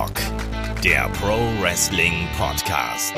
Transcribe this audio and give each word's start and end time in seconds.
Headlock, 0.00 0.16
der 0.82 1.10
Pro 1.10 1.36
Wrestling 1.60 2.26
Podcast. 2.38 3.14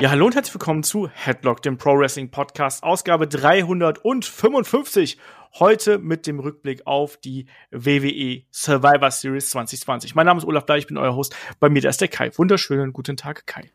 Ja, 0.00 0.10
hallo 0.10 0.26
und 0.26 0.34
herzlich 0.34 0.52
willkommen 0.52 0.82
zu 0.82 1.08
Headlock, 1.08 1.62
dem 1.62 1.78
Pro 1.78 1.98
Wrestling 1.98 2.30
Podcast, 2.30 2.82
Ausgabe 2.82 3.26
355. 3.26 5.16
Heute 5.58 5.96
mit 5.96 6.26
dem 6.26 6.38
Rückblick 6.38 6.86
auf 6.86 7.16
die 7.16 7.46
WWE 7.70 8.42
Survivor 8.52 9.10
Series 9.10 9.48
2020. 9.48 10.14
Mein 10.14 10.26
Name 10.26 10.36
ist 10.36 10.44
Olaf 10.44 10.66
Bleich, 10.66 10.80
ich 10.80 10.88
bin 10.88 10.98
euer 10.98 11.16
Host. 11.16 11.34
Bei 11.58 11.70
mir 11.70 11.80
da 11.80 11.88
ist 11.88 12.02
der 12.02 12.08
Kai. 12.08 12.30
Wunderschönen 12.36 12.92
guten 12.92 13.16
Tag, 13.16 13.46
Kai. 13.46 13.70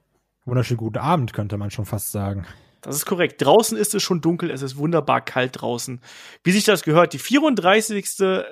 Wunderschönen 0.46 0.78
guten 0.78 1.00
Abend, 1.00 1.34
könnte 1.34 1.58
man 1.58 1.72
schon 1.72 1.86
fast 1.86 2.12
sagen. 2.12 2.46
Das 2.82 2.96
ist 2.96 3.06
korrekt. 3.06 3.42
Draußen 3.42 3.78
ist 3.78 3.94
es 3.94 4.02
schon 4.02 4.22
dunkel, 4.22 4.50
es 4.50 4.64
ist 4.64 4.76
wunderbar 4.76 5.24
kalt 5.24 5.62
draußen. 5.62 6.02
Wie 6.44 6.52
sich 6.52 6.64
das 6.64 6.82
gehört, 6.82 7.14
die 7.14 7.20
34. 7.20 8.06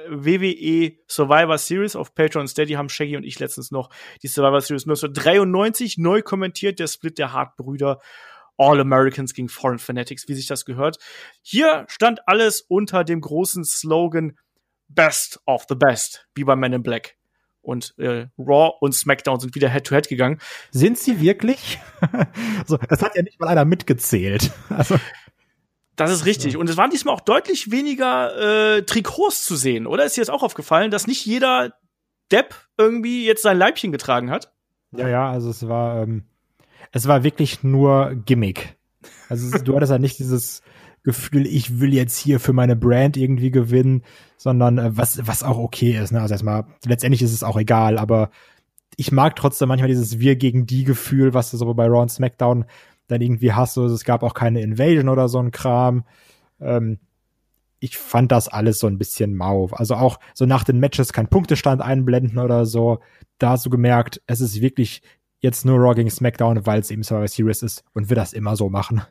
WWE 0.08 0.92
Survivor 1.08 1.58
Series 1.58 1.96
auf 1.96 2.14
Patreon 2.14 2.48
Steady 2.48 2.74
haben 2.74 2.90
Shaggy 2.90 3.18
und 3.18 3.24
ich 3.24 3.40
letztens 3.40 3.72
noch 3.72 3.90
die 4.22 4.28
Survivor 4.28 4.62
Series 4.62 4.84
1993 4.84 5.98
neu 5.98 6.22
kommentiert, 6.22 6.80
der 6.80 6.88
Split 6.88 7.18
der 7.18 7.34
Hart-Brüder. 7.34 8.00
All 8.58 8.80
Americans 8.82 9.34
gegen 9.34 9.48
Foreign 9.48 9.80
Fanatics, 9.80 10.28
wie 10.28 10.34
sich 10.34 10.48
das 10.48 10.66
gehört. 10.66 10.98
Hier 11.42 11.86
stand 11.88 12.28
alles 12.28 12.62
unter 12.62 13.06
dem 13.06 13.22
großen 13.22 13.64
Slogan 13.64 14.38
Best 14.90 15.40
of 15.46 15.66
the 15.70 15.76
Best, 15.76 16.28
wie 16.36 16.44
bei 16.44 16.58
Men 16.58 16.74
in 16.74 16.84
Black 16.84 17.19
und 17.62 17.94
äh, 17.98 18.28
Raw 18.38 18.74
und 18.80 18.94
SmackDown 18.94 19.40
sind 19.40 19.56
wieder 19.56 19.70
Head-to-Head 19.70 20.06
-head 20.06 20.10
gegangen. 20.10 20.40
Sind 20.72 20.98
sie 20.98 21.22
wirklich? 21.22 21.80
so, 22.66 22.78
es 22.90 23.02
hat 23.02 23.16
ja 23.16 23.22
nicht 23.22 23.40
mal 23.40 23.48
einer 23.48 23.66
mitgezählt. 23.66 24.52
Also. 24.70 25.00
Das 25.96 26.12
ist 26.12 26.26
richtig. 26.26 26.56
Und 26.56 26.70
es 26.70 26.78
waren 26.78 26.92
diesmal 26.92 27.14
auch 27.14 27.20
deutlich 27.20 27.72
weniger 27.72 28.78
äh, 28.78 28.84
Trikots 28.84 29.44
zu 29.44 29.58
sehen, 29.58 29.86
oder? 29.86 30.06
Ist 30.06 30.16
dir 30.16 30.22
jetzt 30.22 30.30
auch 30.30 30.44
aufgefallen, 30.44 30.92
dass 30.92 31.08
nicht 31.08 31.26
jeder 31.26 31.74
Depp 32.32 32.56
irgendwie 32.78 33.26
jetzt 33.26 33.42
sein 33.42 33.58
Leibchen 33.58 33.92
getragen 33.92 34.32
hat? 34.32 34.54
Ja, 34.92 35.10
ja, 35.10 35.30
also 35.30 35.50
es 35.50 35.68
war, 35.68 36.04
ähm, 36.04 36.24
es 36.94 37.08
war 37.10 37.24
wirklich 37.24 37.64
nur 37.64 38.16
Gimmick. 38.26 38.78
Also 39.28 39.58
du 39.58 39.76
hattest 39.76 39.92
halt 39.92 40.02
nicht 40.02 40.20
dieses 40.20 40.62
Gefühl, 41.10 41.48
ich 41.48 41.80
will 41.80 41.94
jetzt 41.94 42.18
hier 42.18 42.40
für 42.40 42.54
meine 42.54 42.76
Brand 42.76 43.18
irgendwie 43.18 43.52
gewinnen, 43.52 44.04
sondern 44.38 44.78
äh, 44.78 44.98
was, 44.98 45.26
was 45.28 45.44
auch 45.44 45.58
okay 45.58 45.98
ist. 45.98 46.12
Ne? 46.12 46.22
Also 46.22 46.34
erstmal, 46.34 46.66
letztendlich 46.86 47.22
ist 47.22 47.34
es 47.34 47.44
auch 47.44 47.58
egal, 47.58 47.98
aber 47.98 48.30
ich 48.96 49.12
mag 49.12 49.36
trotzdem 49.36 49.68
manchmal 49.70 49.90
dieses 49.90 50.20
Wir 50.20 50.36
gegen 50.36 50.66
die 50.66 50.84
Gefühl, 50.84 51.34
was 51.34 51.52
du 51.52 51.58
so 51.58 51.74
bei 51.74 51.88
Raw 51.88 52.02
und 52.02 52.12
SmackDown 52.12 52.66
dann 53.08 53.22
irgendwie 53.22 53.54
hast. 53.54 53.74
So, 53.74 53.86
es 53.86 54.04
gab 54.04 54.24
auch 54.24 54.34
keine 54.34 54.62
Invasion 54.62 55.10
oder 55.10 55.30
so 55.30 55.40
ein 55.40 55.52
Kram. 55.52 56.04
Ähm, 56.60 57.00
ich 57.80 57.98
fand 57.98 58.32
das 58.32 58.48
alles 58.48 58.80
so 58.80 58.88
ein 58.88 58.98
bisschen 58.98 59.36
mau. 59.36 59.70
Also 59.72 59.96
auch 59.96 60.20
so 60.34 60.46
nach 60.46 60.64
den 60.64 60.80
Matches 60.80 61.14
kein 61.14 61.28
Punktestand 61.28 61.82
einblenden 61.82 62.38
oder 62.38 62.66
so. 62.66 63.00
Da 63.40 63.52
hast 63.52 63.66
du 63.66 63.70
gemerkt, 63.70 64.22
es 64.28 64.42
ist 64.42 64.62
wirklich 64.62 65.02
jetzt 65.40 65.66
nur 65.66 65.80
Raw 65.80 65.96
gegen 65.96 66.10
SmackDown, 66.10 66.66
weil 66.66 66.82
es 66.82 66.92
eben 66.92 67.04
Survivor 67.04 67.28
Series 67.28 67.64
ist 67.64 67.84
und 67.94 68.10
wir 68.10 68.16
das 68.16 68.34
immer 68.34 68.56
so 68.56 68.70
machen 68.70 69.02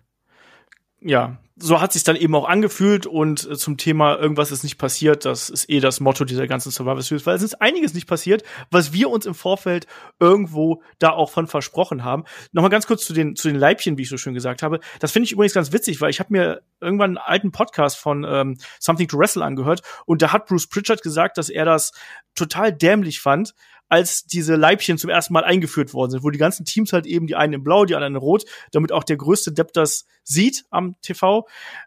ja, 1.00 1.38
so 1.60 1.80
hat 1.80 1.92
sich 1.92 2.04
dann 2.04 2.16
eben 2.16 2.34
auch 2.34 2.48
angefühlt 2.48 3.06
und 3.06 3.48
äh, 3.48 3.56
zum 3.56 3.76
Thema 3.76 4.16
irgendwas 4.16 4.52
ist 4.52 4.62
nicht 4.62 4.78
passiert, 4.78 5.24
das 5.24 5.50
ist 5.50 5.68
eh 5.68 5.80
das 5.80 6.00
Motto 6.00 6.24
dieser 6.24 6.46
ganzen 6.46 6.70
Survivor 6.70 7.02
Series, 7.02 7.26
weil 7.26 7.36
es 7.36 7.42
ist 7.42 7.60
einiges 7.60 7.94
nicht 7.94 8.06
passiert, 8.06 8.44
was 8.70 8.92
wir 8.92 9.10
uns 9.10 9.26
im 9.26 9.34
Vorfeld 9.34 9.86
irgendwo 10.20 10.82
da 10.98 11.10
auch 11.10 11.30
von 11.30 11.46
versprochen 11.46 12.04
haben. 12.04 12.24
Nochmal 12.52 12.70
ganz 12.70 12.86
kurz 12.86 13.04
zu 13.04 13.12
den 13.12 13.34
zu 13.34 13.48
den 13.48 13.56
Leibchen, 13.56 13.98
wie 13.98 14.02
ich 14.02 14.08
so 14.08 14.16
schön 14.16 14.34
gesagt 14.34 14.62
habe. 14.62 14.80
Das 15.00 15.10
finde 15.10 15.24
ich 15.24 15.32
übrigens 15.32 15.54
ganz 15.54 15.72
witzig, 15.72 16.00
weil 16.00 16.10
ich 16.10 16.20
habe 16.20 16.32
mir 16.32 16.62
irgendwann 16.80 17.16
einen 17.16 17.18
alten 17.18 17.50
Podcast 17.50 17.98
von 17.98 18.24
ähm, 18.24 18.58
Something 18.78 19.08
to 19.08 19.18
Wrestle 19.18 19.44
angehört 19.44 19.82
und 20.06 20.22
da 20.22 20.32
hat 20.32 20.46
Bruce 20.46 20.68
Pritchard 20.68 21.02
gesagt, 21.02 21.38
dass 21.38 21.48
er 21.48 21.64
das 21.64 21.92
total 22.34 22.72
dämlich 22.72 23.20
fand, 23.20 23.54
als 23.88 24.24
diese 24.24 24.56
Leibchen 24.56 24.98
zum 24.98 25.10
ersten 25.10 25.32
Mal 25.32 25.44
eingeführt 25.44 25.94
worden 25.94 26.10
sind, 26.10 26.22
wo 26.22 26.30
die 26.30 26.38
ganzen 26.38 26.64
Teams 26.64 26.92
halt 26.92 27.06
eben 27.06 27.26
die 27.26 27.36
einen 27.36 27.54
in 27.54 27.64
Blau, 27.64 27.84
die 27.84 27.94
anderen 27.94 28.14
in 28.14 28.20
Rot, 28.20 28.44
damit 28.72 28.92
auch 28.92 29.04
der 29.04 29.16
größte 29.16 29.52
Depp 29.52 29.72
das 29.72 30.06
sieht 30.24 30.64
am 30.70 31.00
TV. 31.00 31.46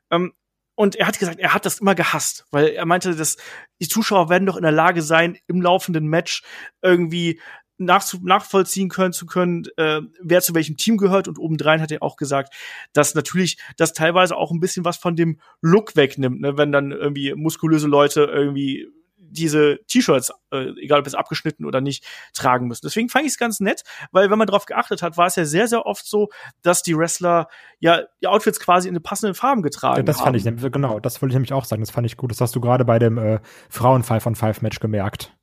Ähm, 0.09 0.33
und 0.75 0.95
er 0.95 1.05
hat 1.05 1.19
gesagt, 1.19 1.39
er 1.39 1.53
hat 1.53 1.65
das 1.65 1.79
immer 1.79 1.95
gehasst, 1.95 2.45
weil 2.49 2.69
er 2.69 2.85
meinte, 2.85 3.15
dass 3.15 3.37
die 3.79 3.87
Zuschauer 3.87 4.29
werden 4.29 4.45
doch 4.45 4.57
in 4.57 4.63
der 4.63 4.71
Lage 4.71 5.01
sein, 5.01 5.37
im 5.47 5.61
laufenden 5.61 6.07
Match 6.07 6.43
irgendwie 6.81 7.39
nach, 7.77 8.05
nachvollziehen 8.21 8.89
können 8.89 9.13
zu 9.13 9.25
können, 9.25 9.65
äh, 9.77 10.01
wer 10.21 10.41
zu 10.41 10.55
welchem 10.55 10.77
Team 10.77 10.97
gehört. 10.97 11.27
Und 11.27 11.39
obendrein 11.39 11.81
hat 11.81 11.91
er 11.91 12.01
auch 12.01 12.15
gesagt, 12.15 12.53
dass 12.93 13.15
natürlich 13.15 13.57
das 13.77 13.93
teilweise 13.93 14.37
auch 14.37 14.51
ein 14.51 14.59
bisschen 14.59 14.85
was 14.85 14.97
von 14.97 15.15
dem 15.15 15.39
Look 15.61 15.95
wegnimmt, 15.95 16.41
ne? 16.41 16.57
wenn 16.57 16.71
dann 16.71 16.91
irgendwie 16.91 17.33
muskulöse 17.33 17.87
Leute 17.87 18.23
irgendwie 18.23 18.87
diese 19.31 19.79
T-Shirts, 19.87 20.31
äh, 20.51 20.69
egal 20.81 20.99
ob 20.99 21.07
es 21.07 21.15
abgeschnitten 21.15 21.65
oder 21.65 21.81
nicht, 21.81 22.05
tragen 22.33 22.67
müssen. 22.67 22.85
Deswegen 22.85 23.09
fand 23.09 23.25
ich 23.25 23.31
es 23.31 23.37
ganz 23.37 23.59
nett, 23.59 23.83
weil 24.11 24.29
wenn 24.29 24.37
man 24.37 24.47
darauf 24.47 24.65
geachtet 24.65 25.01
hat, 25.01 25.17
war 25.17 25.27
es 25.27 25.35
ja 25.35 25.45
sehr, 25.45 25.67
sehr 25.67 25.85
oft 25.85 26.05
so, 26.05 26.29
dass 26.61 26.83
die 26.83 26.97
Wrestler 26.97 27.47
ja 27.79 28.01
die 28.21 28.27
Outfits 28.27 28.59
quasi 28.59 28.87
in 28.87 28.93
den 28.93 29.03
passenden 29.03 29.35
Farben 29.35 29.61
getragen 29.61 29.93
haben. 29.93 29.99
Ja, 29.99 30.03
das 30.03 30.17
fand 30.17 30.45
haben. 30.45 30.57
ich, 30.57 30.71
genau, 30.71 30.99
das 30.99 31.21
wollte 31.21 31.31
ich 31.31 31.35
nämlich 31.35 31.53
auch 31.53 31.65
sagen. 31.65 31.81
Das 31.81 31.91
fand 31.91 32.05
ich 32.05 32.17
gut. 32.17 32.31
Das 32.31 32.41
hast 32.41 32.55
du 32.55 32.61
gerade 32.61 32.85
bei 32.85 32.99
dem 32.99 33.17
äh, 33.17 33.39
Frauen 33.69 34.03
5 34.03 34.25
on 34.25 34.35
5 34.35 34.61
Match 34.61 34.79
gemerkt. 34.79 35.33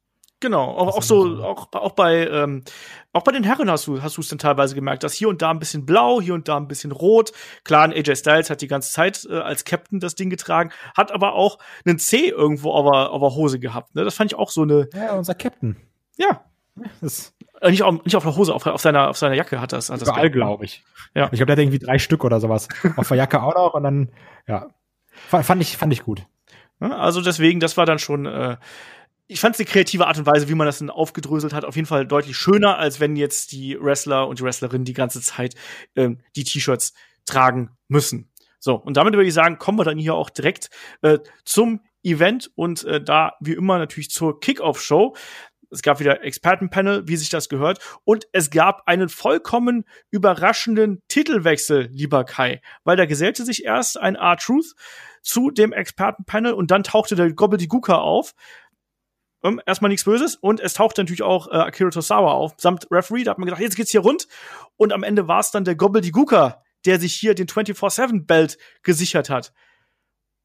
Genau, 0.40 0.70
auch, 0.70 0.96
auch 0.98 1.02
so, 1.02 1.42
auch, 1.42 1.72
auch 1.72 1.92
bei, 1.92 2.28
ähm, 2.28 2.62
auch 3.12 3.24
bei 3.24 3.32
den 3.32 3.42
Herren 3.42 3.68
hast 3.68 3.88
du, 3.88 4.02
hast 4.02 4.16
du 4.16 4.20
es 4.20 4.28
dann 4.28 4.38
teilweise 4.38 4.76
gemerkt, 4.76 5.02
dass 5.02 5.12
hier 5.12 5.28
und 5.28 5.42
da 5.42 5.50
ein 5.50 5.58
bisschen 5.58 5.84
blau, 5.84 6.20
hier 6.20 6.34
und 6.34 6.46
da 6.46 6.56
ein 6.56 6.68
bisschen 6.68 6.92
rot. 6.92 7.32
Klar, 7.64 7.84
ein 7.84 7.92
AJ 7.92 8.16
Styles 8.16 8.48
hat 8.48 8.60
die 8.60 8.68
ganze 8.68 8.92
Zeit 8.92 9.26
äh, 9.28 9.38
als 9.38 9.64
Captain 9.64 9.98
das 9.98 10.14
Ding 10.14 10.30
getragen, 10.30 10.70
hat 10.96 11.10
aber 11.10 11.34
auch 11.34 11.58
einen 11.84 11.98
C 11.98 12.28
irgendwo 12.28 12.70
auf 12.70 12.88
der, 12.88 13.10
auf 13.10 13.20
der 13.20 13.34
Hose 13.34 13.58
gehabt. 13.58 13.96
Ne? 13.96 14.04
Das 14.04 14.14
fand 14.14 14.30
ich 14.30 14.38
auch 14.38 14.50
so 14.50 14.62
eine. 14.62 14.88
Ja, 14.94 15.14
unser 15.14 15.34
Captain. 15.34 15.76
Ja. 16.16 16.44
Das 17.00 17.34
äh, 17.60 17.70
nicht, 17.70 17.82
auf, 17.82 18.04
nicht 18.04 18.14
auf 18.14 18.22
der 18.22 18.36
Hose, 18.36 18.54
auf, 18.54 18.64
auf, 18.66 18.80
seiner, 18.80 19.08
auf 19.08 19.18
seiner 19.18 19.34
Jacke 19.34 19.60
hat 19.60 19.72
das. 19.72 19.90
Hat 19.90 20.00
das 20.00 20.08
Überall, 20.08 20.30
glaube 20.30 20.64
ich. 20.64 20.84
Ja. 21.14 21.24
Ich 21.32 21.38
glaube, 21.38 21.46
der 21.46 21.56
hat 21.56 21.62
irgendwie 21.62 21.80
drei 21.80 21.98
Stück 21.98 22.24
oder 22.24 22.38
sowas. 22.38 22.68
auf 22.96 23.08
der 23.08 23.16
Jacke 23.16 23.42
auch 23.42 23.54
noch 23.54 23.74
und 23.74 23.82
dann, 23.82 24.10
ja. 24.46 24.68
Fand 25.28 25.60
ich, 25.60 25.76
fand 25.76 25.92
ich 25.92 26.04
gut. 26.04 26.22
Also 26.78 27.20
deswegen, 27.20 27.58
das 27.58 27.76
war 27.76 27.86
dann 27.86 27.98
schon 27.98 28.26
äh, 28.26 28.56
ich 29.28 29.40
fand 29.40 29.54
es 29.54 29.60
eine 29.60 29.68
kreative 29.68 30.06
Art 30.06 30.18
und 30.18 30.26
Weise, 30.26 30.48
wie 30.48 30.54
man 30.54 30.66
das 30.66 30.78
dann 30.78 30.90
aufgedröselt 30.90 31.52
hat, 31.52 31.64
auf 31.64 31.76
jeden 31.76 31.86
Fall 31.86 32.06
deutlich 32.06 32.36
schöner, 32.36 32.78
als 32.78 32.98
wenn 32.98 33.14
jetzt 33.14 33.52
die 33.52 33.78
Wrestler 33.78 34.26
und 34.26 34.40
die 34.40 34.42
Wrestlerinnen 34.42 34.86
die 34.86 34.94
ganze 34.94 35.20
Zeit 35.20 35.54
ähm, 35.96 36.18
die 36.34 36.44
T-Shirts 36.44 36.94
tragen 37.26 37.70
müssen. 37.88 38.30
So, 38.58 38.74
und 38.74 38.96
damit 38.96 39.14
würde 39.14 39.28
ich 39.28 39.34
sagen, 39.34 39.58
kommen 39.58 39.78
wir 39.78 39.84
dann 39.84 39.98
hier 39.98 40.14
auch 40.14 40.30
direkt 40.30 40.70
äh, 41.02 41.18
zum 41.44 41.80
Event 42.02 42.50
und 42.54 42.84
äh, 42.84 43.02
da 43.02 43.34
wie 43.40 43.52
immer 43.52 43.78
natürlich 43.78 44.10
zur 44.10 44.40
Kickoff-Show. 44.40 45.14
Es 45.70 45.82
gab 45.82 46.00
wieder 46.00 46.24
Expertenpanel, 46.24 47.06
wie 47.06 47.16
sich 47.16 47.28
das 47.28 47.50
gehört. 47.50 47.78
Und 48.04 48.26
es 48.32 48.48
gab 48.48 48.88
einen 48.88 49.10
vollkommen 49.10 49.84
überraschenden 50.10 51.02
Titelwechsel, 51.08 51.90
lieber 51.92 52.24
Kai, 52.24 52.62
weil 52.84 52.96
da 52.96 53.04
gesellte 53.04 53.44
sich 53.44 53.64
erst 53.64 54.00
ein 54.00 54.14
R-Truth 54.14 54.74
zu 55.20 55.50
dem 55.50 55.74
Expertenpanel 55.74 56.54
und 56.54 56.70
dann 56.70 56.84
tauchte 56.84 57.16
der 57.16 57.32
Gobbledygooker 57.34 58.00
auf 58.00 58.34
ähm, 59.42 59.60
erstmal 59.66 59.88
nichts 59.88 60.04
Böses. 60.04 60.36
Und 60.36 60.60
es 60.60 60.74
taucht 60.74 60.98
natürlich 60.98 61.22
auch 61.22 61.48
äh, 61.48 61.56
Akira 61.56 61.90
Tosawa 61.90 62.32
auf, 62.32 62.54
samt 62.58 62.86
Referee. 62.90 63.24
Da 63.24 63.32
hat 63.32 63.38
man 63.38 63.46
gedacht, 63.46 63.60
jetzt 63.60 63.76
geht's 63.76 63.90
hier 63.90 64.00
rund. 64.00 64.28
Und 64.76 64.92
am 64.92 65.02
Ende 65.02 65.28
war 65.28 65.40
es 65.40 65.50
dann 65.50 65.64
der 65.64 65.74
Gobbledygooker, 65.74 66.62
der 66.86 67.00
sich 67.00 67.14
hier 67.14 67.34
den 67.34 67.46
24-7-Belt 67.46 68.58
gesichert 68.82 69.30
hat. 69.30 69.52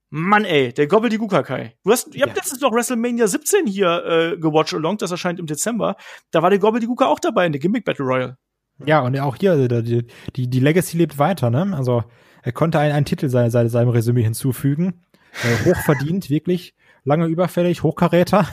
Mann, 0.09 0.45
ey, 0.45 0.71
der 0.71 0.85
Gobbledygooker 0.85 1.41
Kai. 1.41 1.75
Du 1.83 1.91
hast, 1.91 2.13
ihr 2.13 2.21
habt 2.21 2.33
ja. 2.33 2.35
letztens 2.35 2.61
noch 2.61 2.71
WrestleMania 2.71 3.25
17 3.25 3.65
hier 3.65 4.05
äh, 4.05 4.37
gewatcht 4.37 4.75
along, 4.75 4.99
das 4.99 5.09
erscheint 5.09 5.39
im 5.39 5.47
Dezember. 5.47 5.95
Da 6.29 6.43
war 6.43 6.51
der 6.51 6.59
Gobbledygooker 6.59 7.07
auch 7.07 7.19
dabei 7.19 7.47
in 7.47 7.51
der 7.51 7.59
Gimmick 7.59 7.83
Battle 7.83 8.05
Royale. 8.05 8.37
Ja, 8.85 9.01
und 9.01 9.19
auch 9.19 9.35
hier, 9.35 9.53
also, 9.53 9.81
die, 9.81 10.05
die, 10.35 10.47
die 10.47 10.59
Legacy 10.59 10.97
lebt 10.97 11.17
weiter, 11.17 11.49
ne? 11.49 11.75
Also, 11.75 12.03
er 12.43 12.51
konnte 12.51 12.77
einen, 12.77 12.93
einen 12.93 13.05
Titel 13.05 13.27
seinem, 13.29 13.69
seinem 13.69 13.89
Resümee 13.89 14.21
hinzufügen. 14.21 15.01
Äh, 15.43 15.65
hochverdient, 15.65 16.29
wirklich 16.29 16.75
lange 17.03 17.25
überfällig, 17.25 17.83
Hochkaräter. 17.83 18.47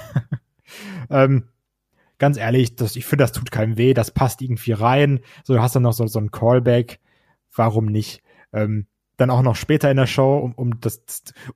Ähm, 1.10 1.44
ganz 2.18 2.36
ehrlich, 2.36 2.76
das, 2.76 2.94
ich 2.94 3.06
finde, 3.06 3.24
das 3.24 3.32
tut 3.32 3.50
keinem 3.50 3.76
weh, 3.76 3.94
das 3.94 4.12
passt 4.12 4.42
irgendwie 4.42 4.72
rein. 4.72 5.20
So, 5.42 5.54
du 5.54 5.62
hast 5.62 5.74
dann 5.74 5.82
noch 5.82 5.92
so, 5.92 6.06
so 6.06 6.20
ein 6.20 6.30
Callback. 6.30 7.00
Warum 7.52 7.86
nicht? 7.86 8.22
Ähm, 8.52 8.86
dann 9.16 9.30
auch 9.30 9.42
noch 9.42 9.56
später 9.56 9.90
in 9.90 9.96
der 9.96 10.06
Show, 10.06 10.38
um, 10.38 10.52
um, 10.54 10.80
das, 10.80 11.02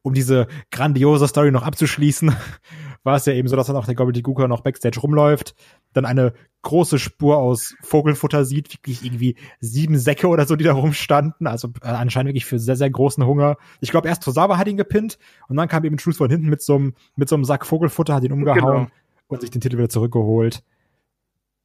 um 0.03 0.13
diese 0.13 0.49
grandiose 0.71 1.29
Story 1.29 1.51
noch 1.51 1.63
abzuschließen, 1.63 2.35
war 3.05 3.17
es 3.17 3.27
ja 3.27 3.33
eben 3.33 3.49
so, 3.49 3.57
dass 3.57 3.67
dann 3.67 3.77
auch 3.77 3.87
der 3.87 3.95
Gobbledygooker 3.95 4.49
noch 4.49 4.61
Backstage 4.61 5.01
rumläuft, 5.01 5.55
dann 5.93 6.05
eine 6.05 6.35
große 6.63 6.99
Spur 6.99 7.37
aus 7.37 7.75
Vogelfutter 7.83 8.45
sieht, 8.45 8.73
wirklich 8.73 9.05
irgendwie 9.05 9.37
sieben 9.61 9.99
Säcke 9.99 10.29
oder 10.29 10.47
so, 10.47 10.57
die 10.57 10.65
da 10.65 10.73
rumstanden, 10.73 11.47
also 11.47 11.69
äh, 11.83 11.89
anscheinend 11.89 12.31
wirklich 12.31 12.47
für 12.47 12.59
sehr, 12.59 12.77
sehr 12.77 12.91
großen 12.91 13.25
Hunger. 13.25 13.57
Ich 13.81 13.91
glaube, 13.91 14.09
erst 14.09 14.23
Tosawa 14.23 14.57
hat 14.57 14.69
ihn 14.69 14.79
gepinnt 14.79 15.19
und 15.49 15.57
dann 15.57 15.69
kam 15.69 15.85
eben 15.85 15.99
Truth 15.99 16.17
von 16.17 16.31
hinten 16.31 16.49
mit 16.49 16.63
so 16.63 16.77
einem, 16.77 16.95
mit 17.17 17.29
so 17.29 17.37
einem 17.37 17.45
Sack 17.45 17.67
Vogelfutter, 17.67 18.15
hat 18.15 18.25
ihn 18.25 18.33
umgehauen 18.33 18.87
genau. 18.87 18.87
Und 19.35 19.41
sich 19.41 19.51
den 19.51 19.61
Titel 19.61 19.77
wieder 19.77 19.89
zurückgeholt. 19.89 20.63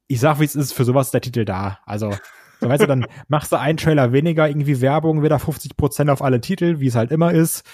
Ich 0.06 0.20
sag, 0.20 0.40
wie 0.40 0.44
es 0.44 0.56
ist, 0.56 0.72
für 0.72 0.84
sowas 0.84 1.08
ist 1.08 1.14
der 1.14 1.20
Titel 1.20 1.44
da. 1.44 1.78
Also, 1.86 2.14
so 2.60 2.68
weißt 2.68 2.82
du, 2.82 2.86
dann 2.86 3.06
machst 3.28 3.52
du 3.52 3.58
einen 3.58 3.78
Trailer 3.78 4.12
weniger, 4.12 4.48
irgendwie 4.48 4.80
Werbung, 4.80 5.22
wieder 5.22 5.38
50 5.38 5.76
Prozent 5.76 6.10
auf 6.10 6.22
alle 6.22 6.40
Titel, 6.40 6.80
wie 6.80 6.88
es 6.88 6.96
halt 6.96 7.12
immer 7.12 7.32
ist. 7.32 7.64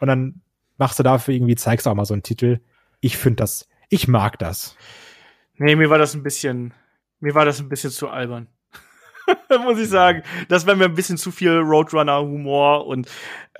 Und 0.00 0.08
dann 0.08 0.40
machst 0.78 0.98
du 0.98 1.02
dafür 1.02 1.34
irgendwie, 1.34 1.54
zeigst 1.54 1.86
auch 1.86 1.94
mal 1.94 2.04
so 2.04 2.14
einen 2.14 2.22
Titel. 2.22 2.60
Ich 3.00 3.16
finde 3.16 3.36
das, 3.36 3.68
ich 3.88 4.08
mag 4.08 4.38
das. 4.38 4.76
Nee, 5.58 5.76
mir 5.76 5.90
war 5.90 5.98
das 5.98 6.14
ein 6.14 6.22
bisschen, 6.22 6.72
Mir 7.22 7.36
war 7.36 7.44
das 7.44 7.60
ein 7.60 7.68
bisschen 7.68 7.90
zu 7.90 8.08
albern. 8.08 8.48
muss 9.64 9.78
ich 9.78 9.88
sagen. 9.88 10.22
Das 10.48 10.66
war 10.66 10.74
mir 10.74 10.86
ein 10.86 10.94
bisschen 10.94 11.18
zu 11.18 11.30
viel 11.30 11.58
Roadrunner-Humor 11.58 12.86
und 12.86 13.08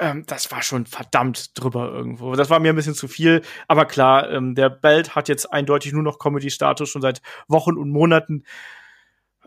ähm, 0.00 0.24
das 0.26 0.50
war 0.50 0.62
schon 0.62 0.86
verdammt 0.86 1.58
drüber 1.58 1.92
irgendwo. 1.92 2.34
Das 2.34 2.50
war 2.50 2.60
mir 2.60 2.72
ein 2.72 2.76
bisschen 2.76 2.94
zu 2.94 3.08
viel. 3.08 3.42
Aber 3.68 3.84
klar, 3.84 4.30
ähm, 4.30 4.54
der 4.54 4.70
Belt 4.70 5.14
hat 5.14 5.28
jetzt 5.28 5.52
eindeutig 5.52 5.92
nur 5.92 6.02
noch 6.02 6.18
Comedy-Status 6.18 6.88
schon 6.88 7.02
seit 7.02 7.22
Wochen 7.48 7.76
und 7.76 7.90
Monaten. 7.90 8.44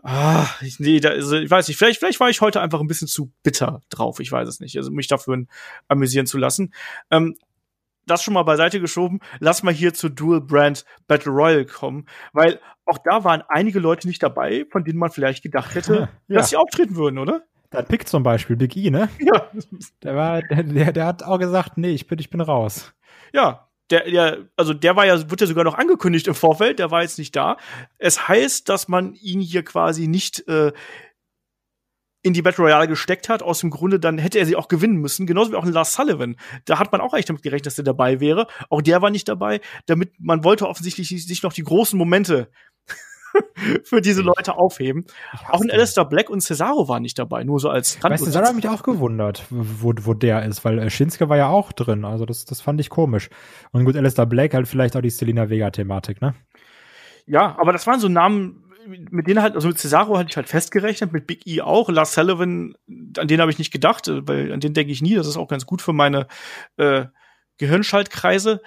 Ah, 0.02 0.46
ich, 0.60 0.78
nee, 0.78 1.00
da, 1.00 1.08
also, 1.08 1.36
ich 1.36 1.50
weiß 1.50 1.66
nicht, 1.66 1.78
vielleicht, 1.78 1.98
vielleicht 1.98 2.20
war 2.20 2.30
ich 2.30 2.40
heute 2.40 2.60
einfach 2.60 2.80
ein 2.80 2.86
bisschen 2.86 3.08
zu 3.08 3.32
bitter 3.42 3.82
drauf, 3.88 4.20
ich 4.20 4.30
weiß 4.30 4.46
es 4.46 4.60
nicht, 4.60 4.76
also 4.76 4.92
mich 4.92 5.08
dafür 5.08 5.46
amüsieren 5.88 6.26
zu 6.26 6.38
lassen. 6.38 6.72
Ähm, 7.10 7.34
das 8.06 8.22
schon 8.22 8.34
mal 8.34 8.42
beiseite 8.44 8.80
geschoben, 8.80 9.20
lass 9.40 9.62
mal 9.62 9.74
hier 9.74 9.94
zu 9.94 10.08
Dual 10.08 10.40
Brand 10.40 10.84
Battle 11.06 11.32
Royale 11.32 11.66
kommen, 11.66 12.06
weil 12.32 12.60
auch 12.86 12.98
da 12.98 13.24
waren 13.24 13.42
einige 13.48 13.80
Leute 13.80 14.06
nicht 14.06 14.22
dabei, 14.22 14.64
von 14.70 14.84
denen 14.84 14.98
man 14.98 15.10
vielleicht 15.10 15.42
gedacht 15.42 15.74
hätte, 15.74 16.08
ja. 16.28 16.38
dass 16.38 16.50
sie 16.50 16.56
auftreten 16.56 16.96
würden, 16.96 17.18
oder? 17.18 17.42
Der 17.72 17.82
Pick 17.82 18.08
zum 18.08 18.22
Beispiel, 18.22 18.56
Big 18.56 18.76
E, 18.76 18.90
ne? 18.90 19.08
Ja. 19.18 19.50
Der 20.02 20.16
war, 20.16 20.42
der, 20.42 20.92
der 20.92 21.06
hat 21.06 21.22
auch 21.24 21.38
gesagt, 21.38 21.76
nee, 21.76 21.90
ich 21.90 22.06
bin, 22.06 22.18
ich 22.18 22.30
bin 22.30 22.40
raus. 22.40 22.94
Ja, 23.32 23.68
der, 23.90 24.10
der, 24.10 24.48
also 24.56 24.72
der 24.72 24.96
war 24.96 25.06
ja, 25.06 25.30
wird 25.30 25.40
ja 25.40 25.46
sogar 25.46 25.64
noch 25.64 25.76
angekündigt 25.76 26.26
im 26.28 26.34
Vorfeld, 26.34 26.78
der 26.78 26.90
war 26.90 27.02
jetzt 27.02 27.18
nicht 27.18 27.34
da. 27.36 27.56
Es 27.98 28.28
heißt, 28.28 28.68
dass 28.68 28.88
man 28.88 29.14
ihn 29.14 29.40
hier 29.40 29.64
quasi 29.64 30.08
nicht 30.08 30.46
äh, 30.48 30.72
in 32.26 32.32
die 32.32 32.42
Battle 32.42 32.64
Royale 32.64 32.88
gesteckt 32.88 33.28
hat, 33.28 33.40
aus 33.40 33.60
dem 33.60 33.70
Grunde, 33.70 34.00
dann 34.00 34.18
hätte 34.18 34.40
er 34.40 34.46
sie 34.46 34.56
auch 34.56 34.66
gewinnen 34.66 34.96
müssen, 34.96 35.26
genauso 35.26 35.52
wie 35.52 35.54
auch 35.54 35.64
ein 35.64 35.72
Lars 35.72 35.92
Sullivan. 35.92 36.34
Da 36.64 36.80
hat 36.80 36.90
man 36.90 37.00
auch 37.00 37.12
eigentlich 37.12 37.26
damit 37.26 37.42
gerechnet, 37.42 37.66
dass 37.66 37.78
er 37.78 37.84
dabei 37.84 38.18
wäre. 38.18 38.48
Auch 38.68 38.82
der 38.82 39.00
war 39.00 39.10
nicht 39.10 39.28
dabei, 39.28 39.60
damit 39.86 40.10
man 40.18 40.42
wollte 40.42 40.66
offensichtlich 40.66 41.08
sich 41.08 41.42
noch 41.44 41.52
die 41.52 41.62
großen 41.62 41.96
Momente 41.96 42.50
für 43.84 44.00
diese 44.00 44.22
Leute 44.22 44.56
aufheben. 44.56 45.04
Auch 45.50 45.60
ein 45.60 45.70
Alistair 45.70 46.04
Black 46.04 46.28
und 46.28 46.40
Cesaro 46.40 46.88
waren 46.88 47.02
nicht 47.02 47.16
dabei, 47.16 47.44
nur 47.44 47.60
so 47.60 47.68
als 47.68 48.02
Weißt 48.02 48.22
du, 48.22 48.26
Cesaro 48.26 48.46
hat 48.46 48.56
mich 48.56 48.68
auch 48.68 48.82
gewundert, 48.82 49.44
wo, 49.50 49.92
wo 50.00 50.12
der 50.12 50.44
ist, 50.44 50.64
weil 50.64 50.80
äh, 50.80 50.90
Shinsuke 50.90 51.28
war 51.28 51.36
ja 51.36 51.46
auch 51.48 51.70
drin, 51.70 52.04
also 52.04 52.26
das, 52.26 52.44
das 52.44 52.60
fand 52.60 52.80
ich 52.80 52.90
komisch. 52.90 53.30
Und 53.70 53.84
gut, 53.84 53.94
Alistair 53.94 54.26
Black 54.26 54.52
halt 54.52 54.66
vielleicht 54.66 54.96
auch 54.96 55.00
die 55.00 55.10
Selina 55.10 55.48
Vega-Thematik, 55.48 56.20
ne? 56.20 56.34
Ja, 57.28 57.56
aber 57.58 57.72
das 57.72 57.86
waren 57.86 58.00
so 58.00 58.08
Namen, 58.08 58.65
mit 58.86 59.26
denen 59.26 59.42
halt, 59.42 59.54
also 59.54 59.68
mit 59.68 59.78
Cesaro 59.78 60.18
hatte 60.18 60.30
ich 60.30 60.36
halt 60.36 60.48
festgerechnet, 60.48 61.12
mit 61.12 61.26
Big 61.26 61.46
E 61.46 61.60
auch. 61.60 61.88
Lars 61.88 62.14
Sullivan, 62.14 62.74
an 63.18 63.28
den 63.28 63.40
habe 63.40 63.50
ich 63.50 63.58
nicht 63.58 63.72
gedacht, 63.72 64.08
äh, 64.08 64.26
weil 64.26 64.52
an 64.52 64.60
den 64.60 64.74
denke 64.74 64.92
ich 64.92 65.02
nie. 65.02 65.14
Das 65.14 65.26
ist 65.26 65.36
auch 65.36 65.48
ganz 65.48 65.66
gut 65.66 65.82
für 65.82 65.92
meine 65.92 66.26
äh, 66.76 67.06
Gehirnschaltkreise. 67.58 68.62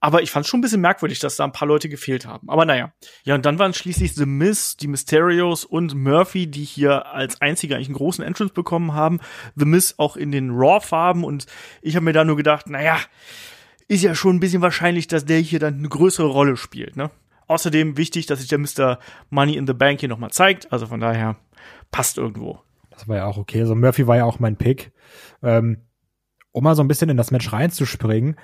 Aber 0.00 0.20
ich 0.22 0.32
fand 0.32 0.46
schon 0.48 0.58
ein 0.58 0.62
bisschen 0.62 0.80
merkwürdig, 0.80 1.20
dass 1.20 1.36
da 1.36 1.44
ein 1.44 1.52
paar 1.52 1.68
Leute 1.68 1.88
gefehlt 1.88 2.26
haben. 2.26 2.50
Aber 2.50 2.64
naja. 2.64 2.92
Ja, 3.22 3.36
und 3.36 3.46
dann 3.46 3.60
waren 3.60 3.72
schließlich 3.72 4.14
The 4.16 4.26
Miz, 4.26 4.76
die 4.76 4.88
Mysterios 4.88 5.64
und 5.64 5.94
Murphy, 5.94 6.48
die 6.48 6.64
hier 6.64 7.06
als 7.06 7.40
einzige 7.40 7.76
eigentlich 7.76 7.86
einen 7.86 7.96
großen 7.96 8.24
Entrance 8.24 8.52
bekommen 8.52 8.94
haben. 8.94 9.20
The 9.54 9.64
Miz 9.64 9.94
auch 9.98 10.16
in 10.16 10.32
den 10.32 10.50
Raw-Farben. 10.50 11.22
Und 11.22 11.46
ich 11.82 11.94
habe 11.94 12.04
mir 12.04 12.12
da 12.12 12.24
nur 12.24 12.36
gedacht, 12.36 12.68
naja, 12.68 12.98
ist 13.86 14.02
ja 14.02 14.16
schon 14.16 14.36
ein 14.36 14.40
bisschen 14.40 14.60
wahrscheinlich, 14.60 15.06
dass 15.06 15.24
der 15.24 15.38
hier 15.38 15.60
dann 15.60 15.78
eine 15.78 15.88
größere 15.88 16.26
Rolle 16.26 16.56
spielt, 16.56 16.96
ne? 16.96 17.10
Außerdem 17.46 17.96
wichtig, 17.96 18.26
dass 18.26 18.40
sich 18.40 18.48
der 18.48 18.58
Mr. 18.58 18.98
Money 19.30 19.56
in 19.56 19.66
the 19.66 19.72
Bank 19.72 20.00
hier 20.00 20.08
nochmal 20.08 20.30
zeigt. 20.30 20.72
Also 20.72 20.86
von 20.86 21.00
daher 21.00 21.36
passt 21.90 22.18
irgendwo. 22.18 22.60
Das 22.90 23.08
war 23.08 23.16
ja 23.16 23.26
auch 23.26 23.38
okay. 23.38 23.60
Also 23.60 23.74
Murphy 23.74 24.06
war 24.06 24.16
ja 24.16 24.24
auch 24.24 24.38
mein 24.38 24.56
Pick. 24.56 24.92
Ähm, 25.42 25.82
um 26.52 26.64
mal 26.64 26.76
so 26.76 26.82
ein 26.82 26.88
bisschen 26.88 27.08
in 27.08 27.16
das 27.16 27.30
Match 27.30 27.52
reinzuspringen. 27.52 28.36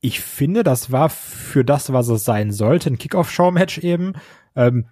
Ich 0.00 0.20
finde, 0.20 0.64
das 0.64 0.90
war 0.90 1.10
für 1.10 1.64
das, 1.64 1.92
was 1.92 2.08
es 2.08 2.24
sein 2.24 2.50
sollte, 2.50 2.90
ein 2.90 2.98
Kickoff-Show-Match 2.98 3.78
eben. 3.78 4.14
Ähm, 4.56 4.86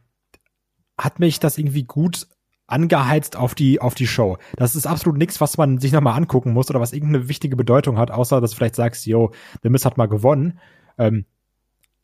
hat 0.96 1.18
mich 1.18 1.40
das 1.40 1.58
irgendwie 1.58 1.84
gut 1.84 2.28
angeheizt 2.70 3.36
auf 3.36 3.54
die 3.54 3.80
auf 3.80 3.94
die 3.94 4.06
Show. 4.06 4.38
Das 4.56 4.76
ist 4.76 4.86
absolut 4.86 5.18
nichts, 5.18 5.40
was 5.40 5.58
man 5.58 5.78
sich 5.78 5.92
nochmal 5.92 6.16
angucken 6.16 6.52
muss 6.52 6.70
oder 6.70 6.80
was 6.80 6.92
irgendeine 6.92 7.28
wichtige 7.28 7.56
Bedeutung 7.56 7.98
hat, 7.98 8.10
außer 8.10 8.40
dass 8.40 8.52
du 8.52 8.56
vielleicht 8.56 8.76
sagst, 8.76 9.06
yo, 9.06 9.32
der 9.64 9.70
Miss 9.70 9.84
hat 9.84 9.96
mal 9.96 10.06
gewonnen. 10.06 10.60
Ähm, 10.96 11.24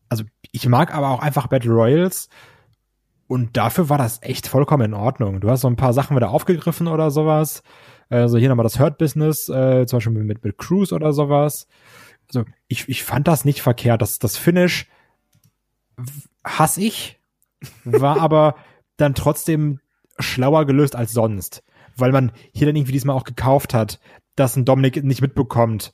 also 0.08 0.24
ich 0.52 0.68
mag 0.68 0.94
aber 0.94 1.10
auch 1.10 1.20
einfach 1.20 1.46
Battle 1.46 1.72
Royals 1.72 2.28
und 3.28 3.56
dafür 3.56 3.88
war 3.88 3.98
das 3.98 4.22
echt 4.22 4.46
vollkommen 4.46 4.86
in 4.86 4.94
Ordnung. 4.94 5.40
Du 5.40 5.50
hast 5.50 5.62
so 5.62 5.68
ein 5.68 5.76
paar 5.76 5.92
Sachen 5.92 6.16
wieder 6.16 6.30
aufgegriffen 6.30 6.86
oder 6.86 7.10
sowas. 7.10 7.62
Also 8.08 8.38
hier 8.38 8.48
nochmal 8.48 8.64
das 8.64 8.78
Hurt 8.78 8.98
Business, 8.98 9.48
äh, 9.48 9.84
zum 9.86 9.96
Beispiel 9.96 10.12
mit, 10.12 10.44
mit 10.44 10.58
Cruise 10.58 10.94
oder 10.94 11.12
sowas. 11.12 11.66
Also 12.28 12.44
ich, 12.68 12.88
ich 12.88 13.04
fand 13.04 13.26
das 13.26 13.44
nicht 13.44 13.62
verkehrt. 13.62 14.00
Das, 14.00 14.18
das 14.18 14.36
Finish 14.36 14.86
hasse 16.44 16.80
ich, 16.82 17.20
war 17.84 18.20
aber 18.20 18.56
dann 18.96 19.14
trotzdem 19.14 19.80
schlauer 20.18 20.64
gelöst 20.66 20.94
als 20.94 21.12
sonst. 21.12 21.64
Weil 21.96 22.12
man 22.12 22.30
hier 22.52 22.66
dann 22.66 22.76
irgendwie 22.76 22.92
diesmal 22.92 23.16
auch 23.16 23.24
gekauft 23.24 23.74
hat, 23.74 24.00
dass 24.36 24.54
ein 24.54 24.64
Dominik 24.64 25.02
nicht 25.02 25.22
mitbekommt, 25.22 25.92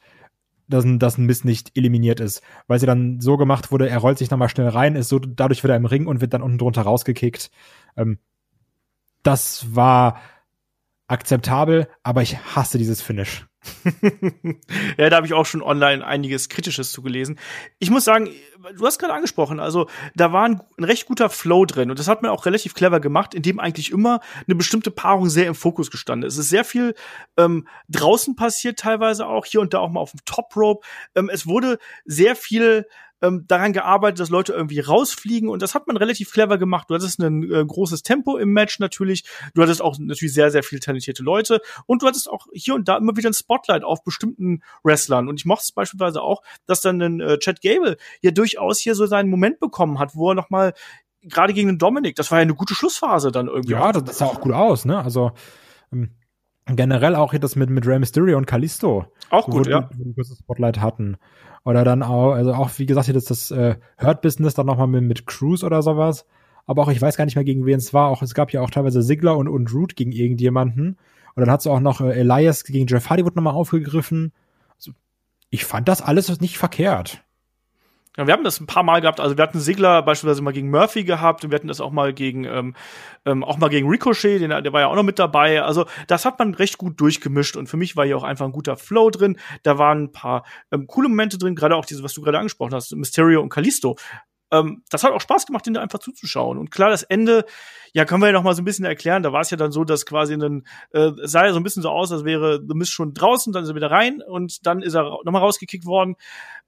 dass 0.72 0.84
ein, 0.84 0.98
dass 0.98 1.18
ein 1.18 1.26
Mist 1.26 1.44
nicht 1.44 1.76
eliminiert 1.76 2.20
ist. 2.20 2.42
Weil 2.66 2.78
sie 2.78 2.86
dann 2.86 3.20
so 3.20 3.36
gemacht 3.36 3.70
wurde, 3.70 3.88
er 3.88 3.98
rollt 3.98 4.18
sich 4.18 4.30
nochmal 4.30 4.48
schnell 4.48 4.68
rein, 4.68 4.96
ist 4.96 5.08
so 5.08 5.18
dadurch 5.18 5.62
wieder 5.62 5.76
im 5.76 5.86
Ring 5.86 6.06
und 6.06 6.20
wird 6.20 6.34
dann 6.34 6.42
unten 6.42 6.58
drunter 6.58 6.82
rausgekickt. 6.82 7.50
Ähm, 7.96 8.18
das 9.22 9.74
war 9.74 10.20
akzeptabel, 11.06 11.88
aber 12.02 12.22
ich 12.22 12.38
hasse 12.38 12.78
dieses 12.78 13.02
Finish. 13.02 13.46
ja, 14.98 15.08
da 15.08 15.16
habe 15.16 15.26
ich 15.26 15.34
auch 15.34 15.46
schon 15.46 15.62
online 15.62 16.04
einiges 16.04 16.48
Kritisches 16.48 16.90
zu 16.90 17.02
gelesen. 17.02 17.38
Ich 17.78 17.90
muss 17.90 18.04
sagen, 18.04 18.28
du 18.76 18.86
hast 18.86 18.98
gerade 18.98 19.12
angesprochen, 19.12 19.60
also 19.60 19.88
da 20.14 20.32
war 20.32 20.44
ein, 20.44 20.60
ein, 20.78 20.84
recht 20.84 21.06
guter 21.06 21.30
Flow 21.30 21.64
drin 21.64 21.90
und 21.90 21.98
das 21.98 22.08
hat 22.08 22.22
man 22.22 22.30
auch 22.30 22.46
relativ 22.46 22.74
clever 22.74 22.98
gemacht, 23.00 23.34
indem 23.34 23.60
eigentlich 23.60 23.92
immer 23.92 24.20
eine 24.46 24.56
bestimmte 24.56 24.90
Paarung 24.90 25.28
sehr 25.28 25.46
im 25.46 25.54
Fokus 25.54 25.90
gestanden 25.90 26.26
ist. 26.26 26.34
Es 26.34 26.40
ist 26.40 26.50
sehr 26.50 26.64
viel 26.64 26.94
ähm, 27.36 27.68
draußen 27.88 28.34
passiert, 28.34 28.78
teilweise 28.78 29.26
auch 29.26 29.46
hier 29.46 29.60
und 29.60 29.74
da 29.74 29.78
auch 29.78 29.90
mal 29.90 30.00
auf 30.00 30.10
dem 30.10 30.24
Top 30.24 30.56
Rope. 30.56 30.86
Ähm, 31.14 31.30
es 31.32 31.46
wurde 31.46 31.78
sehr 32.04 32.34
viel 32.34 32.86
ähm, 33.22 33.44
daran 33.48 33.72
gearbeitet, 33.72 34.20
dass 34.20 34.30
Leute 34.30 34.52
irgendwie 34.52 34.80
rausfliegen 34.80 35.48
und 35.48 35.62
das 35.62 35.74
hat 35.74 35.86
man 35.86 35.96
relativ 35.96 36.32
clever 36.32 36.58
gemacht. 36.58 36.90
Du 36.90 36.94
hattest 36.94 37.20
ein 37.20 37.50
äh, 37.50 37.64
großes 37.64 38.02
Tempo 38.02 38.36
im 38.36 38.52
Match 38.52 38.78
natürlich. 38.78 39.24
Du 39.54 39.62
hattest 39.62 39.80
auch 39.80 39.96
natürlich 39.98 40.34
sehr, 40.34 40.50
sehr 40.50 40.62
viel 40.62 40.80
talentierte 40.80 41.22
Leute 41.22 41.60
und 41.86 42.02
du 42.02 42.06
hattest 42.06 42.28
auch 42.28 42.46
hier 42.52 42.74
und 42.74 42.88
da 42.88 42.96
immer 42.96 43.16
wieder 43.16 43.30
ein 43.30 43.34
Spotlight 43.34 43.84
auf 43.84 44.04
bestimmten 44.04 44.62
Wrestlern. 44.82 45.28
Und 45.28 45.40
ich 45.40 45.44
mochte 45.44 45.62
es 45.62 45.72
beispielsweise 45.72 46.20
auch, 46.20 46.42
dass 46.66 46.80
dann 46.80 47.00
ein 47.00 47.20
äh, 47.20 47.38
Chad 47.38 47.62
Gable 47.62 47.96
ja 48.20 48.30
durchaus 48.30 48.78
hier 48.78 48.94
so 48.94 49.06
seinen 49.06 49.30
Moment 49.30 49.60
bekommen 49.60 49.98
hat, 49.98 50.14
wo 50.14 50.30
er 50.30 50.34
noch 50.34 50.50
mal 50.50 50.74
gerade 51.22 51.54
gegen 51.54 51.68
den 51.68 51.78
Dominik, 51.78 52.16
das 52.16 52.30
war 52.30 52.38
ja 52.38 52.42
eine 52.42 52.54
gute 52.54 52.74
Schlussphase 52.74 53.30
dann 53.30 53.46
irgendwie. 53.46 53.72
Ja, 53.72 53.92
das, 53.92 54.04
das 54.04 54.18
sah 54.18 54.26
auch 54.26 54.40
gut 54.40 54.52
aus, 54.52 54.84
ne? 54.84 54.98
Also 54.98 55.32
ähm, 55.92 56.10
generell 56.66 57.14
auch 57.16 57.32
hier 57.32 57.40
das 57.40 57.56
mit 57.56 57.70
mit 57.70 57.86
Rey 57.86 57.98
Mysterio 57.98 58.38
und 58.38 58.46
Kalisto. 58.46 59.06
Auch 59.30 59.46
gut, 59.46 59.66
wo, 59.66 59.70
ja. 59.70 59.88
Wo 59.96 60.04
die 60.04 60.14
kurzes 60.14 60.38
Spotlight 60.38 60.80
hatten. 60.80 61.16
Oder 61.64 61.84
dann 61.84 62.02
auch, 62.02 62.32
also 62.32 62.54
auch, 62.54 62.70
wie 62.78 62.86
gesagt, 62.86 63.06
hier 63.06 63.14
das, 63.14 63.24
das 63.24 63.50
äh, 63.50 63.76
Hurt-Business 64.00 64.54
dann 64.54 64.66
nochmal 64.66 64.88
mit, 64.88 65.04
mit 65.04 65.26
Cruise 65.26 65.64
oder 65.64 65.82
sowas. 65.82 66.26
Aber 66.66 66.82
auch, 66.82 66.88
ich 66.88 67.00
weiß 67.00 67.16
gar 67.16 67.24
nicht 67.24 67.36
mehr, 67.36 67.44
gegen 67.44 67.66
wen 67.66 67.78
es 67.78 67.94
war. 67.94 68.08
Auch, 68.08 68.22
es 68.22 68.34
gab 68.34 68.52
ja 68.52 68.60
auch 68.60 68.70
teilweise 68.70 69.02
Sigler 69.02 69.36
und, 69.36 69.48
und 69.48 69.72
Root 69.72 69.96
gegen 69.96 70.12
irgendjemanden. 70.12 70.98
Und 71.34 71.40
dann 71.40 71.50
hat 71.50 71.64
du 71.64 71.70
auch 71.70 71.80
noch 71.80 72.00
äh, 72.00 72.12
Elias 72.12 72.64
gegen 72.64 72.86
Jeff 72.86 73.08
Hardy 73.10 73.24
wurde 73.24 73.36
nochmal 73.36 73.54
aufgegriffen. 73.54 74.32
Also, 74.76 74.92
ich 75.50 75.64
fand 75.64 75.88
das 75.88 76.02
alles 76.02 76.40
nicht 76.40 76.58
verkehrt. 76.58 77.24
Ja, 78.18 78.26
wir 78.26 78.34
haben 78.34 78.44
das 78.44 78.60
ein 78.60 78.66
paar 78.66 78.82
Mal 78.82 79.00
gehabt. 79.00 79.20
Also 79.20 79.38
wir 79.38 79.42
hatten 79.42 79.58
Sigler 79.58 80.02
beispielsweise 80.02 80.42
mal 80.42 80.52
gegen 80.52 80.70
Murphy 80.70 81.04
gehabt 81.04 81.44
und 81.44 81.50
wir 81.50 81.56
hatten 81.56 81.68
das 81.68 81.80
auch 81.80 81.92
mal 81.92 82.12
gegen 82.12 82.44
ähm, 82.44 82.74
ähm, 83.24 83.42
auch 83.42 83.56
mal 83.56 83.70
gegen 83.70 83.88
Ricochet, 83.88 84.38
den, 84.38 84.50
der 84.50 84.72
war 84.72 84.80
ja 84.82 84.88
auch 84.88 84.96
noch 84.96 85.02
mit 85.02 85.18
dabei. 85.18 85.62
Also 85.62 85.86
das 86.08 86.26
hat 86.26 86.38
man 86.38 86.52
recht 86.52 86.76
gut 86.76 87.00
durchgemischt 87.00 87.56
und 87.56 87.68
für 87.68 87.78
mich 87.78 87.96
war 87.96 88.04
hier 88.04 88.18
auch 88.18 88.22
einfach 88.22 88.44
ein 88.44 88.52
guter 88.52 88.76
Flow 88.76 89.08
drin. 89.08 89.38
Da 89.62 89.78
waren 89.78 90.04
ein 90.04 90.12
paar 90.12 90.44
ähm, 90.70 90.86
coole 90.86 91.08
Momente 91.08 91.38
drin, 91.38 91.54
gerade 91.54 91.74
auch 91.74 91.86
diese, 91.86 92.02
was 92.02 92.12
du 92.12 92.20
gerade 92.20 92.38
angesprochen 92.38 92.74
hast, 92.74 92.94
Mysterio 92.94 93.40
und 93.40 93.48
Kalisto 93.48 93.96
ähm, 94.52 94.84
das 94.90 95.02
hat 95.02 95.12
auch 95.12 95.20
Spaß 95.20 95.46
gemacht, 95.46 95.66
den 95.66 95.74
da 95.74 95.80
einfach 95.80 95.98
zuzuschauen. 95.98 96.58
Und 96.58 96.70
klar, 96.70 96.90
das 96.90 97.02
Ende, 97.02 97.46
ja, 97.94 98.04
können 98.04 98.20
wir 98.20 98.26
ja 98.26 98.32
noch 98.32 98.42
mal 98.42 98.54
so 98.54 98.60
ein 98.62 98.66
bisschen 98.66 98.84
erklären. 98.84 99.22
Da 99.22 99.32
war 99.32 99.40
es 99.40 99.50
ja 99.50 99.56
dann 99.56 99.72
so, 99.72 99.82
dass 99.82 100.04
quasi 100.04 100.34
ein, 100.34 100.66
äh, 100.90 101.10
sah 101.22 101.46
ja 101.46 101.52
so 101.52 101.58
ein 101.58 101.62
bisschen 101.62 101.82
so 101.82 101.88
aus, 101.88 102.12
als 102.12 102.24
wäre 102.24 102.62
The 102.66 102.74
Mist 102.74 102.92
schon 102.92 103.14
draußen, 103.14 103.52
dann 103.52 103.64
ist 103.64 103.70
er 103.70 103.74
wieder 103.74 103.90
rein 103.90 104.22
und 104.22 104.66
dann 104.66 104.82
ist 104.82 104.94
er 104.94 105.18
nochmal 105.24 105.40
rausgekickt 105.40 105.86
worden. 105.86 106.16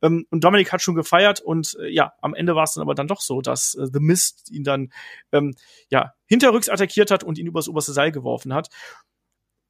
Ähm, 0.02 0.26
und 0.30 0.42
Dominik 0.42 0.72
hat 0.72 0.80
schon 0.80 0.94
gefeiert 0.94 1.40
und 1.40 1.76
äh, 1.78 1.88
ja, 1.88 2.14
am 2.22 2.34
Ende 2.34 2.56
war 2.56 2.64
es 2.64 2.72
dann 2.72 2.82
aber 2.82 2.94
dann 2.94 3.06
doch 3.06 3.20
so, 3.20 3.42
dass 3.42 3.74
äh, 3.74 3.86
The 3.92 4.00
Mist 4.00 4.50
ihn 4.50 4.64
dann 4.64 4.90
ähm, 5.32 5.54
ja 5.90 6.14
hinterrücks 6.26 6.70
attackiert 6.70 7.10
hat 7.10 7.22
und 7.22 7.38
ihn 7.38 7.46
übers 7.46 7.68
oberste 7.68 7.92
Seil 7.92 8.10
geworfen 8.10 8.54
hat 8.54 8.70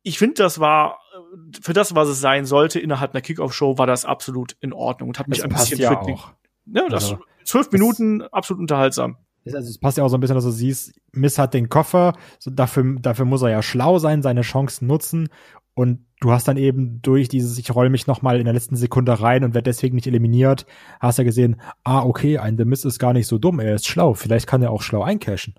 ich 0.07 0.19
finde, 0.19 0.35
das 0.35 0.61
war 0.61 0.99
äh, 1.15 1.61
für 1.63 1.73
das, 1.73 1.95
was 1.95 2.09
es 2.09 2.21
sein 2.21 2.45
sollte, 2.45 2.79
innerhalb 2.79 3.15
einer 3.15 3.23
Kickoff-Show, 3.23 3.79
war 3.79 3.87
das 3.87 4.05
absolut 4.05 4.55
in 4.61 4.75
Ordnung 4.75 5.09
und 5.09 5.19
hat 5.19 5.29
mich 5.29 5.39
das 5.39 5.47
ein 5.47 5.57
bisschen 5.57 5.81
ja 5.81 5.99
auch. 5.99 6.35
Ja, 6.67 6.89
das 6.89 7.05
also, 7.05 7.25
zwölf 7.45 7.71
Minuten 7.73 8.23
absolut 8.23 8.61
unterhaltsam. 8.61 9.17
Also 9.47 9.69
es 9.69 9.79
passt 9.79 9.99
ja 9.99 10.05
auch 10.05 10.09
so 10.09 10.17
ein 10.17 10.21
bisschen, 10.21 10.37
dass 10.37 10.45
du 10.45 10.51
siehst, 10.51 10.95
Miss 11.13 11.39
hat 11.39 11.53
den 11.53 11.69
Koffer, 11.69 12.15
so 12.39 12.51
dafür, 12.51 12.97
dafür 13.01 13.27
muss 13.27 13.43
er 13.43 13.51
ja 13.51 13.63
schlau 13.63 13.99
sein, 13.99 14.23
seine 14.23 14.41
Chancen 14.41 14.87
nutzen 14.87 15.29
und 15.75 16.07
du 16.21 16.31
hast 16.33 16.49
dann 16.49 16.57
eben 16.57 17.03
durch 17.03 17.29
dieses, 17.29 17.59
ich 17.59 17.75
roll 17.75 17.91
mich 17.91 18.07
nochmal 18.07 18.39
in 18.39 18.45
der 18.45 18.55
letzten 18.55 18.77
Sekunde 18.77 19.21
rein 19.21 19.45
und 19.45 19.55
werde 19.55 19.71
deswegen 19.71 19.97
nicht 19.97 20.07
eliminiert, 20.07 20.65
hast 21.01 21.19
ja 21.19 21.25
gesehen, 21.25 21.61
ah, 21.83 22.03
okay, 22.03 22.39
ein 22.39 22.57
The 22.57 22.65
Miss 22.65 22.85
ist 22.85 22.99
gar 22.99 23.13
nicht 23.13 23.27
so 23.27 23.39
dumm, 23.39 23.61
er 23.61 23.75
ist 23.75 23.87
schlau, 23.87 24.15
vielleicht 24.15 24.47
kann 24.47 24.63
er 24.63 24.71
auch 24.71 24.83
schlau 24.83 25.03
eincashen. 25.03 25.55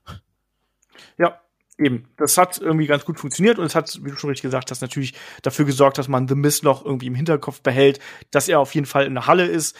Ja, 1.19 1.39
eben. 1.77 2.07
Das 2.17 2.37
hat 2.37 2.57
irgendwie 2.57 2.87
ganz 2.87 3.05
gut 3.05 3.19
funktioniert 3.19 3.59
und 3.59 3.65
es 3.65 3.75
hat, 3.75 3.99
wie 4.03 4.09
du 4.09 4.15
schon 4.15 4.29
richtig 4.29 4.43
gesagt 4.43 4.71
hast, 4.71 4.81
natürlich 4.81 5.13
dafür 5.43 5.65
gesorgt, 5.65 5.99
dass 5.99 6.07
man 6.07 6.27
The 6.27 6.35
Mist 6.35 6.63
noch 6.63 6.83
irgendwie 6.83 7.07
im 7.07 7.15
Hinterkopf 7.15 7.61
behält, 7.61 7.99
dass 8.31 8.47
er 8.47 8.59
auf 8.59 8.73
jeden 8.73 8.87
Fall 8.87 9.05
in 9.05 9.13
der 9.13 9.27
Halle 9.27 9.45
ist 9.45 9.77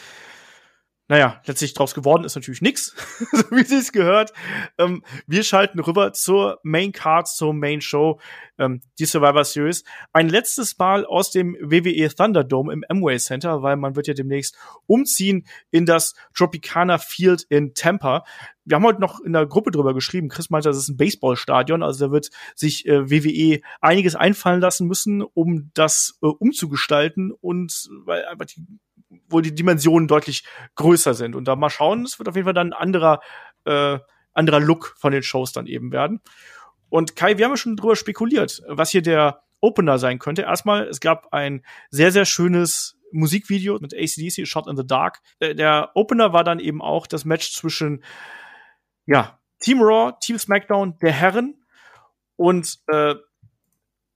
naja, 1.08 1.40
letztlich 1.46 1.72
draus 1.72 1.94
geworden 1.94 2.24
ist 2.24 2.34
natürlich 2.34 2.62
nix, 2.62 2.94
so 3.32 3.44
wie 3.52 3.62
sich's 3.62 3.92
gehört. 3.92 4.32
Ähm, 4.76 5.04
wir 5.26 5.44
schalten 5.44 5.78
rüber 5.78 6.12
zur 6.12 6.58
Main 6.64 6.90
Card, 6.90 7.28
zur 7.28 7.54
Main 7.54 7.80
Show, 7.80 8.20
ähm, 8.58 8.80
die 8.98 9.04
Survivor 9.04 9.44
Series. 9.44 9.84
Ein 10.12 10.28
letztes 10.28 10.76
Mal 10.78 11.06
aus 11.06 11.30
dem 11.30 11.56
WWE 11.60 12.12
Thunderdome 12.12 12.72
im 12.72 12.84
Amway 12.88 13.18
Center, 13.18 13.62
weil 13.62 13.76
man 13.76 13.94
wird 13.94 14.08
ja 14.08 14.14
demnächst 14.14 14.56
umziehen 14.86 15.46
in 15.70 15.86
das 15.86 16.14
Tropicana 16.34 16.98
Field 16.98 17.44
in 17.48 17.74
Tampa. 17.74 18.24
Wir 18.64 18.74
haben 18.74 18.84
heute 18.84 19.00
noch 19.00 19.20
in 19.20 19.32
der 19.32 19.46
Gruppe 19.46 19.70
drüber 19.70 19.94
geschrieben. 19.94 20.28
Chris 20.28 20.50
meinte, 20.50 20.68
das 20.68 20.76
ist 20.76 20.88
ein 20.88 20.96
Baseballstadion, 20.96 21.84
also 21.84 22.06
da 22.06 22.12
wird 22.12 22.30
sich 22.56 22.84
äh, 22.86 23.08
WWE 23.08 23.60
einiges 23.80 24.16
einfallen 24.16 24.60
lassen 24.60 24.88
müssen, 24.88 25.22
um 25.22 25.70
das 25.74 26.18
äh, 26.20 26.26
umzugestalten 26.26 27.30
und 27.30 27.88
weil 28.04 28.24
einfach 28.24 28.46
die 28.46 28.66
wo 29.28 29.40
die 29.40 29.54
Dimensionen 29.54 30.08
deutlich 30.08 30.44
größer 30.74 31.14
sind. 31.14 31.34
Und 31.34 31.46
da 31.46 31.56
mal 31.56 31.70
schauen, 31.70 32.04
es 32.04 32.18
wird 32.18 32.28
auf 32.28 32.36
jeden 32.36 32.46
Fall 32.46 32.54
dann 32.54 32.72
ein 32.72 32.78
anderer, 32.78 33.20
äh, 33.64 33.98
anderer 34.32 34.60
Look 34.60 34.94
von 34.98 35.12
den 35.12 35.22
Shows 35.22 35.52
dann 35.52 35.66
eben 35.66 35.92
werden. 35.92 36.20
Und 36.88 37.16
Kai, 37.16 37.38
wir 37.38 37.44
haben 37.44 37.52
ja 37.52 37.56
schon 37.56 37.76
drüber 37.76 37.96
spekuliert, 37.96 38.62
was 38.68 38.90
hier 38.90 39.02
der 39.02 39.42
Opener 39.60 39.98
sein 39.98 40.18
könnte. 40.18 40.42
Erstmal, 40.42 40.86
es 40.86 41.00
gab 41.00 41.32
ein 41.32 41.64
sehr, 41.90 42.12
sehr 42.12 42.24
schönes 42.24 42.96
Musikvideo 43.12 43.78
mit 43.80 43.94
ACDC, 43.94 44.46
Shot 44.46 44.66
in 44.66 44.76
the 44.76 44.86
Dark. 44.86 45.20
Äh, 45.38 45.54
der 45.54 45.90
Opener 45.94 46.32
war 46.32 46.44
dann 46.44 46.60
eben 46.60 46.82
auch 46.82 47.06
das 47.06 47.24
Match 47.24 47.52
zwischen, 47.52 48.04
ja, 49.06 49.38
Team 49.60 49.80
Raw, 49.80 50.12
Team 50.20 50.38
SmackDown, 50.38 50.98
der 50.98 51.12
Herren 51.12 51.64
und 52.36 52.78
äh, 52.88 53.14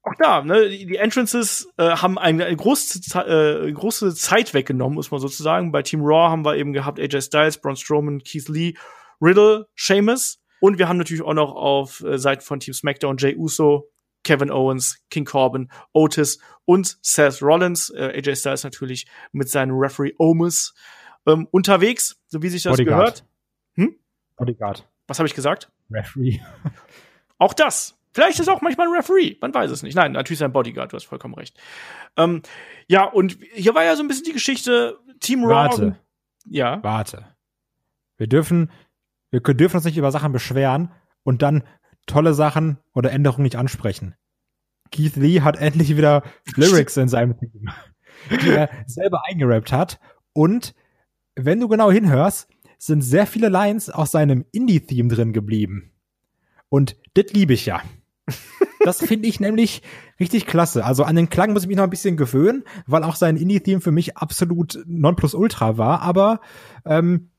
auch 0.02 0.14
da, 0.18 0.42
ne, 0.42 0.68
die 0.68 0.96
Entrances 0.96 1.68
äh, 1.76 1.90
haben 1.90 2.18
eine, 2.18 2.46
eine 2.46 2.56
große, 2.56 3.00
äh, 3.20 3.70
große 3.72 4.14
Zeit 4.14 4.54
weggenommen, 4.54 4.94
muss 4.94 5.10
man 5.10 5.20
sozusagen. 5.20 5.72
Bei 5.72 5.82
Team 5.82 6.00
Raw 6.02 6.30
haben 6.30 6.44
wir 6.44 6.56
eben 6.56 6.72
gehabt 6.72 6.98
AJ 6.98 7.22
Styles, 7.22 7.58
Braun 7.58 7.76
Strowman, 7.76 8.22
Keith 8.22 8.48
Lee, 8.48 8.74
Riddle, 9.20 9.68
Sheamus. 9.74 10.40
Und 10.60 10.78
wir 10.78 10.88
haben 10.88 10.96
natürlich 10.96 11.22
auch 11.22 11.34
noch 11.34 11.54
auf 11.54 12.02
äh, 12.02 12.18
Seiten 12.18 12.42
von 12.42 12.60
Team 12.60 12.74
SmackDown 12.74 13.18
Jay 13.18 13.36
Uso, 13.36 13.90
Kevin 14.24 14.50
Owens, 14.50 15.04
King 15.10 15.24
Corbin, 15.24 15.70
Otis 15.92 16.40
und 16.64 16.98
Seth 17.02 17.42
Rollins. 17.42 17.90
Äh, 17.90 18.12
AJ 18.16 18.36
Styles 18.36 18.64
natürlich 18.64 19.06
mit 19.32 19.48
seinem 19.50 19.76
Referee 19.76 20.14
Omus 20.18 20.74
ähm, 21.26 21.46
unterwegs, 21.50 22.20
so 22.26 22.42
wie 22.42 22.48
sich 22.48 22.62
das 22.62 22.76
Bodyguard. 22.76 22.98
gehört. 22.98 23.24
Hm? 23.74 23.96
Bodyguard. 24.36 24.88
Was 25.06 25.18
habe 25.18 25.26
ich 25.26 25.34
gesagt? 25.34 25.70
Referee. 25.90 26.40
Auch 27.38 27.52
das. 27.52 27.99
Vielleicht 28.12 28.40
ist 28.40 28.48
auch 28.48 28.60
manchmal 28.60 28.88
ein 28.88 28.94
Referee, 28.94 29.36
man 29.40 29.54
weiß 29.54 29.70
es 29.70 29.82
nicht. 29.82 29.94
Nein, 29.94 30.12
natürlich 30.12 30.40
sein 30.40 30.52
Bodyguard, 30.52 30.92
du 30.92 30.96
hast 30.96 31.04
vollkommen 31.04 31.34
recht. 31.34 31.58
Ähm, 32.16 32.42
ja, 32.88 33.04
und 33.04 33.38
hier 33.52 33.74
war 33.74 33.84
ja 33.84 33.94
so 33.94 34.02
ein 34.02 34.08
bisschen 34.08 34.24
die 34.24 34.32
Geschichte 34.32 34.98
Team 35.20 35.44
Raw. 35.44 35.68
Warte. 35.68 35.96
Ja. 36.44 36.82
Warte. 36.82 37.26
Wir 38.16 38.26
dürfen, 38.26 38.70
wir 39.30 39.40
dürfen 39.40 39.76
uns 39.76 39.84
nicht 39.84 39.96
über 39.96 40.10
Sachen 40.10 40.32
beschweren 40.32 40.90
und 41.22 41.42
dann 41.42 41.62
tolle 42.06 42.34
Sachen 42.34 42.78
oder 42.94 43.12
Änderungen 43.12 43.44
nicht 43.44 43.56
ansprechen. 43.56 44.14
Keith 44.90 45.16
Lee 45.16 45.42
hat 45.42 45.56
endlich 45.56 45.96
wieder 45.96 46.24
Lyrics 46.56 46.96
in 46.96 47.08
seinem 47.08 47.38
Team, 47.38 47.70
die 48.42 48.50
er 48.50 48.70
selber 48.86 49.22
eingerappt 49.28 49.72
hat. 49.72 50.00
Und 50.32 50.74
wenn 51.36 51.60
du 51.60 51.68
genau 51.68 51.90
hinhörst, 51.90 52.48
sind 52.78 53.02
sehr 53.02 53.26
viele 53.26 53.48
Lines 53.48 53.90
aus 53.90 54.10
seinem 54.10 54.44
Indie-Theme 54.52 55.14
drin 55.14 55.32
geblieben. 55.32 55.92
Und 56.68 56.96
das 57.14 57.26
liebe 57.32 57.52
ich 57.52 57.66
ja. 57.66 57.82
Das 58.84 58.98
finde 58.98 59.28
ich 59.28 59.40
nämlich 59.40 59.82
richtig 60.18 60.46
klasse. 60.46 60.84
Also 60.84 61.04
an 61.04 61.14
den 61.14 61.28
Klang 61.28 61.52
muss 61.52 61.62
ich 61.62 61.68
mich 61.68 61.76
noch 61.76 61.84
ein 61.84 61.90
bisschen 61.90 62.16
gewöhnen, 62.16 62.64
weil 62.86 63.04
auch 63.04 63.14
sein 63.14 63.36
Indie-Theme 63.36 63.80
für 63.80 63.92
mich 63.92 64.16
absolut 64.16 64.82
nonplusultra 64.86 65.76
war. 65.76 66.00
Aber 66.00 66.40
ähm, 66.86 67.30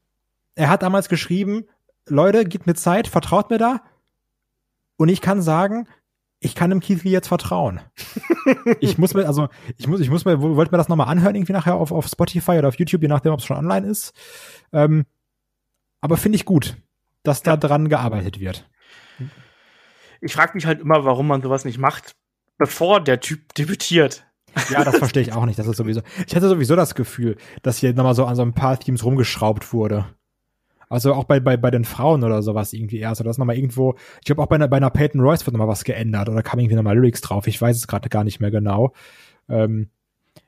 er 0.56 0.70
hat 0.70 0.84
damals 0.84 1.10
geschrieben, 1.10 1.66
Leute, 2.08 2.46
gebt 2.46 2.68
mir 2.68 2.76
Zeit, 2.76 3.08
vertraut 3.08 3.50
mir 3.50 3.58
da. 3.58 3.82
Und 4.98 5.10
ich 5.10 5.22
kann 5.22 5.42
sagen, 5.42 5.88
ich 6.40 6.54
kann 6.54 6.70
dem 6.70 6.80
Keith 6.80 7.04
Lee 7.04 7.12
jetzt 7.12 7.28
vertrauen. 7.28 7.80
ich 8.80 8.98
muss 8.98 9.14
mir, 9.14 9.26
also, 9.26 9.50
ich 9.78 9.88
muss, 9.88 10.00
ich 10.00 10.10
muss 10.10 10.26
mir, 10.26 10.42
wollte 10.42 10.72
mir 10.72 10.78
das 10.78 10.90
nochmal 10.90 11.08
anhören, 11.08 11.36
irgendwie 11.36 11.54
nachher 11.54 11.76
auf, 11.76 11.92
auf 11.92 12.08
Spotify 12.08 12.60
oder 12.60 12.68
auf 12.68 12.78
YouTube, 12.78 13.02
je 13.02 13.08
nachdem, 13.08 13.34
ob 13.34 13.40
es 13.40 13.46
schon 13.46 13.58
online 13.58 13.88
ist. 13.88 14.14
Ähm, 14.74 15.06
aber 16.02 16.18
finde 16.18 16.36
ich 16.36 16.46
gut, 16.46 16.78
dass 17.24 17.44
da 17.44 17.58
dran 17.58 17.90
gearbeitet 17.90 18.40
wird 18.40 18.70
ich 20.22 20.34
frage 20.34 20.54
mich 20.56 20.66
halt 20.66 20.80
immer, 20.80 21.04
warum 21.06 21.28
man 21.28 21.42
sowas 21.42 21.66
nicht 21.66 21.78
macht, 21.78 22.16
bevor 22.58 23.02
der 23.02 23.20
Typ 23.20 23.54
debütiert. 23.56 24.26
Ja, 24.70 24.84
das 24.84 24.98
verstehe 24.98 25.24
ich 25.24 25.34
auch 25.34 25.46
nicht. 25.46 25.58
Das 25.58 25.68
ist 25.68 25.78
sowieso. 25.78 26.02
Ich 26.28 26.36
hatte 26.36 26.50
sowieso 26.50 26.76
das 26.76 26.96
Gefühl, 26.96 27.38
dass 27.62 27.78
hier 27.78 27.94
nochmal 27.94 28.16
so 28.16 28.26
an 28.26 28.36
so 28.36 28.42
ein 28.42 28.54
paar 28.54 28.80
Teams 28.80 29.04
rumgeschraubt 29.04 29.74
wurde. 29.74 30.06
Also 30.90 31.14
auch 31.14 31.24
bei, 31.24 31.40
bei, 31.40 31.56
bei 31.56 31.72
den 31.72 31.86
Frauen 31.86 32.22
oder 32.24 32.42
sowas 32.42 32.74
irgendwie 32.74 33.00
erst. 33.00 33.22
Oder 33.22 33.30
das 33.30 33.38
nochmal 33.38 33.56
irgendwo, 33.56 33.96
ich 34.20 34.26
glaube 34.26 34.42
auch 34.42 34.48
bei 34.48 34.56
einer, 34.56 34.68
bei 34.68 34.76
einer 34.76 34.90
Peyton 34.90 35.22
Royce 35.22 35.46
wird 35.46 35.54
nochmal 35.54 35.70
was 35.70 35.86
geändert 35.86 36.28
oder 36.28 36.44
kam 36.44 36.60
irgendwie 36.60 36.76
nochmal 36.76 36.98
Lyrics 36.98 37.22
drauf. 37.22 37.48
Ich 37.48 37.62
weiß 37.62 37.78
es 37.78 37.88
gerade 37.88 38.10
gar 38.10 38.26
nicht 38.26 38.42
mehr 38.42 38.52
genau. 38.52 38.92
Ähm, 39.48 39.90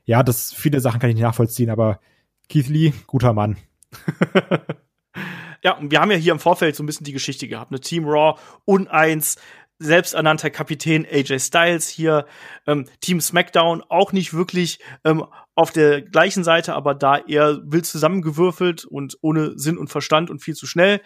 ja, 0.03 0.21
das 0.21 0.53
viele 0.53 0.81
Sachen 0.81 0.99
kann 0.99 1.09
ich 1.09 1.15
nicht 1.15 1.23
nachvollziehen, 1.23 1.69
aber 1.69 2.01
Keith 2.49 2.67
Lee, 2.67 2.91
guter 3.07 3.31
Mann. 3.31 3.55
ja, 5.63 5.77
und 5.77 5.91
wir 5.91 6.01
haben 6.01 6.11
ja 6.11 6.17
hier 6.17 6.33
im 6.33 6.39
Vorfeld 6.39 6.75
so 6.75 6.83
ein 6.83 6.87
bisschen 6.87 7.05
die 7.05 7.13
Geschichte 7.13 7.47
gehabt. 7.47 7.71
Eine 7.71 7.79
Team 7.79 8.03
Raw 8.05 8.37
uneins, 8.65 9.37
selbsternannter 9.79 10.49
Kapitän 10.49 11.05
AJ 11.05 11.39
Styles 11.39 11.89
hier, 11.89 12.25
ähm, 12.67 12.85
Team 13.01 13.19
SmackDown 13.19 13.83
auch 13.89 14.11
nicht 14.11 14.33
wirklich 14.33 14.79
ähm, 15.03 15.25
auf 15.55 15.71
der 15.71 16.01
gleichen 16.01 16.43
Seite, 16.43 16.73
aber 16.73 16.95
da 16.95 17.17
eher 17.17 17.59
wild 17.65 17.85
zusammengewürfelt 17.85 18.85
und 18.85 19.17
ohne 19.21 19.57
Sinn 19.57 19.77
und 19.77 19.89
Verstand 19.89 20.29
und 20.29 20.39
viel 20.39 20.55
zu 20.55 20.67
schnell. 20.67 21.01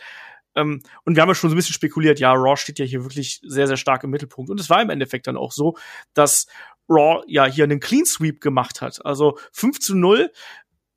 Ähm, 0.56 0.82
und 1.06 1.16
wir 1.16 1.22
haben 1.22 1.30
ja 1.30 1.36
schon 1.36 1.50
so 1.50 1.56
ein 1.56 1.58
bisschen 1.58 1.74
spekuliert, 1.74 2.20
ja, 2.20 2.34
Raw 2.34 2.58
steht 2.58 2.80
ja 2.80 2.86
hier 2.86 3.04
wirklich 3.04 3.42
sehr, 3.44 3.68
sehr 3.68 3.78
stark 3.78 4.04
im 4.04 4.10
Mittelpunkt. 4.10 4.50
Und 4.50 4.60
es 4.60 4.70
war 4.70 4.82
im 4.82 4.90
Endeffekt 4.90 5.28
dann 5.28 5.38
auch 5.38 5.52
so, 5.52 5.78
dass 6.14 6.48
Raw 6.90 7.24
ja 7.28 7.46
hier 7.46 7.64
einen 7.64 7.80
Clean 7.80 8.06
Sweep 8.06 8.42
gemacht 8.42 8.82
hat. 8.82 9.06
Also 9.06 9.38
5 9.54 9.80
zu 9.80 9.96
0. 9.96 10.32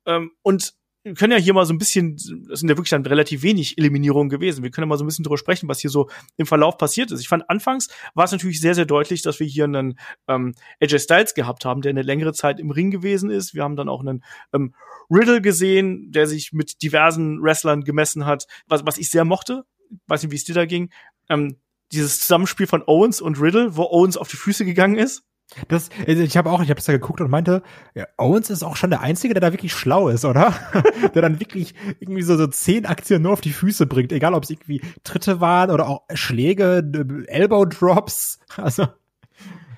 Ähm, 0.05 0.31
und 0.41 0.73
wir 1.03 1.15
können 1.15 1.31
ja 1.31 1.39
hier 1.39 1.53
mal 1.53 1.65
so 1.65 1.73
ein 1.73 1.79
bisschen, 1.79 2.15
das 2.47 2.59
sind 2.59 2.69
ja 2.69 2.77
wirklich 2.77 2.91
dann 2.91 3.05
relativ 3.05 3.41
wenig 3.41 3.77
Eliminierungen 3.77 4.29
gewesen. 4.29 4.63
Wir 4.63 4.69
können 4.69 4.83
ja 4.83 4.89
mal 4.89 4.97
so 4.97 5.03
ein 5.03 5.07
bisschen 5.07 5.23
drüber 5.23 5.37
sprechen, 5.37 5.67
was 5.67 5.79
hier 5.79 5.89
so 5.89 6.09
im 6.37 6.45
Verlauf 6.45 6.77
passiert 6.77 7.11
ist. 7.11 7.21
Ich 7.21 7.27
fand 7.27 7.49
anfangs 7.49 7.87
war 8.13 8.25
es 8.25 8.31
natürlich 8.31 8.61
sehr, 8.61 8.75
sehr 8.75 8.85
deutlich, 8.85 9.23
dass 9.23 9.39
wir 9.39 9.47
hier 9.47 9.63
einen 9.63 9.97
ähm, 10.27 10.53
AJ 10.79 10.99
Styles 10.99 11.33
gehabt 11.33 11.65
haben, 11.65 11.81
der 11.81 11.89
eine 11.89 12.03
längere 12.03 12.33
Zeit 12.33 12.59
im 12.59 12.69
Ring 12.69 12.91
gewesen 12.91 13.31
ist. 13.31 13.55
Wir 13.55 13.63
haben 13.63 13.75
dann 13.75 13.89
auch 13.89 14.01
einen 14.01 14.23
ähm, 14.53 14.75
Riddle 15.09 15.41
gesehen, 15.41 16.11
der 16.11 16.27
sich 16.27 16.53
mit 16.53 16.83
diversen 16.83 17.41
Wrestlern 17.41 17.83
gemessen 17.83 18.25
hat, 18.27 18.45
was, 18.67 18.85
was 18.85 18.99
ich 18.99 19.09
sehr 19.09 19.25
mochte. 19.25 19.63
Weiß 20.07 20.21
nicht, 20.21 20.31
wie 20.31 20.35
es 20.35 20.43
dir 20.43 20.55
da 20.55 20.65
ging. 20.65 20.91
Ähm, 21.29 21.57
dieses 21.91 22.19
Zusammenspiel 22.19 22.67
von 22.67 22.83
Owens 22.85 23.21
und 23.21 23.41
Riddle, 23.41 23.75
wo 23.75 23.83
Owens 23.83 24.17
auf 24.17 24.27
die 24.27 24.37
Füße 24.37 24.65
gegangen 24.65 24.97
ist. 24.97 25.23
Das, 25.67 25.89
also 26.07 26.23
ich 26.23 26.37
habe 26.37 26.49
auch, 26.49 26.61
ich 26.61 26.69
habe 26.69 26.79
es 26.79 26.85
da 26.85 26.93
geguckt 26.93 27.19
und 27.19 27.29
meinte, 27.29 27.61
ja, 27.93 28.07
Owens 28.17 28.49
ist 28.49 28.63
auch 28.63 28.77
schon 28.77 28.89
der 28.89 29.01
Einzige, 29.01 29.33
der 29.33 29.41
da 29.41 29.51
wirklich 29.51 29.73
schlau 29.73 30.07
ist, 30.07 30.23
oder? 30.23 30.53
der 31.13 31.21
dann 31.21 31.39
wirklich 31.39 31.75
irgendwie 31.99 32.21
so, 32.21 32.37
so 32.37 32.47
zehn 32.47 32.85
Aktien 32.85 33.21
nur 33.21 33.33
auf 33.33 33.41
die 33.41 33.51
Füße 33.51 33.85
bringt, 33.85 34.11
egal 34.11 34.33
ob 34.33 34.43
es 34.43 34.49
irgendwie 34.49 34.81
Tritte 35.03 35.41
waren 35.41 35.69
oder 35.71 35.87
auch 35.87 36.03
Schläge, 36.13 36.83
Elbow 37.27 37.65
Drops. 37.65 38.39
Also, 38.57 38.85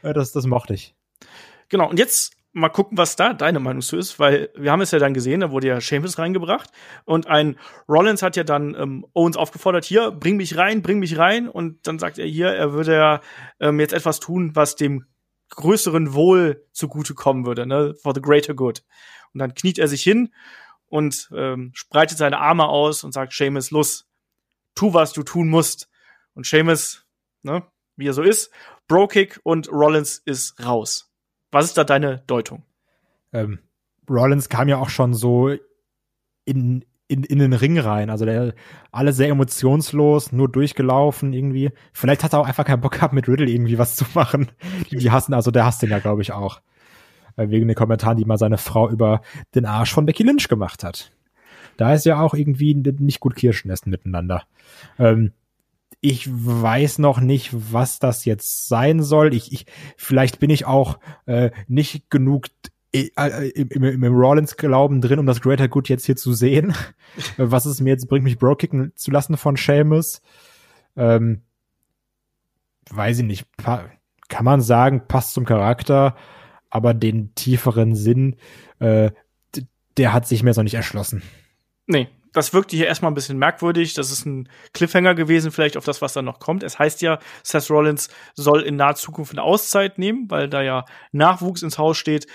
das, 0.02 0.32
das 0.32 0.46
mochte 0.46 0.74
ich. 0.74 0.96
Genau, 1.70 1.88
und 1.90 2.00
jetzt 2.00 2.34
mal 2.54 2.70
gucken, 2.70 2.98
was 2.98 3.16
da 3.16 3.34
deine 3.34 3.60
Meinung 3.60 3.82
zu 3.82 3.98
ist, 3.98 4.20
weil 4.20 4.50
wir 4.56 4.72
haben 4.72 4.82
es 4.82 4.92
ja 4.92 5.00
dann 5.00 5.14
gesehen, 5.14 5.42
da 5.42 5.52
wurde 5.52 5.68
ja 5.68 5.82
Sheamus 5.82 6.20
reingebracht 6.20 6.70
und 7.06 7.28
ein 7.28 7.58
Rollins 7.90 8.22
hat 8.22 8.36
ja 8.36 8.44
dann 8.44 8.76
ähm, 8.76 9.06
Owens 9.14 9.38
aufgefordert, 9.38 9.86
hier, 9.86 10.12
bring 10.12 10.38
mich 10.38 10.58
rein, 10.58 10.82
bring 10.82 11.00
mich 11.00 11.18
rein 11.18 11.50
und 11.50 11.88
dann 11.88 12.00
sagt 12.00 12.20
er 12.20 12.28
hier, 12.28 12.50
er 12.50 12.74
würde 12.74 12.94
ja 12.94 13.22
ähm, 13.60 13.80
jetzt 13.80 13.94
etwas 13.94 14.20
tun, 14.20 14.56
was 14.56 14.76
dem 14.76 15.06
größeren 15.56 16.14
Wohl 16.14 16.66
zugutekommen 16.72 17.46
würde, 17.46 17.66
ne, 17.66 17.96
for 17.96 18.14
the 18.14 18.22
greater 18.22 18.54
good. 18.54 18.84
Und 19.34 19.40
dann 19.40 19.54
kniet 19.54 19.80
er 19.80 19.88
sich 19.88 20.04
hin 20.04 20.34
und 20.88 21.30
ähm, 21.36 21.72
spreitet 21.74 22.18
seine 22.18 22.40
Arme 22.40 22.68
aus 22.68 23.04
und 23.04 23.14
sagt, 23.14 23.34
Seamus, 23.34 23.72
los, 23.72 24.08
tu, 24.76 24.94
was 24.94 25.14
du 25.14 25.24
tun 25.24 25.50
musst. 25.50 25.90
Und 26.34 26.46
Seamus, 26.46 27.06
ne, 27.42 27.64
wie 27.96 28.08
er 28.08 28.14
so 28.14 28.22
ist, 28.22 28.52
Bro-Kick 28.88 29.40
und 29.44 29.72
Rollins 29.72 30.22
ist 30.26 30.64
raus. 30.64 31.12
Was 31.52 31.66
ist 31.66 31.78
da 31.78 31.84
deine 31.84 32.24
Deutung? 32.28 32.66
Ähm, 33.32 33.60
Rollins 34.10 34.50
kam 34.50 34.68
ja 34.68 34.78
auch 34.78 34.90
schon 34.90 35.14
so 35.14 35.56
in, 36.46 36.86
in, 37.08 37.24
in 37.24 37.40
den 37.40 37.54
Ring 37.54 37.78
rein. 37.80 38.10
Also 38.10 38.26
der 38.26 38.54
alle 38.92 39.14
sehr 39.14 39.30
emotionslos, 39.30 40.32
nur 40.32 40.50
durchgelaufen 40.50 41.34
irgendwie. 41.34 41.72
Vielleicht 41.92 42.24
hat 42.24 42.34
er 42.34 42.40
auch 42.40 42.48
einfach 42.48 42.66
keinen 42.66 42.82
Bock 42.82 42.94
gehabt, 42.94 43.14
mit 43.14 43.28
Riddle 43.28 43.50
irgendwie 43.50 43.78
was 43.78 43.96
zu 43.96 44.06
machen. 44.14 44.52
Die, 44.92 44.98
die 44.98 45.12
hassen, 45.12 45.34
also 45.34 45.52
der 45.52 45.66
hasst 45.66 45.82
den 45.82 45.90
ja, 45.90 46.00
glaube 46.00 46.22
ich, 46.22 46.32
auch. 46.32 46.62
Äh, 47.36 47.50
wegen 47.50 47.68
den 47.68 47.76
Kommentaren, 47.76 48.18
die 48.18 48.26
mal 48.26 48.38
seine 48.38 48.58
Frau 48.58 48.90
über 48.90 49.22
den 49.56 49.66
Arsch 49.66 49.94
von 49.94 50.06
Becky 50.06 50.24
Lynch 50.24 50.48
gemacht 50.48 50.84
hat. 50.84 51.12
Da 51.78 51.94
ist 51.94 52.06
ja 52.06 52.22
auch 52.22 52.34
irgendwie 52.34 52.76
nicht 52.76 53.20
gut 53.20 53.36
Kirschen 53.36 53.72
essen 53.72 53.90
miteinander. 53.90 54.44
Ähm, 55.00 55.34
ich 56.02 56.28
weiß 56.30 57.00
noch 57.00 57.20
nicht, 57.20 57.52
was 57.54 57.98
das 58.00 58.26
jetzt 58.26 58.68
sein 58.68 59.02
soll. 59.02 59.34
Ich, 59.34 59.54
ich 59.54 59.66
vielleicht 59.96 60.40
bin 60.40 60.50
ich 60.50 60.66
auch 60.66 61.00
äh, 61.26 61.52
nicht 61.68 62.10
genug 62.10 62.48
im, 62.94 63.70
im, 63.70 64.04
im 64.04 64.16
Rollins-Glauben 64.16 65.02
drin, 65.02 65.20
um 65.20 65.26
das 65.26 65.42
Greater 65.42 65.68
Good 65.68 65.90
jetzt 65.90 66.06
hier 66.06 66.16
zu 66.16 66.34
sehen. 66.34 66.74
was 67.38 67.66
es 67.66 67.82
mir 67.82 67.90
jetzt 67.90 68.08
bringt, 68.08 68.24
mich 68.24 68.38
Bro-kicken 68.38 68.94
zu 68.96 69.12
lassen 69.12 69.36
von 69.36 69.56
Seamus. 69.56 70.22
Ähm, 70.96 71.42
weiß 72.92 73.20
ich 73.20 73.26
nicht. 73.26 73.48
Kann 73.58 74.46
man 74.46 74.62
sagen, 74.62 75.08
passt 75.08 75.34
zum 75.34 75.46
Charakter, 75.46 76.16
aber 76.70 76.94
den 76.94 77.34
tieferen 77.36 77.96
Sinn, 77.96 78.36
äh, 78.80 79.12
der 79.98 80.14
hat 80.14 80.28
sich 80.28 80.44
mir 80.44 80.54
so 80.54 80.64
nicht 80.64 80.74
erschlossen. 80.76 81.24
Nee, 81.86 82.10
das 82.32 82.54
wirkte 82.54 82.76
hier 82.76 82.88
erstmal 82.88 83.12
ein 83.12 83.16
bisschen 83.16 83.38
merkwürdig. 83.38 83.94
Das 83.94 84.12
ist 84.12 84.26
ein 84.26 84.50
Cliffhanger 84.74 85.16
gewesen, 85.16 85.52
vielleicht 85.52 85.78
auf 85.78 85.86
das, 85.86 86.02
was 86.02 86.14
dann 86.14 86.26
noch 86.26 86.40
kommt. 86.40 86.64
Es 86.64 86.80
heißt 86.80 87.02
ja, 87.02 87.20
Seth 87.44 87.70
Rollins 87.70 88.10
soll 88.36 88.62
in 88.62 88.76
naher 88.76 88.96
Zukunft 88.96 89.34
eine 89.34 89.44
Auszeit 89.44 89.98
nehmen, 90.00 90.30
weil 90.30 90.50
da 90.50 90.62
ja 90.62 90.86
Nachwuchs 91.12 91.62
ins 91.62 91.78
Haus 91.78 91.98
steht. 91.98 92.28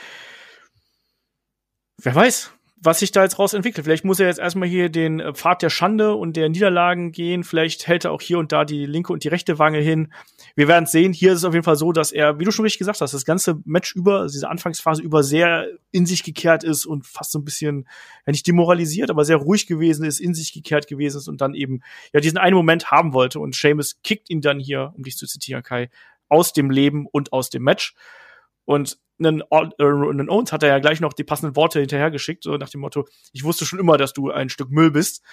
Wer 2.01 2.15
weiß, 2.15 2.53
was 2.81 3.01
sich 3.01 3.11
da 3.11 3.25
jetzt 3.25 3.39
raus 3.39 3.55
entwickelt. 3.55 3.85
Vielleicht 3.85 4.05
muss 4.05 4.21
er 4.21 4.29
jetzt 4.29 4.39
erstmal 4.39 4.69
hier 4.69 4.89
den 4.89 5.21
äh, 5.21 5.35
Pfad 5.35 5.63
der 5.63 5.71
Schande 5.71 6.15
und 6.15 6.37
der 6.37 6.49
Niederlagen 6.49 7.11
gehen. 7.11 7.43
Vielleicht 7.43 7.89
hält 7.89 8.05
er 8.05 8.13
auch 8.13 8.21
hier 8.21 8.39
und 8.39 8.53
da 8.53 8.65
die 8.65 8.87
linke 8.87 9.13
und 9.13 9.25
die 9.25 9.29
rechte 9.29 9.59
Wange 9.59 9.79
hin. 9.81 10.13
Wir 10.55 10.69
werden 10.69 10.87
sehen. 10.87 11.13
Hier 11.13 11.33
ist 11.33 11.39
es 11.39 11.45
auf 11.45 11.55
jeden 11.55 11.65
Fall 11.65 11.77
so, 11.77 11.93
dass 11.93 12.13
er, 12.13 12.39
wie 12.39 12.45
du 12.45 12.53
schon 12.53 12.65
richtig 12.65 12.79
gesagt 12.79 13.01
hast, 13.01 13.15
das 13.15 13.25
ganze 13.25 13.61
Match 13.65 13.97
über, 13.97 14.21
also 14.21 14.33
diese 14.33 14.49
Anfangsphase 14.49 15.03
über 15.03 15.25
sehr 15.25 15.67
in 15.91 16.07
sich 16.07 16.23
gekehrt 16.23 16.63
ist 16.63 16.87
und 16.87 17.05
fast 17.07 17.33
so 17.33 17.41
ein 17.41 17.45
bisschen, 17.45 17.89
ja 18.27 18.31
nicht 18.31 18.47
demoralisiert, 18.47 19.11
aber 19.11 19.25
sehr 19.25 19.37
ruhig 19.37 19.67
gewesen 19.67 20.05
ist, 20.05 20.21
in 20.21 20.35
sich 20.35 20.53
gekehrt 20.53 20.87
gewesen 20.87 21.19
ist 21.19 21.29
und 21.29 21.41
dann 21.41 21.55
eben, 21.55 21.83
ja, 22.13 22.21
diesen 22.21 22.39
einen 22.39 22.57
Moment 22.57 22.93
haben 22.93 23.13
wollte. 23.13 23.41
Und 23.41 23.57
Seamus 23.57 24.01
kickt 24.05 24.31
ihn 24.31 24.41
dann 24.41 24.61
hier, 24.61 24.93
um 24.97 25.03
dich 25.03 25.17
zu 25.17 25.27
zitieren, 25.27 25.65
Kai, 25.65 25.91
aus 26.29 26.53
dem 26.53 26.71
Leben 26.71 27.07
und 27.11 27.33
aus 27.33 27.51
dem 27.51 27.65
Match. 27.65 27.95
Und 28.69 28.99
einen, 29.19 29.41
äh, 29.51 29.65
einen 29.79 30.29
Owens 30.29 30.53
hat 30.53 30.63
er 30.63 30.69
ja 30.69 30.79
gleich 30.79 31.01
noch 31.01 31.15
die 31.15 31.25
passenden 31.25 31.57
Worte 31.57 31.81
hinterhergeschickt, 31.81 32.45
so 32.45 32.59
nach 32.59 32.69
dem 32.69 32.83
Motto, 32.83 33.07
ich 33.33 33.43
wusste 33.43 33.65
schon 33.65 33.79
immer, 33.79 33.97
dass 33.97 34.13
du 34.13 34.31
ein 34.31 34.51
Stück 34.51 34.71
Müll 34.71 34.91
bist. 34.91 35.25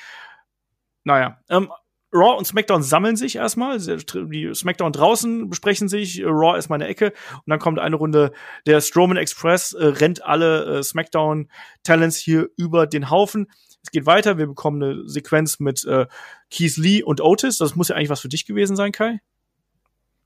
Naja, 1.03 1.37
ähm, 1.49 1.69
Raw 2.13 2.37
und 2.37 2.45
SmackDown 2.45 2.81
sammeln 2.81 3.17
sich 3.17 3.35
erstmal. 3.35 3.77
Die 3.77 4.51
SmackDown 4.55 4.93
draußen 4.93 5.49
besprechen 5.49 5.89
sich, 5.89 6.23
Raw 6.23 6.57
ist 6.57 6.69
meine 6.69 6.87
Ecke. 6.87 7.07
Und 7.33 7.47
dann 7.47 7.59
kommt 7.59 7.77
eine 7.77 7.97
Runde 7.97 8.31
der 8.67 8.79
Strowman 8.79 9.17
Express, 9.17 9.73
äh, 9.73 9.85
rennt 9.85 10.23
alle 10.23 10.77
äh, 10.77 10.83
SmackDown 10.83 11.51
Talents 11.83 12.15
hier 12.15 12.47
über 12.55 12.87
den 12.87 13.09
Haufen. 13.09 13.51
Es 13.83 13.91
geht 13.91 14.05
weiter. 14.05 14.37
Wir 14.37 14.47
bekommen 14.47 14.81
eine 14.81 15.09
Sequenz 15.09 15.59
mit 15.59 15.83
äh, 15.83 16.07
Keith 16.49 16.77
Lee 16.77 17.03
und 17.03 17.19
Otis. 17.19 17.57
Das 17.57 17.75
muss 17.75 17.89
ja 17.89 17.97
eigentlich 17.97 18.09
was 18.09 18.21
für 18.21 18.29
dich 18.29 18.45
gewesen 18.45 18.77
sein, 18.77 18.93
Kai. 18.93 19.19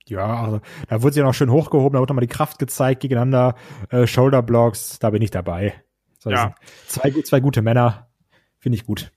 Ja, 0.09 0.43
also 0.43 0.61
da 0.87 1.01
wurde 1.01 1.13
sie 1.13 1.19
ja 1.19 1.25
noch 1.25 1.33
schön 1.33 1.51
hochgehoben, 1.51 1.93
da 1.93 1.99
wurde 1.99 2.11
nochmal 2.11 2.25
die 2.25 2.33
Kraft 2.33 2.59
gezeigt 2.59 3.01
gegeneinander, 3.01 3.55
äh, 3.89 4.07
Shoulderblocks, 4.07 4.99
da 4.99 5.09
bin 5.09 5.21
ich 5.21 5.31
dabei. 5.31 5.83
So, 6.19 6.29
ja. 6.29 6.55
Zwei, 6.87 7.11
zwei 7.23 7.39
gute 7.39 7.61
Männer, 7.61 8.09
finde 8.57 8.77
ich 8.77 8.85
gut. 8.85 9.11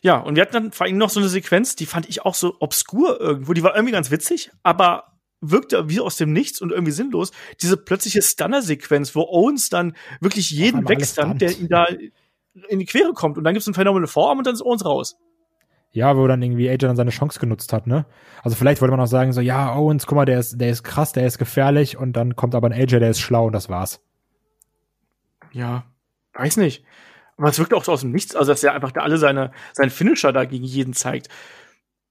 Ja, 0.00 0.18
und 0.18 0.36
wir 0.36 0.42
hatten 0.42 0.52
dann 0.52 0.72
vor 0.72 0.86
allem 0.86 0.96
noch 0.96 1.10
so 1.10 1.20
eine 1.20 1.28
Sequenz, 1.28 1.76
die 1.76 1.86
fand 1.86 2.08
ich 2.08 2.24
auch 2.24 2.34
so 2.34 2.56
obskur 2.60 3.20
irgendwo, 3.20 3.52
die 3.52 3.62
war 3.62 3.74
irgendwie 3.74 3.92
ganz 3.92 4.10
witzig, 4.10 4.50
aber 4.62 5.18
wirkte 5.40 5.88
wie 5.88 6.00
aus 6.00 6.16
dem 6.16 6.32
Nichts 6.32 6.60
und 6.60 6.72
irgendwie 6.72 6.92
sinnlos. 6.92 7.32
Diese 7.60 7.76
plötzliche 7.76 8.22
Stunner-Sequenz, 8.22 9.14
wo 9.14 9.22
Owens 9.22 9.68
dann 9.68 9.94
wirklich 10.20 10.50
jeden 10.50 10.88
wegstand, 10.88 11.40
der 11.40 11.56
ihn 11.56 11.68
da 11.68 11.86
in 12.68 12.78
die 12.78 12.86
Quere 12.86 13.12
kommt 13.12 13.38
und 13.38 13.44
dann 13.44 13.54
gibt's 13.54 13.68
einen 13.68 13.74
phänomenalen 13.74 14.08
Vorarm 14.08 14.38
und 14.38 14.46
dann 14.46 14.54
ist 14.54 14.62
Owens 14.62 14.84
raus. 14.84 15.16
Ja, 15.98 16.16
wo 16.16 16.26
dann 16.28 16.40
irgendwie 16.40 16.70
AJ 16.70 16.78
dann 16.78 16.96
seine 16.96 17.10
Chance 17.10 17.40
genutzt 17.40 17.72
hat, 17.72 17.88
ne? 17.88 18.06
Also 18.44 18.56
vielleicht 18.56 18.80
wollte 18.80 18.92
man 18.92 19.00
auch 19.00 19.08
sagen, 19.08 19.32
so, 19.32 19.40
ja, 19.40 19.74
Owens, 19.74 20.06
guck 20.06 20.14
mal, 20.14 20.24
der 20.24 20.38
ist, 20.38 20.60
der 20.60 20.70
ist 20.70 20.84
krass, 20.84 21.12
der 21.12 21.26
ist 21.26 21.38
gefährlich 21.38 21.96
und 21.96 22.12
dann 22.12 22.36
kommt 22.36 22.54
aber 22.54 22.68
ein 22.68 22.72
AJ, 22.72 23.00
der 23.00 23.10
ist 23.10 23.20
schlau 23.20 23.46
und 23.46 23.52
das 23.52 23.68
war's. 23.68 24.00
Ja, 25.50 25.84
weiß 26.34 26.56
nicht. 26.58 26.84
Aber 27.36 27.48
es 27.48 27.58
wirkt 27.58 27.74
auch 27.74 27.82
so 27.82 27.92
aus 27.92 28.02
dem 28.02 28.12
Nichts, 28.12 28.36
also 28.36 28.52
dass 28.52 28.62
er 28.62 28.74
einfach 28.74 28.92
da 28.92 29.00
alle 29.00 29.18
seine, 29.18 29.50
seinen 29.72 29.90
Finisher 29.90 30.32
da 30.32 30.44
gegen 30.44 30.64
jeden 30.64 30.92
zeigt. 30.92 31.28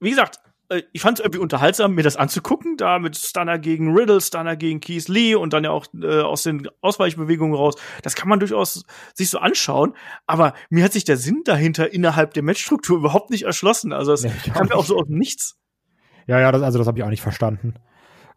Wie 0.02 0.10
gesagt, 0.10 0.42
äh, 0.70 0.84
ich 0.94 1.02
fand 1.02 1.20
es 1.20 1.24
irgendwie 1.24 1.40
unterhaltsam, 1.40 1.96
mir 1.96 2.04
das 2.04 2.16
anzugucken, 2.16 2.78
da 2.78 3.00
mit 3.00 3.18
Stunner 3.18 3.60
gegen 3.60 3.96
Riddle, 3.96 4.22
Stunner 4.22 4.56
gegen 4.56 4.80
Keith 4.80 5.08
Lee 5.08 5.36
und 5.36 5.54
dann 5.54 5.64
ja 5.64 5.72
auch 5.72 5.86
äh, 6.02 6.22
aus 6.22 6.44
den 6.44 6.68
Ausweichbewegungen 6.82 7.56
raus. 7.56 7.76
Das 8.04 8.16
kann 8.16 8.30
man 8.30 8.40
durchaus 8.40 8.86
sich 9.14 9.30
so 9.30 9.40
anschauen, 9.40 9.94
aber 10.26 10.54
mir 10.70 10.84
hat 10.84 10.94
sich 10.94 11.04
der 11.04 11.18
Sinn 11.18 11.42
dahinter 11.46 11.94
innerhalb 11.94 12.34
der 12.34 12.44
Matchstruktur 12.44 12.98
überhaupt 12.98 13.30
nicht 13.30 13.44
erschlossen. 13.44 13.94
Also 13.94 14.14
es 14.14 14.24
nee, 14.24 14.32
kam 14.54 14.68
mir 14.68 14.76
auch 14.76 14.86
so 14.86 14.98
aus 14.98 15.08
nichts. 15.08 15.58
Ja, 16.28 16.40
ja, 16.40 16.52
das, 16.52 16.62
also 16.62 16.78
das 16.78 16.88
habe 16.88 17.00
ich 17.00 17.06
auch 17.06 17.10
nicht 17.10 17.22
verstanden. 17.22 17.76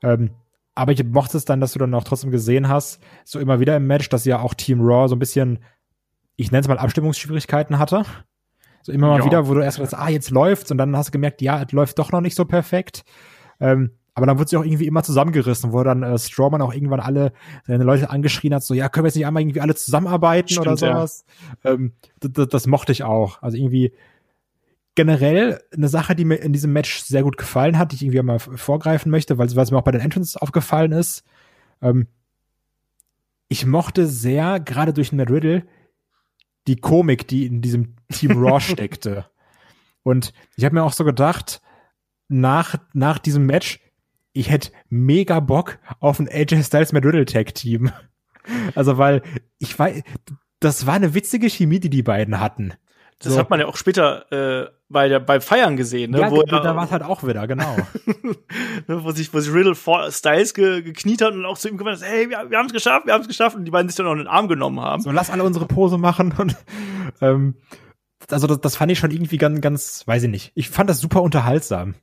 Ähm, 0.03 0.31
aber 0.75 0.93
ich 0.93 1.05
mochte 1.05 1.37
es 1.37 1.45
dann, 1.45 1.61
dass 1.61 1.73
du 1.73 1.79
dann 1.79 1.93
auch 1.95 2.05
trotzdem 2.05 2.31
gesehen 2.31 2.69
hast, 2.69 3.03
so 3.25 3.41
immer 3.41 3.61
wieder 3.61 3.77
im 3.77 3.87
Match, 3.87 4.09
dass 4.09 4.25
ja 4.25 4.41
auch 4.41 4.55
Team 4.55 4.81
Raw 4.81 5.09
so 5.09 5.17
ein 5.17 5.19
bisschen, 5.19 5.59
ich 6.37 6.53
nenne 6.53 6.63
es 6.63 6.69
mal 6.69 6.79
Abstimmungsschwierigkeiten 6.79 7.79
hatte. 7.79 8.05
So 8.83 8.93
immer 8.93 9.09
mal 9.09 9.21
ja. 9.21 9.25
wieder, 9.25 9.49
wo 9.49 9.55
du 9.55 9.61
erst 9.61 9.79
sagst, 9.79 9.95
ah, 9.95 10.09
jetzt 10.09 10.31
läuft's 10.31 10.71
und 10.71 10.79
dann 10.79 10.97
hast 10.97 11.09
du 11.09 11.13
gemerkt, 11.13 11.43
ja, 11.43 11.63
es 11.63 11.73
läuft 11.73 11.99
doch 11.99 12.13
noch 12.13 12.21
nicht 12.21 12.35
so 12.35 12.45
perfekt. 12.45 13.05
Ähm, 13.61 13.91
aber 14.15 14.27
dann 14.27 14.39
wird 14.39 14.49
sie 14.49 14.57
auch 14.57 14.65
irgendwie 14.65 14.87
immer 14.87 15.03
zusammengerissen, 15.03 15.73
wo 15.73 15.83
dann 15.83 16.03
äh, 16.03 16.19
Strawman 16.19 16.63
auch 16.63 16.75
irgendwann 16.75 17.01
alle 17.01 17.33
seine 17.67 17.85
Leute 17.85 18.11
angeschrien 18.11 18.55
hat, 18.55 18.63
so, 18.63 18.75
ja, 18.75 18.89
können 18.89 19.05
wir 19.05 19.09
jetzt 19.09 19.17
nicht 19.17 19.27
einmal 19.27 19.43
irgendwie 19.43 19.61
alle 19.61 19.75
zusammenarbeiten 19.75 20.49
Stimmt, 20.49 20.67
oder 20.67 20.77
sowas. 20.77 21.25
Ja. 21.65 21.73
Ähm, 21.73 21.93
das, 22.21 22.67
mochte 22.67 22.93
ich 22.93 23.05
auch. 23.05 23.41
Also 23.43 23.57
irgendwie 23.57 23.93
generell 24.95 25.63
eine 25.73 25.89
Sache, 25.89 26.17
die 26.17 26.25
mir 26.25 26.37
in 26.37 26.53
diesem 26.53 26.73
Match 26.73 27.03
sehr 27.03 27.23
gut 27.23 27.37
gefallen 27.37 27.79
hat, 27.79 27.93
die 27.93 27.97
ich 27.97 28.03
irgendwie 28.03 28.23
mal 28.23 28.39
vorgreifen 28.39 29.11
möchte, 29.11 29.39
weil, 29.39 29.55
weil 29.55 29.65
es 29.65 29.71
mir 29.71 29.79
auch 29.79 29.85
bei 29.85 29.93
den 29.93 30.01
Entrance 30.01 30.41
aufgefallen 30.41 30.93
ist. 30.93 31.23
Ähm, 31.81 32.09
ich 33.49 33.65
mochte 33.65 34.07
sehr, 34.07 34.61
gerade 34.61 34.93
durch 34.93 35.13
Matt 35.13 35.31
Riddle, 35.31 35.65
die 36.67 36.77
Komik, 36.77 37.27
die 37.27 37.47
in 37.47 37.63
diesem 37.63 37.97
Team 38.13 38.33
Raw 38.43 38.61
steckte. 38.61 39.27
Und 40.03 40.33
ich 40.57 40.65
habe 40.65 40.75
mir 40.75 40.83
auch 40.83 40.93
so 40.93 41.05
gedacht, 41.05 41.61
nach, 42.29 42.77
nach 42.93 43.19
diesem 43.19 43.47
Match, 43.47 43.81
ich 44.33 44.51
hätte 44.51 44.71
mega 44.89 45.41
Bock 45.41 45.79
auf 45.99 46.19
ein 46.19 46.29
AJ 46.29 46.63
Styles 46.63 46.93
Matt 46.93 47.05
Riddle 47.05 47.25
Tag 47.25 47.55
Team. 47.55 47.91
Also, 48.75 48.99
weil 48.99 49.23
ich 49.59 49.79
weiß, 49.79 50.03
das 50.61 50.87
war 50.87 50.95
eine 50.95 51.15
witzige 51.15 51.49
Chemie, 51.49 51.81
die 51.81 51.91
die 51.91 52.03
beiden 52.03 52.41
hatten. 52.41 52.75
Das 53.19 53.35
so. 53.35 53.39
hat 53.39 53.51
man 53.51 53.61
ja 53.61 53.67
auch 53.67 53.77
später 53.77 54.33
äh, 54.33 54.71
bei 54.89 55.09
der 55.09 55.21
bei 55.21 55.41
Feiern 55.41 55.77
gesehen, 55.77 56.13
ne? 56.13 56.21
Ja, 56.21 56.31
wo 56.31 56.43
da, 56.43 56.61
da 56.61 56.75
war 56.75 56.85
es 56.85 56.91
halt 56.91 57.03
auch 57.03 57.23
wieder, 57.23 57.47
genau. 57.47 57.77
ne, 58.87 59.05
wo 59.05 59.11
sich 59.13 59.33
wo 59.35 59.41
sich 59.41 59.53
Riddle 59.53 59.75
vor 59.75 60.11
Styles 60.11 60.55
ge, 60.55 60.81
gekniet 60.81 61.21
hat 61.21 61.35
und 61.35 61.45
auch 61.45 61.59
zu 61.59 61.69
ihm 61.69 61.77
gemeint 61.77 62.01
hat, 62.01 62.09
hey, 62.09 62.31
wir, 62.31 62.51
wir 62.51 62.57
haben 62.57 62.67
es 62.67 62.73
geschafft, 62.73 63.07
wir 63.07 63.13
haben 63.13 63.21
es 63.21 63.29
geschafft 63.29 63.57
und 63.57 63.67
die 63.67 63.71
beiden 63.71 63.91
sich 63.91 63.97
dann 63.97 64.07
auch 64.07 64.13
in 64.13 64.19
den 64.19 64.27
Arm 64.27 64.49
genommen 64.49 64.81
haben. 64.81 65.03
So, 65.03 65.11
lass 65.11 65.29
alle 65.29 65.45
unsere 65.45 65.67
Pose 65.67 65.99
machen 65.99 66.33
und 66.39 66.57
ähm, 67.21 67.57
also 68.33 68.47
das, 68.47 68.61
das 68.61 68.77
fand 68.77 68.93
ich 68.93 68.99
schon 68.99 69.11
irgendwie 69.11 69.39
ganz, 69.39 69.61
ganz, 69.61 70.07
weiß 70.07 70.25
ich 70.25 70.31
nicht. 70.31 70.53
Ich 70.55 70.71
fand 70.71 70.91
das 70.91 71.01
super 71.01 71.23
unterhaltsam. 71.23 71.95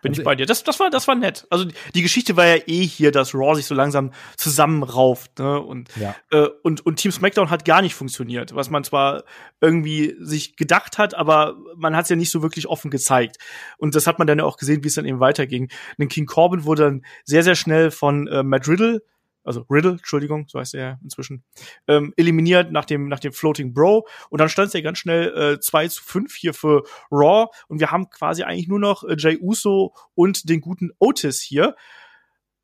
Bin 0.00 0.12
also, 0.12 0.22
ich 0.22 0.24
bei 0.24 0.36
dir. 0.36 0.46
Das, 0.46 0.62
das 0.62 0.78
war, 0.78 0.90
das 0.90 1.08
war 1.08 1.16
nett. 1.16 1.46
Also 1.50 1.66
die 1.94 2.02
Geschichte 2.02 2.36
war 2.36 2.46
ja 2.46 2.62
eh 2.66 2.86
hier, 2.86 3.10
dass 3.10 3.34
Raw 3.34 3.56
sich 3.56 3.66
so 3.66 3.74
langsam 3.74 4.12
zusammenrauft, 4.36 5.40
ne? 5.40 5.58
Und 5.58 5.88
ja. 5.96 6.14
äh, 6.30 6.48
und 6.62 6.86
und 6.86 6.96
Team 6.96 7.10
SmackDown 7.10 7.50
hat 7.50 7.64
gar 7.64 7.82
nicht 7.82 7.96
funktioniert, 7.96 8.54
was 8.54 8.70
man 8.70 8.84
zwar 8.84 9.24
irgendwie 9.60 10.14
sich 10.20 10.56
gedacht 10.56 10.98
hat, 10.98 11.14
aber 11.14 11.56
man 11.76 11.96
hat 11.96 12.04
es 12.04 12.10
ja 12.10 12.16
nicht 12.16 12.30
so 12.30 12.42
wirklich 12.42 12.68
offen 12.68 12.92
gezeigt. 12.92 13.38
Und 13.76 13.96
das 13.96 14.06
hat 14.06 14.18
man 14.18 14.28
dann 14.28 14.38
ja 14.38 14.44
auch 14.44 14.56
gesehen, 14.56 14.84
wie 14.84 14.88
es 14.88 14.94
dann 14.94 15.04
eben 15.04 15.18
weiterging. 15.18 15.68
Denn 15.98 16.08
King 16.08 16.26
Corbin 16.26 16.64
wurde 16.64 16.84
dann 16.84 17.04
sehr 17.24 17.42
sehr 17.42 17.56
schnell 17.56 17.90
von 17.90 18.28
äh, 18.28 18.44
Matt 18.44 18.68
Riddle 18.68 19.02
also 19.48 19.66
Riddle, 19.68 19.92
Entschuldigung, 19.92 20.46
so 20.46 20.60
heißt 20.60 20.74
er 20.74 21.00
inzwischen, 21.02 21.42
ähm, 21.88 22.14
eliminiert 22.16 22.70
nach 22.70 22.84
dem, 22.84 23.08
nach 23.08 23.18
dem 23.18 23.32
Floating 23.32 23.74
Bro. 23.74 24.06
Und 24.30 24.40
dann 24.40 24.48
stand 24.48 24.68
es 24.68 24.74
ja 24.74 24.80
ganz 24.80 24.98
schnell 24.98 25.54
äh, 25.54 25.60
2 25.60 25.88
zu 25.88 26.04
5 26.04 26.34
hier 26.34 26.54
für 26.54 26.84
Raw. 27.10 27.48
Und 27.66 27.80
wir 27.80 27.90
haben 27.90 28.10
quasi 28.10 28.44
eigentlich 28.44 28.68
nur 28.68 28.78
noch 28.78 29.02
äh, 29.04 29.16
Jay 29.18 29.38
Uso 29.40 29.94
und 30.14 30.48
den 30.48 30.60
guten 30.60 30.90
Otis 30.98 31.40
hier. 31.40 31.74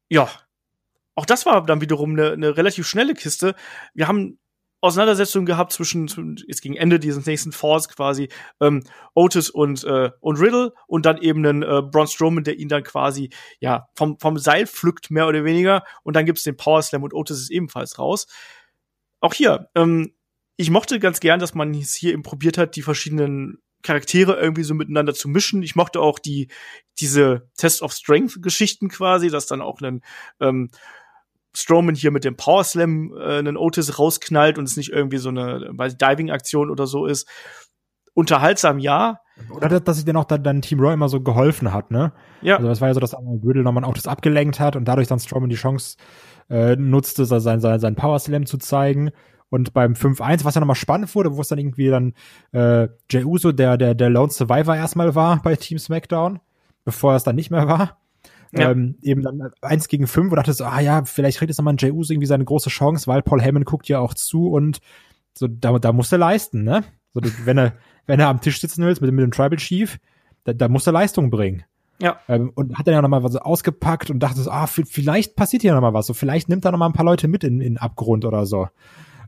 Ja, 0.08 0.28
auch 1.14 1.26
das 1.26 1.46
war 1.46 1.64
dann 1.64 1.80
wiederum 1.80 2.12
eine, 2.12 2.32
eine 2.32 2.56
relativ 2.56 2.86
schnelle 2.86 3.14
Kiste. 3.14 3.54
Wir 3.94 4.08
haben 4.08 4.38
Auseinandersetzung 4.84 5.46
gehabt 5.46 5.72
zwischen, 5.72 6.06
jetzt 6.46 6.62
gegen 6.62 6.76
Ende 6.76 7.00
dieses 7.00 7.26
nächsten 7.26 7.52
Falls 7.52 7.88
quasi, 7.88 8.28
ähm, 8.60 8.84
Otis 9.14 9.50
und, 9.50 9.82
äh, 9.84 10.10
und 10.20 10.38
Riddle 10.38 10.72
und 10.86 11.06
dann 11.06 11.18
eben 11.18 11.44
einen 11.44 11.62
äh, 11.62 11.82
Braun 11.82 12.06
Strowman, 12.06 12.44
der 12.44 12.58
ihn 12.58 12.68
dann 12.68 12.82
quasi, 12.82 13.30
ja, 13.60 13.88
vom, 13.94 14.18
vom 14.18 14.38
Seil 14.38 14.66
pflückt, 14.66 15.10
mehr 15.10 15.26
oder 15.26 15.44
weniger. 15.44 15.84
Und 16.02 16.14
dann 16.14 16.26
gibt's 16.26 16.42
den 16.42 16.56
Power 16.56 16.82
Slam 16.82 17.02
und 17.02 17.14
Otis 17.14 17.40
ist 17.40 17.50
ebenfalls 17.50 17.98
raus. 17.98 18.26
Auch 19.20 19.34
hier, 19.34 19.70
ähm, 19.74 20.12
ich 20.56 20.70
mochte 20.70 21.00
ganz 21.00 21.20
gern, 21.20 21.40
dass 21.40 21.54
man 21.54 21.72
hier 21.72 22.12
eben 22.12 22.22
probiert 22.22 22.58
hat, 22.58 22.76
die 22.76 22.82
verschiedenen 22.82 23.58
Charaktere 23.82 24.40
irgendwie 24.40 24.64
so 24.64 24.74
miteinander 24.74 25.14
zu 25.14 25.28
mischen. 25.28 25.62
Ich 25.62 25.76
mochte 25.76 26.00
auch 26.00 26.18
die, 26.18 26.48
diese 26.98 27.48
Test 27.56 27.82
of 27.82 27.92
Strength 27.92 28.42
Geschichten 28.42 28.88
quasi, 28.88 29.30
dass 29.30 29.46
dann 29.46 29.60
auch 29.60 29.80
ein, 29.80 30.02
ähm, 30.40 30.70
Strowman 31.56 31.94
hier 31.94 32.10
mit 32.10 32.24
dem 32.24 32.36
Power 32.36 32.64
Slam 32.64 33.14
äh, 33.16 33.38
einen 33.38 33.56
Otis 33.56 33.98
rausknallt 33.98 34.58
und 34.58 34.64
es 34.64 34.76
nicht 34.76 34.90
irgendwie 34.90 35.18
so 35.18 35.28
eine 35.28 35.70
Diving-Aktion 35.72 36.70
oder 36.70 36.86
so 36.86 37.06
ist. 37.06 37.28
Unterhaltsam 38.14 38.78
ja, 38.78 39.20
Oder 39.50 39.80
dass, 39.80 39.96
sich 39.96 40.04
dann 40.04 40.16
auch 40.16 40.24
dann, 40.24 40.44
dann 40.44 40.62
Team 40.62 40.80
Raw 40.80 40.92
immer 40.92 41.08
so 41.08 41.20
geholfen 41.20 41.72
hat, 41.72 41.90
ne? 41.90 42.12
Ja. 42.42 42.56
Also 42.56 42.68
das 42.68 42.80
war 42.80 42.88
ja 42.88 42.94
so, 42.94 43.00
dass 43.00 43.14
Riddle 43.14 43.64
nochmal 43.64 43.84
auch 43.84 43.94
das 43.94 44.06
abgelenkt 44.06 44.60
hat 44.60 44.76
und 44.76 44.84
dadurch 44.86 45.08
dann 45.08 45.18
Strowman 45.18 45.48
die 45.50 45.56
Chance 45.56 45.96
äh, 46.48 46.76
nutzte, 46.76 47.24
sein, 47.24 47.60
sein, 47.60 47.80
sein 47.80 47.96
Power 47.96 48.18
Slam 48.18 48.46
zu 48.46 48.58
zeigen. 48.58 49.10
Und 49.50 49.72
beim 49.72 49.92
5-1, 49.92 50.44
was 50.44 50.54
ja 50.54 50.60
nochmal 50.60 50.74
spannend 50.74 51.14
wurde, 51.14 51.36
wo 51.36 51.40
es 51.40 51.48
dann 51.48 51.58
irgendwie 51.58 51.88
dann 51.88 52.14
äh, 52.52 52.88
Jey 53.10 53.24
Uso, 53.24 53.52
der, 53.52 53.76
der, 53.76 53.94
der 53.94 54.10
Lone 54.10 54.30
Survivor 54.30 54.74
erstmal 54.74 55.14
war 55.14 55.42
bei 55.42 55.54
Team 55.54 55.78
SmackDown, 55.78 56.40
bevor 56.84 57.12
er 57.12 57.16
es 57.16 57.24
dann 57.24 57.36
nicht 57.36 57.50
mehr 57.50 57.68
war. 57.68 57.98
Ja. 58.56 58.70
Ähm, 58.70 58.96
eben 59.02 59.22
dann 59.22 59.50
eins 59.62 59.88
gegen 59.88 60.06
fünf 60.06 60.30
und 60.30 60.36
dachte 60.36 60.52
so, 60.52 60.64
ah 60.64 60.80
ja, 60.80 61.04
vielleicht 61.04 61.38
kriegt 61.38 61.50
jetzt 61.50 61.58
nochmal 61.58 61.74
ein 61.74 61.78
Jey 61.78 61.90
Uso 61.90 62.12
irgendwie 62.12 62.26
seine 62.26 62.44
große 62.44 62.70
Chance, 62.70 63.06
weil 63.06 63.22
Paul 63.22 63.42
Heyman 63.42 63.64
guckt 63.64 63.88
ja 63.88 63.98
auch 63.98 64.14
zu 64.14 64.48
und 64.48 64.80
so, 65.36 65.48
da, 65.48 65.78
da 65.78 65.92
muss 65.92 66.12
er 66.12 66.18
leisten, 66.18 66.62
ne? 66.62 66.84
So, 67.12 67.20
wenn 67.44 67.58
er, 67.58 67.72
wenn 68.06 68.20
er 68.20 68.28
am 68.28 68.40
Tisch 68.40 68.60
sitzen 68.60 68.82
will 68.82 68.90
mit, 69.00 69.00
mit 69.00 69.22
dem 69.22 69.30
Tribal 69.32 69.58
Chief, 69.58 69.98
da, 70.44 70.52
da 70.52 70.68
muss 70.68 70.86
er 70.86 70.92
Leistung 70.92 71.30
bringen. 71.30 71.64
Ja. 72.00 72.18
Ähm, 72.28 72.52
und 72.54 72.76
hat 72.76 72.86
dann 72.86 72.94
ja 72.94 73.02
nochmal 73.02 73.22
was 73.22 73.36
ausgepackt 73.36 74.10
und 74.10 74.20
dachte 74.20 74.40
so, 74.40 74.50
ah, 74.50 74.66
vielleicht 74.66 75.36
passiert 75.36 75.62
hier 75.62 75.74
nochmal 75.74 75.94
was. 75.94 76.06
So, 76.06 76.14
vielleicht 76.14 76.48
nimmt 76.48 76.64
er 76.64 76.72
nochmal 76.72 76.88
ein 76.88 76.94
paar 76.94 77.04
Leute 77.04 77.28
mit 77.28 77.44
in, 77.44 77.60
in 77.60 77.78
Abgrund 77.78 78.24
oder 78.24 78.46
so. 78.46 78.68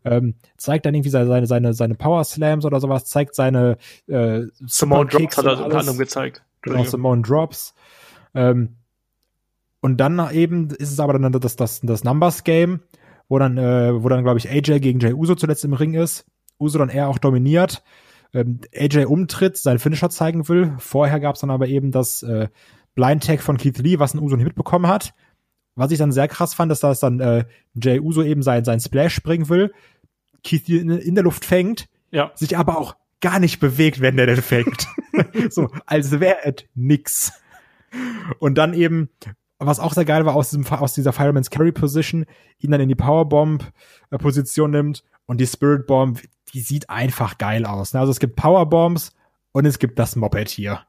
Ähm, 0.04 0.34
zeigt 0.56 0.86
dann 0.86 0.94
irgendwie 0.94 1.10
seine, 1.10 1.46
seine, 1.46 1.74
seine 1.74 1.94
Power 1.94 2.22
Slams 2.22 2.64
oder 2.64 2.80
sowas, 2.80 3.06
zeigt 3.06 3.34
seine 3.34 3.76
äh, 4.06 4.42
Simone 4.64 5.06
Drops 5.06 5.36
hat 5.36 5.46
er 5.46 5.64
unter 5.64 5.78
anderem 5.78 5.98
gezeigt. 5.98 6.44
Genau, 6.62 6.84
Simone 6.84 7.22
Drops. 7.22 7.74
Ähm, 8.34 8.76
und 9.80 9.98
dann 9.98 10.30
eben 10.32 10.70
ist 10.70 10.92
es 10.92 11.00
aber 11.00 11.18
dann 11.18 11.32
das, 11.32 11.56
das, 11.56 11.80
das 11.80 12.04
Numbers 12.04 12.44
Game, 12.44 12.80
wo 13.28 13.38
dann, 13.38 13.58
äh, 13.58 14.02
wo 14.02 14.08
dann, 14.08 14.24
glaube 14.24 14.38
ich, 14.38 14.50
AJ 14.50 14.80
gegen 14.80 15.00
Jay 15.00 15.12
Uso 15.12 15.34
zuletzt 15.34 15.64
im 15.64 15.72
Ring 15.72 15.94
ist. 15.94 16.26
Uso 16.58 16.78
dann 16.78 16.88
eher 16.88 17.08
auch 17.08 17.18
dominiert. 17.18 17.82
Ähm, 18.32 18.60
AJ 18.74 19.04
umtritt, 19.04 19.56
seinen 19.56 19.78
Finisher 19.78 20.10
zeigen 20.10 20.48
will. 20.48 20.74
Vorher 20.78 21.20
gab 21.20 21.34
es 21.34 21.40
dann 21.40 21.50
aber 21.50 21.68
eben 21.68 21.90
das 21.90 22.22
äh, 22.22 22.48
Blind 22.94 23.24
Tag 23.24 23.42
von 23.42 23.56
Keith 23.58 23.78
Lee, 23.78 23.98
was 23.98 24.14
ein 24.14 24.20
Uso 24.20 24.36
nicht 24.36 24.46
mitbekommen 24.46 24.86
hat. 24.86 25.14
Was 25.74 25.90
ich 25.90 25.98
dann 25.98 26.12
sehr 26.12 26.28
krass 26.28 26.54
fand, 26.54 26.72
ist, 26.72 26.82
dass 26.82 27.00
dann 27.00 27.20
äh, 27.20 27.44
Jay 27.74 28.00
Uso 28.00 28.22
eben 28.22 28.42
sein, 28.42 28.64
sein 28.64 28.80
Splash 28.80 29.14
springen 29.14 29.48
will, 29.48 29.72
Keith 30.42 30.66
Lee 30.68 30.78
in, 30.78 30.90
in 30.90 31.14
der 31.14 31.24
Luft 31.24 31.44
fängt, 31.44 31.86
ja. 32.10 32.32
sich 32.34 32.56
aber 32.56 32.78
auch 32.78 32.96
gar 33.20 33.38
nicht 33.38 33.60
bewegt, 33.60 34.00
wenn 34.00 34.16
der 34.16 34.26
den 34.26 34.42
fängt. 34.42 34.86
so, 35.50 35.70
als 35.86 36.20
wäre 36.20 36.38
es 36.44 36.64
nix. 36.74 37.32
Und 38.38 38.56
dann 38.58 38.74
eben, 38.74 39.10
was 39.58 39.80
auch 39.80 39.94
sehr 39.94 40.04
geil 40.04 40.26
war, 40.26 40.34
aus, 40.34 40.50
diesem, 40.50 40.66
aus 40.66 40.94
dieser 40.94 41.12
Fireman's 41.12 41.50
Carry 41.50 41.72
Position, 41.72 42.26
ihn 42.58 42.70
dann 42.70 42.80
in 42.80 42.88
die 42.88 42.94
Powerbomb 42.94 43.72
Position 44.18 44.70
nimmt 44.70 45.02
und 45.26 45.40
die 45.40 45.46
Spirit 45.46 45.86
Bomb, 45.86 46.22
die 46.52 46.60
sieht 46.60 46.90
einfach 46.90 47.38
geil 47.38 47.66
aus. 47.66 47.94
Ne? 47.94 48.00
Also 48.00 48.12
es 48.12 48.20
gibt 48.20 48.36
Powerbombs 48.36 49.14
und 49.52 49.64
es 49.64 49.78
gibt 49.78 49.98
das 49.98 50.16
Moped 50.16 50.48
hier. 50.48 50.80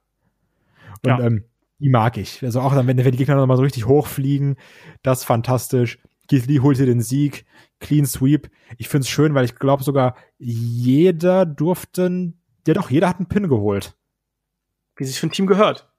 Und 1.04 1.10
ja. 1.10 1.20
ähm, 1.20 1.46
die 1.80 1.90
mag 1.90 2.18
ich. 2.18 2.44
Also 2.44 2.62
auch 2.62 2.74
dann, 2.74 2.88
wenn, 2.88 2.98
wenn 2.98 3.12
die 3.12 3.18
Gegner 3.18 3.36
nochmal 3.36 3.58
so 3.58 3.64
richtig 3.64 3.86
hochfliegen, 3.86 4.58
das 5.04 5.20
ist 5.20 5.26
fantastisch. 5.26 6.00
Keith 6.28 6.46
Lee 6.48 6.60
holt 6.60 6.78
hier 6.78 6.86
den 6.86 7.02
Sieg, 7.02 7.46
Clean 7.80 8.06
Sweep. 8.06 8.50
Ich 8.78 8.90
find's 8.90 9.08
schön, 9.08 9.34
weil 9.34 9.46
ich 9.46 9.56
glaube 9.56 9.84
sogar 9.84 10.16
jeder 10.38 11.46
durfte, 11.46 12.34
ja 12.68 12.74
doch, 12.74 12.90
jeder 12.90 13.08
hat 13.08 13.18
einen 13.18 13.30
Pin 13.30 13.48
geholt. 13.48 13.96
Wie 14.98 15.06
sich 15.06 15.20
für 15.20 15.28
ein 15.28 15.32
Team 15.32 15.48
gehört. 15.48 15.90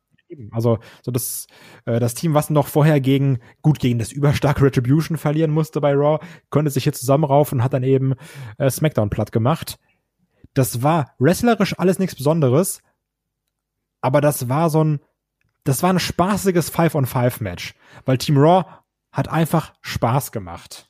Also 0.51 0.79
so 1.03 1.11
das, 1.11 1.47
äh, 1.85 2.01
das 2.01 2.15
Team, 2.15 2.35
was 2.35 2.51
noch 2.51 2.67
vorher 2.67 3.01
gegen 3.01 3.39
gut 3.63 3.79
gegen 3.79 3.99
das 3.99 4.13
überstarke 4.13 4.65
Retribution 4.65 5.17
verlieren 5.17 5.51
musste 5.51 5.81
bei 5.81 5.95
Raw, 5.95 6.25
konnte 6.51 6.71
sich 6.71 6.85
hier 6.85 6.93
zusammenraufen 6.93 7.59
und 7.59 7.65
hat 7.65 7.73
dann 7.73 7.83
eben 7.83 8.15
äh, 8.59 8.71
SmackDown 8.71 9.11
platt 9.11 9.33
gemacht. 9.33 9.79
Das 10.55 10.83
war 10.83 11.15
wrestlerisch 11.19 11.79
alles 11.79 11.99
nichts 11.99 12.17
Besonderes, 12.17 12.83
aber 14.01 14.21
das 14.21 14.49
war 14.49 14.71
so 14.71 14.83
ein, 14.85 15.01
das 15.65 15.83
war 15.83 15.93
ein 15.93 15.99
spaßiges 15.99 16.71
Five-on-Five-Match, 16.71 17.75
weil 18.05 18.19
Team 18.19 18.39
Raw 18.39 18.65
hat 19.13 19.29
einfach 19.29 19.75
Spaß 19.83 20.33
gemacht 20.33 20.88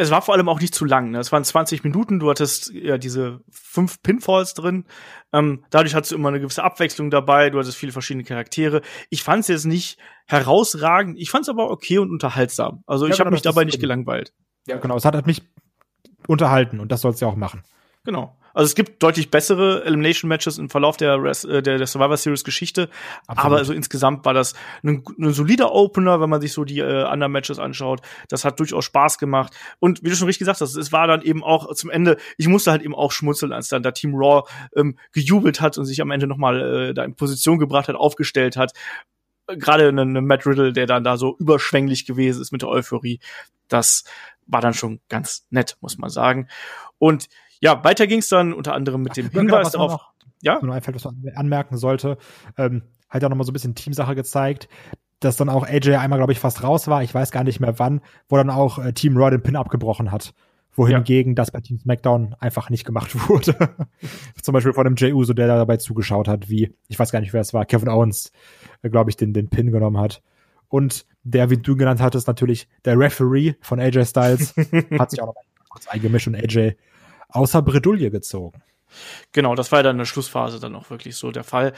es 0.00 0.12
war 0.12 0.22
vor 0.22 0.34
allem 0.34 0.48
auch 0.48 0.60
nicht 0.60 0.76
zu 0.76 0.84
lang. 0.84 1.10
Ne? 1.10 1.18
Es 1.18 1.32
waren 1.32 1.42
20 1.42 1.82
Minuten, 1.82 2.20
du 2.20 2.30
hattest 2.30 2.72
ja 2.72 2.98
diese 2.98 3.40
fünf 3.50 4.00
Pinfalls 4.00 4.54
drin. 4.54 4.84
Ähm, 5.32 5.64
dadurch 5.70 5.96
hattest 5.96 6.12
du 6.12 6.16
immer 6.16 6.28
eine 6.28 6.38
gewisse 6.38 6.62
Abwechslung 6.62 7.10
dabei, 7.10 7.50
du 7.50 7.58
hattest 7.58 7.76
viele 7.76 7.90
verschiedene 7.90 8.22
Charaktere. 8.22 8.82
Ich 9.10 9.24
fand 9.24 9.40
es 9.40 9.48
jetzt 9.48 9.64
nicht 9.64 9.98
herausragend, 10.28 11.18
ich 11.18 11.30
fand 11.30 11.42
es 11.42 11.48
aber 11.48 11.68
okay 11.72 11.98
und 11.98 12.12
unterhaltsam. 12.12 12.84
Also 12.86 13.06
ja, 13.06 13.10
ich 13.10 13.16
genau, 13.16 13.26
habe 13.26 13.34
mich 13.34 13.42
dabei 13.42 13.64
nicht 13.64 13.80
gelangweilt. 13.80 14.32
Ja, 14.68 14.76
genau, 14.76 14.96
es 14.96 15.04
hat, 15.04 15.16
hat 15.16 15.26
mich 15.26 15.42
unterhalten 16.28 16.78
und 16.78 16.92
das 16.92 17.00
soll 17.00 17.10
es 17.10 17.18
ja 17.18 17.26
auch 17.26 17.36
machen. 17.36 17.64
Genau. 18.08 18.34
Also 18.54 18.68
es 18.68 18.74
gibt 18.74 19.02
deutlich 19.02 19.30
bessere 19.30 19.84
Elimination 19.84 20.30
Matches 20.30 20.56
im 20.56 20.70
Verlauf 20.70 20.96
der, 20.96 21.12
äh, 21.16 21.62
der, 21.62 21.76
der 21.76 21.86
Survivor 21.86 22.16
Series 22.16 22.42
Geschichte. 22.42 22.88
Absolut. 23.26 23.44
Aber 23.44 23.56
also 23.58 23.74
insgesamt 23.74 24.24
war 24.24 24.32
das 24.32 24.54
ein, 24.82 25.04
ein 25.18 25.34
solider 25.34 25.74
Opener, 25.74 26.18
wenn 26.18 26.30
man 26.30 26.40
sich 26.40 26.54
so 26.54 26.64
die 26.64 26.78
äh, 26.78 27.02
anderen 27.02 27.32
Matches 27.32 27.58
anschaut. 27.58 28.00
Das 28.30 28.46
hat 28.46 28.58
durchaus 28.60 28.86
Spaß 28.86 29.18
gemacht. 29.18 29.52
Und 29.78 30.02
wie 30.02 30.08
du 30.08 30.16
schon 30.16 30.24
richtig 30.24 30.38
gesagt 30.38 30.62
hast, 30.62 30.74
es 30.74 30.90
war 30.90 31.06
dann 31.06 31.20
eben 31.20 31.44
auch 31.44 31.74
zum 31.74 31.90
Ende, 31.90 32.16
ich 32.38 32.48
musste 32.48 32.70
halt 32.70 32.80
eben 32.80 32.94
auch 32.94 33.12
schmunzeln, 33.12 33.52
als 33.52 33.68
dann 33.68 33.82
der 33.82 33.92
Team 33.92 34.14
Raw 34.14 34.48
ähm, 34.74 34.98
gejubelt 35.12 35.60
hat 35.60 35.76
und 35.76 35.84
sich 35.84 36.00
am 36.00 36.10
Ende 36.10 36.26
nochmal 36.26 36.88
äh, 36.88 36.94
da 36.94 37.04
in 37.04 37.14
Position 37.14 37.58
gebracht 37.58 37.88
hat, 37.88 37.94
aufgestellt 37.94 38.56
hat 38.56 38.72
gerade 39.48 39.88
ein 39.88 40.26
Matt 40.26 40.46
Riddle, 40.46 40.74
der 40.74 40.86
dann 40.86 41.04
da 41.04 41.16
so 41.16 41.34
überschwänglich 41.38 42.04
gewesen 42.04 42.42
ist 42.42 42.52
mit 42.52 42.60
der 42.60 42.68
Euphorie, 42.68 43.18
das 43.68 44.04
war 44.46 44.60
dann 44.60 44.74
schon 44.74 45.00
ganz 45.08 45.46
nett, 45.50 45.76
muss 45.80 45.98
man 45.98 46.10
sagen. 46.10 46.48
Und 46.98 47.28
ja, 47.60 47.82
weiter 47.84 48.06
ging 48.06 48.20
es 48.20 48.28
dann 48.28 48.52
unter 48.52 48.74
anderem 48.74 49.02
mit 49.02 49.16
dem 49.16 49.30
Hinweis 49.30 49.72
darauf. 49.72 49.92
Noch, 49.92 50.12
ja. 50.42 50.58
Nur 50.62 50.74
einfällt, 50.74 50.94
was 50.94 51.04
man 51.04 51.22
anmerken 51.34 51.76
sollte, 51.76 52.18
ähm, 52.56 52.82
hat 53.08 53.22
ja 53.22 53.28
noch 53.28 53.36
mal 53.36 53.44
so 53.44 53.50
ein 53.50 53.54
bisschen 53.54 53.74
Teamsache 53.74 54.14
gezeigt, 54.14 54.68
dass 55.20 55.36
dann 55.36 55.48
auch 55.48 55.66
AJ 55.66 55.96
einmal, 55.96 56.18
glaube 56.18 56.32
ich, 56.32 56.38
fast 56.38 56.62
raus 56.62 56.86
war. 56.86 57.02
Ich 57.02 57.14
weiß 57.14 57.32
gar 57.32 57.44
nicht 57.44 57.60
mehr 57.60 57.78
wann, 57.78 58.00
wo 58.28 58.36
dann 58.36 58.50
auch 58.50 58.78
äh, 58.78 58.92
Team 58.92 59.16
Raw 59.16 59.30
den 59.30 59.42
Pin 59.42 59.56
abgebrochen 59.56 60.12
hat. 60.12 60.34
Wohingegen 60.76 61.32
ja. 61.32 61.34
das 61.34 61.50
bei 61.50 61.60
Team 61.60 61.80
SmackDown 61.80 62.36
einfach 62.38 62.70
nicht 62.70 62.84
gemacht 62.84 63.14
wurde. 63.28 63.56
Zum 64.40 64.52
Beispiel 64.52 64.72
von 64.72 64.84
dem 64.84 64.94
Jey 64.94 65.12
Uso, 65.12 65.32
der 65.32 65.48
da 65.48 65.56
dabei 65.56 65.78
zugeschaut 65.78 66.28
hat, 66.28 66.48
wie, 66.48 66.72
ich 66.86 66.98
weiß 66.98 67.10
gar 67.10 67.20
nicht, 67.20 67.32
wer 67.32 67.40
es 67.40 67.52
war, 67.52 67.64
Kevin 67.64 67.88
Owens, 67.88 68.30
äh, 68.82 68.90
glaube 68.90 69.10
ich, 69.10 69.16
den, 69.16 69.32
den 69.32 69.48
Pin 69.48 69.72
genommen 69.72 69.98
hat. 69.98 70.22
Und 70.68 71.06
der, 71.24 71.50
wie 71.50 71.56
du 71.56 71.76
genannt 71.76 72.00
hattest, 72.00 72.28
natürlich 72.28 72.68
der 72.84 72.98
Referee 72.98 73.54
von 73.60 73.80
AJ 73.80 74.04
Styles, 74.04 74.54
hat 74.98 75.10
sich 75.10 75.20
auch 75.20 75.26
noch 75.26 75.34
kurz 75.68 75.88
eingemischt 75.88 76.28
und 76.28 76.36
AJ 76.36 76.76
außer 77.28 77.62
Bredouille 77.62 78.10
gezogen. 78.10 78.62
Genau, 79.32 79.54
das 79.54 79.70
war 79.70 79.80
ja 79.80 79.82
dann 79.84 79.96
in 79.96 79.98
der 79.98 80.04
Schlussphase 80.06 80.60
dann 80.60 80.74
auch 80.74 80.90
wirklich 80.90 81.16
so 81.16 81.30
der 81.30 81.44
Fall. 81.44 81.72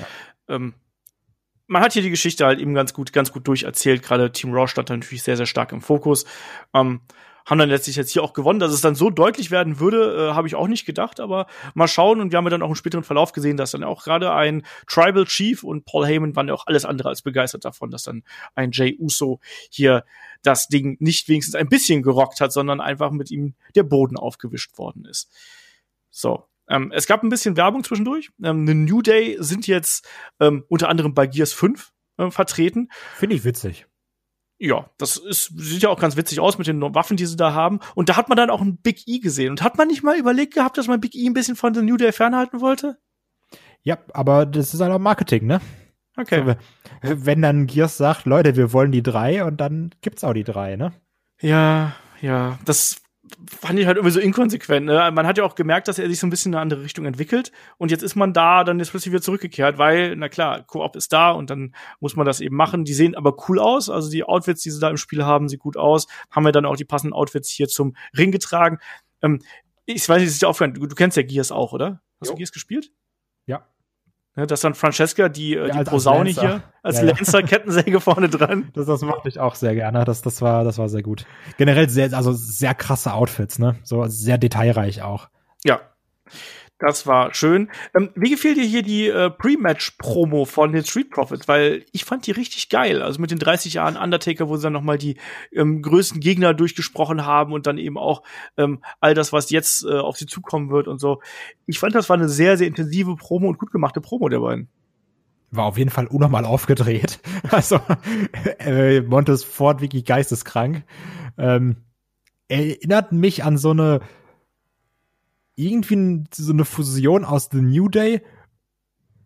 Ja. 0.49 0.57
Ähm, 0.57 0.75
man 1.67 1.83
hat 1.83 1.93
hier 1.93 2.03
die 2.03 2.11
Geschichte 2.11 2.47
halt 2.47 2.59
eben 2.59 2.75
ganz 2.75 2.93
gut, 2.95 3.13
ganz 3.13 3.33
gut 3.33 3.47
durcherzählt. 3.47 4.03
Gerade 4.03 4.33
Team 4.33 4.53
Raw 4.53 4.67
stand 4.67 4.91
da 4.91 4.97
natürlich 4.97 5.23
sehr, 5.23 5.37
sehr 5.37 5.47
stark 5.47 5.73
im 5.73 5.81
Fokus. 5.81 6.25
Ähm, 6.75 7.01
haben 7.51 7.59
dann 7.59 7.69
letztlich 7.69 7.97
jetzt 7.97 8.13
hier 8.13 8.23
auch 8.23 8.33
gewonnen. 8.33 8.61
Dass 8.61 8.73
es 8.73 8.81
dann 8.81 8.95
so 8.95 9.11
deutlich 9.11 9.51
werden 9.51 9.81
würde, 9.81 10.31
äh, 10.31 10.35
habe 10.35 10.47
ich 10.47 10.55
auch 10.55 10.69
nicht 10.69 10.87
gedacht. 10.87 11.19
Aber 11.19 11.47
mal 11.75 11.89
schauen. 11.89 12.21
Und 12.21 12.31
wir 12.31 12.37
haben 12.37 12.45
ja 12.45 12.51
dann 12.51 12.63
auch 12.63 12.69
im 12.69 12.77
späteren 12.77 13.03
Verlauf 13.03 13.33
gesehen, 13.33 13.57
dass 13.57 13.73
dann 13.73 13.83
auch 13.83 14.05
gerade 14.05 14.33
ein 14.33 14.65
Tribal 14.87 15.25
Chief 15.25 15.65
und 15.65 15.85
Paul 15.85 16.07
Heyman 16.07 16.37
waren 16.37 16.49
ja 16.49 16.55
auch 16.55 16.67
alles 16.67 16.85
andere 16.85 17.09
als 17.09 17.23
begeistert 17.23 17.65
davon, 17.65 17.91
dass 17.91 18.05
dann 18.05 18.23
ein 18.55 18.71
Jay 18.73 18.97
Uso 18.99 19.41
hier 19.69 20.05
das 20.43 20.69
Ding 20.69 20.97
nicht 21.01 21.29
wenigstens 21.29 21.57
ein 21.57 21.69
bisschen 21.69 22.03
gerockt 22.03 22.41
hat, 22.41 22.53
sondern 22.53 22.81
einfach 22.81 23.11
mit 23.11 23.31
ihm 23.31 23.55
der 23.75 23.83
Boden 23.83 24.17
aufgewischt 24.17 24.79
worden 24.79 25.05
ist. 25.05 25.31
So. 26.11 26.45
Ähm, 26.69 26.93
es 26.95 27.09
gab 27.09 27.25
ein 27.25 27.31
bisschen 27.31 27.57
Werbung 27.57 27.83
zwischendurch. 27.83 28.31
Ähm, 28.43 28.61
eine 28.61 28.77
New 28.77 29.03
Day 29.03 29.37
sind 29.41 29.67
jetzt 29.67 30.09
ähm, 30.39 30.65
unter 30.69 30.89
anderem 30.89 31.15
bei 31.15 31.27
Gears 31.27 31.53
5 31.53 31.93
äh, 32.19 32.31
vertreten. 32.31 32.91
Finde 33.17 33.35
ich 33.35 33.45
witzig 33.45 33.90
ja, 34.61 34.91
das 34.99 35.17
ist, 35.17 35.53
sieht 35.57 35.83
ja 35.83 35.89
auch 35.89 35.99
ganz 35.99 36.17
witzig 36.17 36.39
aus 36.39 36.59
mit 36.59 36.67
den 36.67 36.83
Waffen, 36.95 37.17
die 37.17 37.25
sie 37.25 37.37
da 37.37 37.55
haben. 37.55 37.81
Und 37.95 38.11
da 38.11 38.17
hat 38.17 38.29
man 38.29 38.37
dann 38.37 38.51
auch 38.51 38.61
ein 38.61 38.77
Big 38.77 39.09
E 39.09 39.19
gesehen. 39.19 39.53
Und 39.53 39.63
hat 39.63 39.79
man 39.79 39.89
nicht 39.89 40.03
mal 40.03 40.19
überlegt 40.19 40.53
gehabt, 40.53 40.77
dass 40.77 40.87
man 40.87 41.01
Big 41.01 41.15
E 41.15 41.27
ein 41.27 41.33
bisschen 41.33 41.57
von 41.57 41.73
der 41.73 41.83
New 41.83 41.97
Day 41.97 42.13
fernhalten 42.13 42.61
wollte? 42.61 42.99
Ja, 43.83 43.97
aber 44.13 44.45
das 44.45 44.75
ist 44.75 44.81
halt 44.81 44.93
auch 44.93 44.99
Marketing, 44.99 45.47
ne? 45.47 45.63
Okay. 46.15 46.57
So, 47.03 47.25
wenn 47.25 47.41
dann 47.41 47.67
Gears 47.67 47.97
sagt, 47.97 48.27
Leute, 48.27 48.55
wir 48.55 48.75
wollen 48.75 48.93
die 48.93 49.03
drei 49.03 49.43
und 49.45 49.57
dann 49.59 49.95
gibt's 50.03 50.25
auch 50.25 50.35
die 50.35 50.45
drei, 50.45 50.77
ne? 50.77 50.93
Ja, 51.41 51.95
ja, 52.21 52.59
das 52.67 53.01
fand 53.49 53.79
ich 53.79 53.87
halt 53.87 53.97
irgendwie 53.97 54.13
so 54.13 54.21
inkonsequent. 54.21 54.87
Ne? 54.87 55.11
Man 55.13 55.27
hat 55.27 55.39
ja 55.39 55.45
auch 55.45 55.55
gemerkt, 55.55 55.89
dass 55.89 55.99
er 55.99 56.09
sich 56.09 56.19
so 56.19 56.27
ein 56.27 56.31
bisschen 56.31 56.53
in 56.53 56.57
eine 56.57 56.63
andere 56.63 56.83
Richtung 56.83 57.07
entwickelt. 57.07 57.53
Und 57.79 57.91
jetzt 57.91 58.03
ist 58.03 58.17
man 58.17 58.33
da, 58.33 58.65
dann 58.65 58.81
ist 58.81 58.91
plötzlich 58.91 59.13
wieder 59.13 59.23
zurückgekehrt, 59.23 59.79
weil, 59.79 60.17
na 60.17 60.29
klar, 60.29 60.63
Koop 60.63 60.97
ist 60.97 61.13
da 61.13 61.31
und 61.31 61.51
dann 61.51 61.75
muss 62.01 62.17
man 62.17 62.27
das 62.27 62.41
eben 62.41 62.57
machen. 62.57 62.85
Die 62.85 62.95
sehen 62.95 63.15
aber 63.15 63.37
cool 63.49 63.59
aus. 63.59 63.91
Also 63.91 64.11
die 64.11 64.25
Outfits, 64.25 64.63
die 64.63 64.71
sie 64.71 64.81
da 64.81 64.91
im 64.91 64.97
Spiel 64.97 65.25
haben, 65.25 65.49
sieht 65.49 65.61
gut 65.61 65.77
aus. 65.77 66.07
Haben 66.31 66.45
wir 66.45 66.53
dann 66.53 66.67
auch 66.67 66.77
die 66.77 66.85
passenden 66.85 67.13
Outfits 67.13 67.49
hier 67.49 67.69
zum 67.69 67.95
Ring 68.17 68.33
getragen. 68.33 68.79
Ähm, 69.23 69.41
ich 69.87 70.09
weiß 70.09 70.21
nicht, 70.21 70.29
ist 70.29 70.43
dir 70.43 70.49
aufgefallen, 70.49 70.75
du, 70.75 70.87
du 70.87 70.95
kennst 70.95 71.17
ja 71.17 71.23
Gears 71.23 71.53
auch, 71.53 71.73
oder? 71.73 72.03
Hast 72.21 72.29
jo. 72.29 72.35
du 72.35 72.39
Gears 72.39 72.53
gespielt? 72.53 72.93
Ja. 73.47 73.67
Ne, 74.37 74.47
dass 74.47 74.61
dann 74.61 74.75
Francesca, 74.75 75.29
die, 75.29 75.57
äh, 75.57 75.69
ja, 75.69 75.83
die 75.83 75.91
Posaune 75.91 76.31
hier, 76.31 76.63
als 76.85 76.99
ja, 76.99 77.07
Lancer 77.07 77.43
Kettensäge 77.43 78.01
vorne 78.01 78.29
dran. 78.29 78.71
Das, 78.75 78.87
das 78.87 79.03
mochte 79.03 79.29
ich 79.29 79.41
auch 79.41 79.57
sehr 79.57 79.75
gerne. 79.75 80.05
Das, 80.05 80.23
das 80.23 80.41
war, 80.41 80.63
das 80.63 80.79
war 80.79 80.89
sehr 80.89 81.03
gut. 81.03 81.27
Generell 81.59 81.89
sehr, 81.89 82.13
also 82.17 82.33
sehr 82.33 82.75
krasse 82.75 83.13
Outfits, 83.13 83.59
ne? 83.59 83.77
So 83.83 84.07
sehr 84.07 84.39
detailreich 84.39 85.03
auch. 85.03 85.29
Ja. 85.65 85.81
Das 86.81 87.07
war 87.07 87.35
schön. 87.35 87.71
Ähm, 87.95 88.09
wie 88.15 88.31
gefiel 88.31 88.55
dir 88.55 88.65
hier 88.65 88.83
die 88.83 89.07
äh, 89.07 89.29
Pre-Match-Promo 89.29 90.47
von 90.47 90.73
den 90.73 90.83
Street 90.83 91.11
Profits? 91.11 91.47
Weil 91.47 91.85
ich 91.93 92.07
fand 92.07 92.27
die 92.27 92.31
richtig 92.31 92.71
geil. 92.71 93.03
Also 93.03 93.21
mit 93.21 93.31
den 93.31 93.39
30 93.39 93.75
Jahren 93.75 93.99
Undertaker, 93.99 94.49
wo 94.49 94.57
sie 94.57 94.63
dann 94.63 94.73
noch 94.73 94.83
mal 94.83 94.97
die 94.97 95.19
ähm, 95.53 95.83
größten 95.83 96.21
Gegner 96.21 96.55
durchgesprochen 96.55 97.27
haben 97.27 97.53
und 97.53 97.67
dann 97.67 97.77
eben 97.77 97.99
auch 97.99 98.23
ähm, 98.57 98.83
all 98.99 99.13
das, 99.13 99.31
was 99.31 99.51
jetzt 99.51 99.85
äh, 99.85 99.99
auf 99.99 100.17
sie 100.17 100.25
zukommen 100.25 100.71
wird 100.71 100.89
und 100.89 100.99
so. 100.99 101.21
Ich 101.67 101.79
fand, 101.79 101.95
das 101.95 102.09
war 102.09 102.17
eine 102.17 102.31
sehr, 102.31 102.57
sehr 102.57 102.67
intensive 102.67 103.15
Promo 103.15 103.49
und 103.49 103.59
gut 103.59 103.73
gemachte 103.73 104.01
Promo 104.01 104.31
der 104.31 104.41
beiden. 104.41 104.71
War 105.51 105.67
auf 105.67 105.77
jeden 105.77 105.91
Fall 105.91 106.07
unnormal 106.07 106.47
aufgedreht. 106.47 107.21
Also 107.51 107.79
äh, 108.59 109.03
Montes 109.03 109.45
Ford 109.45 109.83
wirklich 109.83 110.07
geisteskrank. 110.07 110.85
Ähm, 111.37 111.77
erinnert 112.49 113.13
mich 113.13 113.45
an 113.45 113.59
so 113.59 113.73
eine 113.73 114.01
irgendwie 115.61 116.25
so 116.35 116.53
eine 116.53 116.65
Fusion 116.65 117.25
aus 117.25 117.49
The 117.53 117.61
New 117.61 117.89
Day 117.89 118.23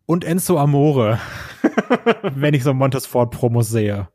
und 0.07 0.25
Enzo 0.25 0.59
Amore, 0.59 1.18
wenn 2.35 2.55
ich 2.55 2.62
so 2.62 2.75
Montes 2.75 3.07
Ford 3.07 3.31
Promos 3.31 3.68
sehe. 3.68 4.09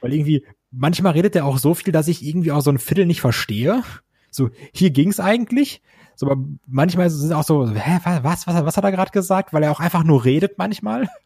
Weil 0.00 0.14
irgendwie, 0.14 0.46
manchmal 0.70 1.12
redet 1.12 1.36
er 1.36 1.44
auch 1.44 1.58
so 1.58 1.74
viel, 1.74 1.92
dass 1.92 2.08
ich 2.08 2.24
irgendwie 2.24 2.52
auch 2.52 2.60
so 2.60 2.70
ein 2.70 2.78
Viertel 2.78 3.06
nicht 3.06 3.20
verstehe. 3.20 3.82
So, 4.30 4.50
hier 4.72 4.90
ging's 4.90 5.20
eigentlich. 5.20 5.82
So, 6.16 6.30
aber 6.30 6.42
manchmal 6.66 7.06
es 7.06 7.30
auch 7.30 7.44
so, 7.44 7.68
hä, 7.68 7.98
was, 8.22 8.46
was, 8.46 8.64
was 8.64 8.76
hat 8.76 8.84
er 8.84 8.92
gerade 8.92 9.10
gesagt? 9.10 9.52
Weil 9.52 9.62
er 9.62 9.72
auch 9.72 9.80
einfach 9.80 10.04
nur 10.04 10.24
redet 10.24 10.58
manchmal. 10.58 11.08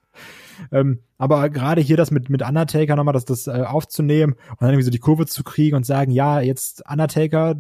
Ähm, 0.72 1.00
aber 1.18 1.50
gerade 1.50 1.83
hier 1.83 1.98
das 1.98 2.11
mit, 2.11 2.31
mit 2.31 2.40
Undertaker 2.40 2.96
nochmal, 2.96 3.12
das, 3.12 3.26
das 3.26 3.46
äh, 3.46 3.64
aufzunehmen 3.66 4.37
und 4.48 4.62
dann 4.62 4.70
irgendwie 4.70 4.85
so 4.85 4.90
die 4.90 4.98
Kurve 4.98 5.26
zu 5.26 5.44
kriegen 5.44 5.76
und 5.76 5.85
sagen, 5.85 6.11
ja, 6.11 6.40
jetzt 6.40 6.83
Undertaker, 6.90 7.57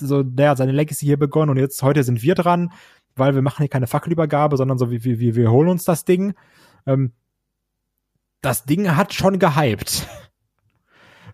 so, 0.00 0.22
der 0.22 0.50
hat 0.50 0.58
seine 0.58 0.72
Legacy 0.72 1.06
hier 1.06 1.18
begonnen 1.18 1.50
und 1.50 1.58
jetzt 1.58 1.82
heute 1.82 2.02
sind 2.04 2.22
wir 2.22 2.34
dran, 2.34 2.72
weil 3.14 3.34
wir 3.34 3.42
machen 3.42 3.62
hier 3.62 3.68
keine 3.68 3.86
Fackelübergabe, 3.86 4.56
sondern 4.56 4.78
so 4.78 4.90
wie, 4.90 5.04
wie, 5.04 5.18
wie 5.18 5.34
wir 5.34 5.50
holen 5.50 5.68
uns 5.68 5.84
das 5.84 6.04
Ding. 6.04 6.34
Ähm, 6.86 7.12
das 8.42 8.64
Ding 8.64 8.96
hat 8.96 9.14
schon 9.14 9.38
gehypt. 9.38 10.06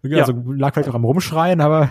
Also 0.05 0.33
ja. 0.33 0.43
lag 0.57 0.75
vielleicht 0.75 0.89
auch 0.89 0.97
am 0.97 1.05
Rumschreien, 1.05 1.61
aber 1.61 1.91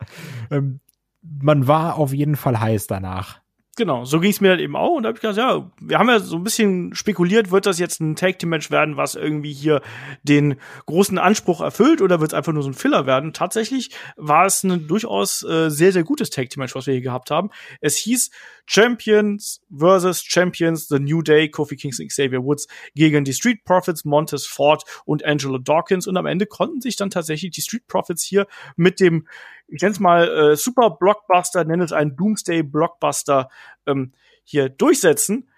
ähm, 0.50 0.80
man 1.22 1.68
war 1.68 1.98
auf 1.98 2.12
jeden 2.12 2.34
Fall 2.34 2.58
heiß 2.58 2.88
danach. 2.88 3.43
Genau, 3.76 4.04
so 4.04 4.20
ging 4.20 4.30
es 4.30 4.40
mir 4.40 4.50
dann 4.50 4.60
eben 4.60 4.76
auch 4.76 4.94
und 4.94 5.02
da 5.02 5.08
habe 5.08 5.16
ich 5.16 5.20
gesagt, 5.22 5.38
ja, 5.38 5.70
wir 5.80 5.98
haben 5.98 6.08
ja 6.08 6.20
so 6.20 6.36
ein 6.36 6.44
bisschen 6.44 6.94
spekuliert, 6.94 7.50
wird 7.50 7.66
das 7.66 7.80
jetzt 7.80 8.00
ein 8.00 8.14
Tag 8.14 8.38
Team 8.38 8.50
Match 8.50 8.70
werden, 8.70 8.96
was 8.96 9.16
irgendwie 9.16 9.52
hier 9.52 9.82
den 10.22 10.56
großen 10.86 11.18
Anspruch 11.18 11.60
erfüllt 11.60 12.00
oder 12.00 12.20
wird 12.20 12.30
es 12.30 12.34
einfach 12.34 12.52
nur 12.52 12.62
so 12.62 12.70
ein 12.70 12.74
Filler 12.74 13.06
werden? 13.06 13.32
Tatsächlich 13.32 13.90
war 14.16 14.46
es 14.46 14.62
ein 14.62 14.86
durchaus 14.86 15.42
äh, 15.42 15.70
sehr 15.70 15.90
sehr 15.90 16.04
gutes 16.04 16.30
Tag 16.30 16.50
Team 16.50 16.60
Match, 16.60 16.74
was 16.74 16.86
wir 16.86 16.94
hier 16.94 17.02
gehabt 17.02 17.30
haben. 17.30 17.50
Es 17.80 17.96
hieß 17.96 18.30
Champions 18.66 19.60
versus 19.76 20.22
Champions, 20.22 20.88
The 20.88 21.00
New 21.00 21.22
Day, 21.22 21.48
Kofi 21.50 21.76
Kingston, 21.76 22.08
Xavier 22.08 22.44
Woods 22.44 22.68
gegen 22.94 23.24
die 23.24 23.34
Street 23.34 23.64
Profits, 23.64 24.04
Montez 24.04 24.46
Ford 24.46 24.84
und 25.04 25.24
Angelo 25.24 25.58
Dawkins 25.58 26.06
und 26.06 26.16
am 26.16 26.26
Ende 26.26 26.46
konnten 26.46 26.80
sich 26.80 26.96
dann 26.96 27.10
tatsächlich 27.10 27.50
die 27.50 27.62
Street 27.62 27.86
Profits 27.88 28.22
hier 28.22 28.46
mit 28.76 29.00
dem 29.00 29.26
ich 29.68 29.82
nenne 29.82 29.92
es 29.92 30.00
mal 30.00 30.28
äh, 30.28 30.56
Super 30.56 30.90
Blockbuster, 30.90 31.64
nenne 31.64 31.84
es 31.84 31.92
einen 31.92 32.16
Doomsday 32.16 32.62
Blockbuster 32.62 33.48
ähm, 33.86 34.12
hier 34.44 34.68
durchsetzen. 34.68 35.48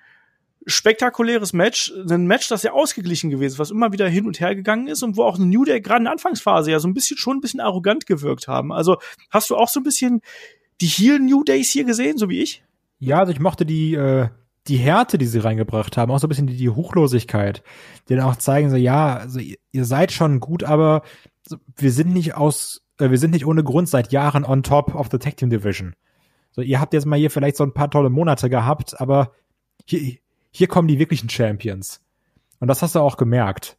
Spektakuläres 0.68 1.52
Match, 1.52 1.92
ein 2.08 2.26
Match, 2.26 2.48
das 2.48 2.64
ja 2.64 2.72
ausgeglichen 2.72 3.30
gewesen 3.30 3.54
ist, 3.54 3.58
was 3.58 3.70
immer 3.70 3.92
wieder 3.92 4.08
hin 4.08 4.26
und 4.26 4.40
her 4.40 4.56
gegangen 4.56 4.88
ist 4.88 5.04
und 5.04 5.16
wo 5.16 5.22
auch 5.22 5.38
New 5.38 5.64
Day 5.64 5.80
gerade 5.80 5.98
in 5.98 6.04
der 6.04 6.12
Anfangsphase 6.12 6.72
ja 6.72 6.80
so 6.80 6.88
ein 6.88 6.94
bisschen 6.94 7.16
schon 7.18 7.36
ein 7.36 7.40
bisschen 7.40 7.60
arrogant 7.60 8.06
gewirkt 8.06 8.48
haben. 8.48 8.72
Also 8.72 8.96
hast 9.30 9.48
du 9.50 9.56
auch 9.56 9.68
so 9.68 9.78
ein 9.78 9.84
bisschen 9.84 10.22
die 10.80 10.86
Heel 10.86 11.20
New 11.20 11.44
Days 11.44 11.70
hier 11.70 11.84
gesehen, 11.84 12.18
so 12.18 12.28
wie 12.28 12.42
ich? 12.42 12.64
Ja, 12.98 13.20
also 13.20 13.30
ich 13.30 13.38
mochte 13.38 13.64
die 13.64 13.94
äh, 13.94 14.28
die 14.68 14.76
Härte, 14.76 15.18
die 15.18 15.26
sie 15.26 15.38
reingebracht 15.38 15.96
haben, 15.96 16.10
auch 16.10 16.18
so 16.18 16.26
ein 16.26 16.28
bisschen 16.28 16.46
die, 16.46 16.56
die 16.56 16.70
Hochlosigkeit, 16.70 17.62
die 18.08 18.16
dann 18.16 18.24
auch 18.24 18.36
zeigen 18.36 18.70
so, 18.70 18.76
ja, 18.76 19.16
also 19.16 19.38
ihr, 19.38 19.56
ihr 19.70 19.84
seid 19.84 20.12
schon 20.12 20.40
gut, 20.40 20.64
aber 20.64 21.02
wir 21.76 21.92
sind 21.92 22.12
nicht 22.12 22.34
aus 22.34 22.82
äh, 22.98 23.11
wir 23.11 23.18
sind 23.18 23.32
nicht 23.32 23.46
ohne 23.46 23.64
Grund 23.64 23.88
seit 23.88 24.12
Jahren 24.12 24.44
on 24.44 24.62
top 24.62 24.94
of 24.94 25.09
the 25.11 25.18
Tag 25.18 25.37
Team 25.37 25.50
Division. 25.50 25.94
So, 26.52 26.62
ihr 26.62 26.80
habt 26.80 26.94
jetzt 26.94 27.06
mal 27.06 27.18
hier 27.18 27.30
vielleicht 27.30 27.56
so 27.56 27.64
ein 27.64 27.74
paar 27.74 27.90
tolle 27.90 28.11
Monate 28.11 28.48
gehabt, 28.48 28.98
aber 29.00 29.32
hier, 29.85 30.16
hier 30.50 30.68
kommen 30.68 30.88
die 30.88 30.98
wirklichen 30.98 31.28
Champions. 31.28 32.00
Und 32.61 32.68
das 32.68 32.82
hast 32.82 32.94
du 32.94 33.00
auch 33.00 33.16
gemerkt. 33.16 33.76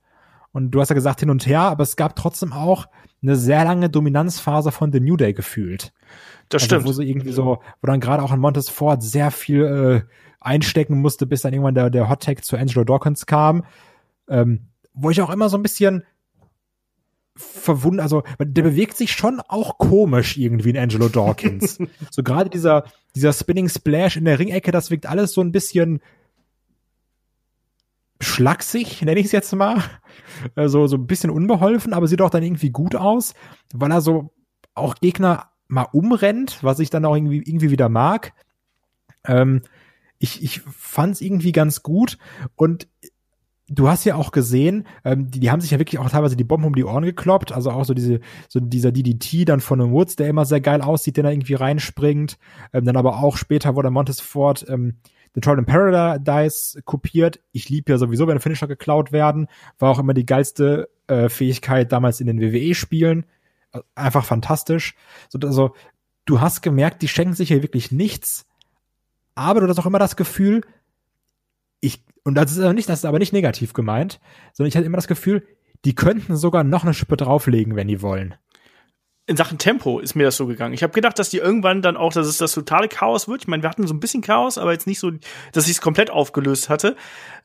Und 0.52 0.72
du 0.72 0.80
hast 0.80 0.90
ja 0.90 0.96
gesagt 0.96 1.20
hin 1.20 1.30
und 1.30 1.46
her, 1.46 1.62
aber 1.62 1.84
es 1.84 1.96
gab 1.96 2.16
trotzdem 2.16 2.54
auch 2.54 2.88
eine 3.22 3.36
sehr 3.36 3.64
lange 3.64 3.90
Dominanzphase 3.90 4.72
von 4.72 4.92
The 4.92 5.00
New 5.00 5.18
Day 5.18 5.34
gefühlt. 5.34 5.92
Das 6.50 6.64
also, 6.64 6.76
stimmt. 6.76 6.86
Wo 6.86 6.92
sie 6.94 7.10
irgendwie 7.10 7.32
so, 7.32 7.60
wo 7.82 7.88
dann 7.88 8.00
gerade 8.00 8.24
auch 8.24 8.32
an 8.32 8.40
Montes 8.40 8.70
Ford 8.70 9.02
sehr 9.02 9.32
viel 9.32 9.64
äh, 9.64 10.14
einstecken 10.40 11.02
musste, 11.02 11.26
bis 11.26 11.42
dann 11.42 11.54
irgendwann 11.54 11.76
der, 11.76 11.90
der 11.90 12.10
Hot 12.10 12.24
Tag 12.24 12.46
zu 12.46 12.58
Angelo 12.58 12.84
Dawkins 12.84 13.26
kam. 13.26 13.66
Ähm, 14.30 14.68
wo 14.94 15.10
ich 15.10 15.22
auch 15.22 15.30
immer 15.30 15.50
so 15.50 15.58
ein 15.58 15.64
bisschen 15.64 16.04
verwundert, 17.38 18.04
also 18.04 18.24
der 18.40 18.64
bewegt 18.64 18.98
sich 18.98 19.12
schon 19.12 19.40
auch 19.40 19.78
komisch 19.78 20.38
irgendwie 20.38 20.72
in 20.72 20.78
Angelo 20.78 21.08
Dawkins. 21.08 21.80
so 22.12 22.24
gerade 22.24 22.50
dieser, 22.50 22.86
dieser 23.16 23.34
Spinning 23.34 23.70
Splash 23.70 24.18
in 24.18 24.26
der 24.26 24.40
Ringecke, 24.40 24.72
das 24.72 24.92
wirkt 24.92 25.06
alles 25.06 25.34
so 25.34 25.42
ein 25.42 25.52
bisschen 25.52 26.02
schlaksig, 28.20 29.02
nenne 29.04 29.20
ich 29.20 29.28
es 29.28 29.32
jetzt 29.32 29.54
mal. 29.54 29.84
Also 30.56 30.88
so 30.88 30.98
ein 30.98 31.08
bisschen 31.08 31.30
unbeholfen, 31.30 31.94
aber 31.94 32.08
sieht 32.08 32.22
auch 32.22 32.30
dann 32.30 32.44
irgendwie 32.44 32.72
gut 32.72 32.96
aus, 32.96 33.34
weil 33.74 33.92
er 33.92 34.02
so 34.02 34.34
auch 34.74 34.96
Gegner 34.96 35.52
mal 35.68 35.88
umrennt, 35.92 36.64
was 36.64 36.80
ich 36.80 36.90
dann 36.90 37.06
auch 37.06 37.16
irgendwie, 37.16 37.38
irgendwie 37.38 37.72
wieder 37.72 37.90
mag. 37.90 38.34
Ähm, 39.26 39.62
ich, 40.20 40.44
ich 40.44 40.62
fand 40.62 41.16
es 41.16 41.22
irgendwie 41.22 41.52
ganz 41.52 41.84
gut 41.84 42.18
und 42.56 42.88
du 43.70 43.90
hast 43.90 44.06
ja 44.06 44.16
auch 44.16 44.32
gesehen, 44.32 44.88
ähm, 45.04 45.30
die, 45.30 45.40
die 45.40 45.52
haben 45.52 45.62
sich 45.62 45.72
ja 45.72 45.80
wirklich 45.80 46.00
auch 46.00 46.10
teilweise 46.10 46.36
die 46.36 46.44
Bomben 46.44 46.68
um 46.68 46.76
die 46.76 46.86
Ohren 46.86 47.04
gekloppt, 47.04 47.52
also 47.52 47.72
auch 47.72 47.86
so 47.86 47.94
diese, 47.94 48.20
so 48.48 48.60
dieser 48.60 48.92
DDT 48.92 49.48
dann 49.48 49.60
von 49.60 49.82
einem 49.82 49.92
Woods, 49.92 50.16
der 50.16 50.30
immer 50.30 50.46
sehr 50.46 50.62
geil 50.62 50.82
aussieht, 50.82 51.18
der 51.18 51.24
da 51.24 51.32
irgendwie 51.32 51.56
reinspringt, 51.56 52.38
ähm, 52.74 52.86
dann 52.86 52.98
aber 52.98 53.20
auch 53.20 53.38
später 53.38 53.76
wurde 53.76 53.92
Montes 53.92 54.22
Ford 54.22 54.66
ähm, 54.70 54.98
den 55.36 55.42
Troll 55.42 55.60
in 55.60 55.66
Paradise 55.66 56.82
kopiert. 56.84 57.40
Ich 57.52 57.70
lieb 57.70 57.90
ja 57.90 57.98
sowieso, 57.98 58.28
wenn 58.28 58.40
Finisher 58.40 58.68
geklaut 58.68 59.12
werden, 59.12 59.48
war 59.78 59.92
auch 59.92 60.00
immer 60.00 60.14
die 60.14 60.26
geilste 60.26 60.90
äh, 61.08 61.30
Fähigkeit 61.30 61.92
damals 61.92 62.22
in 62.22 62.28
den 62.28 62.42
WWE-Spielen, 62.42 63.26
einfach 63.96 64.26
fantastisch. 64.26 64.96
So, 65.30 65.40
also 65.44 65.76
du 66.26 66.42
hast 66.42 66.62
gemerkt, 66.62 67.02
die 67.02 67.08
schenken 67.08 67.34
sich 67.34 67.50
hier 67.50 67.62
wirklich 67.62 67.92
nichts, 67.92 68.46
aber 69.36 69.62
du 69.62 69.68
hast 69.68 69.80
auch 69.80 69.86
immer 69.86 70.00
das 70.00 70.16
Gefühl, 70.16 70.62
ich 71.80 72.04
und 72.28 72.36
das 72.36 72.52
ist 72.52 72.60
aber 72.60 72.74
nicht, 72.74 72.90
das 72.90 73.00
ist 73.00 73.06
aber 73.06 73.20
nicht 73.20 73.32
negativ 73.32 73.72
gemeint, 73.72 74.20
sondern 74.52 74.68
ich 74.68 74.76
hatte 74.76 74.86
immer 74.86 74.98
das 74.98 75.08
Gefühl, 75.08 75.48
die 75.86 75.96
könnten 75.96 76.36
sogar 76.36 76.66
noch 76.66 76.84
eine 76.84 76.94
Schippe 76.94 77.16
drauflegen, 77.16 77.78
wenn 77.78 77.88
die 77.88 78.02
wollen. 78.02 78.36
In 79.28 79.38
Sachen 79.38 79.58
Tempo 79.58 80.00
ist 80.00 80.14
mir 80.14 80.26
das 80.26 80.36
so 80.36 80.46
gegangen. 80.46 80.74
Ich 80.74 80.84
habe 80.84 80.92
gedacht, 80.92 81.18
dass 81.20 81.30
die 81.30 81.38
irgendwann 81.38 81.82
dann 81.82 81.96
auch, 81.96 82.12
dass 82.12 82.28
es 82.28 82.38
das 82.38 82.52
totale 82.52 82.90
Chaos 82.90 83.30
wird. 83.30 83.44
Ich 83.44 83.48
meine, 83.48 83.64
wir 83.64 83.70
hatten 83.70 83.88
so 83.88 83.94
ein 83.94 84.02
bisschen 84.02 84.22
Chaos, 84.22 84.58
aber 84.58 84.74
jetzt 84.74 84.88
nicht 84.88 85.00
so, 85.00 85.12
dass 85.54 85.68
ich 85.68 85.72
es 85.72 85.82
komplett 85.82 86.10
aufgelöst 86.10 86.68
hatte. 86.68 86.98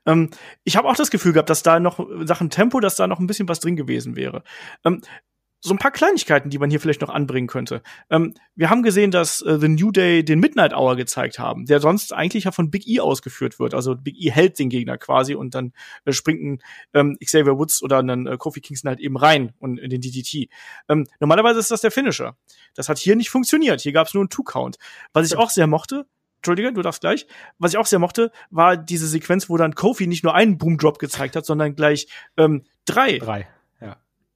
Ähm, 0.04 0.30
ich 0.64 0.76
habe 0.76 0.88
auch 0.88 0.96
das 0.96 1.12
Gefühl 1.12 1.32
gehabt, 1.32 1.50
dass 1.50 1.62
da 1.62 1.78
noch 1.78 2.00
in 2.00 2.26
Sachen 2.26 2.50
Tempo, 2.50 2.80
dass 2.80 2.96
da 2.96 3.06
noch 3.06 3.20
ein 3.20 3.28
bisschen 3.28 3.48
was 3.48 3.60
drin 3.60 3.76
gewesen 3.76 4.16
wäre. 4.16 4.42
Ähm, 4.84 5.00
so 5.64 5.72
ein 5.72 5.78
paar 5.78 5.92
Kleinigkeiten, 5.92 6.50
die 6.50 6.58
man 6.58 6.70
hier 6.70 6.80
vielleicht 6.80 7.00
noch 7.00 7.08
anbringen 7.08 7.46
könnte. 7.46 7.82
Ähm, 8.10 8.34
wir 8.56 8.68
haben 8.68 8.82
gesehen, 8.82 9.12
dass 9.12 9.42
äh, 9.42 9.58
The 9.60 9.68
New 9.68 9.92
Day 9.92 10.24
den 10.24 10.40
Midnight 10.40 10.74
Hour 10.74 10.96
gezeigt 10.96 11.38
haben, 11.38 11.66
der 11.66 11.78
sonst 11.80 12.12
eigentlich 12.12 12.44
ja 12.44 12.50
von 12.50 12.70
Big 12.70 12.88
E 12.88 12.98
ausgeführt 12.98 13.60
wird. 13.60 13.72
Also 13.72 13.94
Big 13.94 14.16
E 14.18 14.30
hält 14.30 14.58
den 14.58 14.70
Gegner 14.70 14.98
quasi 14.98 15.36
und 15.36 15.54
dann 15.54 15.72
äh, 16.04 16.12
springt 16.12 16.42
ein 16.42 16.62
ähm, 16.94 17.16
Xavier 17.24 17.56
Woods 17.56 17.82
oder 17.82 18.00
ein 18.00 18.26
äh, 18.26 18.36
Kofi 18.36 18.60
Kingston 18.60 18.88
halt 18.88 19.00
eben 19.00 19.16
rein 19.16 19.52
und 19.60 19.78
in 19.78 19.88
den 19.88 20.00
DDT. 20.00 20.50
Ähm, 20.88 21.06
normalerweise 21.20 21.60
ist 21.60 21.70
das 21.70 21.80
der 21.80 21.92
Finisher. 21.92 22.36
Das 22.74 22.88
hat 22.88 22.98
hier 22.98 23.14
nicht 23.14 23.30
funktioniert. 23.30 23.80
Hier 23.80 23.92
gab 23.92 24.08
es 24.08 24.14
nur 24.14 24.22
einen 24.22 24.30
Two-Count. 24.30 24.78
Was 25.12 25.26
ich 25.26 25.38
auch 25.38 25.50
sehr 25.50 25.68
mochte, 25.68 26.06
Entschuldige, 26.38 26.72
du 26.72 26.82
darfst 26.82 27.02
gleich. 27.02 27.28
Was 27.58 27.72
ich 27.72 27.78
auch 27.78 27.86
sehr 27.86 28.00
mochte, 28.00 28.32
war 28.50 28.76
diese 28.76 29.06
Sequenz, 29.06 29.48
wo 29.48 29.56
dann 29.56 29.76
Kofi 29.76 30.08
nicht 30.08 30.24
nur 30.24 30.34
einen 30.34 30.58
Boom 30.58 30.76
Drop 30.76 30.98
gezeigt 30.98 31.36
hat, 31.36 31.46
sondern 31.46 31.76
gleich 31.76 32.08
ähm, 32.36 32.64
drei. 32.84 33.18
Drei. 33.18 33.46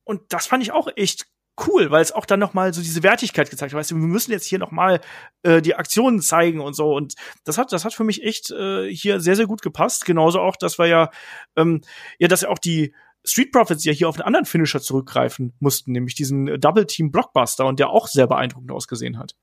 Und 0.07 0.23
das 0.29 0.47
fand 0.47 0.63
ich 0.63 0.73
auch 0.73 0.89
echt 0.97 1.27
cool, 1.67 1.91
weil 1.91 2.03
es 2.03 2.13
auch 2.13 2.27
dann 2.27 2.41
noch 2.41 2.55
mal 2.55 2.73
so 2.73 2.81
diese 2.81 3.03
Wertigkeit 3.03 3.51
gezeigt 3.51 3.73
hat. 3.73 3.79
Weißt 3.79 3.91
du, 3.91 3.97
wir 3.97 4.03
müssen 4.03 4.31
jetzt 4.31 4.47
hier 4.47 4.59
noch 4.59 4.71
mal 4.71 5.01
äh, 5.43 5.61
die 5.61 5.75
Aktionen 5.75 6.21
zeigen 6.21 6.61
und 6.61 6.75
so. 6.75 6.95
Und 6.95 7.15
das 7.45 7.59
hat, 7.59 7.73
das 7.73 7.85
hat 7.85 7.93
für 7.93 8.05
mich 8.05 8.23
echt 8.23 8.51
äh, 8.51 8.89
hier 8.89 9.21
sehr, 9.21 9.37
sehr 9.37 9.47
gut 9.47 9.63
gepasst. 9.63 10.05
Genauso 10.05 10.41
auch, 10.41 10.57
dass 10.57 10.79
wir 10.79 10.87
ja, 10.87 11.11
ähm, 11.57 11.81
ja, 12.19 12.29
dass 12.29 12.43
ja 12.43 12.51
auch 12.51 12.59
die 12.59 12.95
Street 13.25 13.51
Profits 13.51 13.85
ja 13.85 13.93
hier 13.93 14.09
auf 14.09 14.17
einen 14.17 14.27
anderen 14.27 14.47
Finisher 14.47 14.81
zurückgreifen 14.81 15.55
mussten, 15.59 15.93
nämlich 15.93 16.15
diesen 16.15 16.61
Double 16.61 16.87
Team 16.87 17.11
Blockbuster 17.11 17.67
und 17.67 17.81
der 17.81 17.91
auch 17.91 18.07
sehr 18.07 18.29
beeindruckend 18.29 18.71
ausgesehen 18.71 19.19
hat. 19.19 19.35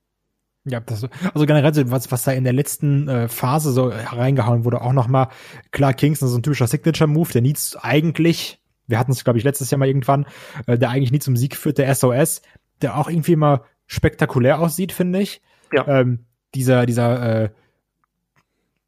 Ja, 0.65 0.79
das, 0.79 1.05
also 1.33 1.45
generell, 1.45 1.91
was, 1.91 2.09
was 2.09 2.23
da 2.23 2.31
in 2.31 2.45
der 2.45 2.53
letzten 2.53 3.09
äh, 3.09 3.27
Phase 3.27 3.73
so 3.73 3.87
reingehauen 3.89 4.63
wurde, 4.63 4.81
auch 4.81 4.93
noch 4.93 5.07
mal, 5.07 5.27
klar, 5.71 5.93
Kingston 5.93 6.29
ist 6.29 6.35
ein 6.35 6.43
typischer 6.43 6.67
Signature-Move, 6.67 7.33
der 7.33 7.41
Needs 7.41 7.75
eigentlich 7.75 8.62
wir 8.87 8.99
hatten 8.99 9.11
es, 9.11 9.23
glaube 9.23 9.39
ich, 9.39 9.45
letztes 9.45 9.71
Jahr 9.71 9.79
mal 9.79 9.87
irgendwann, 9.87 10.25
äh, 10.67 10.77
der 10.77 10.89
eigentlich 10.89 11.11
nie 11.11 11.19
zum 11.19 11.37
Sieg 11.37 11.55
führt, 11.55 11.77
der 11.77 11.93
SOS, 11.93 12.41
der 12.81 12.97
auch 12.97 13.09
irgendwie 13.09 13.33
immer 13.33 13.63
spektakulär 13.87 14.59
aussieht, 14.59 14.91
finde 14.91 15.19
ich. 15.19 15.41
Ja. 15.71 15.87
Ähm, 15.87 16.25
dieser, 16.53 16.85
dieser, 16.85 17.43
äh, 17.43 17.49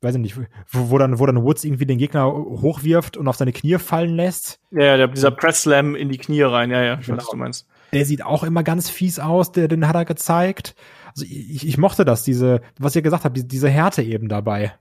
weiß 0.02 0.16
ich 0.16 0.22
nicht, 0.22 0.38
wo, 0.38 0.90
wo, 0.90 0.98
dann, 0.98 1.20
wo 1.20 1.26
dann 1.26 1.44
Woods 1.44 1.64
irgendwie 1.64 1.86
den 1.86 1.98
Gegner 1.98 2.32
hochwirft 2.32 3.18
und 3.18 3.28
auf 3.28 3.38
seine 3.38 3.54
Knie 3.54 3.78
fallen 3.78 4.16
lässt. 4.16 4.60
Ja, 4.72 4.98
der, 4.98 5.08
dieser 5.08 5.32
Press 5.32 5.64
Slam 5.64 5.96
in 5.96 6.10
die 6.10 6.18
Knie 6.18 6.44
rein, 6.44 6.72
ja, 6.72 6.84
ja, 6.84 7.00
ich 7.00 7.08
genau. 7.08 7.18
weiß, 7.18 7.26
was 7.26 7.32
du 7.32 7.38
meinst. 7.38 7.68
Der 7.94 8.06
sieht 8.06 8.24
auch 8.24 8.44
immer 8.44 8.64
ganz 8.64 8.90
fies 8.90 9.20
aus, 9.20 9.52
der, 9.52 9.68
den 9.68 9.88
hat 9.88 9.96
er 9.96 10.06
gezeigt. 10.06 10.76
Also 11.08 11.26
ich, 11.26 11.66
ich 11.66 11.78
mochte 11.78 12.06
das, 12.06 12.24
diese, 12.24 12.62
was 12.78 12.96
ihr 12.96 13.02
gesagt 13.02 13.24
habt, 13.24 13.38
diese, 13.38 13.48
diese 13.48 13.70
Härte 13.70 14.04
eben 14.04 14.28
dabei. 14.28 14.74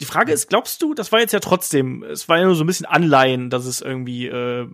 Die 0.00 0.04
Frage 0.04 0.32
ist, 0.32 0.48
glaubst 0.48 0.82
du, 0.82 0.94
das 0.94 1.12
war 1.12 1.20
jetzt 1.20 1.32
ja 1.32 1.40
trotzdem, 1.40 2.02
es 2.02 2.28
war 2.28 2.38
ja 2.38 2.44
nur 2.44 2.54
so 2.54 2.64
ein 2.64 2.66
bisschen 2.66 2.86
Anleihen, 2.86 3.50
dass 3.50 3.66
es 3.66 3.80
irgendwie, 3.80 4.26
äh, 4.26 4.68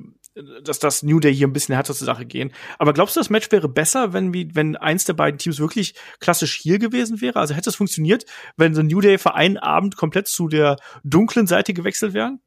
dass 0.65 0.79
das 0.79 1.03
New 1.03 1.21
Day 1.21 1.35
hier 1.35 1.47
ein 1.47 1.53
bisschen 1.53 1.75
härter 1.75 1.95
zur 1.95 2.07
Sache 2.07 2.25
gehen. 2.25 2.53
Aber 2.79 2.93
glaubst 2.93 3.17
du, 3.17 3.21
das 3.21 3.31
Match 3.31 3.51
wäre 3.53 3.69
besser, 3.69 4.13
wenn, 4.13 4.33
wie, 4.33 4.55
wenn 4.55 4.77
eins 4.77 5.05
der 5.05 5.13
beiden 5.15 5.39
Teams 5.39 5.59
wirklich 5.59 5.95
klassisch 6.21 6.55
hier 6.55 6.79
gewesen 6.79 7.21
wäre? 7.21 7.39
Also 7.39 7.55
hätte 7.55 7.71
es 7.71 7.77
funktioniert, 7.77 8.25
wenn 8.57 8.75
so 8.75 8.83
New 8.83 9.01
Day 9.01 9.19
für 9.19 9.35
einen 9.35 9.59
Abend 9.59 9.97
komplett 9.97 10.29
zu 10.29 10.49
der 10.49 10.77
dunklen 11.05 11.47
Seite 11.47 11.75
gewechselt 11.75 12.15
wären? 12.15 12.41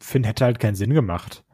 Finn 0.00 0.24
hätte 0.24 0.44
halt 0.44 0.60
keinen 0.60 0.76
Sinn 0.76 0.94
gemacht. 0.94 1.44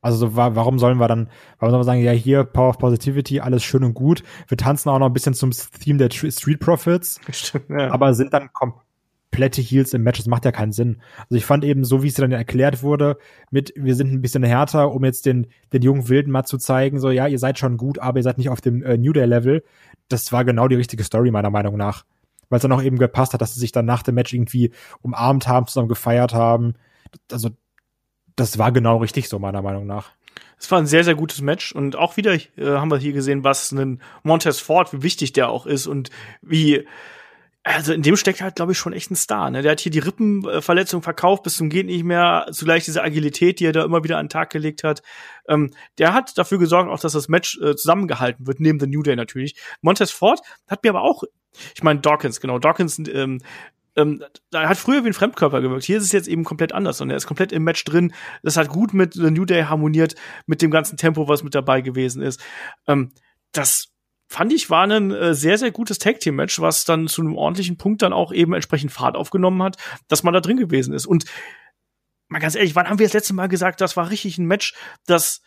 Also 0.00 0.16
so, 0.16 0.36
warum 0.36 0.78
sollen 0.78 0.98
wir 0.98 1.08
dann, 1.08 1.28
warum 1.58 1.72
sollen 1.72 1.80
wir 1.80 1.84
sagen, 1.84 2.02
ja 2.02 2.12
hier 2.12 2.44
Power 2.44 2.70
of 2.70 2.78
Positivity, 2.78 3.40
alles 3.40 3.64
schön 3.64 3.82
und 3.82 3.94
gut. 3.94 4.22
Wir 4.46 4.56
tanzen 4.56 4.90
auch 4.90 4.98
noch 4.98 5.06
ein 5.06 5.12
bisschen 5.12 5.34
zum 5.34 5.50
Theme 5.50 5.98
der 5.98 6.10
Street 6.10 6.60
Profits, 6.60 7.20
Stimmt, 7.32 7.70
ja. 7.70 7.90
aber 7.90 8.14
sind 8.14 8.32
dann 8.32 8.52
komplett 8.52 8.87
komplette 9.30 9.62
Heals 9.62 9.94
im 9.94 10.02
Match. 10.02 10.18
Das 10.18 10.26
macht 10.26 10.44
ja 10.44 10.52
keinen 10.52 10.72
Sinn. 10.72 11.00
Also 11.20 11.36
ich 11.36 11.44
fand 11.44 11.64
eben, 11.64 11.84
so 11.84 12.02
wie 12.02 12.08
es 12.08 12.14
dann 12.14 12.32
erklärt 12.32 12.82
wurde, 12.82 13.18
mit 13.50 13.72
wir 13.76 13.94
sind 13.94 14.12
ein 14.12 14.20
bisschen 14.20 14.42
härter, 14.42 14.92
um 14.92 15.04
jetzt 15.04 15.26
den, 15.26 15.46
den 15.72 15.82
jungen 15.82 16.08
Wilden 16.08 16.32
mal 16.32 16.44
zu 16.44 16.58
zeigen, 16.58 16.98
so 16.98 17.10
ja, 17.10 17.28
ihr 17.28 17.38
seid 17.38 17.58
schon 17.58 17.76
gut, 17.76 18.00
aber 18.00 18.18
ihr 18.18 18.22
seid 18.24 18.38
nicht 18.38 18.50
auf 18.50 18.60
dem 18.60 18.82
äh, 18.82 18.96
New 18.96 19.12
Day 19.12 19.26
Level. 19.26 19.62
Das 20.08 20.32
war 20.32 20.44
genau 20.44 20.66
die 20.66 20.74
richtige 20.74 21.04
Story 21.04 21.30
meiner 21.30 21.50
Meinung 21.50 21.76
nach. 21.76 22.04
Weil 22.48 22.56
es 22.56 22.62
dann 22.62 22.72
auch 22.72 22.82
eben 22.82 22.98
gepasst 22.98 23.34
hat, 23.34 23.40
dass 23.40 23.54
sie 23.54 23.60
sich 23.60 23.72
dann 23.72 23.84
nach 23.84 24.02
dem 24.02 24.14
Match 24.16 24.32
irgendwie 24.32 24.72
umarmt 25.02 25.46
haben, 25.46 25.66
zusammen 25.66 25.88
gefeiert 25.88 26.34
haben. 26.34 26.74
Also 27.30 27.50
das 28.34 28.58
war 28.58 28.72
genau 28.72 28.96
richtig 28.96 29.28
so 29.28 29.38
meiner 29.38 29.62
Meinung 29.62 29.86
nach. 29.86 30.12
Es 30.58 30.70
war 30.70 30.78
ein 30.78 30.86
sehr, 30.86 31.04
sehr 31.04 31.14
gutes 31.14 31.40
Match 31.40 31.72
und 31.72 31.94
auch 31.94 32.16
wieder 32.16 32.34
äh, 32.34 32.48
haben 32.56 32.90
wir 32.90 32.98
hier 32.98 33.12
gesehen, 33.12 33.44
was 33.44 33.70
ein 33.70 34.00
Montez 34.24 34.58
Ford, 34.58 34.92
wie 34.92 35.02
wichtig 35.02 35.32
der 35.32 35.50
auch 35.50 35.66
ist 35.66 35.86
und 35.86 36.10
wie 36.42 36.86
also 37.74 37.92
in 37.92 38.02
dem 38.02 38.16
steckt 38.16 38.40
halt, 38.40 38.56
glaube 38.56 38.72
ich, 38.72 38.78
schon 38.78 38.92
echt 38.92 39.10
ein 39.10 39.16
Star. 39.16 39.50
Ne? 39.50 39.62
Der 39.62 39.72
hat 39.72 39.80
hier 39.80 39.92
die 39.92 39.98
Rippenverletzung 39.98 41.02
verkauft 41.02 41.42
bis 41.42 41.56
zum 41.56 41.68
geht 41.68 41.86
nicht 41.86 42.04
mehr. 42.04 42.46
Zugleich 42.50 42.84
diese 42.84 43.02
Agilität, 43.02 43.60
die 43.60 43.66
er 43.66 43.72
da 43.72 43.84
immer 43.84 44.02
wieder 44.04 44.18
an 44.18 44.26
den 44.26 44.30
Tag 44.30 44.50
gelegt 44.50 44.84
hat. 44.84 45.02
Ähm, 45.48 45.72
der 45.98 46.14
hat 46.14 46.36
dafür 46.38 46.58
gesorgt, 46.58 46.90
auch 46.90 47.00
dass 47.00 47.12
das 47.12 47.28
Match 47.28 47.58
äh, 47.60 47.76
zusammengehalten 47.76 48.46
wird, 48.46 48.60
neben 48.60 48.80
The 48.80 48.86
New 48.86 49.02
Day 49.02 49.16
natürlich. 49.16 49.54
Montez 49.82 50.10
Ford 50.10 50.40
hat 50.66 50.82
mir 50.82 50.90
aber 50.90 51.02
auch, 51.02 51.24
ich 51.74 51.82
meine 51.82 52.00
Dawkins, 52.00 52.40
genau, 52.40 52.58
Dawkins 52.58 52.98
ähm, 52.98 53.40
ähm, 53.96 54.22
da 54.50 54.68
hat 54.68 54.78
früher 54.78 55.02
wie 55.02 55.08
ein 55.08 55.14
Fremdkörper 55.14 55.60
gewirkt. 55.60 55.84
Hier 55.84 55.98
ist 55.98 56.04
es 56.04 56.12
jetzt 56.12 56.28
eben 56.28 56.44
komplett 56.44 56.72
anders 56.72 57.00
und 57.00 57.10
er 57.10 57.16
ist 57.16 57.26
komplett 57.26 57.50
im 57.50 57.64
Match 57.64 57.84
drin. 57.84 58.14
Das 58.42 58.56
hat 58.56 58.68
gut 58.68 58.94
mit 58.94 59.14
The 59.14 59.30
New 59.30 59.44
Day 59.44 59.64
harmoniert, 59.64 60.14
mit 60.46 60.62
dem 60.62 60.70
ganzen 60.70 60.96
Tempo, 60.96 61.28
was 61.28 61.42
mit 61.42 61.54
dabei 61.54 61.80
gewesen 61.80 62.22
ist. 62.22 62.40
Ähm, 62.86 63.10
das 63.52 63.88
fand 64.28 64.52
ich, 64.52 64.70
war 64.70 64.84
ein 64.84 65.10
äh, 65.10 65.34
sehr, 65.34 65.58
sehr 65.58 65.70
gutes 65.70 65.98
Tag-Team-Match, 65.98 66.60
was 66.60 66.84
dann 66.84 67.08
zu 67.08 67.22
einem 67.22 67.36
ordentlichen 67.36 67.76
Punkt 67.76 68.02
dann 68.02 68.12
auch 68.12 68.32
eben 68.32 68.52
entsprechend 68.52 68.92
Fahrt 68.92 69.16
aufgenommen 69.16 69.62
hat, 69.62 69.76
dass 70.06 70.22
man 70.22 70.34
da 70.34 70.40
drin 70.40 70.58
gewesen 70.58 70.92
ist. 70.92 71.06
Und 71.06 71.24
mal 72.28 72.38
ganz 72.38 72.54
ehrlich, 72.54 72.76
wann 72.76 72.88
haben 72.88 72.98
wir 72.98 73.06
das 73.06 73.14
letzte 73.14 73.34
Mal 73.34 73.48
gesagt, 73.48 73.80
das 73.80 73.96
war 73.96 74.10
richtig 74.10 74.38
ein 74.38 74.46
Match, 74.46 74.74
das 75.06 75.40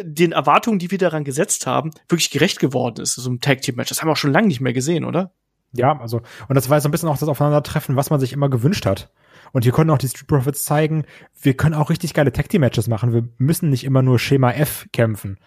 den 0.00 0.32
Erwartungen, 0.32 0.78
die 0.78 0.90
wir 0.90 0.98
daran 0.98 1.24
gesetzt 1.24 1.66
haben, 1.66 1.90
wirklich 2.08 2.30
gerecht 2.30 2.60
geworden 2.60 3.02
ist, 3.02 3.14
so 3.14 3.30
ein 3.30 3.40
Tag-Team-Match. 3.40 3.88
Das 3.88 4.00
haben 4.00 4.08
wir 4.08 4.12
auch 4.12 4.16
schon 4.16 4.32
lange 4.32 4.48
nicht 4.48 4.60
mehr 4.60 4.72
gesehen, 4.72 5.04
oder? 5.04 5.32
Ja, 5.72 5.98
also, 6.00 6.22
und 6.48 6.54
das 6.54 6.70
war 6.70 6.80
so 6.80 6.88
ein 6.88 6.92
bisschen 6.92 7.08
auch 7.08 7.18
das 7.18 7.28
Aufeinandertreffen, 7.28 7.96
was 7.96 8.10
man 8.10 8.20
sich 8.20 8.32
immer 8.32 8.48
gewünscht 8.48 8.86
hat. 8.86 9.10
Und 9.52 9.62
hier 9.62 9.72
konnten 9.72 9.90
auch 9.90 9.98
die 9.98 10.08
Street 10.08 10.26
Profits 10.26 10.64
zeigen, 10.64 11.04
wir 11.40 11.54
können 11.54 11.74
auch 11.74 11.90
richtig 11.90 12.14
geile 12.14 12.32
Tag 12.32 12.48
Team 12.48 12.60
Matches 12.60 12.88
machen. 12.88 13.12
Wir 13.12 13.28
müssen 13.38 13.70
nicht 13.70 13.84
immer 13.84 14.02
nur 14.02 14.18
Schema 14.18 14.50
F 14.52 14.86
kämpfen. 14.92 15.38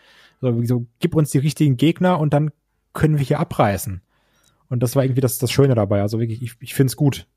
So, 0.41 0.63
so, 0.63 0.87
gib 0.99 1.15
uns 1.15 1.31
die 1.31 1.37
richtigen 1.37 1.77
Gegner 1.77 2.19
und 2.19 2.33
dann 2.33 2.51
können 2.93 3.17
wir 3.17 3.25
hier 3.25 3.39
abreißen. 3.39 4.01
Und 4.69 4.81
das 4.81 4.95
war 4.95 5.03
irgendwie 5.03 5.21
das, 5.21 5.37
das 5.37 5.51
Schöne 5.51 5.75
dabei. 5.75 6.01
Also 6.01 6.19
wirklich, 6.19 6.41
ich, 6.41 6.55
ich 6.59 6.73
finde 6.73 6.91
es 6.91 6.95
gut. 6.95 7.27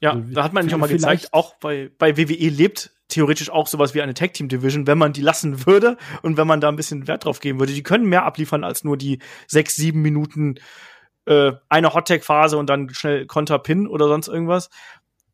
Ja, 0.00 0.12
also, 0.12 0.32
da 0.32 0.44
hat 0.44 0.52
man 0.52 0.72
auch 0.72 0.78
mal 0.78 0.88
gezeigt, 0.88 1.32
auch 1.32 1.54
bei, 1.56 1.90
bei 1.98 2.16
WWE 2.16 2.48
lebt 2.48 2.92
theoretisch 3.08 3.50
auch 3.50 3.66
sowas 3.66 3.94
wie 3.94 4.02
eine 4.02 4.14
Tag 4.14 4.34
Team 4.34 4.48
Division, 4.48 4.86
wenn 4.86 4.98
man 4.98 5.12
die 5.12 5.22
lassen 5.22 5.66
würde 5.66 5.96
und 6.22 6.36
wenn 6.36 6.46
man 6.46 6.60
da 6.60 6.68
ein 6.68 6.76
bisschen 6.76 7.08
Wert 7.08 7.24
drauf 7.24 7.40
geben 7.40 7.58
würde. 7.58 7.72
Die 7.72 7.82
können 7.82 8.06
mehr 8.06 8.24
abliefern 8.24 8.64
als 8.64 8.84
nur 8.84 8.96
die 8.96 9.18
sechs, 9.46 9.76
sieben 9.76 10.02
Minuten 10.02 10.56
äh, 11.24 11.52
eine 11.68 11.94
Hot 11.94 12.08
Tag 12.08 12.24
Phase 12.24 12.58
und 12.58 12.68
dann 12.68 12.90
schnell 12.90 13.26
Konter 13.26 13.58
Pin 13.58 13.86
oder 13.86 14.08
sonst 14.08 14.28
irgendwas. 14.28 14.68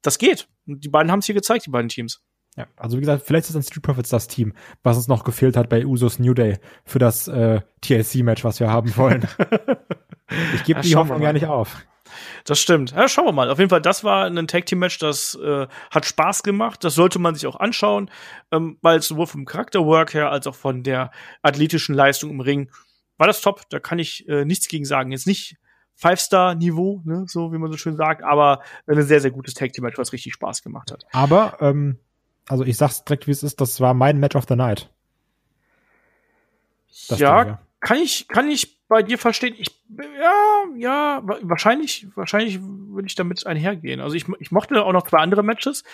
Das 0.02 0.18
geht. 0.18 0.48
Die 0.66 0.88
beiden 0.88 1.10
haben 1.10 1.18
es 1.18 1.26
hier 1.26 1.34
gezeigt, 1.34 1.66
die 1.66 1.70
beiden 1.70 1.88
Teams. 1.88 2.22
Ja, 2.56 2.66
also 2.76 2.96
wie 2.96 3.00
gesagt, 3.00 3.24
vielleicht 3.26 3.46
ist 3.46 3.54
dann 3.54 3.62
Street 3.64 3.82
Profits 3.82 4.10
das 4.10 4.28
Team, 4.28 4.52
was 4.84 4.96
uns 4.96 5.08
noch 5.08 5.24
gefehlt 5.24 5.56
hat 5.56 5.68
bei 5.68 5.84
Usos 5.84 6.20
New 6.20 6.34
Day 6.34 6.58
für 6.84 7.00
das 7.00 7.26
äh, 7.26 7.60
TLC-Match, 7.80 8.44
was 8.44 8.60
wir 8.60 8.70
haben 8.70 8.96
wollen. 8.96 9.26
ich 10.54 10.62
gebe 10.64 10.78
ja, 10.78 10.82
die 10.82 10.94
Hoffnung 10.94 11.20
gar 11.20 11.32
nicht 11.32 11.46
auf. 11.46 11.84
Das 12.44 12.60
stimmt. 12.60 12.92
Ja, 12.92 13.08
schauen 13.08 13.26
wir 13.26 13.32
mal. 13.32 13.50
Auf 13.50 13.58
jeden 13.58 13.70
Fall, 13.70 13.80
das 13.80 14.04
war 14.04 14.26
ein 14.26 14.46
Tag 14.46 14.66
Team 14.66 14.78
Match, 14.78 14.98
das 14.98 15.34
äh, 15.34 15.66
hat 15.90 16.04
Spaß 16.04 16.44
gemacht. 16.44 16.84
Das 16.84 16.94
sollte 16.94 17.18
man 17.18 17.34
sich 17.34 17.46
auch 17.46 17.56
anschauen, 17.56 18.10
ähm, 18.52 18.78
weil 18.82 19.02
sowohl 19.02 19.26
vom 19.26 19.46
Charakterwork 19.46 20.14
her 20.14 20.30
als 20.30 20.46
auch 20.46 20.54
von 20.54 20.84
der 20.84 21.10
athletischen 21.42 21.94
Leistung 21.94 22.30
im 22.30 22.40
Ring 22.40 22.70
war 23.16 23.26
das 23.26 23.40
top. 23.40 23.62
Da 23.70 23.80
kann 23.80 23.98
ich 23.98 24.28
äh, 24.28 24.44
nichts 24.44 24.68
gegen 24.68 24.84
sagen. 24.84 25.10
Jetzt 25.10 25.26
nicht 25.26 25.56
Five-Star-Niveau, 25.96 27.02
ne, 27.04 27.24
so 27.26 27.52
wie 27.52 27.58
man 27.58 27.70
so 27.70 27.76
schön 27.76 27.96
sagt, 27.96 28.22
aber 28.22 28.60
ein 28.86 29.00
sehr, 29.02 29.20
sehr 29.20 29.30
gutes 29.30 29.54
Tag 29.54 29.72
Team 29.72 29.84
Match, 29.84 29.98
was 29.98 30.12
richtig 30.12 30.34
Spaß 30.34 30.62
gemacht 30.62 30.90
hat. 30.90 31.04
Aber 31.12 31.56
ähm, 31.60 31.98
also 32.48 32.64
ich 32.64 32.76
sag's 32.76 33.04
direkt, 33.04 33.26
wie 33.26 33.33
es 33.33 33.42
ist, 33.42 33.61
das 33.61 33.80
war 33.80 33.94
mein 33.94 34.18
Match 34.18 34.37
of 34.37 34.44
the 34.48 34.57
Night. 34.57 34.90
Das 37.09 37.18
ja, 37.18 37.44
Ding, 37.44 37.59
kann 37.80 37.98
ich, 37.98 38.28
kann 38.28 38.48
ich 38.48 38.87
bei 38.88 39.02
dir 39.02 39.18
verstehen. 39.18 39.54
Ich, 39.59 39.68
ja, 39.98 40.64
ja, 40.76 41.22
wahrscheinlich, 41.42 42.07
wahrscheinlich 42.14 42.61
würde 42.62 43.07
ich 43.07 43.14
damit 43.14 43.46
einhergehen. 43.46 44.00
Also 44.00 44.14
ich, 44.14 44.26
ich 44.38 44.50
mochte 44.50 44.83
auch 44.85 44.92
noch 44.92 45.07
zwei 45.07 45.18
andere 45.18 45.42
Matches, 45.42 45.85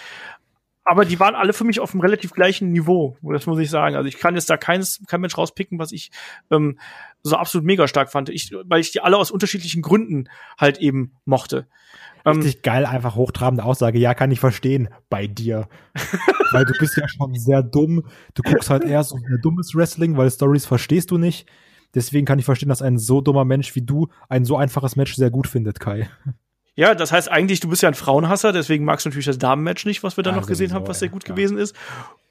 aber 0.84 1.04
die 1.04 1.20
waren 1.20 1.34
alle 1.34 1.52
für 1.52 1.64
mich 1.64 1.80
auf 1.80 1.92
einem 1.92 2.00
relativ 2.00 2.32
gleichen 2.32 2.70
Niveau, 2.70 3.16
das 3.22 3.46
muss 3.46 3.58
ich 3.58 3.70
sagen. 3.70 3.96
Also 3.96 4.08
ich 4.08 4.18
kann 4.18 4.34
jetzt 4.34 4.50
da 4.50 4.56
keines, 4.56 5.02
kein 5.06 5.20
Mensch 5.20 5.36
rauspicken, 5.36 5.78
was 5.78 5.92
ich 5.92 6.10
ähm, 6.50 6.78
so 7.22 7.36
absolut 7.36 7.66
mega 7.66 7.86
stark 7.86 8.10
fand. 8.10 8.28
Ich, 8.28 8.52
weil 8.64 8.80
ich 8.80 8.90
die 8.92 9.00
alle 9.00 9.16
aus 9.16 9.30
unterschiedlichen 9.30 9.82
Gründen 9.82 10.28
halt 10.58 10.78
eben 10.78 11.12
mochte. 11.24 11.66
Richtig 12.26 12.56
ähm, 12.56 12.62
geil, 12.62 12.86
einfach 12.86 13.14
hochtrabende 13.14 13.64
Aussage. 13.64 13.98
Ja, 13.98 14.14
kann 14.14 14.30
ich 14.30 14.40
verstehen 14.40 14.88
bei 15.08 15.26
dir. 15.26 15.68
weil 16.52 16.64
du 16.64 16.72
bist 16.78 16.96
ja 16.96 17.08
schon 17.08 17.34
sehr 17.34 17.62
dumm. 17.62 18.04
Du 18.34 18.42
guckst 18.42 18.70
halt 18.70 18.84
eher 18.84 19.04
so 19.04 19.16
ein 19.16 19.38
dummes 19.42 19.74
Wrestling, 19.74 20.16
weil 20.16 20.30
Stories 20.30 20.66
verstehst 20.66 21.10
du 21.10 21.18
nicht. 21.18 21.46
Deswegen 21.94 22.26
kann 22.26 22.38
ich 22.38 22.44
verstehen, 22.44 22.68
dass 22.68 22.82
ein 22.82 22.98
so 22.98 23.20
dummer 23.20 23.44
Mensch 23.44 23.74
wie 23.74 23.82
du 23.82 24.08
ein 24.28 24.44
so 24.44 24.56
einfaches 24.56 24.96
Match 24.96 25.14
sehr 25.14 25.30
gut 25.30 25.46
findet, 25.46 25.80
Kai. 25.80 26.08
Ja, 26.80 26.94
das 26.94 27.12
heißt 27.12 27.30
eigentlich, 27.30 27.60
du 27.60 27.68
bist 27.68 27.82
ja 27.82 27.90
ein 27.90 27.94
Frauenhasser, 27.94 28.52
deswegen 28.54 28.86
magst 28.86 29.04
du 29.04 29.10
natürlich 29.10 29.26
das 29.26 29.36
Damenmatch 29.36 29.84
nicht, 29.84 30.02
was 30.02 30.16
wir 30.16 30.24
da 30.24 30.30
ja, 30.30 30.36
noch 30.36 30.46
gesehen 30.46 30.72
haben, 30.72 30.88
was 30.88 31.00
sehr 31.00 31.10
gut 31.10 31.28
ja. 31.28 31.34
gewesen 31.34 31.58
ist. 31.58 31.76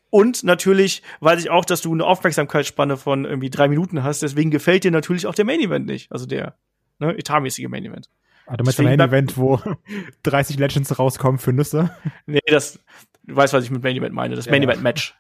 Und 0.10 0.44
natürlich 0.44 1.04
weiß 1.20 1.40
ich 1.40 1.52
auch, 1.52 1.66
dass 1.66 1.82
du 1.82 1.94
eine 1.94 2.04
Aufmerksamkeitsspanne 2.04 2.98
von 2.98 3.26
irgendwie 3.26 3.52
drei 3.52 3.68
Minuten 3.68 4.02
hast, 4.02 4.24
deswegen 4.24 4.50
gefällt 4.50 4.86
dir 4.86 4.90
natürlich 4.90 5.28
auch 5.28 5.36
der 5.36 5.46
Main 5.46 5.60
Event 5.60 5.86
nicht. 5.86 6.12
Also 6.12 6.26
der 6.26 6.56
ne, 6.98 7.16
etatmäßige 7.16 7.68
Main 7.68 7.86
Event. 7.86 8.10
Ah, 8.48 8.58
du 8.58 8.64
meinst 8.64 8.80
ein 8.80 9.00
Event, 9.00 9.38
wo 9.38 9.62
30 10.24 10.58
Legends 10.58 10.98
rauskommen 10.98 11.38
für 11.38 11.54
Nüsse? 11.54 11.96
Nee, 12.26 12.40
das, 12.48 12.80
du 13.22 13.36
weißt, 13.36 13.54
was 13.54 13.66
ich 13.66 13.70
mit 13.70 13.84
Main 13.84 13.98
Event 13.98 14.16
meine, 14.16 14.36
das 14.36 14.46
ja. 14.46 14.52
Main 14.52 14.64
Event 14.64 14.82
Match. 14.82 15.16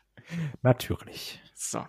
Natürlich. 0.63 1.39
So. 1.54 1.85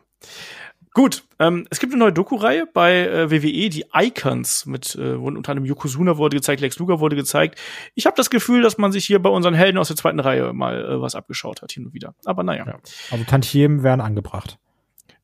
Gut, 0.93 1.23
ähm, 1.39 1.69
es 1.71 1.79
gibt 1.79 1.93
eine 1.93 2.01
neue 2.01 2.13
Doku-Reihe 2.13 2.67
bei 2.67 3.07
äh, 3.07 3.31
WWE, 3.31 3.69
die 3.69 3.85
Icons, 3.95 4.67
mit 4.67 4.97
äh, 4.97 5.13
unter 5.13 5.53
anderem 5.53 5.65
Yokozuna 5.65 6.19
wurde 6.19 6.37
gezeigt, 6.37 6.61
Lex 6.61 6.79
Luger 6.81 6.99
wurde 6.99 7.15
gezeigt. 7.15 7.61
Ich 7.95 8.07
habe 8.07 8.17
das 8.17 8.29
Gefühl, 8.29 8.61
dass 8.63 8.77
man 8.77 8.91
sich 8.91 9.05
hier 9.05 9.21
bei 9.21 9.31
unseren 9.31 9.55
Helden 9.55 9.79
aus 9.79 9.87
der 9.87 9.97
zweiten 9.97 10.19
Reihe 10.19 10.53
mal 10.53 10.85
äh, 10.85 11.01
was 11.01 11.15
abgeschaut 11.15 11.63
hat, 11.63 11.71
hin 11.71 11.87
und 11.87 11.95
wieder. 11.95 12.15
Aber 12.25 12.43
naja. 12.43 12.67
Ja. 12.67 12.79
Also 13.11 13.25
Tantiemen 13.25 13.85
werden 13.85 14.01
angebracht. 14.01 14.59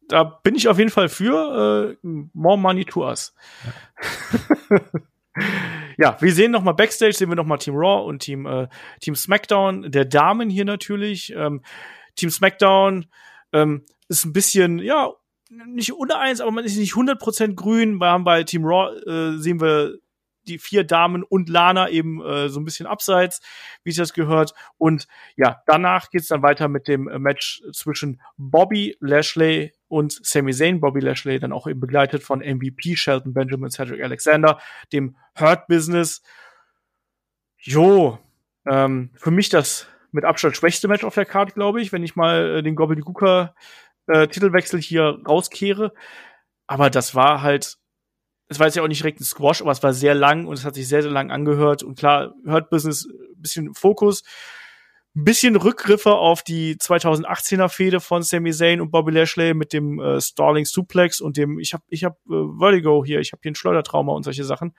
Da 0.09 0.23
bin 0.23 0.55
ich 0.55 0.69
auf 0.69 0.79
jeden 0.79 0.91
Fall 0.91 1.09
für 1.09 1.97
äh, 2.05 2.07
more 2.33 2.57
money 2.57 2.85
to 2.85 3.05
us. 3.05 3.35
Ja. 4.71 4.79
ja, 5.99 6.17
wir 6.21 6.33
sehen 6.33 6.53
noch 6.53 6.63
mal 6.63 6.75
Backstage, 6.75 7.15
sehen 7.15 7.29
wir 7.29 7.35
noch 7.35 7.45
mal 7.45 7.59
Team 7.59 7.75
Raw 7.75 8.07
und 8.07 8.21
Team, 8.21 8.47
äh, 8.47 8.69
Team 9.01 9.17
SmackDown, 9.17 9.91
der 9.91 10.05
Damen 10.05 10.49
hier 10.49 10.65
natürlich. 10.65 11.35
Ähm, 11.37 11.63
Team 12.15 12.31
SmackDown 12.31 13.07
ähm, 13.53 13.83
ist 14.09 14.25
ein 14.25 14.33
bisschen, 14.33 14.79
ja, 14.79 15.11
nicht 15.49 15.93
uneins, 15.93 16.41
aber 16.41 16.51
man 16.51 16.65
ist 16.65 16.77
nicht 16.77 16.95
100% 16.95 17.55
grün. 17.55 17.99
Wir 18.01 18.07
haben 18.07 18.25
bei 18.25 18.43
Team 18.43 18.65
Raw, 18.65 18.95
äh, 19.07 19.39
sehen 19.39 19.61
wir 19.61 19.99
die 20.47 20.59
vier 20.59 20.85
Damen 20.85 21.23
und 21.23 21.49
Lana 21.49 21.89
eben 21.89 22.25
äh, 22.25 22.49
so 22.49 22.61
ein 22.61 22.65
bisschen 22.65 22.87
abseits, 22.87 23.41
wie 23.83 23.91
sich 23.91 23.99
das 23.99 24.13
gehört. 24.13 24.55
Und 24.79 25.07
ja, 25.37 25.63
danach 25.67 26.11
geht's 26.11 26.29
dann 26.29 26.43
weiter 26.43 26.69
mit 26.69 26.89
dem 26.89 27.09
äh, 27.09 27.19
Match 27.19 27.63
zwischen 27.73 28.21
Bobby 28.37 28.97
Lashley 29.01 29.73
und 29.89 30.13
Sami 30.25 30.53
Zayn. 30.53 30.81
Bobby 30.81 31.01
Lashley 31.01 31.39
dann 31.39 31.53
auch 31.53 31.67
eben 31.67 31.81
begleitet 31.81 32.23
von 32.23 32.41
MVP 32.41 32.97
Shelton 32.97 33.35
Benjamin, 33.35 33.71
Cedric 33.71 34.03
Alexander, 34.03 34.61
dem 34.93 35.17
Hurt 35.39 35.67
Business. 35.67 36.23
Jo, 37.59 38.19
ähm, 38.67 39.11
für 39.17 39.31
mich 39.31 39.49
das 39.49 39.89
mit 40.13 40.25
Abstand 40.25 40.57
schwächste 40.57 40.89
Match 40.89 41.05
auf 41.05 41.15
der 41.15 41.27
Karte, 41.27 41.53
glaube 41.53 41.81
ich, 41.81 41.93
wenn 41.93 42.05
ich 42.05 42.17
mal 42.17 42.59
äh, 42.59 42.63
den 42.63 42.77
Gobbledygooker 42.77 43.55
äh, 44.07 44.29
Titelwechsel 44.29 44.81
hier 44.81 45.21
rauskehre. 45.27 45.93
Aber 46.67 46.91
das 46.91 47.15
war 47.15 47.43
halt, 47.43 47.77
es 48.49 48.59
war 48.59 48.67
jetzt 48.67 48.77
ja 48.77 48.83
auch 48.83 48.89
nicht 48.89 49.01
direkt 49.01 49.21
ein 49.21 49.25
Squash, 49.25 49.61
aber 49.61 49.73
es 49.73 49.83
war 49.83 49.93
sehr 49.93 50.15
lang 50.15 50.47
und 50.47 50.55
es 50.55 50.65
hat 50.65 50.75
sich 50.75 50.89
sehr, 50.89 51.03
sehr 51.03 51.11
lang 51.11 51.31
angehört. 51.31 51.83
Und 51.83 51.99
klar, 51.99 52.35
Hurt 52.47 52.71
Business, 52.71 53.09
bisschen 53.37 53.75
Fokus, 53.75 54.23
ein 55.15 55.25
bisschen 55.25 55.57
Rückgriffe 55.57 56.13
auf 56.15 56.43
die 56.43 56.77
2018er 56.77 57.69
Fehde 57.69 58.01
von 58.01 58.23
Sami 58.23 58.53
Zayn 58.53 58.81
und 58.81 58.91
Bobby 58.91 59.13
Lashley 59.13 59.55
mit 59.55 59.73
dem 59.73 59.99
äh, 59.99 60.21
Starling 60.21 60.67
Suplex 60.67 61.21
und 61.21 61.37
dem, 61.39 61.59
ich 61.59 61.73
hab, 61.73 61.83
ich 61.89 62.05
hab 62.05 62.19
äh, 62.29 62.59
Vertigo 62.59 63.05
hier, 63.05 63.21
ich 63.21 63.33
hab 63.33 63.41
hier 63.43 63.53
ein 63.53 63.55
Schleudertrauma 63.55 64.13
und 64.13 64.25
solche 64.25 64.45
Sachen. 64.45 64.77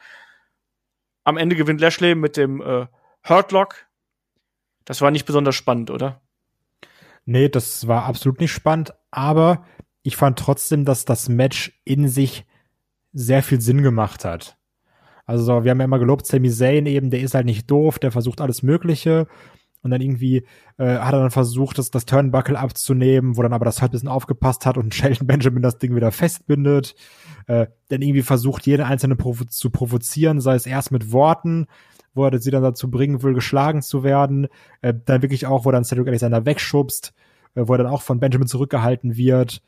Am 1.24 1.38
Ende 1.38 1.56
gewinnt 1.56 1.82
Lashley 1.82 2.14
mit 2.14 2.38
dem 2.38 2.62
äh, 2.62 2.86
Hurtlock. 3.28 3.88
Das 4.86 5.02
war 5.02 5.12
nicht 5.12 5.26
besonders 5.26 5.56
spannend, 5.56 5.90
oder? 5.90 6.22
Nee, 7.30 7.50
das 7.50 7.88
war 7.88 8.06
absolut 8.06 8.40
nicht 8.40 8.54
spannend, 8.54 8.94
aber 9.12 9.66
ich 10.02 10.16
fand 10.16 10.40
trotzdem, 10.40 10.86
dass 10.86 11.04
das 11.04 11.28
Match 11.28 11.78
in 11.84 12.08
sich 12.08 12.46
sehr 13.12 13.44
viel 13.44 13.60
Sinn 13.60 13.84
gemacht 13.84 14.24
hat. 14.24 14.58
Also 15.26 15.66
wir 15.66 15.72
haben 15.72 15.80
ja 15.80 15.84
immer 15.86 16.00
gelobt, 16.00 16.26
Sami 16.26 16.50
Zayn 16.50 16.86
eben, 16.86 17.10
der 17.10 17.20
ist 17.20 17.34
halt 17.36 17.46
nicht 17.46 17.70
doof, 17.70 18.00
der 18.00 18.14
versucht 18.14 18.40
alles 18.40 18.64
Mögliche 18.64 19.28
und 19.82 19.92
dann 19.92 20.02
irgendwie 20.02 20.44
äh, 20.78 20.98
hat 20.98 21.14
er 21.14 21.22
dann 21.22 21.32
versucht, 21.32 21.78
das, 21.78 21.92
das 21.92 22.06
Turnbuckle 22.06 22.58
abzunehmen, 22.58 23.38
wo 23.38 23.42
dann 23.42 23.54
aber 23.54 23.66
das 23.66 23.82
halt 23.82 23.92
ein 23.92 23.94
bisschen 23.94 24.10
aufgepasst 24.10 24.66
hat 24.66 24.78
und 24.78 24.94
Sheldon 24.96 25.28
Benjamin 25.28 25.62
das 25.62 25.78
Ding 25.78 25.96
wieder 25.96 26.12
festbindet. 26.12 26.96
Äh, 27.48 27.68
dann 27.90 28.02
irgendwie 28.02 28.24
versucht, 28.24 28.66
jeden 28.66 28.86
einzelnen 28.86 29.18
provo 29.18 29.46
zu 29.46 29.70
provozieren, 29.70 30.42
sei 30.42 30.56
es 30.56 30.66
erst 30.66 30.92
mit 30.92 31.12
Worten, 31.12 31.68
wo 32.14 32.26
er 32.26 32.40
sie 32.40 32.52
dann 32.52 32.64
dazu 32.64 32.90
bringen 32.90 33.24
will, 33.24 33.34
geschlagen 33.34 33.82
zu 33.82 34.04
werden. 34.04 34.48
Äh, 34.82 34.94
dann 35.06 35.22
wirklich 35.22 35.46
auch, 35.46 35.66
wo 35.66 35.72
dann 35.72 35.86
Cedric 35.86 36.08
Alexander 36.08 36.46
wegschubst, 36.46 37.14
äh, 37.56 37.68
wo 37.68 37.74
er 37.74 37.80
dann 37.80 37.88
auch 37.88 38.02
von 38.02 38.20
Benjamin 38.20 38.48
zurückgehalten 38.48 39.16
wird. 39.16 39.62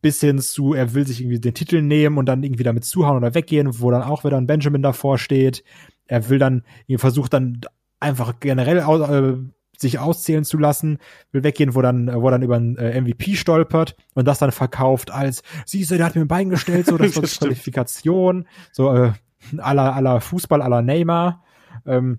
Bis 0.00 0.20
hin 0.20 0.38
zu, 0.38 0.74
er 0.74 0.94
will 0.94 1.04
sich 1.04 1.20
irgendwie 1.20 1.40
den 1.40 1.54
Titel 1.54 1.82
nehmen 1.82 2.18
und 2.18 2.26
dann 2.26 2.44
irgendwie 2.44 2.62
damit 2.62 2.84
zuhauen 2.84 3.16
oder 3.16 3.34
weggehen, 3.34 3.80
wo 3.80 3.90
dann 3.90 4.02
auch 4.02 4.22
wieder 4.22 4.36
ein 4.36 4.46
Benjamin 4.46 4.82
davor 4.82 5.18
steht. 5.18 5.64
Er 6.06 6.28
will 6.28 6.38
dann, 6.38 6.62
er 6.86 7.00
versucht 7.00 7.32
dann 7.32 7.60
einfach 8.00 8.40
generell 8.40 8.78
äh, 8.78 9.36
sich 9.80 9.98
auszählen 9.98 10.44
zu 10.44 10.58
lassen, 10.58 10.98
will 11.30 11.44
weggehen, 11.44 11.74
wo 11.74 11.82
dann, 11.82 12.12
wo 12.12 12.28
dann 12.30 12.42
über 12.42 12.56
ein 12.56 12.76
äh, 12.76 13.00
MVP 13.00 13.36
stolpert 13.36 13.96
und 14.14 14.26
das 14.26 14.38
dann 14.38 14.50
verkauft 14.50 15.10
als, 15.10 15.42
siehst 15.66 15.90
du, 15.90 15.96
der 15.96 16.06
hat 16.06 16.16
mir 16.16 16.22
ein 16.22 16.28
Bein 16.28 16.50
gestellt, 16.50 16.86
so 16.86 16.98
das, 16.98 17.12
das 17.20 17.38
Qualifikation, 17.38 18.46
so 18.72 18.92
äh, 18.92 19.12
aller 19.58 19.94
aller 19.94 20.20
Fußball, 20.20 20.62
aller 20.62 20.82
Neymar. 20.82 21.44
Ähm, 21.86 22.18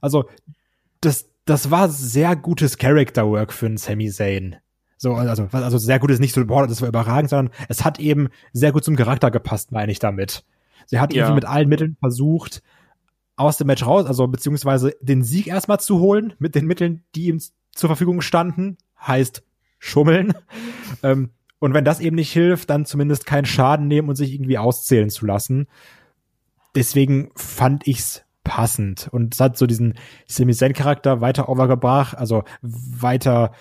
also 0.00 0.28
das, 1.00 1.28
das 1.44 1.70
war 1.70 1.88
sehr 1.88 2.36
gutes 2.36 2.78
Character 2.78 3.26
Work 3.28 3.52
für 3.52 3.66
einen 3.66 3.76
Sami 3.76 4.10
Zayn. 4.10 4.56
So, 4.96 5.14
also, 5.14 5.48
also 5.50 5.76
sehr 5.76 5.98
gut 5.98 6.10
ist 6.12 6.20
nicht 6.20 6.34
so, 6.34 6.46
boah, 6.46 6.66
das 6.66 6.80
war 6.80 6.88
überragend, 6.88 7.28
sondern 7.28 7.52
es 7.68 7.84
hat 7.84 7.98
eben 7.98 8.28
sehr 8.52 8.72
gut 8.72 8.84
zum 8.84 8.96
Charakter 8.96 9.30
gepasst, 9.30 9.72
meine 9.72 9.92
ich 9.92 9.98
damit. 9.98 10.44
Sie 10.86 11.00
hat 11.00 11.12
ja. 11.12 11.22
irgendwie 11.22 11.34
mit 11.34 11.44
allen 11.44 11.68
Mitteln 11.68 11.96
versucht, 12.00 12.62
aus 13.36 13.56
dem 13.56 13.66
Match 13.66 13.84
raus, 13.84 14.06
also 14.06 14.26
beziehungsweise 14.28 14.94
den 15.00 15.22
Sieg 15.22 15.46
erstmal 15.46 15.80
zu 15.80 15.98
holen 15.98 16.34
mit 16.38 16.54
den 16.54 16.66
Mitteln, 16.66 17.04
die 17.14 17.26
ihm 17.26 17.40
zur 17.72 17.88
Verfügung 17.88 18.20
standen, 18.20 18.78
heißt 19.00 19.42
schummeln. 19.78 20.34
ähm, 21.02 21.30
und 21.58 21.74
wenn 21.74 21.84
das 21.84 22.00
eben 22.00 22.16
nicht 22.16 22.32
hilft, 22.32 22.70
dann 22.70 22.84
zumindest 22.84 23.26
keinen 23.26 23.46
Schaden 23.46 23.88
nehmen 23.88 24.08
und 24.08 24.16
sich 24.16 24.32
irgendwie 24.32 24.58
auszählen 24.58 25.10
zu 25.10 25.26
lassen. 25.26 25.66
Deswegen 26.74 27.30
fand 27.34 27.86
ich's 27.86 28.24
passend 28.42 29.08
und 29.10 29.34
es 29.34 29.40
hat 29.40 29.56
so 29.56 29.66
diesen 29.66 29.94
Semi 30.26 30.52
Charakter 30.52 31.22
weiter 31.22 31.48
overgebracht, 31.48 32.16
also 32.16 32.44
weiter 32.60 33.52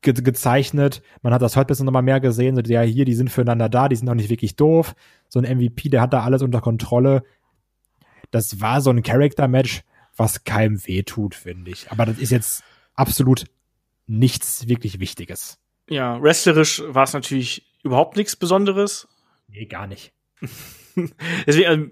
ge 0.00 0.14
gezeichnet. 0.14 1.02
Man 1.20 1.34
hat 1.34 1.42
das 1.42 1.56
heute 1.56 1.66
bisschen 1.66 1.84
nochmal 1.84 2.02
mehr 2.02 2.20
gesehen, 2.20 2.56
so 2.56 2.62
ja 2.62 2.80
hier, 2.80 3.04
die 3.04 3.14
sind 3.14 3.30
füreinander 3.30 3.68
da, 3.68 3.88
die 3.88 3.96
sind 3.96 4.08
auch 4.08 4.14
nicht 4.14 4.30
wirklich 4.30 4.56
doof. 4.56 4.94
So 5.28 5.38
ein 5.38 5.58
MVP, 5.58 5.90
der 5.90 6.00
hat 6.00 6.12
da 6.12 6.22
alles 6.22 6.42
unter 6.42 6.60
Kontrolle 6.60 7.22
das 8.32 8.60
war 8.60 8.80
so 8.80 8.90
ein 8.90 9.04
Character-Match, 9.04 9.82
was 10.16 10.42
keinem 10.42 10.84
wehtut, 10.86 11.36
finde 11.36 11.70
ich. 11.70 11.92
Aber 11.92 12.04
das 12.04 12.18
ist 12.18 12.30
jetzt 12.30 12.64
absolut 12.94 13.44
nichts 14.06 14.66
wirklich 14.66 14.98
Wichtiges. 14.98 15.58
Ja, 15.88 16.20
wrestlerisch 16.20 16.82
war 16.86 17.04
es 17.04 17.12
natürlich 17.12 17.64
überhaupt 17.84 18.16
nichts 18.16 18.34
Besonderes. 18.34 19.06
Nee, 19.48 19.66
gar 19.66 19.86
nicht. 19.86 20.12
Deswegen, 21.46 21.66
also, 21.66 21.86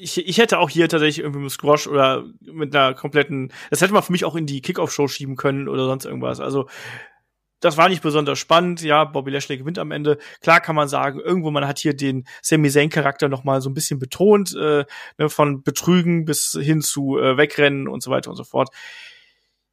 ich, 0.00 0.28
ich 0.28 0.38
hätte 0.38 0.58
auch 0.58 0.70
hier 0.70 0.88
tatsächlich 0.88 1.24
irgendwie 1.24 1.42
mit 1.42 1.50
Squash 1.50 1.86
oder 1.86 2.24
mit 2.40 2.74
einer 2.74 2.94
kompletten, 2.94 3.52
das 3.70 3.80
hätte 3.80 3.92
man 3.92 4.02
für 4.02 4.12
mich 4.12 4.24
auch 4.24 4.36
in 4.36 4.46
die 4.46 4.62
Kickoff-Show 4.62 5.08
schieben 5.08 5.36
können 5.36 5.68
oder 5.68 5.86
sonst 5.86 6.04
irgendwas. 6.04 6.40
Also 6.40 6.68
das 7.60 7.76
war 7.76 7.88
nicht 7.88 8.02
besonders 8.02 8.38
spannend. 8.38 8.82
Ja, 8.82 9.04
Bobby 9.04 9.30
Lashley 9.30 9.58
gewinnt 9.58 9.78
am 9.78 9.90
Ende. 9.90 10.18
Klar 10.40 10.60
kann 10.60 10.76
man 10.76 10.88
sagen, 10.88 11.20
irgendwo 11.20 11.50
man 11.50 11.66
hat 11.66 11.78
hier 11.78 11.94
den 11.94 12.26
Sami 12.42 12.70
Zayn 12.70 12.90
Charakter 12.90 13.28
noch 13.28 13.44
mal 13.44 13.60
so 13.60 13.70
ein 13.70 13.74
bisschen 13.74 13.98
betont, 13.98 14.54
äh, 14.54 14.84
ne, 15.18 15.28
von 15.28 15.62
Betrügen 15.62 16.24
bis 16.24 16.56
hin 16.60 16.80
zu 16.80 17.18
äh, 17.18 17.36
Wegrennen 17.36 17.88
und 17.88 18.02
so 18.02 18.10
weiter 18.10 18.30
und 18.30 18.36
so 18.36 18.44
fort. 18.44 18.70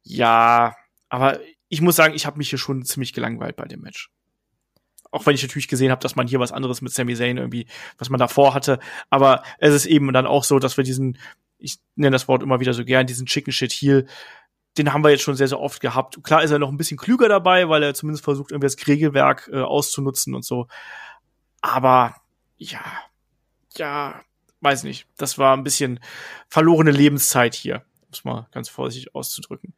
Ja, 0.02 0.74
aber 1.08 1.40
ich 1.68 1.80
muss 1.80 1.96
sagen, 1.96 2.14
ich 2.14 2.26
habe 2.26 2.38
mich 2.38 2.50
hier 2.50 2.58
schon 2.58 2.84
ziemlich 2.84 3.12
gelangweilt 3.12 3.56
bei 3.56 3.64
dem 3.64 3.80
Match. 3.80 4.10
Auch 5.10 5.24
wenn 5.26 5.34
ich 5.34 5.42
natürlich 5.42 5.68
gesehen 5.68 5.90
habe, 5.90 6.02
dass 6.02 6.16
man 6.16 6.26
hier 6.26 6.40
was 6.40 6.52
anderes 6.52 6.82
mit 6.82 6.92
Sami 6.92 7.14
Zayn 7.14 7.38
irgendwie, 7.38 7.66
was 7.98 8.10
man 8.10 8.18
davor 8.18 8.54
hatte. 8.54 8.78
Aber 9.10 9.42
es 9.58 9.72
ist 9.72 9.86
eben 9.86 10.12
dann 10.12 10.26
auch 10.26 10.44
so, 10.44 10.58
dass 10.58 10.76
wir 10.76 10.84
diesen, 10.84 11.18
ich 11.58 11.78
nenne 11.94 12.14
das 12.14 12.28
Wort 12.28 12.42
immer 12.42 12.60
wieder 12.60 12.74
so 12.74 12.84
gern, 12.84 13.06
diesen 13.06 13.26
Chicken 13.26 13.52
Shit 13.52 13.72
Heel 13.72 14.06
den 14.78 14.92
haben 14.92 15.02
wir 15.02 15.10
jetzt 15.10 15.22
schon 15.22 15.36
sehr, 15.36 15.48
sehr 15.48 15.60
oft 15.60 15.80
gehabt. 15.80 16.22
Klar 16.22 16.42
ist 16.42 16.50
er 16.50 16.58
noch 16.58 16.70
ein 16.70 16.76
bisschen 16.76 16.96
klüger 16.96 17.28
dabei, 17.28 17.68
weil 17.68 17.82
er 17.82 17.94
zumindest 17.94 18.24
versucht, 18.24 18.50
irgendwie 18.50 18.66
das 18.66 18.86
Regelwerk 18.86 19.48
äh, 19.52 19.60
auszunutzen 19.60 20.34
und 20.34 20.44
so. 20.44 20.66
Aber 21.60 22.14
ja, 22.56 22.80
ja, 23.76 24.20
weiß 24.60 24.84
nicht. 24.84 25.06
Das 25.16 25.38
war 25.38 25.56
ein 25.56 25.64
bisschen 25.64 26.00
verlorene 26.48 26.90
Lebenszeit 26.90 27.54
hier, 27.54 27.84
um 28.02 28.08
es 28.12 28.24
mal 28.24 28.48
ganz 28.52 28.68
vorsichtig 28.68 29.14
auszudrücken. 29.14 29.74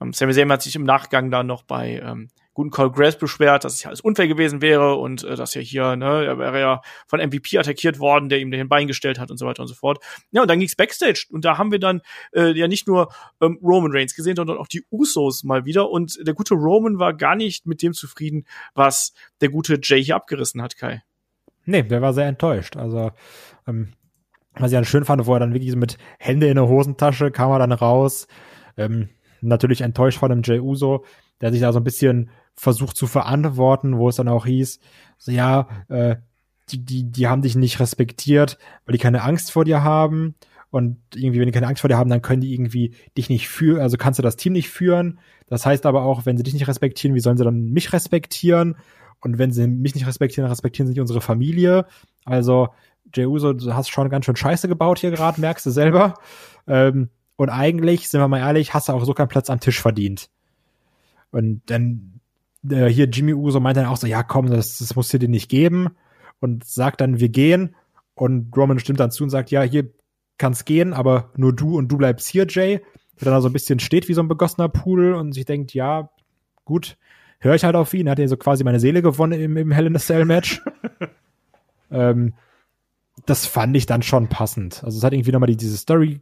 Ähm, 0.00 0.12
Sami 0.12 0.34
Zayn 0.34 0.50
hat 0.52 0.62
sich 0.62 0.76
im 0.76 0.84
Nachgang 0.84 1.30
dann 1.30 1.46
noch 1.46 1.62
bei 1.62 2.00
ähm, 2.00 2.28
guten 2.56 2.70
Grace 2.70 3.18
beschwert, 3.18 3.64
dass 3.64 3.74
es 3.74 3.82
ja 3.82 3.88
alles 3.88 4.00
unfair 4.00 4.26
gewesen 4.28 4.62
wäre 4.62 4.94
und 4.94 5.22
äh, 5.24 5.36
dass 5.36 5.52
ja 5.52 5.60
hier, 5.60 5.94
ne, 5.94 6.24
er 6.24 6.38
wäre 6.38 6.58
ja 6.58 6.80
von 7.06 7.20
MVP 7.20 7.58
attackiert 7.58 7.98
worden, 7.98 8.30
der 8.30 8.40
ihm 8.40 8.50
den 8.50 8.68
Bein 8.68 8.86
gestellt 8.86 9.18
hat 9.18 9.30
und 9.30 9.36
so 9.36 9.46
weiter 9.46 9.60
und 9.60 9.68
so 9.68 9.74
fort. 9.74 10.02
Ja, 10.30 10.40
und 10.40 10.48
dann 10.48 10.58
ging's 10.58 10.74
Backstage 10.74 11.26
und 11.30 11.44
da 11.44 11.58
haben 11.58 11.70
wir 11.70 11.78
dann 11.78 12.00
äh, 12.32 12.52
ja 12.58 12.66
nicht 12.66 12.88
nur 12.88 13.12
ähm, 13.42 13.58
Roman 13.62 13.92
Reigns 13.92 14.16
gesehen, 14.16 14.36
sondern 14.36 14.56
auch 14.56 14.68
die 14.68 14.84
Usos 14.90 15.44
mal 15.44 15.66
wieder 15.66 15.90
und 15.90 16.18
der 16.26 16.32
gute 16.32 16.54
Roman 16.54 16.98
war 16.98 17.12
gar 17.12 17.36
nicht 17.36 17.66
mit 17.66 17.82
dem 17.82 17.92
zufrieden, 17.92 18.46
was 18.74 19.12
der 19.42 19.50
gute 19.50 19.78
Jay 19.82 20.02
hier 20.02 20.16
abgerissen 20.16 20.62
hat, 20.62 20.78
Kai. 20.78 21.02
Nee, 21.66 21.82
der 21.82 22.00
war 22.00 22.14
sehr 22.14 22.26
enttäuscht. 22.26 22.78
Also, 22.78 23.10
ähm, 23.66 23.92
was 24.54 24.70
ich 24.70 24.76
dann 24.76 24.86
schön 24.86 25.04
fand, 25.04 25.26
wo 25.26 25.34
er 25.34 25.40
dann 25.40 25.52
wirklich 25.52 25.72
so 25.72 25.76
mit 25.76 25.98
Hände 26.18 26.48
in 26.48 26.54
der 26.54 26.68
Hosentasche 26.68 27.30
kam 27.30 27.50
er 27.50 27.58
dann 27.58 27.72
raus. 27.72 28.28
Ähm, 28.78 29.10
natürlich 29.42 29.82
enttäuscht 29.82 30.18
von 30.18 30.30
dem 30.30 30.40
Jay 30.42 30.58
Uso, 30.58 31.04
der 31.42 31.52
sich 31.52 31.60
da 31.60 31.72
so 31.72 31.80
ein 31.80 31.84
bisschen 31.84 32.30
versucht 32.56 32.96
zu 32.96 33.06
verantworten, 33.06 33.98
wo 33.98 34.08
es 34.08 34.16
dann 34.16 34.28
auch 34.28 34.46
hieß, 34.46 34.80
so 35.18 35.32
ja, 35.32 35.68
äh, 35.88 36.16
die, 36.70 36.84
die, 36.84 37.04
die 37.04 37.28
haben 37.28 37.42
dich 37.42 37.54
nicht 37.54 37.78
respektiert, 37.78 38.58
weil 38.84 38.94
die 38.94 38.98
keine 38.98 39.22
Angst 39.22 39.52
vor 39.52 39.64
dir 39.64 39.84
haben. 39.84 40.34
Und 40.70 40.98
irgendwie, 41.14 41.38
wenn 41.38 41.46
die 41.46 41.52
keine 41.52 41.68
Angst 41.68 41.80
vor 41.80 41.88
dir 41.88 41.96
haben, 41.96 42.10
dann 42.10 42.22
können 42.22 42.40
die 42.40 42.52
irgendwie 42.52 42.94
dich 43.16 43.28
nicht 43.30 43.48
führen, 43.48 43.80
also 43.80 43.96
kannst 43.96 44.18
du 44.18 44.22
das 44.22 44.36
Team 44.36 44.52
nicht 44.52 44.68
führen. 44.68 45.20
Das 45.46 45.64
heißt 45.64 45.86
aber 45.86 46.02
auch, 46.02 46.26
wenn 46.26 46.36
sie 46.36 46.42
dich 46.42 46.54
nicht 46.54 46.66
respektieren, 46.66 47.14
wie 47.14 47.20
sollen 47.20 47.36
sie 47.36 47.44
dann 47.44 47.70
mich 47.70 47.92
respektieren? 47.92 48.76
Und 49.20 49.38
wenn 49.38 49.52
sie 49.52 49.66
mich 49.68 49.94
nicht 49.94 50.06
respektieren, 50.06 50.42
dann 50.44 50.50
respektieren 50.50 50.86
sie 50.86 50.92
nicht 50.92 51.00
unsere 51.00 51.20
Familie. 51.20 51.86
Also, 52.24 52.68
Jey 53.14 53.24
du 53.24 53.74
hast 53.74 53.88
schon 53.88 54.08
ganz 54.10 54.24
schön 54.24 54.36
Scheiße 54.36 54.68
gebaut 54.68 54.98
hier 54.98 55.12
gerade, 55.12 55.40
merkst 55.40 55.64
du 55.64 55.70
selber. 55.70 56.14
Ähm, 56.66 57.10
und 57.36 57.48
eigentlich, 57.48 58.08
sind 58.08 58.20
wir 58.20 58.28
mal 58.28 58.40
ehrlich, 58.40 58.74
hast 58.74 58.88
du 58.88 58.92
auch 58.92 59.04
so 59.04 59.14
keinen 59.14 59.28
Platz 59.28 59.48
am 59.48 59.60
Tisch 59.60 59.80
verdient. 59.80 60.28
Und 61.30 61.62
dann 61.66 62.15
äh, 62.70 62.88
hier 62.88 63.06
Jimmy 63.06 63.34
Uso 63.34 63.60
meint 63.60 63.76
dann 63.76 63.86
auch 63.86 63.96
so, 63.96 64.06
ja 64.06 64.22
komm, 64.22 64.48
das, 64.48 64.78
das 64.78 64.96
muss 64.96 65.08
dir 65.08 65.18
den 65.18 65.30
nicht 65.30 65.48
geben 65.48 65.90
und 66.40 66.64
sagt 66.64 67.00
dann, 67.00 67.20
wir 67.20 67.28
gehen 67.28 67.74
und 68.14 68.56
Roman 68.56 68.78
stimmt 68.78 69.00
dann 69.00 69.10
zu 69.10 69.24
und 69.24 69.30
sagt, 69.30 69.50
ja, 69.50 69.62
hier 69.62 69.90
kann's 70.38 70.64
gehen, 70.64 70.92
aber 70.92 71.30
nur 71.36 71.54
du 71.54 71.76
und 71.76 71.88
du 71.88 71.98
bleibst 71.98 72.28
hier, 72.28 72.46
Jay. 72.48 72.80
Der 73.18 73.24
dann 73.24 73.32
so 73.32 73.34
also 73.34 73.48
ein 73.48 73.54
bisschen 73.54 73.78
steht 73.78 74.08
wie 74.08 74.14
so 74.14 74.20
ein 74.20 74.28
begossener 74.28 74.68
Pool 74.68 75.14
und 75.14 75.32
sich 75.32 75.46
denkt, 75.46 75.72
ja, 75.72 76.10
gut, 76.66 76.98
höre 77.38 77.54
ich 77.54 77.64
halt 77.64 77.74
auf 77.74 77.94
ihn. 77.94 78.06
Er 78.06 78.12
hat 78.12 78.18
ja 78.18 78.28
so 78.28 78.36
quasi 78.36 78.62
meine 78.62 78.80
Seele 78.80 79.00
gewonnen 79.00 79.40
im, 79.40 79.56
im 79.56 79.70
Hell 79.70 79.86
in 79.86 79.96
a 79.96 79.98
Cell 79.98 80.26
Match. 80.26 80.62
ähm, 81.90 82.34
das 83.24 83.46
fand 83.46 83.74
ich 83.76 83.86
dann 83.86 84.02
schon 84.02 84.28
passend. 84.28 84.84
Also 84.84 84.98
es 84.98 85.04
hat 85.04 85.14
irgendwie 85.14 85.32
nochmal 85.32 85.48
die, 85.48 85.56
diese 85.56 85.78
Story, 85.78 86.20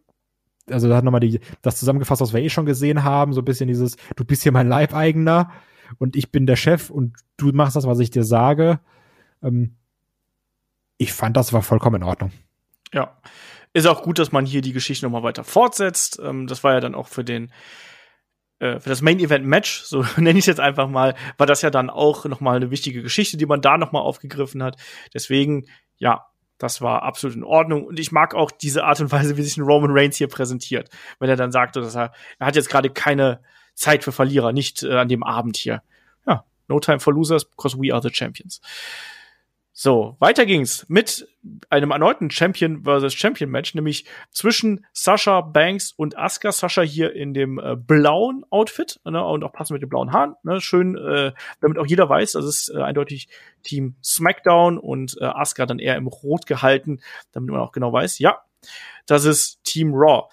also 0.71 0.89
da 0.89 0.97
hat 0.97 1.05
nochmal 1.05 1.21
die, 1.21 1.41
das 1.63 1.79
zusammengefasst, 1.79 2.23
was 2.23 2.33
wir 2.33 2.41
eh 2.41 2.49
schon 2.49 2.67
gesehen 2.67 3.03
haben, 3.03 3.33
so 3.33 3.41
ein 3.41 3.45
bisschen 3.45 3.67
dieses, 3.67 3.97
du 4.15 4.25
bist 4.25 4.45
hier 4.45 4.53
mein 4.53 4.69
Leibeigener 4.69 5.51
und 5.99 6.17
ich 6.17 6.31
bin 6.31 6.47
der 6.47 6.57
Chef 6.57 6.91
und 6.91 7.17
du 7.37 7.53
machst 7.53 7.77
das, 7.77 7.87
was 7.87 7.99
ich 7.99 8.11
dir 8.11 8.25
sage. 8.25 8.81
Ähm, 9.43 9.77
ich 10.97 11.13
fand, 11.13 11.37
das 11.37 11.53
war 11.53 11.63
vollkommen 11.63 11.97
in 11.97 12.09
Ordnung. 12.09 12.33
Ja. 12.93 13.17
Ist 13.73 13.87
auch 13.87 14.03
gut, 14.03 14.19
dass 14.19 14.31
man 14.31 14.47
hier 14.47 14.63
die 14.63 14.73
Geschichte 14.73 15.05
nochmal 15.05 15.25
weiter 15.25 15.43
fortsetzt. 15.43 16.21
Ähm, 16.23 16.47
das 16.47 16.63
war 16.63 16.75
ja 16.75 16.81
dann 16.81 16.95
auch 16.95 17.09
für 17.09 17.25
den 17.25 17.51
äh, 18.61 18.79
für 18.79 18.89
das 18.89 19.03
Main 19.03 19.19
Event 19.19 19.45
Match, 19.45 19.83
so 19.83 20.05
nenne 20.17 20.39
ich 20.39 20.45
es 20.45 20.47
jetzt 20.47 20.61
einfach 20.61 20.89
mal, 20.89 21.15
war 21.37 21.47
das 21.47 21.63
ja 21.63 21.71
dann 21.71 21.91
auch 21.91 22.25
nochmal 22.25 22.57
eine 22.57 22.71
wichtige 22.71 23.03
Geschichte, 23.03 23.37
die 23.37 23.47
man 23.47 23.61
da 23.61 23.77
nochmal 23.77 24.03
aufgegriffen 24.03 24.63
hat. 24.63 24.77
Deswegen, 25.13 25.67
ja, 25.99 26.27
das 26.59 26.81
war 26.81 27.03
absolut 27.03 27.37
in 27.37 27.45
Ordnung. 27.45 27.85
Und 27.85 27.99
ich 27.99 28.13
mag 28.13 28.35
auch 28.35 28.51
diese 28.51 28.85
Art 28.85 29.01
und 29.01 29.11
Weise, 29.13 29.37
wie 29.37 29.43
sich 29.43 29.57
ein 29.57 29.65
Roman 29.65 29.91
Reigns 29.91 30.17
hier 30.17 30.29
präsentiert. 30.29 30.89
Wenn 31.19 31.29
er 31.29 31.37
dann 31.37 31.53
sagt, 31.53 31.77
dass 31.77 31.97
er, 31.97 32.13
er 32.39 32.47
hat 32.47 32.57
jetzt 32.57 32.71
gerade 32.71 32.91
keine 32.91 33.43
Zeit 33.75 34.05
für 34.05 34.12
Verlierer, 34.12 34.53
nicht 34.53 34.83
äh, 34.83 34.95
an 34.95 35.09
dem 35.09 35.22
Abend 35.22 35.57
hier. 35.57 35.83
Ja, 36.27 36.45
no 36.68 36.81
time 36.81 37.01
for 37.01 37.12
losers, 37.12 37.45
because 37.45 37.77
we 37.77 37.93
are 37.93 38.03
the 38.03 38.11
champions. 38.12 38.61
So, 39.77 40.14
weiter 40.20 40.47
ging's 40.47 40.87
mit 40.89 41.27
einem 41.68 41.91
erneuten 41.91 42.31
Champion 42.31 42.85
versus 42.85 43.12
Champion 43.12 43.51
Match, 43.51 43.75
nämlich 43.75 44.05
zwischen 44.31 44.87
Sasha 44.93 45.41
Banks 45.41 45.91
und 45.91 46.16
Asuka. 46.16 46.53
Sasha 46.53 46.83
hier 46.83 47.12
in 47.12 47.35
dem 47.35 47.59
äh, 47.59 47.75
blauen 47.75 48.45
Outfit 48.51 49.01
ne, 49.05 49.25
und 49.27 49.43
auch 49.43 49.53
passend 49.53 49.75
mit 49.75 49.83
dem 49.83 49.89
blauen 49.89 50.12
Haaren. 50.12 50.37
Ne, 50.45 50.61
schön, 50.61 50.97
äh, 50.97 51.33
damit 51.61 51.79
auch 51.79 51.87
jeder 51.87 52.09
weiß, 52.09 52.33
das 52.33 52.45
ist 52.45 52.68
äh, 52.68 52.83
eindeutig 52.83 53.29
Team 53.64 53.97
SmackDown 54.01 54.79
und 54.79 55.16
äh, 55.20 55.25
Asuka 55.25 55.66
dann 55.66 55.81
eher 55.81 55.97
im 55.97 56.07
Rot 56.07 56.47
gehalten, 56.47 57.01
damit 57.33 57.51
man 57.51 57.61
auch 57.61 57.72
genau 57.72 57.93
weiß, 57.93 58.20
ja, 58.20 58.43
das 59.07 59.25
ist 59.25 59.59
Team 59.64 59.93
Raw. 59.93 60.29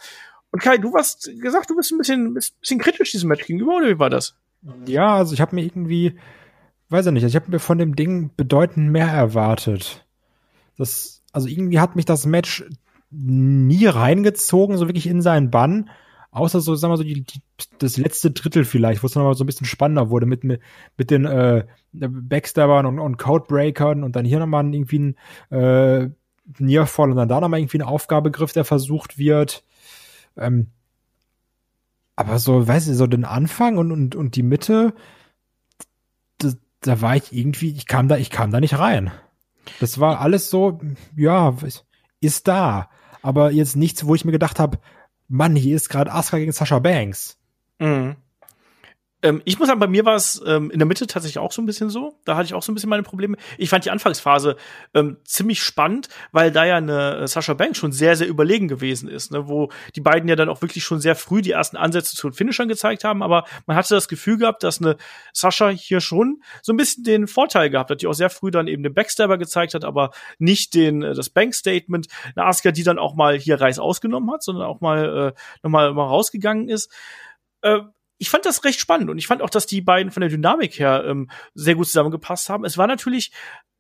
Und 0.52 0.62
Kai, 0.62 0.78
du 0.78 0.94
hast 0.96 1.32
gesagt, 1.42 1.70
du 1.70 1.76
bist 1.76 1.92
ein 1.92 1.98
bisschen, 1.98 2.34
bisschen 2.34 2.80
kritisch 2.80 3.12
diesem 3.12 3.30
Match 3.30 3.46
gegenüber, 3.46 3.78
oder 3.78 3.88
wie 3.88 4.00
war 4.00 4.10
das? 4.10 4.36
Ja, 4.86 5.16
also 5.16 5.34
ich 5.34 5.42
habe 5.42 5.56
mir 5.56 5.64
irgendwie 5.64 6.18
weiß 6.92 7.06
ich 7.06 7.14
nicht, 7.14 7.24
ich 7.24 7.36
habe 7.36 7.50
mir 7.50 7.60
von 7.60 7.78
dem 7.78 7.96
Ding 7.96 8.32
bedeutend 8.36 8.92
mehr 8.92 9.08
erwartet. 9.08 10.06
Das, 10.78 11.24
also 11.32 11.48
irgendwie 11.48 11.80
hat 11.80 11.96
mich 11.96 12.06
das 12.06 12.26
Match 12.26 12.66
nie 13.10 13.86
reingezogen, 13.86 14.78
so 14.78 14.88
wirklich 14.88 15.08
in 15.08 15.22
seinen 15.22 15.50
Bann. 15.50 15.90
Außer 16.32 16.60
so, 16.62 16.76
sagen 16.76 16.94
wir 16.94 16.98
so, 16.98 17.04
die, 17.04 17.24
die, 17.24 17.42
das 17.80 17.98
letzte 17.98 18.32
Drittel 18.32 18.66
vielleicht, 18.66 19.04
wo 19.04 19.08
es 19.08 19.16
nochmal 19.16 19.34
so 19.36 19.44
ein 19.44 19.48
bisschen 19.48 19.66
spannender 19.66 20.10
wurde 20.10 20.26
mit, 20.26 20.44
mit, 20.44 20.62
mit 20.98 21.12
den 21.12 21.26
äh, 21.26 21.66
Backstabbern 21.94 22.86
und, 22.86 23.00
und 23.00 23.18
Codebreakern 23.18 24.04
und 24.04 24.16
dann 24.16 24.26
hier 24.26 24.40
nochmal 24.40 24.74
irgendwie 24.74 25.00
ein 25.00 25.16
äh, 25.50 26.10
Nearfall 26.58 27.12
und 27.12 27.18
dann 27.18 27.30
da 27.30 27.40
nochmal 27.40 27.60
irgendwie 27.60 27.80
ein 27.80 27.88
Aufgabegriff, 27.88 28.54
der 28.54 28.66
versucht 28.66 29.18
wird. 29.18 29.64
Ähm, 30.38 30.68
aber 32.16 32.40
so, 32.40 32.68
weiß 32.68 32.88
ich, 32.88 32.96
so 32.96 33.08
den 33.08 33.26
Anfang 33.26 33.78
und, 33.78 33.92
und, 33.92 34.16
und 34.16 34.36
die 34.36 34.44
Mitte, 34.44 34.94
da 36.82 37.02
war 37.02 37.16
ich 37.16 37.32
irgendwie, 37.32 37.72
ich 37.72 37.88
kam 37.88 38.08
da, 38.08 38.18
ich 38.18 38.30
kam 38.30 38.52
da 38.52 38.60
nicht 38.60 38.78
rein. 38.78 39.12
Das 39.80 40.00
war 40.00 40.20
alles 40.20 40.50
so, 40.50 40.80
ja, 41.16 41.56
ist 42.20 42.48
da. 42.48 42.90
Aber 43.22 43.52
jetzt 43.52 43.76
nichts, 43.76 44.06
wo 44.06 44.16
ich 44.16 44.26
mir 44.26 44.32
gedacht 44.32 44.60
habe, 44.60 44.80
Mann, 45.28 45.56
hier 45.56 45.76
ist 45.76 45.90
gerade 45.90 46.12
Asuka 46.12 46.40
gegen 46.40 46.52
Sasha 46.52 46.80
Banks. 46.80 47.38
Mhm. 47.80 48.16
Ähm, 49.24 49.42
ich 49.46 49.60
muss 49.60 49.68
sagen, 49.68 49.80
bei 49.80 49.88
mir 49.88 50.06
war 50.06 50.16
es 50.16 50.42
ähm, 50.46 50.72
in 50.72 50.80
der 50.80 50.88
Mitte 50.88 51.06
tatsächlich 51.06 51.40
auch 51.40 51.52
so 51.52 51.62
ein 51.62 51.66
bisschen 51.66 51.90
so. 51.90 52.18
Da 52.26 52.36
hatte 52.36 52.46
ich 52.46 52.54
auch 52.54 52.64
so 52.64 52.72
ein 52.72 52.76
bisschen 52.76 52.90
meine 52.90 53.04
Probleme. 53.04 53.38
Ich 53.58 53.70
fand 53.70 53.86
die 53.86 53.92
Anfangsphase 53.92 54.56
ähm, 54.94 55.18
ziemlich 55.24 55.62
spannend, 55.62 56.10
weil 56.32 56.52
da 56.52 56.66
ja 56.66 56.78
eine 56.78 57.18
äh, 57.18 57.28
Sascha 57.28 57.54
Banks 57.54 57.78
schon 57.78 57.92
sehr, 57.92 58.16
sehr 58.16 58.28
überlegen 58.28 58.68
gewesen 58.68 59.10
ist, 59.10 59.32
ne? 59.32 59.48
wo 59.48 59.70
die 59.96 60.02
beiden 60.02 60.28
ja 60.28 60.36
dann 60.36 60.50
auch 60.50 60.62
wirklich 60.62 60.84
schon 60.84 61.00
sehr 61.00 61.16
früh 61.16 61.42
die 61.42 61.52
ersten 61.52 61.78
Ansätze 61.78 62.16
zu 62.16 62.30
den 62.30 62.34
Finishern 62.34 62.68
gezeigt 62.68 63.04
haben. 63.04 63.22
Aber 63.22 63.46
man 63.68 63.78
hatte 63.78 63.94
das 63.94 64.08
Gefühl 64.08 64.38
gehabt, 64.38 64.64
dass 64.64 64.82
eine 64.82 64.98
Sascha 65.34 65.70
hier 65.70 66.02
schon 66.02 66.42
so 66.64 66.74
ein 66.74 66.78
bisschen 66.78 67.04
den 67.04 67.28
Vorteil 67.28 67.70
gehabt 67.70 67.92
hat, 67.92 68.02
die 68.02 68.08
auch 68.08 68.14
sehr 68.14 68.30
früh 68.30 68.50
dann 68.50 68.68
eben 68.68 68.84
den 68.84 68.94
Backstabber 68.94 69.38
gezeigt 69.38 69.74
hat, 69.74 69.86
aber 69.86 70.12
nicht 70.40 70.74
den 70.74 71.04
äh, 71.04 71.14
das 71.14 71.30
Bank-Statement. 71.30 72.08
Eine 72.36 72.46
Asuka, 72.48 72.72
die 72.72 72.84
dann 72.84 72.98
auch 72.98 73.16
mal 73.16 73.38
hier 73.38 73.62
Reis 73.62 73.78
ausgenommen 73.78 74.32
hat, 74.32 74.44
sondern 74.44 74.66
auch 74.66 74.82
mal 74.82 75.34
äh, 75.36 75.40
nochmal 75.64 75.94
mal 75.94 76.08
rausgegangen 76.08 76.70
ist. 76.70 76.92
Äh, 77.62 77.82
ich 78.22 78.30
fand 78.30 78.46
das 78.46 78.64
recht 78.64 78.80
spannend 78.80 79.10
und 79.10 79.18
ich 79.18 79.26
fand 79.26 79.42
auch, 79.42 79.50
dass 79.50 79.66
die 79.66 79.82
beiden 79.82 80.12
von 80.12 80.22
der 80.22 80.30
Dynamik 80.30 80.78
her 80.78 81.04
ähm, 81.08 81.32
sehr 81.56 81.74
gut 81.74 81.88
zusammengepasst 81.88 82.50
haben. 82.50 82.64
Es 82.66 82.78
war 82.78 82.86
natürlich 82.86 83.32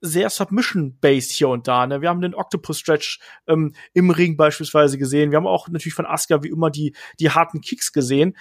sehr 0.01 0.31
Submission-based 0.31 1.29
hier 1.29 1.49
und 1.49 1.67
da. 1.67 1.85
Ne? 1.85 2.01
Wir 2.01 2.09
haben 2.09 2.21
den 2.21 2.33
Octopus-Stretch 2.33 3.19
ähm, 3.45 3.75
im 3.93 4.09
Ring 4.09 4.37
beispielsweise 4.37 4.97
gesehen. 4.97 5.29
Wir 5.29 5.37
haben 5.37 5.45
auch 5.45 5.67
natürlich 5.69 5.93
von 5.93 6.07
Asuka 6.07 6.41
wie 6.41 6.49
immer 6.49 6.71
die, 6.71 6.95
die 7.19 7.29
harten 7.29 7.61
Kicks 7.61 7.93
gesehen 7.93 8.35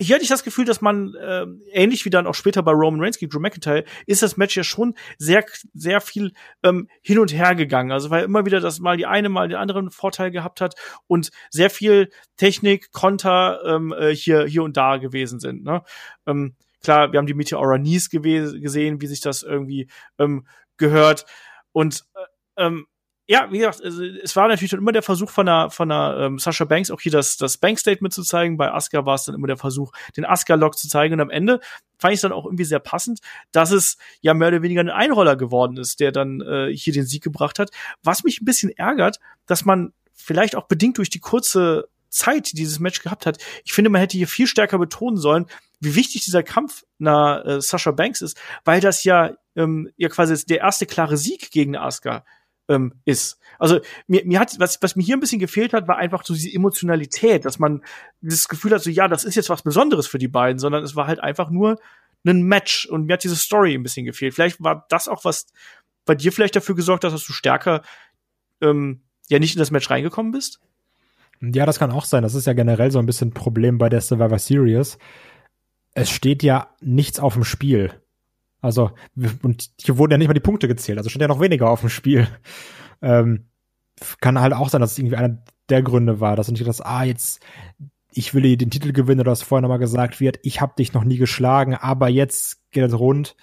hier 0.00 0.14
hatte 0.14 0.22
ich 0.22 0.30
das 0.30 0.44
Gefühl, 0.44 0.64
dass 0.64 0.80
man 0.80 1.14
äh, 1.14 1.46
ähnlich 1.72 2.04
wie 2.04 2.10
dann 2.10 2.26
auch 2.26 2.34
später 2.34 2.62
bei 2.62 2.72
Roman 2.72 3.00
Reigns 3.00 3.18
gegen 3.18 3.30
Drew 3.30 3.38
McIntyre 3.38 3.84
ist 4.06 4.22
das 4.22 4.36
Match 4.36 4.56
ja 4.56 4.64
schon 4.64 4.94
sehr 5.18 5.44
sehr 5.74 6.00
viel 6.00 6.32
ähm, 6.62 6.88
hin 7.02 7.18
und 7.18 7.32
her 7.32 7.54
gegangen. 7.54 7.92
Also 7.92 8.10
weil 8.10 8.24
immer 8.24 8.46
wieder 8.46 8.60
das 8.60 8.80
mal 8.80 8.96
die 8.96 9.06
eine 9.06 9.28
mal 9.28 9.48
den 9.48 9.58
anderen 9.58 9.90
Vorteil 9.90 10.30
gehabt 10.30 10.60
hat 10.60 10.74
und 11.06 11.30
sehr 11.50 11.68
viel 11.70 12.10
Technik, 12.36 12.92
Konter 12.92 13.60
ähm, 13.66 13.92
äh, 13.92 14.14
hier 14.14 14.46
hier 14.46 14.62
und 14.62 14.76
da 14.76 14.96
gewesen 14.96 15.38
sind. 15.38 15.64
Ne? 15.64 15.82
Ähm, 16.26 16.56
klar, 16.82 17.12
wir 17.12 17.18
haben 17.18 17.26
die 17.26 17.34
Meteora 17.34 17.76
Knees 17.76 18.08
gesehen, 18.08 19.00
wie 19.00 19.06
sich 19.06 19.20
das 19.20 19.42
irgendwie 19.42 19.88
ähm, 20.18 20.46
gehört 20.78 21.26
und 21.72 22.04
äh, 22.14 22.66
ähm, 22.66 22.86
ja, 23.30 23.46
wie 23.52 23.58
gesagt, 23.58 23.78
es 23.78 24.34
war 24.34 24.48
natürlich 24.48 24.72
dann 24.72 24.80
immer 24.80 24.90
der 24.90 25.04
Versuch 25.04 25.30
von 25.30 25.46
der, 25.46 25.70
von 25.70 25.88
der 25.88 26.16
ähm, 26.18 26.40
Sasha 26.40 26.64
Banks, 26.64 26.90
auch 26.90 27.00
hier 27.00 27.12
das, 27.12 27.36
das 27.36 27.58
Bank-Statement 27.58 28.12
zu 28.12 28.24
zeigen. 28.24 28.56
Bei 28.56 28.72
Asuka 28.72 29.06
war 29.06 29.14
es 29.14 29.22
dann 29.22 29.36
immer 29.36 29.46
der 29.46 29.56
Versuch, 29.56 29.92
den 30.16 30.24
Asuka-Lock 30.24 30.76
zu 30.76 30.88
zeigen. 30.88 31.14
Und 31.14 31.20
am 31.20 31.30
Ende 31.30 31.60
fand 31.96 32.12
ich 32.12 32.16
es 32.16 32.22
dann 32.22 32.32
auch 32.32 32.44
irgendwie 32.44 32.64
sehr 32.64 32.80
passend, 32.80 33.20
dass 33.52 33.70
es 33.70 33.98
ja 34.20 34.34
mehr 34.34 34.48
oder 34.48 34.62
weniger 34.62 34.80
ein 34.80 34.90
Einroller 34.90 35.36
geworden 35.36 35.76
ist, 35.76 36.00
der 36.00 36.10
dann 36.10 36.40
äh, 36.40 36.76
hier 36.76 36.92
den 36.92 37.06
Sieg 37.06 37.22
gebracht 37.22 37.60
hat. 37.60 37.70
Was 38.02 38.24
mich 38.24 38.40
ein 38.40 38.46
bisschen 38.46 38.70
ärgert, 38.70 39.20
dass 39.46 39.64
man 39.64 39.92
vielleicht 40.12 40.56
auch 40.56 40.66
bedingt 40.66 40.98
durch 40.98 41.08
die 41.08 41.20
kurze 41.20 41.88
Zeit, 42.08 42.50
die 42.50 42.56
dieses 42.56 42.80
Match 42.80 43.00
gehabt 43.00 43.26
hat, 43.26 43.38
ich 43.64 43.72
finde, 43.72 43.90
man 43.90 44.00
hätte 44.00 44.18
hier 44.18 44.26
viel 44.26 44.48
stärker 44.48 44.80
betonen 44.80 45.18
sollen, 45.18 45.46
wie 45.78 45.94
wichtig 45.94 46.24
dieser 46.24 46.42
Kampf 46.42 46.82
nach 46.98 47.44
äh, 47.44 47.60
Sasha 47.60 47.92
Banks 47.92 48.22
ist, 48.22 48.36
weil 48.64 48.80
das 48.80 49.04
ja 49.04 49.34
ähm, 49.54 49.88
ja 49.96 50.08
quasi 50.08 50.44
der 50.46 50.58
erste 50.58 50.86
klare 50.86 51.16
Sieg 51.16 51.52
gegen 51.52 51.76
Asuka 51.76 52.24
ähm, 52.70 52.94
ist. 53.04 53.38
Also 53.58 53.80
mir, 54.06 54.24
mir 54.24 54.40
hat, 54.40 54.58
was, 54.58 54.80
was 54.80 54.96
mir 54.96 55.02
hier 55.02 55.16
ein 55.16 55.20
bisschen 55.20 55.40
gefehlt 55.40 55.74
hat, 55.74 55.88
war 55.88 55.98
einfach 55.98 56.24
so 56.24 56.32
diese 56.32 56.54
Emotionalität, 56.54 57.44
dass 57.44 57.58
man 57.58 57.82
dieses 58.22 58.48
Gefühl 58.48 58.72
hat, 58.72 58.82
so 58.82 58.88
ja, 58.88 59.08
das 59.08 59.24
ist 59.24 59.34
jetzt 59.34 59.50
was 59.50 59.62
Besonderes 59.62 60.06
für 60.06 60.18
die 60.18 60.28
beiden, 60.28 60.58
sondern 60.58 60.82
es 60.84 60.96
war 60.96 61.06
halt 61.06 61.20
einfach 61.20 61.50
nur 61.50 61.78
ein 62.24 62.42
Match 62.42 62.86
und 62.86 63.06
mir 63.06 63.14
hat 63.14 63.24
diese 63.24 63.36
Story 63.36 63.74
ein 63.74 63.82
bisschen 63.82 64.06
gefehlt. 64.06 64.34
Vielleicht 64.34 64.62
war 64.62 64.86
das 64.88 65.08
auch 65.08 65.24
was 65.24 65.46
bei 66.06 66.14
dir 66.14 66.32
vielleicht 66.32 66.56
dafür 66.56 66.74
gesorgt, 66.74 67.04
dass 67.04 67.12
du 67.24 67.32
stärker 67.32 67.82
ähm, 68.60 69.02
ja 69.28 69.38
nicht 69.38 69.54
in 69.54 69.58
das 69.58 69.70
Match 69.70 69.90
reingekommen 69.90 70.32
bist? 70.32 70.60
Ja, 71.40 71.66
das 71.66 71.78
kann 71.78 71.90
auch 71.90 72.04
sein. 72.04 72.22
Das 72.22 72.34
ist 72.34 72.46
ja 72.46 72.52
generell 72.52 72.90
so 72.90 72.98
ein 72.98 73.06
bisschen 73.06 73.28
ein 73.28 73.34
Problem 73.34 73.78
bei 73.78 73.88
der 73.88 74.00
Survivor 74.00 74.38
Series. 74.38 74.98
Es 75.94 76.10
steht 76.10 76.42
ja 76.42 76.68
nichts 76.80 77.18
auf 77.18 77.34
dem 77.34 77.44
Spiel. 77.44 77.99
Also, 78.60 78.90
und 79.42 79.70
hier 79.80 79.96
wurden 79.96 80.12
ja 80.12 80.18
nicht 80.18 80.28
mal 80.28 80.34
die 80.34 80.40
Punkte 80.40 80.68
gezählt, 80.68 80.98
also 80.98 81.08
stand 81.08 81.22
ja 81.22 81.28
noch 81.28 81.40
weniger 81.40 81.70
auf 81.70 81.80
dem 81.80 81.90
Spiel. 81.90 82.28
Ähm, 83.02 83.46
kann 84.20 84.38
halt 84.38 84.52
auch 84.52 84.68
sein, 84.68 84.82
dass 84.82 84.92
es 84.92 84.98
irgendwie 84.98 85.16
einer 85.16 85.42
der 85.70 85.82
Gründe 85.82 86.20
war, 86.20 86.36
dass 86.36 86.48
du 86.48 86.52
nicht 86.52 86.66
das, 86.66 86.82
ah, 86.82 87.02
jetzt, 87.04 87.40
ich 88.12 88.34
will 88.34 88.58
den 88.58 88.70
Titel 88.70 88.92
gewinnen 88.92 89.20
oder 89.20 89.32
was 89.32 89.42
vorher 89.42 89.62
nochmal 89.62 89.78
gesagt 89.78 90.20
wird, 90.20 90.38
ich 90.42 90.60
habe 90.60 90.74
dich 90.76 90.92
noch 90.92 91.02
nie 91.02 91.16
geschlagen, 91.16 91.74
aber 91.74 92.10
jetzt 92.10 92.70
geht 92.72 92.84
es 92.84 92.98
rund. 92.98 93.36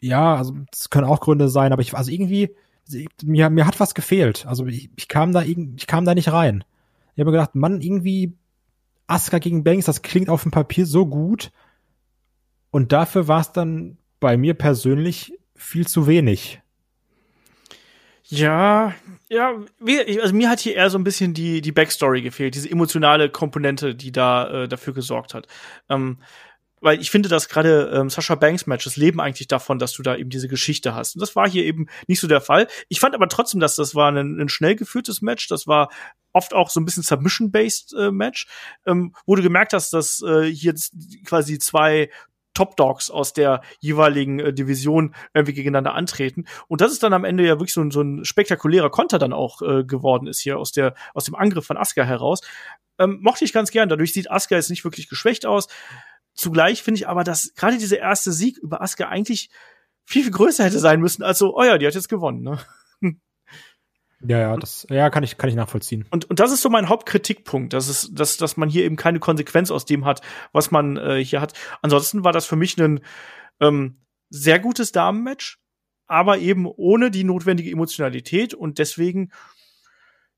Ja, 0.00 0.34
also 0.34 0.56
das 0.72 0.90
können 0.90 1.06
auch 1.06 1.20
Gründe 1.20 1.48
sein, 1.48 1.72
aber 1.72 1.80
ich, 1.80 1.94
also 1.94 2.10
irgendwie, 2.10 2.56
mir, 3.22 3.50
mir 3.50 3.66
hat 3.66 3.78
was 3.78 3.94
gefehlt. 3.94 4.46
Also 4.46 4.66
ich, 4.66 4.90
ich 4.96 5.06
kam 5.06 5.32
da 5.32 5.42
ich 5.42 5.86
kam 5.86 6.04
da 6.04 6.14
nicht 6.14 6.32
rein. 6.32 6.64
Ich 7.14 7.20
habe 7.20 7.30
mir 7.30 7.36
gedacht, 7.36 7.54
Mann, 7.54 7.80
irgendwie 7.80 8.36
Asuka 9.06 9.38
gegen 9.38 9.64
Banks, 9.64 9.86
das 9.86 10.02
klingt 10.02 10.28
auf 10.28 10.42
dem 10.42 10.52
Papier 10.52 10.86
so 10.86 11.06
gut. 11.06 11.52
Und 12.70 12.92
dafür 12.92 13.28
war 13.28 13.40
es 13.40 13.52
dann 13.52 13.98
bei 14.20 14.36
mir 14.36 14.54
persönlich 14.54 15.32
viel 15.56 15.86
zu 15.86 16.06
wenig. 16.06 16.60
Ja, 18.24 18.94
ja, 19.28 19.54
also 20.22 20.34
mir 20.34 20.48
hat 20.48 20.60
hier 20.60 20.76
eher 20.76 20.88
so 20.88 20.98
ein 20.98 21.04
bisschen 21.04 21.34
die, 21.34 21.60
die 21.60 21.72
Backstory 21.72 22.22
gefehlt, 22.22 22.54
diese 22.54 22.70
emotionale 22.70 23.28
Komponente, 23.28 23.94
die 23.94 24.12
da 24.12 24.64
äh, 24.64 24.68
dafür 24.68 24.94
gesorgt 24.94 25.34
hat. 25.34 25.48
Ähm, 25.88 26.18
weil 26.80 27.00
ich 27.00 27.10
finde, 27.10 27.28
dass 27.28 27.48
gerade 27.48 27.90
ähm, 27.94 28.08
Sascha 28.08 28.34
Banks 28.34 28.66
Matches 28.66 28.96
leben 28.96 29.20
eigentlich 29.20 29.48
davon, 29.48 29.78
dass 29.78 29.92
du 29.92 30.02
da 30.02 30.16
eben 30.16 30.30
diese 30.30 30.48
Geschichte 30.48 30.94
hast. 30.94 31.14
Und 31.14 31.20
das 31.20 31.36
war 31.36 31.48
hier 31.48 31.64
eben 31.64 31.88
nicht 32.06 32.20
so 32.20 32.26
der 32.26 32.40
Fall. 32.40 32.68
Ich 32.88 33.00
fand 33.00 33.14
aber 33.14 33.28
trotzdem, 33.28 33.60
dass 33.60 33.76
das 33.76 33.94
war 33.94 34.10
ein, 34.10 34.40
ein 34.40 34.48
schnell 34.48 34.76
geführtes 34.76 35.20
Match. 35.20 35.46
Das 35.48 35.66
war 35.66 35.90
oft 36.32 36.54
auch 36.54 36.70
so 36.70 36.80
ein 36.80 36.84
bisschen 36.84 37.02
Submission-based 37.02 37.94
äh, 37.94 38.10
Match, 38.10 38.46
ähm, 38.86 39.14
wo 39.26 39.36
du 39.36 39.42
gemerkt 39.42 39.72
hast, 39.72 39.92
dass 39.92 40.22
äh, 40.22 40.44
hier 40.44 40.74
quasi 41.24 41.58
zwei 41.58 42.10
Top 42.60 42.76
Dogs 42.76 43.10
aus 43.10 43.32
der 43.32 43.62
jeweiligen 43.78 44.38
äh, 44.38 44.52
Division 44.52 45.14
irgendwie 45.32 45.54
gegeneinander 45.54 45.94
antreten. 45.94 46.44
Und 46.68 46.82
das 46.82 46.92
ist 46.92 47.02
dann 47.02 47.14
am 47.14 47.24
Ende 47.24 47.42
ja 47.42 47.54
wirklich 47.54 47.72
so, 47.72 47.80
ein, 47.80 47.90
so 47.90 48.02
ein 48.02 48.22
spektakulärer 48.22 48.90
Konter 48.90 49.18
dann 49.18 49.32
auch 49.32 49.62
äh, 49.62 49.82
geworden 49.82 50.26
ist 50.26 50.40
hier 50.40 50.58
aus 50.58 50.70
der 50.70 50.92
aus 51.14 51.24
dem 51.24 51.34
Angriff 51.34 51.64
von 51.64 51.78
Asuka 51.78 52.02
heraus. 52.02 52.42
Ähm, 52.98 53.18
mochte 53.22 53.46
ich 53.46 53.54
ganz 53.54 53.70
gern. 53.70 53.88
Dadurch 53.88 54.12
sieht 54.12 54.30
Asuka 54.30 54.56
jetzt 54.56 54.68
nicht 54.68 54.84
wirklich 54.84 55.08
geschwächt 55.08 55.46
aus. 55.46 55.68
Zugleich 56.34 56.82
finde 56.82 56.98
ich 56.98 57.08
aber, 57.08 57.24
dass 57.24 57.54
gerade 57.54 57.78
dieser 57.78 57.98
erste 57.98 58.30
Sieg 58.30 58.58
über 58.58 58.82
Asuka 58.82 59.08
eigentlich 59.08 59.48
viel, 60.04 60.24
viel 60.24 60.32
größer 60.32 60.64
hätte 60.64 60.80
sein 60.80 61.00
müssen 61.00 61.22
als 61.22 61.38
so, 61.38 61.56
oh 61.56 61.62
ja, 61.62 61.78
die 61.78 61.86
hat 61.86 61.94
jetzt 61.94 62.10
gewonnen. 62.10 62.42
Ne? 62.42 62.58
Ja, 64.22 64.38
ja, 64.38 64.56
das 64.56 64.86
ja, 64.90 65.08
kann 65.08 65.22
ich 65.22 65.38
kann 65.38 65.48
ich 65.48 65.56
nachvollziehen. 65.56 66.06
Und 66.10 66.28
und 66.28 66.40
das 66.40 66.52
ist 66.52 66.60
so 66.60 66.68
mein 66.68 66.88
Hauptkritikpunkt, 66.88 67.72
dass 67.72 67.88
es 67.88 68.12
dass 68.12 68.36
dass 68.36 68.56
man 68.56 68.68
hier 68.68 68.84
eben 68.84 68.96
keine 68.96 69.18
Konsequenz 69.18 69.70
aus 69.70 69.86
dem 69.86 70.04
hat, 70.04 70.20
was 70.52 70.70
man 70.70 70.96
äh, 70.98 71.24
hier 71.24 71.40
hat. 71.40 71.54
Ansonsten 71.80 72.22
war 72.22 72.32
das 72.32 72.44
für 72.44 72.56
mich 72.56 72.76
ein 72.78 73.00
ähm, 73.60 74.00
sehr 74.28 74.58
gutes 74.58 74.92
Damenmatch, 74.92 75.58
aber 76.06 76.38
eben 76.38 76.66
ohne 76.66 77.10
die 77.10 77.24
notwendige 77.24 77.70
Emotionalität 77.70 78.52
und 78.52 78.78
deswegen 78.78 79.30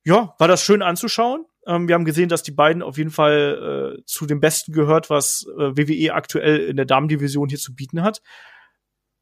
ja, 0.04 0.34
war 0.38 0.48
das 0.48 0.62
schön 0.62 0.82
anzuschauen. 0.82 1.46
Ähm, 1.66 1.88
wir 1.88 1.94
haben 1.94 2.04
gesehen, 2.04 2.28
dass 2.28 2.42
die 2.42 2.52
beiden 2.52 2.82
auf 2.82 2.98
jeden 2.98 3.10
Fall 3.10 3.96
äh, 3.98 4.04
zu 4.04 4.26
dem 4.26 4.40
Besten 4.40 4.72
gehört, 4.72 5.10
was 5.10 5.46
äh, 5.58 5.76
WWE 5.76 6.14
aktuell 6.14 6.58
in 6.58 6.76
der 6.76 6.86
Damendivision 6.86 7.48
hier 7.48 7.58
zu 7.58 7.74
bieten 7.74 8.02
hat. 8.02 8.22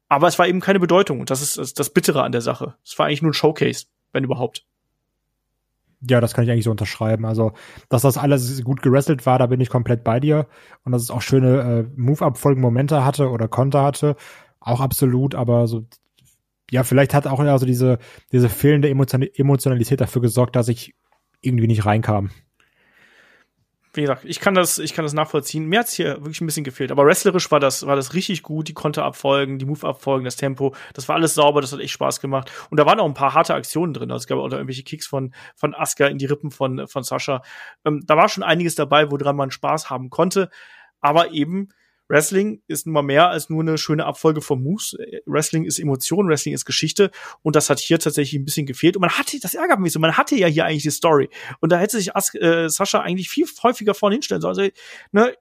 Aber 0.07 0.27
es 0.27 0.37
war 0.39 0.47
eben 0.47 0.59
keine 0.59 0.79
Bedeutung 0.79 1.19
und 1.19 1.29
das 1.29 1.41
ist 1.41 1.57
das, 1.57 1.73
das 1.73 1.93
Bittere 1.93 2.23
an 2.23 2.31
der 2.31 2.41
Sache. 2.41 2.75
Es 2.83 2.97
war 2.99 3.05
eigentlich 3.05 3.21
nur 3.21 3.31
ein 3.31 3.35
Showcase, 3.35 3.85
wenn 4.13 4.23
überhaupt. 4.23 4.65
Ja, 6.09 6.19
das 6.19 6.33
kann 6.33 6.43
ich 6.43 6.51
eigentlich 6.51 6.63
so 6.63 6.71
unterschreiben. 6.71 7.25
Also, 7.25 7.53
dass 7.89 8.01
das 8.01 8.17
alles 8.17 8.63
gut 8.63 8.81
gerestelt 8.81 9.25
war, 9.25 9.37
da 9.37 9.45
bin 9.45 9.61
ich 9.61 9.69
komplett 9.69 10.03
bei 10.03 10.19
dir. 10.19 10.47
Und 10.83 10.93
dass 10.93 11.03
es 11.03 11.11
auch 11.11 11.21
schöne 11.21 11.59
äh, 11.61 11.83
Move-Up-Folgen-Momente 11.95 13.05
hatte 13.05 13.29
oder 13.29 13.47
Konter 13.47 13.83
hatte, 13.83 14.15
auch 14.59 14.81
absolut. 14.81 15.35
Aber 15.35 15.67
so, 15.67 15.85
ja, 16.71 16.83
vielleicht 16.83 17.13
hat 17.13 17.27
auch 17.27 17.39
also 17.39 17.67
diese, 17.67 17.99
diese 18.31 18.49
fehlende 18.49 18.89
Emotionalität 18.89 20.01
dafür 20.01 20.23
gesorgt, 20.23 20.55
dass 20.55 20.69
ich 20.69 20.95
irgendwie 21.41 21.67
nicht 21.67 21.85
reinkam 21.85 22.31
wie 23.93 24.01
gesagt, 24.01 24.23
ich 24.23 24.39
kann 24.39 24.53
das, 24.53 24.79
ich 24.79 24.93
kann 24.93 25.03
das 25.03 25.13
nachvollziehen. 25.13 25.65
Mir 25.65 25.79
hat's 25.79 25.93
hier 25.93 26.15
wirklich 26.17 26.39
ein 26.39 26.45
bisschen 26.45 26.63
gefehlt. 26.63 26.91
Aber 26.91 27.05
wrestlerisch 27.05 27.51
war 27.51 27.59
das, 27.59 27.85
war 27.85 27.97
das 27.97 28.13
richtig 28.13 28.41
gut. 28.41 28.69
Die 28.69 28.73
Konterabfolgen, 28.73 29.59
die 29.59 29.65
Move-Abfolgen, 29.65 30.23
das 30.23 30.37
Tempo, 30.37 30.73
das 30.93 31.09
war 31.09 31.15
alles 31.15 31.33
sauber, 31.33 31.59
das 31.59 31.73
hat 31.73 31.81
echt 31.81 31.91
Spaß 31.91 32.21
gemacht. 32.21 32.49
Und 32.69 32.79
da 32.79 32.85
waren 32.85 32.99
auch 33.01 33.05
ein 33.05 33.13
paar 33.13 33.33
harte 33.33 33.53
Aktionen 33.53 33.93
drin. 33.93 34.09
Also 34.09 34.23
es 34.23 34.27
gab 34.27 34.37
auch 34.37 34.49
irgendwelche 34.49 34.83
Kicks 34.83 35.07
von, 35.07 35.33
von 35.55 35.75
Asuka 35.75 36.07
in 36.07 36.17
die 36.17 36.25
Rippen 36.25 36.51
von, 36.51 36.87
von 36.87 37.03
Sascha. 37.03 37.41
Ähm, 37.83 38.01
da 38.05 38.15
war 38.15 38.29
schon 38.29 38.43
einiges 38.43 38.75
dabei, 38.75 39.11
woran 39.11 39.35
man 39.35 39.51
Spaß 39.51 39.89
haben 39.89 40.09
konnte. 40.09 40.49
Aber 41.01 41.31
eben, 41.31 41.69
Wrestling 42.11 42.61
ist 42.67 42.85
nun 42.85 42.93
mal 42.93 43.03
mehr 43.03 43.29
als 43.29 43.49
nur 43.49 43.61
eine 43.61 43.77
schöne 43.77 44.05
Abfolge 44.05 44.41
von 44.41 44.61
Moves. 44.61 44.97
Wrestling 45.25 45.63
ist 45.63 45.79
Emotion, 45.79 46.27
Wrestling 46.27 46.53
ist 46.53 46.65
Geschichte 46.65 47.09
und 47.41 47.55
das 47.55 47.69
hat 47.69 47.79
hier 47.79 47.99
tatsächlich 47.99 48.41
ein 48.41 48.43
bisschen 48.43 48.65
gefehlt. 48.65 48.97
Und 48.97 49.01
man 49.01 49.11
hatte, 49.11 49.39
das 49.39 49.53
ärgert 49.53 49.79
mich 49.79 49.93
so, 49.93 49.99
man 49.99 50.17
hatte 50.17 50.35
ja 50.35 50.47
hier 50.47 50.65
eigentlich 50.65 50.83
die 50.83 50.91
Story. 50.91 51.29
Und 51.61 51.71
da 51.71 51.79
hätte 51.79 51.97
sich 51.97 52.13
As 52.13 52.35
äh, 52.35 52.67
Sascha 52.67 52.99
eigentlich 52.99 53.29
viel 53.29 53.45
häufiger 53.63 53.93
vorne 53.93 54.15
hinstellen 54.15 54.41
sollen. 54.41 54.57
Also, 54.57 54.71
ne, 55.13 55.33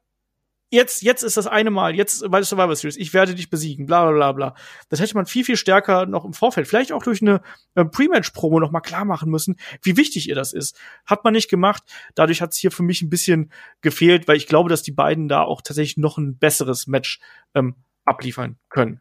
jetzt, 0.70 1.02
jetzt 1.02 1.22
ist 1.22 1.36
das 1.36 1.46
eine 1.46 1.70
Mal, 1.70 1.94
jetzt 1.94 2.28
bei 2.30 2.42
Survivor 2.42 2.74
Series, 2.74 2.96
ich 2.96 3.12
werde 3.12 3.34
dich 3.34 3.50
besiegen, 3.50 3.86
bla 3.86 4.04
bla 4.04 4.12
bla 4.12 4.32
bla. 4.32 4.54
Das 4.88 5.00
hätte 5.00 5.14
man 5.14 5.26
viel, 5.26 5.44
viel 5.44 5.56
stärker 5.56 6.06
noch 6.06 6.24
im 6.24 6.32
Vorfeld, 6.32 6.68
vielleicht 6.68 6.92
auch 6.92 7.02
durch 7.02 7.20
eine 7.20 7.42
äh, 7.74 7.84
Pre-Match-Promo 7.84 8.60
noch 8.60 8.70
mal 8.70 8.80
klar 8.80 9.04
machen 9.04 9.30
müssen, 9.30 9.56
wie 9.82 9.96
wichtig 9.96 10.28
ihr 10.28 10.34
das 10.34 10.52
ist. 10.52 10.78
Hat 11.04 11.24
man 11.24 11.34
nicht 11.34 11.50
gemacht. 11.50 11.82
Dadurch 12.14 12.40
hat 12.40 12.52
es 12.52 12.56
hier 12.56 12.70
für 12.70 12.82
mich 12.82 13.02
ein 13.02 13.10
bisschen 13.10 13.52
gefehlt, 13.80 14.28
weil 14.28 14.36
ich 14.36 14.46
glaube, 14.46 14.70
dass 14.70 14.82
die 14.82 14.92
beiden 14.92 15.28
da 15.28 15.42
auch 15.42 15.60
tatsächlich 15.62 15.96
noch 15.96 16.18
ein 16.18 16.38
besseres 16.38 16.86
Match 16.86 17.20
ähm, 17.54 17.74
abliefern 18.04 18.56
können. 18.68 19.00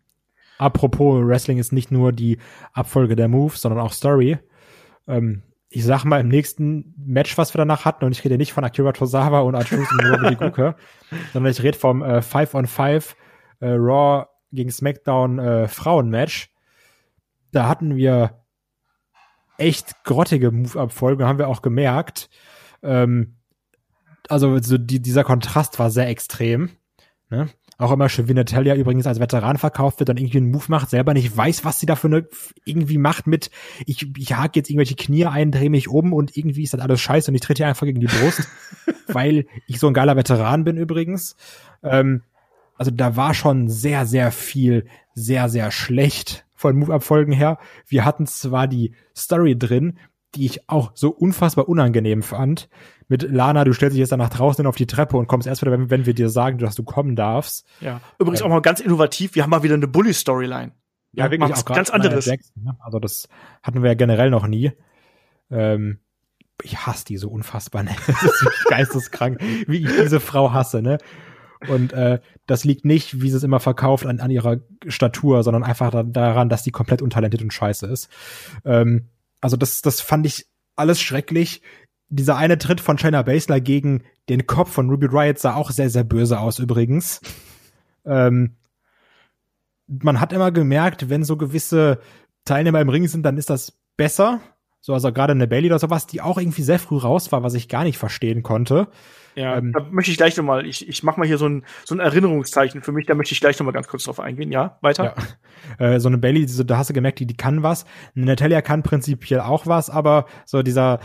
Apropos, 0.57 1.25
Wrestling 1.25 1.57
ist 1.57 1.71
nicht 1.71 1.89
nur 1.89 2.11
die 2.11 2.37
Abfolge 2.73 3.15
der 3.15 3.29
Moves, 3.29 3.61
sondern 3.61 3.79
auch 3.79 3.93
Story. 3.93 4.37
Ähm, 5.07 5.43
ich 5.69 5.85
sag 5.85 6.03
mal, 6.03 6.19
im 6.19 6.29
nächsten 6.29 6.95
Match, 6.97 7.37
was 7.37 7.53
wir 7.53 7.59
danach 7.59 7.85
hatten, 7.85 8.05
und 8.05 8.11
ich 8.11 8.23
rede 8.23 8.37
nicht 8.37 8.53
von 8.53 8.63
Akira 8.63 8.91
Tozawa 8.91 9.41
und 9.41 9.55
Archus 9.55 9.91
und 9.91 10.05
Robert 10.05 10.39
Guke, 10.39 10.75
sondern 11.33 11.51
ich 11.51 11.61
rede 11.61 11.77
vom 11.77 12.01
äh, 12.01 12.21
5 12.21 12.55
on 12.55 12.67
5 12.67 13.15
äh, 13.59 13.67
Raw 13.69 14.25
gegen 14.51 14.71
SmackDown 14.71 15.39
äh, 15.39 15.67
Frauen-Match. 15.67 16.51
Da 17.51 17.67
hatten 17.67 17.95
wir 17.95 18.43
echt 19.57 20.03
grottige 20.03 20.51
Move-Abfolgen, 20.51 21.25
haben 21.25 21.39
wir 21.39 21.47
auch 21.47 21.61
gemerkt. 21.61 22.29
Ähm, 22.81 23.35
also 24.27 24.57
so 24.59 24.77
die, 24.77 25.01
dieser 25.01 25.23
Kontrast 25.23 25.77
war 25.77 25.91
sehr 25.91 26.07
extrem. 26.07 26.71
Ne? 27.29 27.49
Auch 27.79 27.93
immer 27.93 28.09
schön, 28.09 28.27
wie 28.27 28.33
Natalia 28.33 28.75
übrigens 28.75 29.07
als 29.07 29.21
Veteran 29.21 29.57
verkauft 29.57 29.99
wird, 29.99 30.09
dann 30.09 30.17
irgendwie 30.17 30.39
einen 30.39 30.51
Move 30.51 30.65
macht, 30.67 30.89
selber 30.89 31.13
nicht 31.13 31.35
weiß, 31.35 31.63
was 31.63 31.79
sie 31.79 31.85
dafür 31.85 32.09
ne, 32.09 32.27
irgendwie 32.65 32.97
macht 32.97 33.25
mit, 33.25 33.51
ich, 33.85 34.05
ich 34.17 34.35
hake 34.35 34.59
jetzt 34.59 34.69
irgendwelche 34.69 34.97
Knie 34.97 35.25
ein, 35.25 35.51
drehe 35.51 35.69
mich 35.69 35.87
um 35.87 36.11
und 36.11 36.35
irgendwie 36.35 36.63
ist 36.63 36.73
das 36.73 36.81
alles 36.81 36.99
scheiße 36.99 37.31
und 37.31 37.35
ich 37.35 37.41
trete 37.41 37.63
ihr 37.63 37.67
einfach 37.67 37.85
gegen 37.85 38.01
die 38.01 38.07
Brust, 38.07 38.49
weil 39.07 39.45
ich 39.65 39.79
so 39.79 39.87
ein 39.87 39.93
geiler 39.93 40.17
Veteran 40.17 40.65
bin 40.65 40.75
übrigens. 40.75 41.37
Ähm, 41.81 42.23
also 42.75 42.91
da 42.91 43.15
war 43.15 43.33
schon 43.33 43.69
sehr, 43.69 44.05
sehr 44.05 44.33
viel, 44.33 44.85
sehr, 45.13 45.47
sehr 45.47 45.71
schlecht 45.71 46.45
von 46.55 46.75
Move-Abfolgen 46.75 47.31
her. 47.31 47.59
Wir 47.87 48.03
hatten 48.03 48.27
zwar 48.27 48.67
die 48.67 48.93
Story 49.15 49.57
drin, 49.57 49.97
die 50.35 50.45
ich 50.45 50.69
auch 50.69 50.91
so 50.95 51.11
unfassbar 51.11 51.69
unangenehm 51.69 52.23
fand. 52.23 52.67
Mit 53.09 53.23
Lana, 53.23 53.65
du 53.65 53.73
stellst 53.73 53.95
dich 53.95 53.99
jetzt 53.99 54.11
danach 54.11 54.29
draußen 54.29 54.65
auf 54.65 54.75
die 54.75 54.87
Treppe 54.87 55.17
und 55.17 55.27
kommst 55.27 55.47
erst 55.47 55.61
wieder, 55.61 55.71
wenn, 55.71 55.89
wenn 55.89 56.05
wir 56.05 56.13
dir 56.13 56.29
sagen, 56.29 56.59
dass 56.59 56.75
du 56.75 56.83
kommen 56.83 57.15
darfst. 57.15 57.67
Ja. 57.81 57.99
Übrigens 58.19 58.41
äh, 58.41 58.43
auch 58.45 58.49
mal 58.49 58.61
ganz 58.61 58.79
innovativ, 58.79 59.35
wir 59.35 59.43
haben 59.43 59.49
mal 59.49 59.63
wieder 59.63 59.73
eine 59.73 59.87
Bully-Storyline. 59.87 60.71
Ja, 61.11 61.25
ja, 61.25 61.31
wirklich 61.31 61.53
auch 61.53 61.65
ganz 61.65 61.89
anderes. 61.89 62.25
Jackson, 62.25 62.63
ne? 62.63 62.77
Also 62.79 62.99
das 62.99 63.27
hatten 63.63 63.81
wir 63.81 63.89
ja 63.89 63.95
generell 63.95 64.29
noch 64.29 64.45
nie. 64.45 64.71
Ähm, 65.49 65.99
ich 66.63 66.85
hasse 66.85 67.05
die 67.05 67.17
so 67.17 67.29
unfassbar. 67.29 67.83
Ne? 67.83 67.95
Das 68.07 68.23
ist 68.23 68.65
geisteskrank, 68.69 69.41
wie 69.67 69.77
ich 69.77 69.87
diese 69.87 70.19
Frau 70.19 70.53
hasse. 70.53 70.81
Ne? 70.81 70.99
Und 71.67 71.93
äh, 71.93 72.19
das 72.45 72.63
liegt 72.63 72.85
nicht, 72.85 73.21
wie 73.21 73.29
sie 73.29 73.37
es 73.37 73.43
immer 73.43 73.59
verkauft, 73.59 74.05
an, 74.05 74.19
an 74.19 74.31
ihrer 74.31 74.57
Statur, 74.87 75.43
sondern 75.43 75.63
einfach 75.63 76.03
daran, 76.05 76.49
dass 76.49 76.63
die 76.63 76.71
komplett 76.71 77.01
untalentiert 77.01 77.41
und 77.41 77.53
scheiße 77.53 77.87
ist. 77.87 78.09
Ähm, 78.65 79.09
also 79.41 79.57
das, 79.57 79.81
das 79.81 80.01
fand 80.01 80.25
ich 80.25 80.47
alles 80.75 81.01
schrecklich. 81.01 81.61
Dieser 82.09 82.37
eine 82.37 82.57
Tritt 82.57 82.81
von 82.81 82.97
Shayna 82.97 83.21
Baszler 83.21 83.59
gegen 83.59 84.03
den 84.29 84.47
Kopf 84.47 84.71
von 84.71 84.89
Ruby 84.89 85.07
Riot 85.07 85.39
sah 85.39 85.55
auch 85.55 85.71
sehr, 85.71 85.89
sehr 85.89 86.03
böse 86.03 86.39
aus 86.39 86.59
übrigens. 86.59 87.21
ähm, 88.05 88.55
man 89.87 90.19
hat 90.19 90.33
immer 90.33 90.51
gemerkt, 90.51 91.09
wenn 91.09 91.23
so 91.23 91.37
gewisse 91.37 91.99
Teilnehmer 92.45 92.81
im 92.81 92.89
Ring 92.89 93.07
sind, 93.07 93.23
dann 93.23 93.37
ist 93.37 93.49
das 93.49 93.73
besser. 93.97 94.39
So, 94.81 94.93
also 94.93 95.11
gerade 95.11 95.31
eine 95.31 95.47
Bailey 95.47 95.67
oder 95.67 95.79
sowas, 95.79 96.07
die 96.07 96.21
auch 96.21 96.37
irgendwie 96.37 96.61
sehr 96.61 96.79
früh 96.79 96.97
raus 96.97 97.31
war, 97.31 97.43
was 97.43 97.53
ich 97.53 97.67
gar 97.67 97.83
nicht 97.83 97.97
verstehen 97.97 98.43
konnte. 98.43 98.87
Ja, 99.35 99.57
ähm, 99.57 99.73
da 99.73 99.85
möchte 99.91 100.11
ich 100.11 100.17
gleich 100.17 100.37
noch 100.37 100.43
mal, 100.43 100.65
ich, 100.65 100.87
ich 100.87 101.03
mache 101.03 101.19
mal 101.19 101.27
hier 101.27 101.37
so 101.37 101.47
ein, 101.47 101.65
so 101.85 101.95
ein 101.95 101.99
Erinnerungszeichen 101.99 102.81
für 102.81 102.91
mich, 102.91 103.05
da 103.05 103.15
möchte 103.15 103.33
ich 103.33 103.41
gleich 103.41 103.59
noch 103.59 103.65
mal 103.65 103.71
ganz 103.71 103.87
kurz 103.87 104.05
drauf 104.05 104.19
eingehen. 104.19 104.51
Ja, 104.51 104.77
weiter. 104.81 105.15
Ja. 105.79 105.85
Äh, 105.85 105.99
so 105.99 106.07
eine 106.07 106.17
Bailey, 106.17 106.47
so, 106.47 106.63
da 106.63 106.77
hast 106.77 106.89
du 106.89 106.93
gemerkt, 106.93 107.19
die, 107.19 107.25
die 107.25 107.35
kann 107.37 107.61
was. 107.61 107.85
Eine 108.15 108.25
Natalia 108.25 108.61
kann 108.61 108.81
prinzipiell 108.81 109.41
auch 109.41 109.67
was, 109.67 109.89
aber 109.89 110.25
so 110.45 110.63
dieser, 110.63 110.99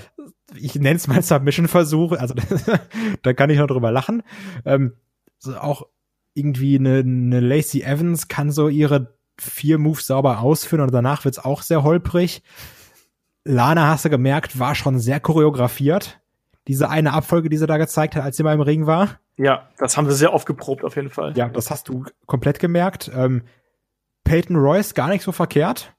ich 0.57 0.75
nenne 0.77 0.97
es 0.97 1.07
mal 1.09 1.23
Submission-Versuch, 1.23 2.13
also 2.13 2.35
da 3.23 3.33
kann 3.33 3.51
ich 3.51 3.59
noch 3.59 3.67
drüber 3.67 3.93
lachen. 3.93 4.23
Ähm, 4.65 4.95
so 5.39 5.57
auch 5.57 5.87
irgendwie 6.35 6.79
eine, 6.79 6.99
eine 6.99 7.41
Lacey 7.41 7.83
Evans 7.83 8.29
kann 8.29 8.51
so 8.51 8.69
ihre 8.69 9.15
vier 9.39 9.79
Moves 9.79 10.07
sauber 10.07 10.41
ausführen 10.41 10.83
und 10.83 10.93
danach 10.93 11.25
wird's 11.25 11.39
auch 11.39 11.63
sehr 11.63 11.83
holprig. 11.83 12.43
Lana, 13.45 13.89
hast 13.89 14.05
du 14.05 14.11
gemerkt, 14.11 14.59
war 14.59 14.75
schon 14.75 14.99
sehr 14.99 15.21
choreografiert. 15.21 16.21
Diese 16.67 16.89
eine 16.89 17.13
Abfolge, 17.13 17.51
die 17.51 17.59
sie 17.59 17.67
da 17.67 17.77
gezeigt 17.77 18.17
hat, 18.17 18.25
als 18.25 18.37
sie 18.37 18.43
mal 18.43 18.55
im 18.55 18.63
Ring 18.63 18.87
war. 18.87 19.21
Ja, 19.37 19.69
das 19.79 19.97
haben 19.97 20.09
sie 20.09 20.17
sehr 20.17 20.33
oft 20.33 20.47
geprobt, 20.47 20.85
auf 20.85 20.97
jeden 20.97 21.11
Fall. 21.11 21.37
Ja, 21.37 21.49
das 21.49 21.71
hast 21.71 21.89
du 21.89 22.05
komplett 22.27 22.59
gemerkt. 22.59 23.11
Ähm, 23.15 23.43
Peyton 24.23 24.57
Royce 24.57 24.95
gar 24.95 25.09
nicht 25.09 25.23
so 25.23 25.33
verkehrt. 25.33 25.95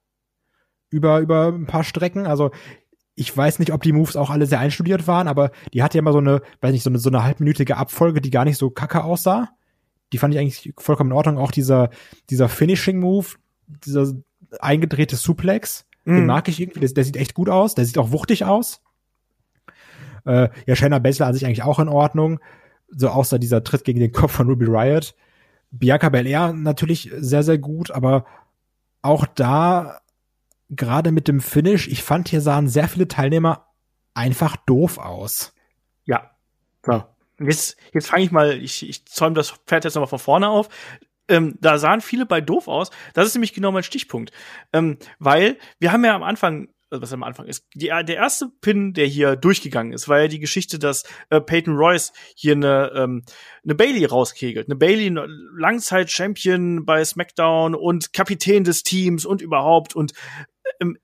Über, 0.89 1.20
über 1.20 1.47
ein 1.49 1.68
paar 1.68 1.84
Strecken. 1.84 2.26
Also, 2.26 2.51
ich 3.16 3.36
weiß 3.36 3.59
nicht, 3.59 3.72
ob 3.72 3.82
die 3.82 3.93
Moves 3.93 4.16
auch 4.16 4.30
alle 4.30 4.45
sehr 4.45 4.59
einstudiert 4.59 5.07
waren, 5.07 5.28
aber 5.28 5.51
die 5.74 5.82
hatte 5.82 5.97
ja 5.97 5.99
immer 5.99 6.11
so 6.11 6.20
eine, 6.20 6.41
weiß 6.61 6.74
nicht, 6.74 6.84
so 6.84 6.89
eine, 6.89 6.99
so 6.99 7.09
eine 7.09 7.24
halbminütige 7.24 7.78
Abfolge, 7.78 8.22
die 8.22 8.30
gar 8.30 8.45
nicht 8.45 8.57
so 8.57 8.70
kacke 8.70 9.03
aussah. 9.03 9.49
Die 10.11 10.18
fand 10.18 10.34
ich 10.34 10.39
eigentlich 10.39 10.74
vollkommen 10.78 11.11
in 11.11 11.18
Ordnung. 11.18 11.38
Auch 11.38 11.51
dieser, 11.51 11.89
dieser 12.30 12.49
Finishing-Move, 12.49 13.28
dieser 13.68 14.13
eingedrehte 14.59 15.16
Suplex, 15.16 15.86
den 16.05 16.22
mhm. 16.22 16.26
mag 16.28 16.47
ich 16.47 16.59
irgendwie. 16.59 16.82
Der, 16.82 16.89
der, 16.89 17.03
sieht 17.03 17.18
echt 17.18 17.34
gut 17.34 17.49
aus. 17.49 17.74
Der 17.74 17.86
sieht 17.86 17.97
auch 17.97 18.11
wuchtig 18.11 18.45
aus. 18.45 18.82
Äh, 20.26 20.49
ja, 20.68 20.76
Shayna 20.76 20.99
Baszler 20.99 21.28
an 21.28 21.34
sich 21.34 21.45
eigentlich 21.45 21.63
auch 21.63 21.80
in 21.80 21.89
Ordnung. 21.89 22.39
So 22.89 23.09
außer 23.09 23.39
dieser 23.39 23.63
Tritt 23.63 23.84
gegen 23.84 23.99
den 23.99 24.11
Kopf 24.11 24.34
von 24.34 24.47
Ruby 24.47 24.66
Riot. 24.66 25.16
Bianca 25.72 26.09
Belair 26.09 26.53
natürlich 26.53 27.11
sehr, 27.18 27.43
sehr 27.43 27.57
gut, 27.57 27.91
aber 27.91 28.26
auch 29.01 29.26
da, 29.26 29.99
gerade 30.70 31.11
mit 31.11 31.28
dem 31.28 31.41
Finish, 31.41 31.88
ich 31.88 32.03
fand, 32.03 32.30
hier 32.30 32.41
sahen 32.41 32.68
sehr 32.68 32.88
viele 32.88 33.07
Teilnehmer 33.07 33.68
einfach 34.13 34.55
doof 34.55 34.97
aus. 34.97 35.53
Ja. 36.05 36.32
So. 36.84 37.03
Jetzt, 37.39 37.78
jetzt 37.93 38.07
fange 38.07 38.24
ich 38.24 38.32
mal, 38.32 38.57
ich, 38.61 38.88
ich 38.88 39.05
zäume 39.05 39.36
das 39.36 39.51
Pferd 39.68 39.84
jetzt 39.84 39.95
nochmal 39.95 40.07
von 40.07 40.20
vorne 40.20 40.49
auf 40.49 40.70
ähm, 41.28 41.55
da 41.59 41.80
sahen 41.80 42.01
viele 42.01 42.28
bei 42.28 42.39
doof 42.39 42.68
aus. 42.68 42.91
Das 43.16 43.26
ist 43.26 43.34
nämlich 43.34 43.53
genau 43.53 43.72
mein 43.72 43.82
Stichpunkt. 43.82 44.32
Ähm, 44.74 44.97
weil 45.18 45.57
wir 45.80 45.91
haben 45.91 46.05
ja 46.05 46.16
am 46.16 46.22
Anfang 46.22 46.68
also 46.91 47.01
was 47.01 47.13
am 47.13 47.24
Anfang 47.24 47.47
ist. 47.47 47.66
Die, 47.74 47.88
der 47.88 48.16
erste 48.16 48.49
Pin, 48.61 48.93
der 48.93 49.07
hier 49.07 49.36
durchgegangen 49.36 49.91
ist, 49.91 50.07
war 50.07 50.22
ja 50.22 50.28
die 50.28 50.39
Geschichte, 50.39 50.80
dass 50.80 51.03
äh, 51.30 51.41
Peyton 51.41 51.76
Royce 51.76 52.13
hier 52.36 52.53
eine, 52.53 52.91
ähm, 52.95 53.24
eine 53.63 53.76
Bailey 53.76 54.05
rauskegelt. 54.05 54.68
Eine 54.68 54.76
Bailey, 54.76 55.09
Langzeit-Champion 55.57 56.86
bei 56.86 57.03
SmackDown 57.03 57.76
und 57.76 58.13
Kapitän 58.13 58.63
des 58.63 58.84
Teams 58.84 59.26
und 59.26 59.41
überhaupt. 59.41 59.95
Und 59.95 60.13
ähm, 60.80 60.98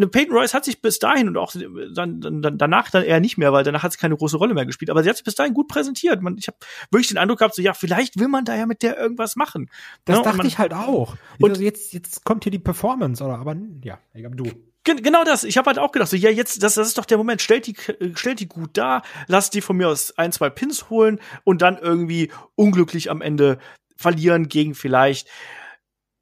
ne, 0.00 0.08
Peyton 0.08 0.34
Royce 0.34 0.54
hat 0.54 0.64
sich 0.64 0.82
bis 0.82 0.98
dahin 0.98 1.28
und 1.28 1.36
auch 1.36 1.54
dann, 1.94 2.20
dann, 2.20 2.58
danach 2.58 2.90
dann 2.90 3.04
eher 3.04 3.20
nicht 3.20 3.38
mehr, 3.38 3.52
weil 3.52 3.62
danach 3.62 3.82
hat 3.82 3.92
sie 3.92 3.98
keine 3.98 4.16
große 4.16 4.36
Rolle 4.36 4.54
mehr 4.54 4.66
gespielt. 4.66 4.90
Aber 4.90 5.02
sie 5.02 5.08
hat 5.08 5.16
sich 5.16 5.24
bis 5.24 5.36
dahin 5.36 5.54
gut 5.54 5.68
präsentiert. 5.68 6.20
Man, 6.22 6.36
ich 6.38 6.48
habe 6.48 6.56
wirklich 6.90 7.08
den 7.08 7.18
Eindruck 7.18 7.38
gehabt, 7.38 7.54
so 7.54 7.62
ja, 7.62 7.74
vielleicht 7.74 8.18
will 8.18 8.28
man 8.28 8.44
da 8.44 8.56
ja 8.56 8.66
mit 8.66 8.82
der 8.82 8.98
irgendwas 8.98 9.36
machen. 9.36 9.70
Das 10.04 10.16
ja, 10.16 10.22
dachte 10.22 10.38
man, 10.38 10.46
ich 10.46 10.58
halt 10.58 10.74
auch. 10.74 11.16
Und 11.38 11.50
also 11.50 11.62
jetzt, 11.62 11.92
jetzt 11.92 12.24
kommt 12.24 12.44
hier 12.44 12.52
die 12.52 12.58
Performance, 12.58 13.22
oder? 13.22 13.38
Aber 13.38 13.56
ja, 13.84 13.98
ich 14.14 14.20
glaube, 14.20 14.36
du. 14.36 14.50
Genau 14.82 15.24
das. 15.24 15.44
Ich 15.44 15.58
habe 15.58 15.66
halt 15.66 15.78
auch 15.78 15.92
gedacht, 15.92 16.08
so 16.08 16.16
ja, 16.16 16.30
jetzt 16.30 16.62
das, 16.62 16.74
das 16.74 16.88
ist 16.88 16.96
doch 16.96 17.04
der 17.04 17.18
Moment. 17.18 17.42
Stellt 17.42 17.66
die, 17.66 17.76
stellt 18.14 18.40
die 18.40 18.48
gut 18.48 18.70
da, 18.72 19.02
lasst 19.26 19.52
die 19.52 19.60
von 19.60 19.76
mir 19.76 19.88
aus 19.88 20.16
ein, 20.16 20.32
zwei 20.32 20.48
Pins 20.48 20.88
holen 20.88 21.20
und 21.44 21.60
dann 21.60 21.76
irgendwie 21.76 22.32
unglücklich 22.54 23.10
am 23.10 23.20
Ende 23.20 23.58
verlieren 23.94 24.48
gegen 24.48 24.74
vielleicht 24.74 25.28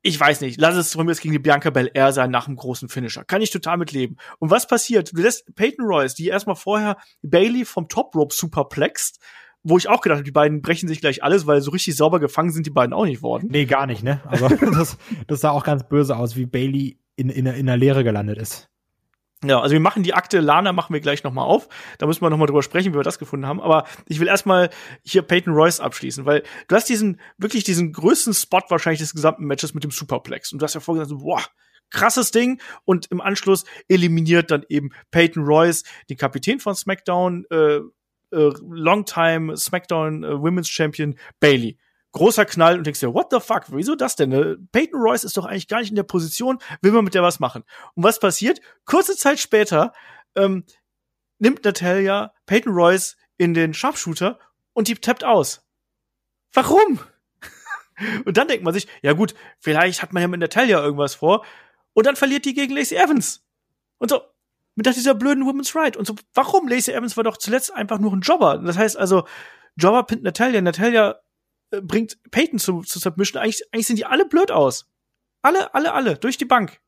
ich 0.08 0.18
weiß 0.18 0.40
nicht, 0.40 0.58
lass 0.58 0.74
es 0.74 0.94
von 0.94 1.04
mir 1.04 1.14
gegen 1.14 1.32
die 1.32 1.38
Bianca 1.38 1.68
Belair 1.68 2.12
sein 2.12 2.30
nach 2.30 2.46
einem 2.46 2.56
großen 2.56 2.88
Finisher. 2.88 3.24
Kann 3.24 3.42
ich 3.42 3.50
total 3.50 3.76
mitleben. 3.76 4.16
Und 4.38 4.50
was 4.50 4.66
passiert? 4.66 5.12
Du 5.12 5.20
lässt 5.20 5.54
Peyton 5.54 5.84
Royce, 5.84 6.14
die 6.14 6.28
erstmal 6.28 6.56
vorher 6.56 6.96
Bailey 7.22 7.66
vom 7.66 7.88
Top 7.88 8.14
Rope 8.14 8.34
superplext, 8.34 9.20
wo 9.62 9.76
ich 9.76 9.88
auch 9.88 10.00
gedacht 10.00 10.18
habe, 10.18 10.24
die 10.24 10.32
beiden 10.32 10.62
brechen 10.62 10.88
sich 10.88 11.00
gleich 11.00 11.22
alles, 11.22 11.46
weil 11.46 11.60
so 11.60 11.70
richtig 11.70 11.96
sauber 11.96 12.20
gefangen 12.20 12.52
sind 12.52 12.64
die 12.66 12.70
beiden 12.70 12.94
auch 12.94 13.04
nicht 13.04 13.22
worden. 13.22 13.48
Nee, 13.50 13.66
gar 13.66 13.86
nicht, 13.86 14.02
ne? 14.02 14.22
Also 14.24 14.48
das, 14.72 14.96
das 15.26 15.40
sah 15.40 15.50
auch 15.50 15.64
ganz 15.64 15.86
böse 15.86 16.16
aus, 16.16 16.36
wie 16.36 16.46
Bailey 16.46 16.98
in, 17.16 17.28
in, 17.28 17.44
in 17.44 17.66
der 17.66 17.76
Leere 17.76 18.02
gelandet 18.02 18.38
ist. 18.38 18.70
Ja, 19.44 19.60
also 19.60 19.72
wir 19.72 19.80
machen 19.80 20.02
die 20.02 20.14
Akte 20.14 20.40
Lana 20.40 20.72
machen 20.72 20.92
wir 20.92 21.00
gleich 21.00 21.22
noch 21.22 21.32
mal 21.32 21.44
auf. 21.44 21.68
Da 21.98 22.06
müssen 22.06 22.22
wir 22.22 22.30
noch 22.30 22.38
mal 22.38 22.46
drüber 22.46 22.62
sprechen, 22.62 22.92
wie 22.92 22.96
wir 22.96 23.04
das 23.04 23.20
gefunden 23.20 23.46
haben. 23.46 23.60
Aber 23.60 23.84
ich 24.06 24.18
will 24.18 24.26
erstmal 24.26 24.70
hier 25.02 25.22
Peyton 25.22 25.54
Royce 25.54 25.78
abschließen, 25.78 26.26
weil 26.26 26.42
du 26.66 26.74
hast 26.74 26.88
diesen 26.88 27.20
wirklich 27.36 27.62
diesen 27.62 27.92
größten 27.92 28.34
Spot 28.34 28.62
wahrscheinlich 28.68 29.00
des 29.00 29.14
gesamten 29.14 29.44
Matches 29.44 29.74
mit 29.74 29.84
dem 29.84 29.92
Superplex. 29.92 30.52
Und 30.52 30.60
du 30.60 30.64
hast 30.64 30.74
ja 30.74 30.80
vorher 30.80 31.04
gesagt, 31.04 31.20
boah, 31.22 31.42
krasses 31.90 32.32
Ding. 32.32 32.60
Und 32.84 33.06
im 33.12 33.20
Anschluss 33.20 33.64
eliminiert 33.86 34.50
dann 34.50 34.64
eben 34.68 34.90
Peyton 35.12 35.44
Royce, 35.44 35.84
den 36.10 36.16
Kapitän 36.16 36.58
von 36.58 36.74
SmackDown, 36.74 37.44
äh, 37.50 37.76
äh, 37.76 38.52
Longtime 38.60 39.56
SmackDown 39.56 40.24
äh, 40.24 40.26
Women's 40.28 40.68
Champion 40.68 41.16
Bailey 41.38 41.78
großer 42.12 42.44
Knall 42.46 42.78
und 42.78 42.86
denkst 42.86 43.00
dir, 43.00 43.14
what 43.14 43.28
the 43.30 43.40
fuck, 43.40 43.64
wieso 43.68 43.94
das 43.94 44.16
denn? 44.16 44.30
Ne? 44.30 44.58
Peyton 44.72 45.00
Royce 45.00 45.24
ist 45.24 45.36
doch 45.36 45.44
eigentlich 45.44 45.68
gar 45.68 45.80
nicht 45.80 45.90
in 45.90 45.96
der 45.96 46.02
Position, 46.04 46.58
will 46.80 46.92
man 46.92 47.04
mit 47.04 47.14
der 47.14 47.22
was 47.22 47.40
machen. 47.40 47.64
Und 47.94 48.02
was 48.02 48.18
passiert? 48.18 48.60
Kurze 48.84 49.16
Zeit 49.16 49.38
später 49.38 49.92
ähm, 50.34 50.64
nimmt 51.38 51.64
Natalia 51.64 52.32
Peyton 52.46 52.72
Royce 52.72 53.16
in 53.36 53.54
den 53.54 53.74
Sharpshooter 53.74 54.38
und 54.72 54.88
die 54.88 54.94
tappt 54.94 55.24
aus. 55.24 55.64
Warum? 56.52 56.98
und 58.24 58.36
dann 58.36 58.48
denkt 58.48 58.64
man 58.64 58.74
sich, 58.74 58.88
ja 59.02 59.12
gut, 59.12 59.34
vielleicht 59.58 60.02
hat 60.02 60.12
man 60.12 60.22
ja 60.22 60.28
mit 60.28 60.40
Natalia 60.40 60.82
irgendwas 60.82 61.16
vor. 61.16 61.44
Und 61.92 62.06
dann 62.06 62.16
verliert 62.16 62.44
die 62.44 62.54
gegen 62.54 62.74
Lacey 62.74 62.96
Evans. 62.96 63.44
Und 63.98 64.10
so, 64.10 64.22
mit 64.76 64.86
dieser 64.86 65.14
blöden 65.14 65.44
Women's 65.44 65.74
Right. 65.74 65.96
Und 65.96 66.06
so, 66.06 66.14
warum? 66.34 66.68
Lacey 66.68 66.92
Evans 66.92 67.16
war 67.16 67.24
doch 67.24 67.36
zuletzt 67.36 67.74
einfach 67.74 67.98
nur 67.98 68.12
ein 68.12 68.20
Jobber. 68.20 68.58
Das 68.58 68.78
heißt 68.78 68.96
also, 68.96 69.26
Jobber 69.76 70.04
pinnt 70.04 70.22
Natalia, 70.22 70.60
Natalia 70.60 71.20
äh, 71.70 71.80
bringt 71.80 72.18
Peyton 72.30 72.58
zu, 72.58 72.82
zu 72.82 72.98
Submission. 72.98 73.42
Eigentlich, 73.42 73.62
eigentlich 73.72 73.86
sind 73.86 73.98
die 73.98 74.06
alle 74.06 74.26
blöd 74.26 74.50
aus. 74.50 74.88
Alle, 75.42 75.74
alle, 75.74 75.92
alle, 75.92 76.16
durch 76.16 76.36
die 76.36 76.44
Bank. 76.44 76.80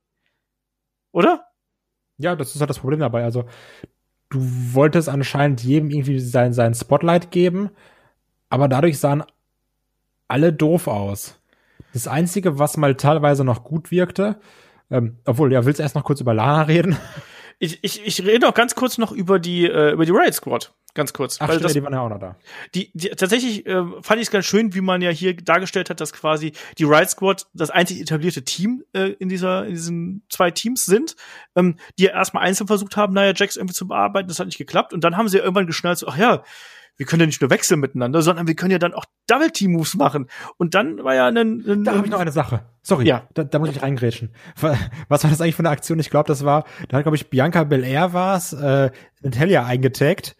Oder? 1.12 1.46
Ja, 2.18 2.36
das 2.36 2.54
ist 2.54 2.60
halt 2.60 2.70
das 2.70 2.78
Problem 2.78 3.00
dabei. 3.00 3.24
Also, 3.24 3.44
du 4.28 4.40
wolltest 4.40 5.08
anscheinend 5.08 5.62
jedem 5.62 5.90
irgendwie 5.90 6.18
sein, 6.18 6.52
sein 6.52 6.74
Spotlight 6.74 7.30
geben, 7.30 7.70
aber 8.48 8.68
dadurch 8.68 8.98
sahen 8.98 9.24
alle 10.28 10.52
doof 10.52 10.86
aus. 10.86 11.40
Das 11.92 12.06
Einzige, 12.06 12.58
was 12.58 12.76
mal 12.76 12.94
teilweise 12.94 13.44
noch 13.44 13.64
gut 13.64 13.90
wirkte, 13.90 14.40
ähm, 14.90 15.18
obwohl, 15.24 15.52
ja, 15.52 15.64
willst 15.64 15.78
du 15.78 15.82
erst 15.82 15.94
noch 15.94 16.04
kurz 16.04 16.20
über 16.20 16.34
Lana 16.34 16.62
reden? 16.62 16.96
Ich, 17.62 17.78
ich, 17.82 18.06
ich 18.06 18.26
rede 18.26 18.48
auch 18.48 18.54
ganz 18.54 18.74
kurz 18.74 18.96
noch 18.96 19.12
über 19.12 19.38
die, 19.38 19.66
äh, 19.66 19.92
über 19.92 20.06
die 20.06 20.12
Riot 20.12 20.32
Squad. 20.32 20.72
Ganz 20.94 21.12
kurz. 21.12 21.36
Ach, 21.40 21.46
weil 21.46 21.56
stimmt, 21.56 21.64
das, 21.66 21.72
die 21.74 21.82
waren 21.82 21.92
ja 21.92 22.00
auch 22.00 22.08
noch 22.08 22.18
da. 22.18 22.36
Die, 22.74 22.90
die, 22.94 23.10
tatsächlich 23.10 23.66
äh, 23.66 23.84
fand 24.00 24.20
ich 24.20 24.28
es 24.28 24.30
ganz 24.30 24.46
schön, 24.46 24.74
wie 24.74 24.80
man 24.80 25.02
ja 25.02 25.10
hier 25.10 25.36
dargestellt 25.36 25.90
hat, 25.90 26.00
dass 26.00 26.12
quasi 26.12 26.52
die 26.78 26.84
Riot 26.84 27.10
Squad 27.10 27.46
das 27.52 27.70
einzig 27.70 28.00
etablierte 28.00 28.42
Team 28.42 28.82
äh, 28.94 29.10
in 29.10 29.28
dieser 29.28 29.66
in 29.66 29.74
diesen 29.74 30.24
zwei 30.30 30.50
Teams 30.50 30.86
sind, 30.86 31.16
ähm, 31.54 31.76
die 31.98 32.04
ja 32.04 32.12
erstmal 32.12 32.44
einzeln 32.44 32.66
versucht 32.66 32.96
haben, 32.96 33.12
naja, 33.12 33.34
Jax 33.36 33.56
irgendwie 33.56 33.74
zu 33.74 33.86
bearbeiten, 33.86 34.28
das 34.28 34.40
hat 34.40 34.46
nicht 34.46 34.58
geklappt. 34.58 34.92
Und 34.92 35.04
dann 35.04 35.16
haben 35.16 35.28
sie 35.28 35.36
ja 35.36 35.44
irgendwann 35.44 35.66
geschnallt, 35.66 35.98
so, 35.98 36.08
ach 36.08 36.16
ja, 36.16 36.42
wir 36.96 37.06
können 37.06 37.20
ja 37.20 37.26
nicht 37.26 37.40
nur 37.40 37.50
wechseln 37.50 37.80
miteinander, 37.80 38.22
sondern 38.22 38.46
wir 38.46 38.54
können 38.54 38.72
ja 38.72 38.78
dann 38.78 38.94
auch 38.94 39.04
Double 39.26 39.50
Team 39.50 39.72
Moves 39.72 39.94
machen. 39.94 40.28
Und 40.58 40.74
dann 40.74 41.02
war 41.02 41.14
ja 41.14 41.26
ein, 41.26 41.36
ein 41.36 41.84
Da 41.84 41.94
habe 41.94 42.06
ich 42.06 42.10
noch 42.10 42.20
eine 42.20 42.32
Sache. 42.32 42.64
Sorry, 42.82 43.06
ja. 43.06 43.26
da, 43.34 43.44
da 43.44 43.58
muss 43.58 43.70
ich 43.70 43.82
reingrätschen. 43.82 44.30
Was 45.08 45.24
war 45.24 45.30
das 45.30 45.40
eigentlich 45.40 45.54
für 45.54 45.60
eine 45.60 45.70
Aktion? 45.70 45.98
Ich 45.98 46.10
glaube, 46.10 46.28
das 46.28 46.44
war, 46.44 46.64
da 46.88 46.98
hat 46.98 47.04
glaube 47.04 47.16
ich 47.16 47.30
Bianca 47.30 47.64
Belair 47.64 48.12
war's, 48.12 48.52
äh, 48.52 48.90
Natalia 49.22 49.64
eingetaggt 49.64 50.36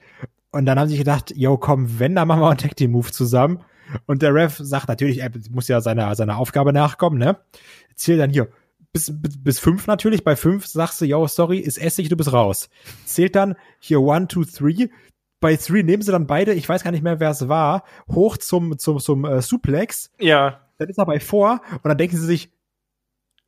und 0.50 0.66
dann 0.66 0.78
haben 0.78 0.88
sie 0.88 0.98
gedacht, 0.98 1.32
yo, 1.36 1.56
komm, 1.56 1.98
wenn, 1.98 2.14
dann 2.14 2.28
machen 2.28 2.40
wir 2.40 2.48
einen 2.48 2.58
Tag 2.58 2.76
Team 2.76 2.92
Move 2.92 3.10
zusammen. 3.10 3.60
Und 4.06 4.22
der 4.22 4.34
Ref 4.34 4.56
sagt 4.58 4.88
natürlich, 4.88 5.18
er 5.18 5.30
muss 5.50 5.66
ja 5.68 5.80
seiner 5.80 6.14
seiner 6.14 6.38
Aufgabe 6.38 6.72
nachkommen, 6.72 7.18
ne? 7.18 7.38
Zählt 7.96 8.20
dann 8.20 8.30
hier 8.30 8.48
bis, 8.92 9.12
bis, 9.12 9.42
bis 9.42 9.58
fünf 9.58 9.86
natürlich. 9.86 10.24
Bei 10.24 10.36
fünf 10.36 10.66
sagst 10.66 11.00
du, 11.00 11.04
yo, 11.04 11.26
sorry, 11.26 11.58
ist 11.58 11.78
Essig, 11.78 12.08
du 12.08 12.16
bist 12.16 12.32
raus. 12.32 12.68
Zählt 13.04 13.36
dann 13.36 13.56
hier 13.78 14.00
one, 14.00 14.28
two, 14.28 14.44
three 14.44 14.88
bei 15.40 15.56
Three 15.56 15.82
nehmen 15.82 16.02
sie 16.02 16.12
dann 16.12 16.26
beide, 16.26 16.52
ich 16.52 16.68
weiß 16.68 16.84
gar 16.84 16.90
nicht 16.90 17.02
mehr, 17.02 17.18
wer 17.18 17.30
es 17.30 17.48
war, 17.48 17.84
hoch 18.10 18.36
zum, 18.36 18.78
zum, 18.78 18.98
zum 19.00 19.24
äh, 19.24 19.40
Suplex. 19.42 20.12
Ja. 20.18 20.60
Dann 20.78 20.88
ist 20.88 20.98
er 20.98 21.06
bei 21.06 21.18
vor 21.18 21.60
und 21.72 21.86
dann 21.86 21.98
denken 21.98 22.16
sie 22.16 22.26
sich, 22.26 22.50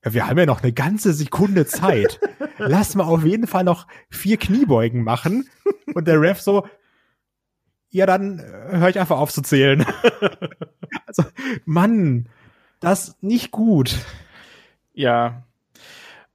ja, 0.04 0.12
wir 0.14 0.26
haben 0.26 0.38
ja 0.38 0.46
noch 0.46 0.62
eine 0.62 0.72
ganze 0.72 1.12
Sekunde 1.12 1.66
Zeit. 1.66 2.18
Lass 2.58 2.94
mal 2.94 3.04
auf 3.04 3.24
jeden 3.24 3.46
Fall 3.46 3.64
noch 3.64 3.86
vier 4.10 4.36
Kniebeugen 4.36 5.04
machen. 5.04 5.48
Und 5.94 6.08
der 6.08 6.20
Ref 6.20 6.40
so, 6.40 6.66
ja, 7.90 8.06
dann 8.06 8.38
äh, 8.38 8.78
höre 8.78 8.88
ich 8.88 8.98
einfach 8.98 9.18
auf 9.18 9.32
zu 9.32 9.42
zählen. 9.42 9.84
also, 11.06 11.24
Mann, 11.66 12.28
das 12.80 13.16
nicht 13.20 13.50
gut. 13.50 13.96
Ja. 14.94 15.44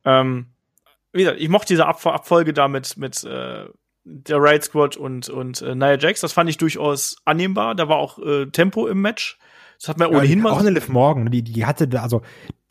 Ähm, 0.06 0.48
wie 1.12 1.24
gesagt, 1.24 1.42
ich 1.42 1.50
mochte 1.50 1.68
diese 1.68 1.88
Ab 1.88 2.06
Abfolge 2.06 2.54
da 2.54 2.68
mit, 2.68 2.96
mit 2.98 3.24
äh, 3.24 3.66
der 4.10 4.38
Riot 4.38 4.64
Squad 4.64 4.98
und, 4.98 5.30
und 5.30 5.62
äh, 5.62 5.76
Nia 5.76 5.98
Jax. 5.98 6.22
Das 6.22 6.34
fand 6.34 6.50
ich 6.50 6.58
durchaus 6.58 7.18
annehmbar. 7.26 7.76
Da 7.76 7.90
war 7.90 7.98
auch 7.98 8.20
äh, 8.20 8.46
Tempo 8.48 8.88
im 8.88 9.02
Match. 9.02 9.38
Das 9.80 9.90
hat 9.90 9.98
man 10.00 10.12
ja, 10.12 10.18
ohnehin 10.18 10.42
mal. 10.42 10.52
Auch 10.52 10.60
eine 10.60 10.70
Liv 10.70 10.88
Morgan, 10.90 11.30
die, 11.30 11.44
die 11.44 11.66
hatte, 11.66 11.90
also, 12.02 12.22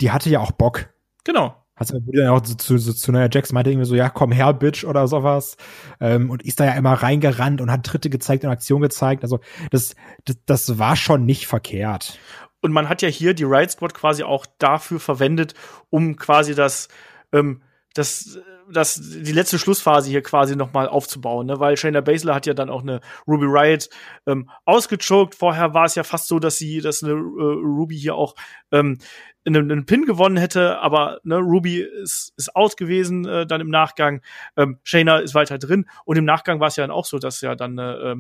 die 0.01 0.11
hatte 0.11 0.31
ja 0.31 0.41
auch 0.41 0.53
Bock. 0.53 0.89
Genau. 1.25 1.55
Hat 1.77 1.89
sie 1.89 2.01
dann 2.01 2.29
auch 2.29 2.41
zu, 2.41 2.57
zu, 2.57 2.79
zu 2.79 3.13
Nia 3.13 3.29
Jax 3.31 3.53
meinte 3.53 3.71
irgendwie 3.71 3.87
so, 3.87 3.95
ja, 3.95 4.09
komm 4.09 4.33
her, 4.33 4.55
Bitch, 4.55 4.85
oder 4.85 5.07
sowas. 5.09 5.59
Ähm, 6.01 6.31
und 6.31 6.43
ist 6.43 6.59
da 6.59 6.65
ja 6.65 6.73
immer 6.73 6.95
reingerannt 6.95 7.61
und 7.61 7.71
hat 7.71 7.85
Tritte 7.85 8.09
gezeigt 8.09 8.45
und 8.45 8.51
Aktion 8.51 8.81
gezeigt. 8.81 9.23
Also, 9.23 9.41
das, 9.71 9.95
das, 10.25 10.39
das 10.47 10.79
war 10.79 10.97
schon 10.97 11.27
nicht 11.27 11.47
verkehrt. 11.47 12.19
Und 12.63 12.73
man 12.73 12.89
hat 12.89 13.03
ja 13.03 13.09
hier 13.09 13.35
die 13.35 13.45
Riot 13.45 13.71
Squad 13.71 13.93
quasi 13.93 14.23
auch 14.23 14.47
dafür 14.59 14.99
verwendet, 14.99 15.55
um 15.91 16.17
quasi 16.17 16.55
das, 16.55 16.89
ähm, 17.33 17.61
das 17.99 18.39
das, 18.71 19.01
die 19.01 19.33
letzte 19.33 19.59
Schlussphase 19.59 20.11
hier 20.11 20.23
quasi 20.23 20.57
nochmal 20.57 20.89
aufzubauen, 20.89 21.47
ne? 21.47 21.61
weil 21.61 21.77
Shayna 21.77 22.01
Baszler 22.01 22.35
hat 22.35 22.47
ja 22.47 22.55
dann 22.55 22.71
auch 22.71 22.83
eine 22.83 23.01
Ruby 23.27 23.47
Riot 23.47 23.89
ähm, 24.27 24.51
ausgechoked. 24.65 25.35
Vorher 25.35 25.75
war 25.75 25.85
es 25.85 25.95
ja 25.95 26.05
fast 26.05 26.29
so, 26.29 26.39
dass 26.39 26.59
sie, 26.59 26.81
dass 26.81 27.03
eine 27.03 27.13
äh, 27.13 27.17
Ruby 27.17 27.97
hier 27.97 28.15
auch 28.15 28.35
ähm, 28.73 28.99
einen, 29.47 29.71
einen 29.71 29.87
Pin 29.87 30.05
gewonnen 30.05 30.37
hätte, 30.37 30.79
aber 30.81 31.21
ne, 31.23 31.37
Ruby 31.37 31.81
ist, 31.81 32.33
ist 32.37 32.57
out 32.57 32.77
gewesen 32.77 33.27
äh, 33.27 33.47
dann 33.47 33.61
im 33.61 33.71
Nachgang. 33.71 34.21
Ähm, 34.57 34.79
Shayna 34.83 35.19
ist 35.19 35.35
weiter 35.35 35.59
drin 35.59 35.87
und 36.05 36.17
im 36.17 36.25
Nachgang 36.25 36.59
war 36.59 36.69
es 36.69 36.77
ja 36.77 36.83
dann 36.83 36.91
auch 36.91 37.05
so, 37.05 37.19
dass 37.19 37.41
ja 37.41 37.55
dann 37.55 37.79
äh, 37.79 38.17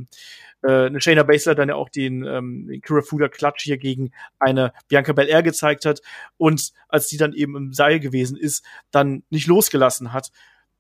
äh, 0.63 0.87
eine 0.87 1.01
Shayna 1.01 1.23
Baszler 1.23 1.55
dann 1.55 1.69
ja 1.69 1.75
auch 1.75 1.89
den, 1.89 2.25
ähm, 2.25 2.67
den 2.69 2.81
Kira 2.81 3.03
Fuda 3.03 3.29
Klatsch 3.29 3.63
hier 3.63 3.79
gegen 3.79 4.13
eine 4.39 4.73
Bianca 4.89 5.13
Belair 5.13 5.43
gezeigt 5.43 5.85
hat 5.85 6.01
und 6.37 6.73
als 6.89 7.09
die 7.09 7.17
dann 7.17 7.33
eben 7.33 7.57
im 7.57 7.73
Seil 7.73 8.01
gewesen 8.01 8.37
ist, 8.37 8.65
dann 8.91 9.23
nicht 9.31 9.47
losgelassen 9.47 10.13
hat. 10.13 10.31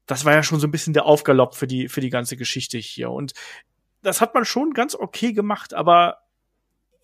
Das 0.07 0.25
war 0.25 0.33
ja 0.33 0.43
schon 0.43 0.61
so 0.61 0.67
ein 0.67 0.71
bisschen 0.71 0.93
der 0.93 1.07
Aufgalopp 1.07 1.55
für 1.55 1.67
die, 1.67 1.89
für 1.89 2.01
die 2.01 2.11
ganze 2.11 2.37
Geschichte 2.37 2.79
hier. 2.79 3.11
Und 3.11 3.33
das 4.03 4.21
hat 4.21 4.35
man 4.35 4.45
schon 4.45 4.73
ganz 4.73 4.95
okay 4.95 5.33
gemacht, 5.33 5.75
aber 5.75 6.19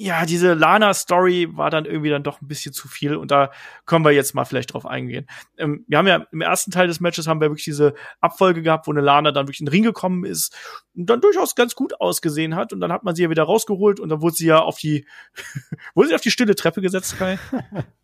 ja, 0.03 0.27
diese 0.27 0.55
Lana-Story 0.55 1.57
war 1.57 1.71
dann 1.71 1.85
irgendwie 1.85 2.11
dann 2.11 2.25
doch 2.25 2.41
ein 2.41 2.49
bisschen 2.49 2.73
zu 2.73 2.89
viel 2.89 3.15
und 3.15 3.31
da 3.31 3.53
können 3.87 4.05
wir 4.05 4.11
jetzt 4.11 4.35
mal 4.35 4.45
vielleicht 4.45 4.73
drauf 4.75 4.85
eingehen. 4.85 5.29
Ähm, 5.57 5.85
wir 5.87 5.99
haben 5.99 6.09
ja 6.09 6.27
im 6.33 6.41
ersten 6.41 6.73
Teil 6.73 6.89
des 6.89 6.99
Matches 6.99 7.29
haben 7.29 7.41
wir 7.41 7.51
wirklich 7.51 7.65
diese 7.65 7.95
Abfolge 8.21 8.63
gehabt, 8.63 8.89
wo 8.89 8.91
eine 8.91 9.01
Lana 9.01 9.31
dann 9.31 9.47
wirklich 9.47 9.61
in 9.61 9.67
den 9.67 9.73
Ring 9.73 9.85
gekommen 9.85 10.25
ist 10.25 10.57
und 10.97 11.07
dann 11.07 11.21
durchaus 11.21 11.55
ganz 11.55 11.77
gut 11.77 12.01
ausgesehen 12.01 12.57
hat 12.57 12.73
und 12.73 12.81
dann 12.81 12.93
hat 12.93 13.05
man 13.05 13.15
sie 13.15 13.23
ja 13.23 13.31
wieder 13.31 13.45
rausgeholt 13.45 14.01
und 14.01 14.09
dann 14.09 14.21
wurde 14.21 14.35
sie 14.35 14.47
ja 14.47 14.59
auf 14.59 14.79
die, 14.79 15.07
wurde 15.95 16.09
sie 16.09 16.15
auf 16.17 16.21
die 16.21 16.33
stille 16.33 16.57
Treppe 16.57 16.83
gesetzt, 16.83 17.17
Kai? 17.17 17.39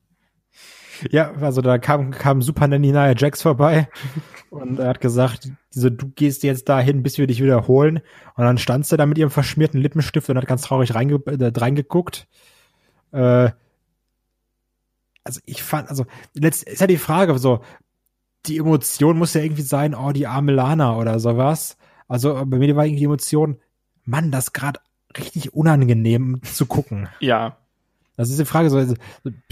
Ja, 1.11 1.33
also 1.41 1.61
da 1.61 1.79
kam, 1.79 2.11
kam 2.11 2.43
Super 2.43 2.67
Nanny 2.67 2.93
Nia 2.93 3.15
Jax 3.17 3.43
vorbei 3.43 3.89
und 4.51 4.79
er 4.79 4.89
hat 4.89 5.01
gesagt, 5.01 5.51
so, 5.71 5.91
du 5.91 6.09
gehst 6.09 6.43
jetzt 6.43 6.69
dahin, 6.69 7.03
bis 7.03 7.19
wir 7.19 7.27
dich 7.27 7.43
wiederholen. 7.43 8.01
Und 8.37 8.45
dann 8.45 8.59
stand 8.59 8.87
sie 8.87 8.97
da 8.97 9.07
mit 9.07 9.19
ihrem 9.19 9.31
verschmierten 9.31 9.81
Lippenstift 9.81 10.29
und 10.29 10.37
hat 10.37 10.47
ganz 10.47 10.63
traurig 10.63 10.95
reinge 10.95 11.21
äh, 11.27 11.53
reingeguckt. 11.57 12.27
Äh, 13.13 13.51
also 15.25 15.41
ich 15.45 15.63
fand, 15.63 15.89
also 15.91 16.07
letzt 16.35 16.65
ist 16.65 16.81
ja 16.81 16.87
die 16.87 16.97
Frage 16.97 17.39
so, 17.39 17.61
die 18.47 18.59
Emotion 18.59 19.19
muss 19.19 19.35
ja 19.35 19.43
irgendwie 19.43 19.63
sein, 19.63 19.95
oh, 19.95 20.13
die 20.13 20.27
arme 20.27 20.53
Lana 20.53 20.97
oder 20.97 21.19
sowas. 21.19 21.77
Also 22.07 22.43
bei 22.47 22.59
mir 22.59 22.77
war 22.77 22.87
irgendwie 22.87 23.01
die 23.01 23.07
Emotion, 23.07 23.59
Mann, 24.05 24.31
das 24.31 24.55
gerade 24.55 24.81
richtig 25.17 25.53
unangenehm 25.53 26.41
zu 26.43 26.67
gucken. 26.67 27.09
Ja. 27.21 27.59
Das 28.19 28.31
ist 28.31 28.41
die 28.41 28.45
Frage, 28.45 28.69
so, 28.69 28.85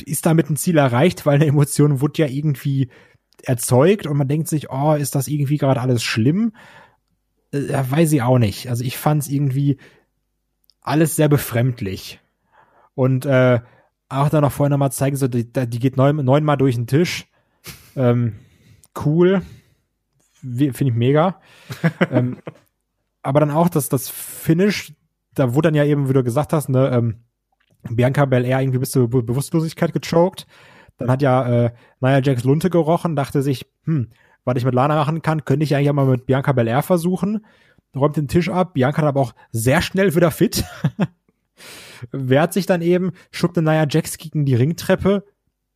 ist 0.04 0.26
damit 0.26 0.50
ein 0.50 0.56
Ziel 0.56 0.76
erreicht, 0.76 1.24
weil 1.24 1.36
eine 1.36 1.46
Emotion 1.46 2.00
wurde 2.00 2.22
ja 2.22 2.28
irgendwie 2.28 2.90
erzeugt 3.44 4.08
und 4.08 4.16
man 4.16 4.26
denkt 4.26 4.48
sich, 4.48 4.70
oh, 4.70 4.94
ist 4.94 5.14
das 5.14 5.28
irgendwie 5.28 5.56
gerade 5.56 5.80
alles 5.80 6.02
schlimm? 6.02 6.52
Äh, 7.52 7.60
weiß 7.88 8.10
ich 8.12 8.22
auch 8.22 8.38
nicht. 8.38 8.68
Also 8.68 8.82
ich 8.82 8.98
fand 8.98 9.22
es 9.22 9.28
irgendwie 9.28 9.78
alles 10.80 11.14
sehr 11.14 11.28
befremdlich. 11.28 12.18
Und 12.96 13.24
äh, 13.24 13.60
auch 14.08 14.30
dann 14.30 14.42
noch 14.42 14.50
vorher 14.50 14.70
nochmal 14.70 14.90
zeigen, 14.90 15.14
so, 15.14 15.28
die, 15.28 15.44
die 15.44 15.78
geht 15.78 15.96
neun, 15.96 16.16
neunmal 16.16 16.56
durch 16.56 16.74
den 16.74 16.88
Tisch. 16.88 17.28
Ähm, 17.94 18.34
cool. 19.04 19.42
Finde 20.40 20.84
ich 20.84 20.92
mega. 20.92 21.40
ähm, 22.10 22.38
aber 23.22 23.38
dann 23.38 23.52
auch 23.52 23.68
das, 23.68 23.88
das 23.88 24.08
Finish, 24.08 24.92
da 25.34 25.54
wurde 25.54 25.68
dann 25.68 25.76
ja 25.76 25.84
eben, 25.84 26.08
wie 26.08 26.14
du 26.14 26.24
gesagt 26.24 26.52
hast, 26.52 26.68
ne, 26.68 26.90
ähm, 26.92 27.25
Bianca 27.90 28.24
Belair 28.24 28.60
irgendwie 28.60 28.78
bis 28.78 28.90
zur 28.90 29.08
Be 29.08 29.22
Bewusstlosigkeit 29.22 29.92
gechoked. 29.92 30.46
Dann 30.98 31.10
hat 31.10 31.22
ja 31.22 31.66
äh, 31.66 31.70
Nia 32.00 32.20
Jax 32.20 32.44
Lunte 32.44 32.70
gerochen, 32.70 33.16
dachte 33.16 33.42
sich, 33.42 33.66
hm, 33.84 34.08
was 34.44 34.56
ich 34.56 34.64
mit 34.64 34.74
Lana 34.74 34.94
machen 34.94 35.22
kann, 35.22 35.44
könnte 35.44 35.64
ich 35.64 35.74
eigentlich 35.74 35.92
mal 35.92 36.06
mit 36.06 36.26
Bianca 36.26 36.52
Belair 36.52 36.82
versuchen. 36.82 37.44
Räumt 37.94 38.16
den 38.16 38.28
Tisch 38.28 38.48
ab. 38.48 38.74
Bianca 38.74 39.02
dann 39.02 39.08
aber 39.08 39.20
auch 39.20 39.34
sehr 39.50 39.82
schnell 39.82 40.14
wieder 40.14 40.30
fit. 40.30 40.64
Wehrt 42.12 42.52
sich 42.52 42.66
dann 42.66 42.82
eben, 42.82 43.12
schubt 43.30 43.56
Nia 43.56 43.86
Jax 43.88 44.18
gegen 44.18 44.44
die 44.44 44.54
Ringtreppe. 44.54 45.24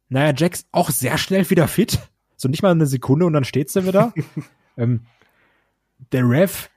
Nia 0.09 0.33
Jax 0.35 0.67
auch 0.73 0.91
sehr 0.91 1.19
schnell 1.19 1.49
wieder 1.51 1.69
fit. 1.69 1.99
So 2.37 2.49
nicht 2.49 2.63
mal 2.63 2.71
eine 2.71 2.87
Sekunde 2.87 3.27
und 3.27 3.33
dann 3.33 3.45
steht 3.45 3.71
sie 3.71 3.87
wieder. 3.87 4.13
ähm, 4.77 5.03
der 6.13 6.29
Rev, 6.29 6.69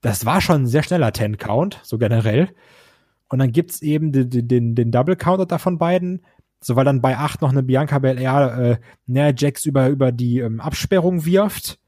das 0.00 0.26
war 0.26 0.40
schon 0.40 0.62
ein 0.62 0.66
sehr 0.66 0.82
schneller 0.82 1.12
Ten-Count, 1.12 1.80
so 1.82 1.98
generell. 1.98 2.48
Und 3.28 3.38
dann 3.38 3.52
gibt's 3.52 3.82
eben 3.82 4.12
den, 4.12 4.48
den, 4.48 4.74
den 4.74 4.90
Double 4.90 5.16
Counter 5.16 5.46
da 5.46 5.58
von 5.58 5.78
beiden. 5.78 6.22
So, 6.60 6.76
weil 6.76 6.84
dann 6.84 7.02
bei 7.02 7.16
8 7.16 7.42
noch 7.42 7.50
eine 7.50 7.62
Bianca 7.62 7.98
Belair 7.98 8.58
äh, 8.58 8.76
Nia 9.06 9.32
Jax 9.36 9.66
über, 9.66 9.88
über 9.88 10.12
die 10.12 10.40
ähm, 10.40 10.60
Absperrung 10.60 11.24
wirft. 11.24 11.78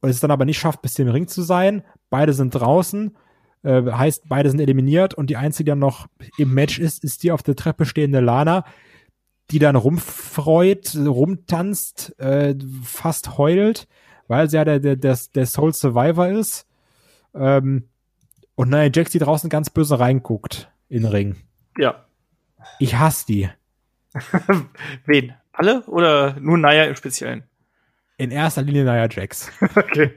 Und 0.00 0.10
es 0.10 0.20
dann 0.20 0.30
aber 0.30 0.44
nicht 0.44 0.58
schafft, 0.58 0.82
bis 0.82 0.94
zum 0.94 1.08
Ring 1.08 1.28
zu 1.28 1.42
sein. 1.42 1.82
Beide 2.10 2.34
sind 2.34 2.54
draußen. 2.54 3.16
Äh, 3.62 3.90
heißt, 3.90 4.28
beide 4.28 4.50
sind 4.50 4.60
eliminiert. 4.60 5.14
Und 5.14 5.30
die 5.30 5.36
einzige, 5.36 5.64
die 5.64 5.70
dann 5.70 5.78
noch 5.78 6.06
im 6.36 6.52
Match 6.52 6.78
ist, 6.78 7.02
ist 7.02 7.22
die 7.22 7.32
auf 7.32 7.42
der 7.42 7.56
Treppe 7.56 7.86
stehende 7.86 8.20
Lana, 8.20 8.64
die 9.50 9.58
dann 9.58 9.76
rumfreut, 9.76 10.94
rumtanzt, 10.96 12.18
äh, 12.18 12.54
fast 12.82 13.38
heult, 13.38 13.88
weil 14.28 14.50
sie 14.50 14.56
ja 14.56 14.64
der, 14.64 14.80
der, 14.80 14.96
der, 14.96 15.18
der 15.34 15.46
Soul 15.46 15.72
Survivor 15.72 16.28
ist. 16.28 16.66
Ähm, 17.34 17.88
und 18.54 18.70
Nia 18.70 18.90
Jax, 18.92 19.10
die 19.10 19.18
draußen 19.18 19.50
ganz 19.50 19.70
böse 19.70 19.98
reinguckt 19.98 20.70
in 20.88 21.02
den 21.02 21.10
Ring. 21.10 21.36
Ja. 21.76 22.04
Ich 22.78 22.96
hasse 22.96 23.26
die. 23.26 23.50
Wen? 25.06 25.34
Alle 25.52 25.82
oder 25.86 26.36
nur 26.40 26.58
Naya 26.58 26.84
im 26.84 26.96
Speziellen? 26.96 27.44
In 28.16 28.30
erster 28.30 28.62
Linie 28.62 28.84
Nia 28.84 29.08
Jax. 29.08 29.50
okay. 29.76 30.12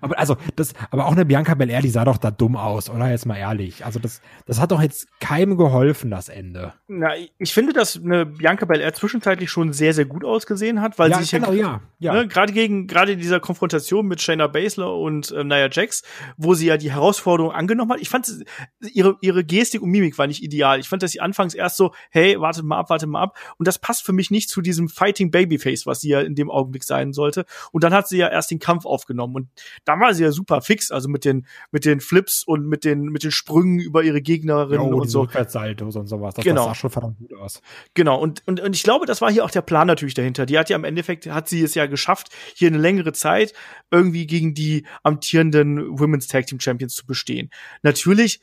Aber 0.00 0.18
also 0.18 0.36
das, 0.56 0.72
aber 0.90 1.06
auch 1.06 1.12
eine 1.12 1.24
Bianca 1.24 1.54
Belair, 1.54 1.82
die 1.82 1.88
sah 1.88 2.04
doch 2.04 2.18
da 2.18 2.30
dumm 2.30 2.56
aus, 2.56 2.90
oder 2.90 3.10
jetzt 3.10 3.26
mal 3.26 3.36
ehrlich. 3.36 3.84
Also 3.84 3.98
das, 3.98 4.20
das 4.46 4.60
hat 4.60 4.70
doch 4.70 4.82
jetzt 4.82 5.08
keinem 5.20 5.56
geholfen, 5.56 6.10
das 6.10 6.28
Ende. 6.28 6.74
Na, 6.88 7.10
ich 7.38 7.52
finde, 7.52 7.72
dass 7.72 7.96
eine 7.96 8.26
Bianca 8.26 8.66
Belair 8.66 8.92
zwischenzeitlich 8.94 9.50
schon 9.50 9.72
sehr, 9.72 9.94
sehr 9.94 10.04
gut 10.04 10.24
ausgesehen 10.24 10.80
hat, 10.80 10.98
weil 10.98 11.10
ja, 11.10 11.18
sie 11.18 11.24
sich 11.24 11.32
genau, 11.32 11.52
ja, 11.52 11.80
ja. 11.98 12.12
Ne, 12.14 12.28
gerade 12.28 12.52
gegen, 12.52 12.86
gerade 12.86 13.12
in 13.12 13.18
dieser 13.18 13.40
Konfrontation 13.40 14.06
mit 14.06 14.20
Shayna 14.20 14.46
Baszler 14.46 14.94
und 14.94 15.30
äh, 15.32 15.44
Nia 15.44 15.68
Jax, 15.70 16.02
wo 16.36 16.54
sie 16.54 16.66
ja 16.66 16.76
die 16.76 16.92
Herausforderung 16.92 17.52
angenommen 17.52 17.92
hat. 17.92 18.00
Ich 18.00 18.08
fand 18.08 18.44
ihre, 18.92 19.16
ihre 19.20 19.44
Gestik 19.44 19.82
und 19.82 19.90
Mimik 19.90 20.18
war 20.18 20.26
nicht 20.26 20.42
ideal. 20.42 20.80
Ich 20.80 20.88
fand, 20.88 21.02
dass 21.02 21.12
sie 21.12 21.20
anfangs 21.20 21.54
erst 21.54 21.76
so, 21.76 21.92
hey, 22.10 22.40
wartet 22.40 22.64
mal 22.64 22.78
ab, 22.78 22.90
wartet 22.90 23.08
mal 23.08 23.22
ab. 23.22 23.36
Und 23.58 23.66
das 23.68 23.78
passt 23.78 24.04
für 24.04 24.12
mich 24.12 24.30
nicht 24.30 24.48
zu 24.48 24.60
diesem 24.60 24.88
Fighting 24.88 25.30
Babyface, 25.30 25.86
was 25.86 26.00
sie 26.00 26.10
ja 26.10 26.20
in 26.20 26.34
dem 26.34 26.50
Augenblick 26.50 26.84
sein 26.84 27.12
sollte. 27.12 27.44
Und 27.72 27.84
dann 27.84 27.92
hat 27.92 28.08
sie 28.08 28.18
ja 28.18 28.28
erst 28.28 28.50
den 28.50 28.58
Kampf 28.58 28.86
aufgenommen. 28.86 29.34
Und 29.34 29.48
da 29.88 29.98
war 29.98 30.12
sie 30.12 30.22
ja 30.22 30.32
super 30.32 30.60
fix, 30.60 30.90
also 30.90 31.08
mit 31.08 31.24
den, 31.24 31.46
mit 31.70 31.86
den 31.86 32.00
Flips 32.00 32.44
und 32.44 32.66
mit 32.66 32.84
den, 32.84 33.04
mit 33.04 33.24
den 33.24 33.30
Sprüngen 33.30 33.80
über 33.80 34.02
ihre 34.02 34.20
Gegnerin 34.20 34.74
Jo, 34.82 35.00
und 35.00 35.08
so. 35.08 35.22
Rückwärtssaltos 35.22 35.96
und 35.96 36.06
sowas. 36.08 36.34
Das, 36.34 36.44
Genau. 36.44 36.66
das 36.66 36.66
sah 36.66 36.74
schon 36.74 36.90
verdammt 36.90 37.18
gut 37.18 37.32
aus. 37.32 37.62
Genau, 37.94 38.20
und, 38.20 38.46
und, 38.46 38.60
und 38.60 38.76
ich 38.76 38.82
glaube, 38.82 39.06
das 39.06 39.22
war 39.22 39.32
hier 39.32 39.46
auch 39.46 39.50
der 39.50 39.62
Plan 39.62 39.86
natürlich 39.86 40.12
dahinter. 40.12 40.44
Die 40.44 40.58
hat 40.58 40.68
ja 40.68 40.76
im 40.76 40.84
Endeffekt, 40.84 41.26
hat 41.26 41.48
sie 41.48 41.62
es 41.62 41.74
ja 41.74 41.86
geschafft, 41.86 42.28
hier 42.54 42.68
eine 42.68 42.76
längere 42.76 43.14
Zeit 43.14 43.54
irgendwie 43.90 44.26
gegen 44.26 44.52
die 44.52 44.86
amtierenden 45.04 45.98
Women's 45.98 46.26
Tag 46.26 46.46
Team 46.46 46.60
Champions 46.60 46.94
zu 46.94 47.06
bestehen. 47.06 47.48
Natürlich 47.82 48.40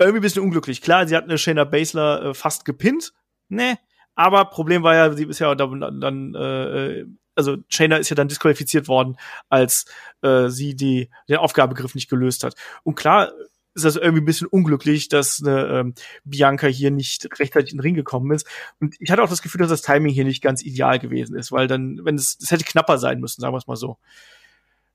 irgendwie 0.00 0.18
ein 0.18 0.22
bisschen 0.22 0.42
unglücklich. 0.42 0.82
Klar, 0.82 1.06
sie 1.06 1.14
hat 1.14 1.24
eine 1.24 1.38
Shayna 1.38 1.62
Baszler 1.62 2.24
äh, 2.24 2.34
fast 2.34 2.64
gepinnt, 2.64 3.12
ne? 3.48 3.78
Aber 4.16 4.46
Problem 4.46 4.82
war 4.82 4.94
ja, 4.96 5.12
sie 5.12 5.26
ist 5.26 5.38
ja 5.38 5.54
dann, 5.54 6.00
dann 6.00 6.34
äh, 6.34 7.04
also 7.36 7.58
Shayna 7.68 7.96
ist 7.96 8.08
ja 8.10 8.16
dann 8.16 8.28
disqualifiziert 8.28 8.88
worden, 8.88 9.16
als 9.48 9.84
äh, 10.22 10.48
sie 10.48 10.74
die 10.74 11.10
den 11.28 11.36
Aufgabegriff 11.36 11.94
nicht 11.94 12.10
gelöst 12.10 12.42
hat. 12.42 12.54
Und 12.82 12.96
klar 12.96 13.32
ist 13.74 13.84
das 13.84 13.96
irgendwie 13.96 14.22
ein 14.22 14.26
bisschen 14.26 14.46
unglücklich, 14.46 15.08
dass 15.08 15.42
eine 15.44 15.66
ähm, 15.66 15.94
Bianca 16.24 16.66
hier 16.66 16.90
nicht 16.90 17.28
rechtzeitig 17.38 17.72
in 17.72 17.76
den 17.76 17.82
Ring 17.82 17.94
gekommen 17.94 18.30
ist. 18.32 18.46
Und 18.80 18.96
ich 18.98 19.10
hatte 19.10 19.22
auch 19.22 19.28
das 19.28 19.42
Gefühl, 19.42 19.60
dass 19.60 19.68
das 19.68 19.82
Timing 19.82 20.12
hier 20.12 20.24
nicht 20.24 20.42
ganz 20.42 20.64
ideal 20.64 20.98
gewesen 20.98 21.36
ist, 21.36 21.52
weil 21.52 21.66
dann, 21.66 22.00
wenn 22.02 22.14
es, 22.14 22.38
es 22.40 22.50
hätte 22.50 22.64
knapper 22.64 22.96
sein 22.96 23.20
müssen, 23.20 23.42
sagen 23.42 23.52
wir 23.52 23.58
es 23.58 23.66
mal 23.66 23.76
so. 23.76 23.98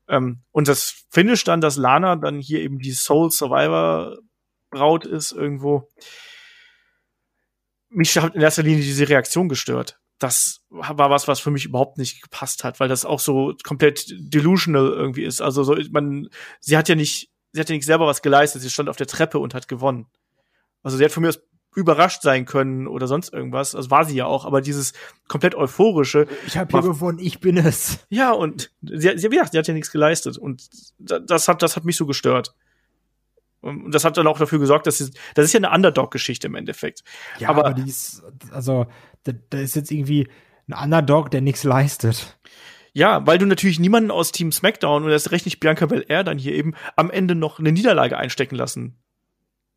Ähm, 0.09 0.39
und 0.51 0.67
das 0.67 1.05
Finish 1.09 1.43
dann, 1.43 1.61
dass 1.61 1.77
Lana 1.77 2.15
dann 2.15 2.39
hier 2.39 2.61
eben 2.61 2.79
die 2.79 2.91
Soul 2.91 3.29
Survivor 3.29 4.17
Braut 4.71 5.05
ist 5.05 5.31
irgendwo. 5.31 5.91
Mich 7.89 8.17
hat 8.17 8.33
in 8.33 8.41
erster 8.41 8.63
Linie 8.63 8.83
diese 8.83 9.07
Reaktion 9.07 9.47
gestört. 9.47 10.00
Das 10.21 10.61
war 10.69 11.09
was, 11.09 11.27
was 11.27 11.39
für 11.39 11.49
mich 11.49 11.65
überhaupt 11.65 11.97
nicht 11.97 12.21
gepasst 12.21 12.63
hat, 12.63 12.79
weil 12.79 12.87
das 12.87 13.05
auch 13.05 13.19
so 13.19 13.55
komplett 13.63 14.05
delusional 14.19 14.87
irgendwie 14.91 15.23
ist. 15.23 15.41
Also 15.41 15.63
so, 15.63 15.75
man, 15.89 16.29
sie 16.59 16.77
hat 16.77 16.87
ja 16.89 16.93
nicht, 16.95 17.31
sie 17.53 17.59
hat 17.59 17.69
ja 17.69 17.75
nicht 17.75 17.85
selber 17.87 18.05
was 18.05 18.21
geleistet. 18.21 18.61
Sie 18.61 18.69
stand 18.69 18.87
auf 18.87 18.97
der 18.97 19.07
Treppe 19.07 19.39
und 19.39 19.55
hat 19.55 19.67
gewonnen. 19.67 20.05
Also 20.83 20.97
sie 20.97 21.03
hat 21.03 21.11
von 21.11 21.23
mir 21.23 21.29
aus 21.29 21.39
überrascht 21.73 22.21
sein 22.21 22.45
können 22.45 22.85
oder 22.85 23.07
sonst 23.07 23.33
irgendwas. 23.33 23.73
Also 23.73 23.89
war 23.89 24.05
sie 24.05 24.15
ja 24.15 24.25
auch, 24.25 24.45
aber 24.45 24.61
dieses 24.61 24.93
komplett 25.27 25.55
euphorische. 25.55 26.27
Ich 26.45 26.55
habe 26.57 26.69
hier 26.71 26.81
gewonnen, 26.87 27.17
ich 27.17 27.39
bin 27.39 27.57
es. 27.57 27.99
Ja, 28.09 28.31
und 28.33 28.71
sie, 28.83 29.17
sie, 29.17 29.27
gesagt, 29.29 29.53
sie 29.53 29.57
hat 29.57 29.67
ja 29.67 29.73
nichts 29.73 29.89
geleistet. 29.91 30.37
Und 30.37 30.69
da- 30.99 31.17
das 31.19 31.47
hat, 31.47 31.61
das 31.63 31.75
hat 31.77 31.83
mich 31.85 31.95
so 31.95 32.05
gestört. 32.05 32.53
Und 33.61 33.91
das 33.91 34.03
hat 34.05 34.17
dann 34.17 34.27
auch 34.27 34.39
dafür 34.39 34.59
gesorgt, 34.59 34.87
dass 34.87 34.97
sie, 34.97 35.11
das 35.35 35.45
ist 35.45 35.53
ja 35.53 35.59
eine 35.59 35.71
Underdog-Geschichte 35.71 36.47
im 36.47 36.55
Endeffekt. 36.55 37.03
Ja, 37.39 37.49
Aber- 37.49 37.65
aber, 37.65 37.73
die 37.75 37.89
ist, 37.89 38.23
also, 38.51 38.87
da, 39.23 39.33
da 39.49 39.59
ist 39.59 39.75
jetzt 39.75 39.91
irgendwie 39.91 40.27
ein 40.67 40.83
Underdog, 40.83 41.31
der 41.31 41.41
nichts 41.41 41.63
leistet. 41.63 42.39
Ja, 42.93 43.25
weil 43.25 43.37
du 43.37 43.45
natürlich 43.45 43.79
niemanden 43.79 44.11
aus 44.11 44.31
Team 44.31 44.51
SmackDown 44.51 45.03
und 45.03 45.11
erst 45.11 45.31
recht 45.31 45.45
nicht 45.45 45.59
Bianca 45.59 45.85
Belair 45.85 46.23
dann 46.23 46.37
hier 46.37 46.53
eben 46.53 46.73
am 46.95 47.09
Ende 47.09 47.35
noch 47.35 47.59
eine 47.59 47.71
Niederlage 47.71 48.17
einstecken 48.17 48.55
lassen 48.55 49.01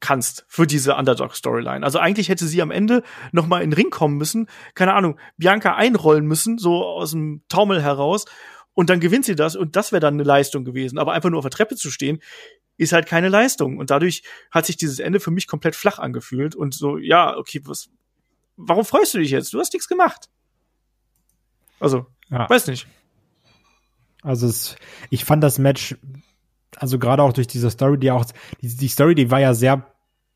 kannst 0.01 0.45
für 0.49 0.67
diese 0.67 0.97
Underdog-Storyline. 0.97 1.83
Also 1.83 1.99
eigentlich 1.99 2.29
hätte 2.29 2.47
sie 2.47 2.61
am 2.61 2.71
Ende 2.71 3.03
noch 3.33 3.47
mal 3.47 3.63
in 3.63 3.71
den 3.71 3.77
Ring 3.77 3.91
kommen 3.91 4.19
müssen, 4.19 4.49
keine 4.75 4.93
Ahnung, 4.93 5.19
Bianca 5.39 5.77
einrollen 5.77 6.27
müssen, 6.27 6.59
so 6.59 6.85
aus 6.85 7.13
dem 7.13 7.43
Taumel 7.49 7.83
heraus 7.83 8.27
und 8.75 8.91
dann 8.91 9.01
gewinnt 9.01 9.25
sie 9.25 9.37
das 9.37 9.57
und 9.57 9.77
das 9.77 9.93
wäre 9.93 10.01
dann 10.01 10.15
eine 10.15 10.25
Leistung 10.25 10.65
gewesen. 10.65 10.99
Aber 10.99 11.13
einfach 11.13 11.31
nur 11.31 11.39
auf 11.39 11.45
der 11.45 11.51
Treppe 11.51 11.77
zu 11.77 11.91
stehen, 11.91 12.21
ist 12.77 12.93
halt 12.93 13.07
keine 13.07 13.29
Leistung. 13.29 13.79
Und 13.79 13.91
dadurch 13.91 14.25
hat 14.51 14.67
sich 14.67 14.77
dieses 14.77 14.99
Ende 14.99 15.21
für 15.21 15.31
mich 15.31 15.47
komplett 15.47 15.77
flach 15.77 15.99
angefühlt 15.99 16.55
und 16.55 16.75
so, 16.75 16.99
ja, 16.99 17.37
okay, 17.37 17.61
was, 17.65 17.89
warum 18.57 18.85
freust 18.85 19.15
du 19.15 19.19
dich 19.19 19.31
jetzt? 19.31 19.53
Du 19.53 19.59
hast 19.61 19.73
nichts 19.73 19.89
gemacht. 19.89 20.29
Also, 21.81 22.07
Ja. 22.31 22.49
weiß 22.49 22.67
nicht. 22.69 22.87
Also 24.23 24.47
es, 24.47 24.77
ich 25.11 25.25
fand 25.25 25.45
das 25.45 25.59
Match, 25.59 25.97
also 26.77 26.99
gerade 26.99 27.23
auch 27.23 27.33
durch 27.35 27.47
diese 27.47 27.71
Story, 27.71 27.99
die 27.99 28.11
auch, 28.11 28.25
die, 28.63 28.75
die 28.75 28.89
Story, 28.89 29.15
die 29.15 29.31
war 29.31 29.41
ja 29.41 29.53
sehr 29.55 29.87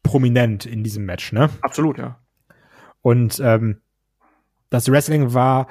prominent 0.02 0.66
in 0.66 0.84
diesem 0.84 1.04
Match, 1.06 1.32
ne? 1.32 1.48
Absolut, 1.62 1.98
ja. 1.98 2.20
Und 3.00 3.40
ähm, 3.40 3.80
das 4.70 4.90
Wrestling 4.90 5.32
war 5.32 5.68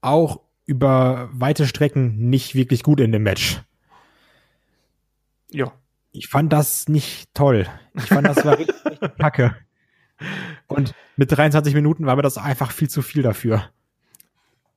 auch 0.00 0.40
über 0.66 1.28
weite 1.32 1.66
Strecken 1.66 2.28
nicht 2.30 2.54
wirklich 2.54 2.82
gut 2.84 3.00
in 3.00 3.10
dem 3.10 3.24
Match. 3.24 3.60
Ja. 5.50 5.72
Ich 6.12 6.28
fand 6.28 6.52
das 6.52 6.88
nicht 6.88 7.34
toll. 7.34 7.66
Ich 7.94 8.04
fand, 8.04 8.26
das 8.28 8.44
war 8.44 8.56
richtig, 8.58 8.84
richtig 8.84 9.18
kacke. 9.18 9.56
Und 10.66 10.94
mit 11.16 11.30
23 11.32 11.74
Minuten 11.74 12.06
war 12.06 12.16
mir 12.16 12.22
das 12.22 12.38
einfach 12.38 12.72
viel 12.72 12.88
zu 12.88 13.02
viel 13.02 13.22
dafür. 13.22 13.70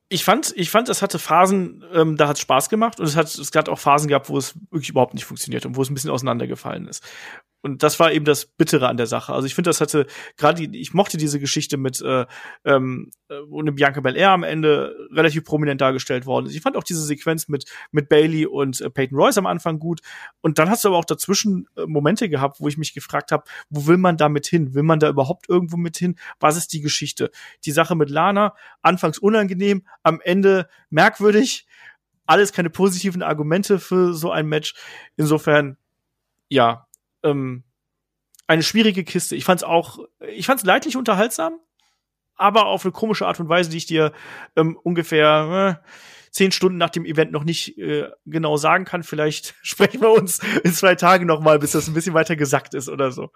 ich 0.08 0.24
fand, 0.24 0.52
ich 0.56 0.70
fand, 0.70 0.88
es 0.88 1.02
hatte 1.02 1.18
Phasen, 1.18 1.84
ähm, 1.92 2.16
da 2.16 2.28
hat 2.28 2.36
es 2.36 2.42
Spaß 2.42 2.68
gemacht 2.68 3.00
und 3.00 3.06
es 3.06 3.16
hat, 3.16 3.26
es 3.26 3.50
hat 3.54 3.68
auch 3.68 3.78
Phasen 3.78 4.08
gehabt, 4.08 4.28
wo 4.28 4.38
es 4.38 4.54
wirklich 4.70 4.90
überhaupt 4.90 5.14
nicht 5.14 5.24
funktioniert 5.24 5.66
und 5.66 5.76
wo 5.76 5.82
es 5.82 5.90
ein 5.90 5.94
bisschen 5.94 6.10
auseinandergefallen 6.10 6.86
ist. 6.86 7.02
Und 7.64 7.82
das 7.82 7.98
war 7.98 8.12
eben 8.12 8.26
das 8.26 8.44
Bittere 8.44 8.88
an 8.88 8.98
der 8.98 9.06
Sache. 9.06 9.32
Also 9.32 9.46
ich 9.46 9.54
finde, 9.54 9.70
das 9.70 9.80
hatte 9.80 10.06
gerade, 10.36 10.62
ich 10.62 10.92
mochte 10.92 11.16
diese 11.16 11.40
Geschichte 11.40 11.78
mit 11.78 12.02
äh, 12.02 12.26
ähm, 12.66 13.10
wo 13.48 13.58
eine 13.58 13.72
Bianca 13.72 14.02
Belair 14.02 14.32
am 14.32 14.42
Ende 14.42 14.94
relativ 15.10 15.44
prominent 15.44 15.80
dargestellt 15.80 16.26
worden. 16.26 16.50
Ich 16.50 16.60
fand 16.60 16.76
auch 16.76 16.84
diese 16.84 17.02
Sequenz 17.02 17.48
mit 17.48 17.64
mit 17.90 18.10
Bailey 18.10 18.44
und 18.44 18.82
äh, 18.82 18.90
Peyton 18.90 19.16
Royce 19.16 19.38
am 19.38 19.46
Anfang 19.46 19.78
gut. 19.78 20.02
Und 20.42 20.58
dann 20.58 20.68
hast 20.68 20.84
du 20.84 20.88
aber 20.88 20.98
auch 20.98 21.06
dazwischen 21.06 21.66
äh, 21.76 21.86
Momente 21.86 22.28
gehabt, 22.28 22.60
wo 22.60 22.68
ich 22.68 22.76
mich 22.76 22.92
gefragt 22.92 23.32
habe, 23.32 23.44
wo 23.70 23.86
will 23.86 23.96
man 23.96 24.18
damit 24.18 24.46
hin? 24.46 24.74
Will 24.74 24.82
man 24.82 24.98
da 24.98 25.08
überhaupt 25.08 25.48
irgendwo 25.48 25.78
mit 25.78 25.96
hin? 25.96 26.16
Was 26.40 26.58
ist 26.58 26.74
die 26.74 26.82
Geschichte? 26.82 27.30
Die 27.64 27.72
Sache 27.72 27.96
mit 27.96 28.10
Lana, 28.10 28.54
anfangs 28.82 29.18
unangenehm, 29.18 29.86
am 30.02 30.20
Ende 30.22 30.68
merkwürdig. 30.90 31.66
Alles 32.26 32.52
keine 32.52 32.68
positiven 32.68 33.22
Argumente 33.22 33.78
für 33.78 34.12
so 34.12 34.30
ein 34.30 34.48
Match. 34.48 34.74
Insofern, 35.16 35.78
ja, 36.50 36.86
ähm, 37.24 37.64
eine 38.46 38.62
schwierige 38.62 39.04
Kiste. 39.04 39.36
Ich 39.36 39.44
fand's 39.44 39.62
auch, 39.62 39.98
ich 40.34 40.46
fand's 40.46 40.64
leidlich 40.64 40.96
unterhaltsam, 40.96 41.58
aber 42.36 42.66
auf 42.66 42.84
eine 42.84 42.92
komische 42.92 43.26
Art 43.26 43.40
und 43.40 43.48
Weise, 43.48 43.70
die 43.70 43.78
ich 43.78 43.86
dir 43.86 44.12
ähm, 44.56 44.78
ungefähr 44.82 45.80
äh, 45.82 45.88
zehn 46.30 46.52
Stunden 46.52 46.78
nach 46.78 46.90
dem 46.90 47.04
Event 47.04 47.32
noch 47.32 47.44
nicht 47.44 47.78
äh, 47.78 48.10
genau 48.26 48.56
sagen 48.56 48.84
kann. 48.84 49.02
Vielleicht 49.02 49.54
sprechen 49.62 50.00
wir 50.00 50.10
uns 50.10 50.40
in 50.62 50.72
zwei 50.72 50.94
Tagen 50.94 51.26
noch 51.26 51.40
mal, 51.40 51.58
bis 51.58 51.72
das 51.72 51.88
ein 51.88 51.94
bisschen 51.94 52.14
weiter 52.14 52.36
gesackt 52.36 52.74
ist 52.74 52.88
oder 52.88 53.12
so. 53.12 53.30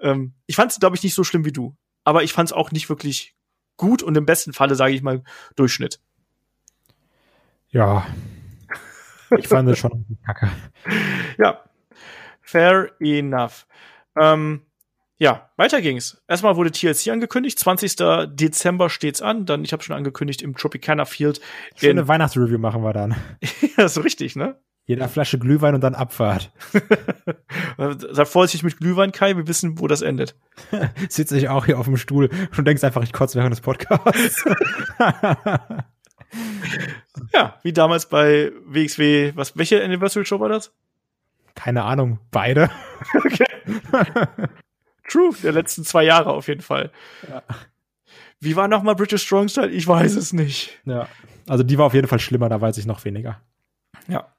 Ähm, 0.00 0.34
ich 0.46 0.56
fand's, 0.56 0.78
glaube 0.78 0.96
ich, 0.96 1.02
nicht 1.02 1.14
so 1.14 1.24
schlimm 1.24 1.44
wie 1.44 1.52
du, 1.52 1.76
aber 2.04 2.22
ich 2.22 2.32
fand's 2.32 2.52
auch 2.52 2.70
nicht 2.70 2.88
wirklich 2.88 3.34
gut 3.76 4.02
und 4.02 4.16
im 4.16 4.26
besten 4.26 4.52
Falle 4.52 4.74
sage 4.74 4.94
ich 4.94 5.02
mal 5.02 5.22
Durchschnitt. 5.56 6.00
Ja. 7.70 8.06
Ich 9.36 9.48
fand 9.48 9.68
es 9.68 9.78
schon 9.78 10.18
kacke. 10.26 10.50
Ja, 11.38 11.67
Fair 12.48 12.92
enough. 12.98 13.66
Ähm, 14.18 14.62
ja, 15.18 15.50
weiter 15.58 15.82
ging's. 15.82 16.22
Erstmal 16.28 16.56
wurde 16.56 16.70
TLC 16.70 17.08
angekündigt. 17.08 17.58
20. 17.58 17.96
Dezember 18.30 18.88
steht's 18.88 19.20
an. 19.20 19.44
Dann, 19.44 19.64
ich 19.64 19.74
habe 19.74 19.82
schon 19.82 19.94
angekündigt, 19.94 20.40
im 20.40 20.56
Tropicana 20.56 21.04
Field. 21.04 21.42
Schöne 21.76 22.08
Weihnachtsreview 22.08 22.56
machen 22.56 22.82
wir 22.82 22.94
dann. 22.94 23.16
ja, 23.76 23.84
ist 23.84 24.02
richtig, 24.02 24.34
ne? 24.34 24.58
Jeder 24.86 25.10
Flasche 25.10 25.38
Glühwein 25.38 25.74
und 25.74 25.82
dann 25.82 25.94
Abfahrt. 25.94 26.50
Sei 27.76 28.24
vorsichtig 28.24 28.62
mit 28.62 28.78
Glühwein, 28.78 29.12
Kai. 29.12 29.36
Wir 29.36 29.46
wissen, 29.46 29.78
wo 29.78 29.86
das 29.86 30.00
endet. 30.00 30.34
Sitze 31.10 31.36
ich 31.36 31.50
auch 31.50 31.66
hier 31.66 31.78
auf 31.78 31.84
dem 31.84 31.98
Stuhl 31.98 32.30
und 32.56 32.64
denkst 32.64 32.82
einfach, 32.82 33.02
ich 33.02 33.12
kotze 33.12 33.36
während 33.36 33.52
des 33.52 33.60
Podcasts. 33.60 34.42
ja, 37.34 37.58
wie 37.62 37.74
damals 37.74 38.08
bei 38.08 38.52
WXW. 38.64 39.32
Was, 39.34 39.54
welche 39.58 39.84
Anniversary 39.84 40.24
Show 40.24 40.40
war 40.40 40.48
das? 40.48 40.72
Keine 41.58 41.82
Ahnung, 41.82 42.20
beide. 42.30 42.70
True, 45.08 45.34
der 45.42 45.50
letzten 45.50 45.82
zwei 45.82 46.04
Jahre 46.04 46.30
auf 46.30 46.46
jeden 46.46 46.60
Fall. 46.60 46.92
Ja. 47.28 47.42
Wie 48.38 48.54
war 48.54 48.68
nochmal 48.68 48.94
British 48.94 49.24
Strong 49.24 49.48
Style? 49.48 49.68
Ich 49.70 49.84
weiß 49.84 50.14
es 50.14 50.32
nicht. 50.32 50.78
Ja, 50.84 51.08
also 51.48 51.64
die 51.64 51.76
war 51.76 51.86
auf 51.86 51.94
jeden 51.94 52.06
Fall 52.06 52.20
schlimmer, 52.20 52.48
da 52.48 52.60
weiß 52.60 52.78
ich 52.78 52.86
noch 52.86 53.04
weniger. 53.04 53.42
Ja. 54.06 54.32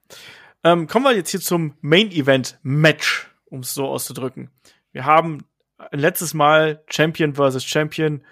Ähm, 0.64 0.86
kommen 0.86 1.04
wir 1.04 1.14
jetzt 1.14 1.30
hier 1.30 1.42
zum 1.42 1.74
Main 1.82 2.10
Event 2.10 2.58
Match, 2.62 3.30
um 3.50 3.60
es 3.60 3.74
so 3.74 3.86
auszudrücken. 3.86 4.50
Wir 4.92 5.04
haben 5.04 5.44
ein 5.76 5.98
letztes 5.98 6.32
Mal 6.32 6.82
Champion 6.88 7.34
versus 7.34 7.66
Champion, 7.66 8.24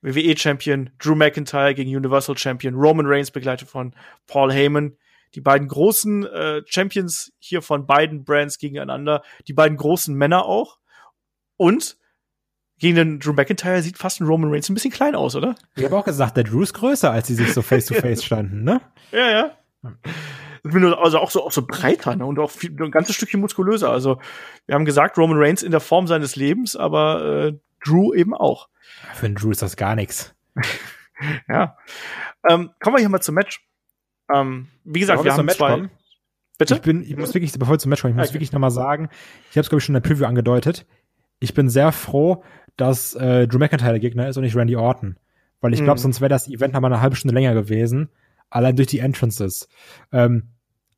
WWE 0.00 0.36
Champion 0.38 0.90
Drew 1.00 1.16
McIntyre 1.16 1.74
gegen 1.74 1.90
Universal 1.90 2.38
Champion 2.38 2.76
Roman 2.76 3.06
Reigns 3.06 3.32
begleitet 3.32 3.68
von 3.68 3.96
Paul 4.28 4.52
Heyman 4.52 4.96
die 5.34 5.40
beiden 5.40 5.68
großen 5.68 6.26
äh, 6.26 6.62
Champions 6.66 7.32
hier 7.38 7.62
von 7.62 7.86
beiden 7.86 8.24
Brands 8.24 8.58
gegeneinander, 8.58 9.22
die 9.48 9.52
beiden 9.52 9.76
großen 9.76 10.14
Männer 10.14 10.44
auch. 10.44 10.78
Und 11.56 11.96
gegen 12.78 12.96
den 12.96 13.20
Drew 13.20 13.32
McIntyre 13.32 13.80
sieht 13.82 13.96
fast 13.96 14.20
ein 14.20 14.26
Roman 14.26 14.50
Reigns 14.50 14.68
ein 14.68 14.74
bisschen 14.74 14.90
klein 14.90 15.14
aus, 15.14 15.36
oder? 15.36 15.54
Ich 15.76 15.84
habe 15.84 15.96
auch 15.96 16.04
gesagt, 16.04 16.36
der 16.36 16.44
Drew 16.44 16.62
ist 16.62 16.74
größer, 16.74 17.10
als 17.10 17.28
sie 17.28 17.34
sich 17.34 17.52
so 17.52 17.62
face 17.62 17.86
to 17.86 17.94
face 17.94 18.24
standen, 18.24 18.64
ne? 18.64 18.80
Ja, 19.12 19.30
ja. 19.30 19.56
Also 20.64 21.18
auch 21.18 21.30
so, 21.30 21.44
auch 21.44 21.52
so 21.52 21.66
breiter 21.66 22.14
ne? 22.14 22.24
und 22.24 22.38
auch 22.38 22.50
viel, 22.50 22.70
ein 22.70 22.90
ganzes 22.92 23.16
Stückchen 23.16 23.40
muskulöser. 23.40 23.90
Also 23.90 24.20
wir 24.66 24.74
haben 24.74 24.84
gesagt, 24.84 25.18
Roman 25.18 25.38
Reigns 25.38 25.62
in 25.62 25.72
der 25.72 25.80
Form 25.80 26.06
seines 26.06 26.36
Lebens, 26.36 26.76
aber 26.76 27.24
äh, 27.24 27.58
Drew 27.84 28.14
eben 28.14 28.34
auch. 28.34 28.68
Für 29.14 29.26
einen 29.26 29.34
Drew 29.34 29.50
ist 29.50 29.62
das 29.62 29.76
gar 29.76 29.96
nichts. 29.96 30.34
ja. 31.48 31.76
Ähm, 32.48 32.70
kommen 32.80 32.96
wir 32.96 33.00
hier 33.00 33.08
mal 33.08 33.20
zum 33.20 33.34
Match. 33.34 33.60
Ähm, 34.34 34.68
wie 34.84 35.00
gesagt, 35.00 35.20
ja, 35.20 35.24
wir 35.24 35.34
haben 35.34 35.48
zwei. 35.48 35.70
Kommen? 35.72 35.90
Bitte? 36.58 36.74
Ich 36.74 36.82
bin, 36.82 37.02
ich 37.02 37.16
muss 37.16 37.34
wirklich, 37.34 37.52
bevor 37.58 37.74
wir 37.74 37.78
zum 37.78 37.90
Match 37.90 38.02
kommen, 38.02 38.12
ich 38.12 38.16
muss 38.16 38.28
okay. 38.28 38.34
wirklich 38.34 38.52
nochmal 38.52 38.70
sagen, 38.70 39.08
ich 39.50 39.56
habe 39.56 39.60
es 39.60 39.68
glaube 39.68 39.78
ich 39.78 39.84
schon 39.84 39.96
in 39.96 40.02
der 40.02 40.08
Preview 40.08 40.26
angedeutet. 40.26 40.86
Ich 41.40 41.54
bin 41.54 41.68
sehr 41.68 41.90
froh, 41.90 42.44
dass 42.76 43.14
äh, 43.14 43.48
Drew 43.48 43.58
McIntyre 43.58 43.92
der 43.92 44.00
Gegner 44.00 44.28
ist 44.28 44.36
und 44.36 44.44
nicht 44.44 44.54
Randy 44.54 44.76
Orton, 44.76 45.18
weil 45.60 45.72
ich 45.72 45.82
glaube, 45.82 45.98
mhm. 45.98 46.02
sonst 46.02 46.20
wäre 46.20 46.28
das 46.28 46.48
Event 46.48 46.74
nochmal 46.74 46.92
eine 46.92 47.02
halbe 47.02 47.16
Stunde 47.16 47.34
länger 47.34 47.54
gewesen, 47.54 48.10
allein 48.48 48.76
durch 48.76 48.88
die 48.88 49.00
Entrances. 49.00 49.68
Ähm, 50.12 50.50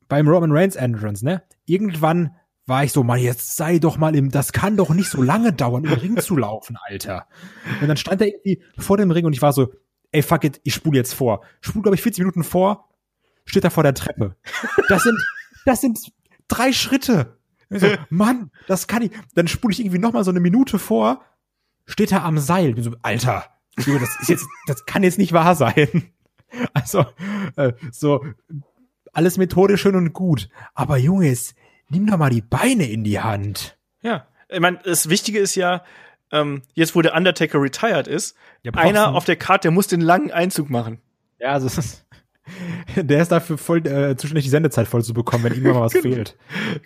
beim 0.07 0.27
Roman 0.27 0.51
Reigns 0.51 0.75
Entrance, 0.75 1.25
ne? 1.25 1.41
Irgendwann 1.65 2.35
war 2.67 2.83
ich 2.83 2.91
so, 2.91 3.03
mal 3.03 3.19
jetzt 3.19 3.55
sei 3.55 3.79
doch 3.79 3.97
mal 3.97 4.15
im, 4.15 4.31
das 4.31 4.51
kann 4.51 4.77
doch 4.77 4.89
nicht 4.89 5.09
so 5.09 5.21
lange 5.21 5.53
dauern, 5.53 5.83
im 5.83 5.93
Ring 5.93 6.17
zu 6.17 6.35
laufen, 6.35 6.77
Alter. 6.87 7.27
Und 7.81 7.87
dann 7.87 7.97
stand 7.97 8.21
er 8.21 8.27
irgendwie 8.27 8.61
vor 8.77 8.97
dem 8.97 9.11
Ring 9.11 9.25
und 9.25 9.33
ich 9.33 9.41
war 9.41 9.53
so, 9.53 9.71
ey, 10.11 10.21
fuck 10.21 10.43
it, 10.43 10.61
ich 10.63 10.73
spule 10.73 10.97
jetzt 10.97 11.13
vor. 11.13 11.41
Spule, 11.61 11.83
glaube 11.83 11.95
ich, 11.95 12.01
40 12.01 12.19
Minuten 12.23 12.43
vor, 12.43 12.89
steht 13.45 13.63
er 13.63 13.71
vor 13.71 13.83
der 13.83 13.93
Treppe. 13.93 14.35
Das 14.89 15.03
sind, 15.03 15.19
das 15.65 15.81
sind 15.81 15.99
drei 16.47 16.73
Schritte. 16.73 17.37
So, 17.69 17.87
Mann, 18.09 18.51
das 18.67 18.87
kann 18.87 19.01
ich. 19.03 19.11
Dann 19.33 19.47
spule 19.47 19.73
ich 19.73 19.79
irgendwie 19.79 19.99
noch 19.99 20.13
mal 20.13 20.23
so 20.23 20.31
eine 20.31 20.39
Minute 20.39 20.79
vor, 20.79 21.23
steht 21.85 22.11
er 22.11 22.23
am 22.23 22.37
Seil. 22.37 22.75
So, 22.81 22.95
Alter, 23.01 23.45
das 23.75 24.19
ist 24.21 24.29
jetzt, 24.29 24.45
das 24.67 24.85
kann 24.85 25.03
jetzt 25.03 25.17
nicht 25.17 25.33
wahr 25.33 25.55
sein. 25.55 26.11
Also, 26.73 27.05
äh, 27.57 27.73
so, 27.91 28.23
alles 29.11 29.37
methodisch 29.37 29.81
schön 29.81 29.95
und 29.95 30.13
gut. 30.13 30.49
Aber 30.73 30.97
Junges, 30.97 31.55
nimm 31.89 32.07
doch 32.07 32.17
mal 32.17 32.29
die 32.29 32.41
Beine 32.41 32.89
in 32.89 33.03
die 33.03 33.19
Hand. 33.19 33.77
Ja, 34.01 34.27
ich 34.47 34.59
meine, 34.59 34.79
das 34.83 35.09
Wichtige 35.09 35.39
ist 35.39 35.55
ja, 35.55 35.83
ähm, 36.31 36.61
jetzt 36.73 36.95
wo 36.95 37.01
der 37.01 37.15
Undertaker 37.15 37.61
retired 37.61 38.07
ist, 38.07 38.35
ja, 38.63 38.71
einer 38.73 39.15
auf 39.15 39.25
der 39.25 39.35
Karte, 39.35 39.63
der 39.63 39.71
muss 39.71 39.87
den 39.87 40.01
langen 40.01 40.31
Einzug 40.31 40.69
machen. 40.69 41.01
Ja, 41.39 41.51
also 41.51 41.67
es 41.67 41.77
ist, 41.77 42.04
Der 42.95 43.21
ist 43.21 43.31
dafür 43.31 43.57
voll 43.57 43.85
äh, 43.87 44.15
zuständig, 44.15 44.43
die 44.43 44.49
Sendezeit 44.49 44.87
voll 44.87 45.03
zu 45.03 45.13
bekommen, 45.13 45.43
wenn 45.43 45.53
irgendwann 45.53 45.73
mal 45.75 45.81
was 45.81 45.93
fehlt. 46.01 46.37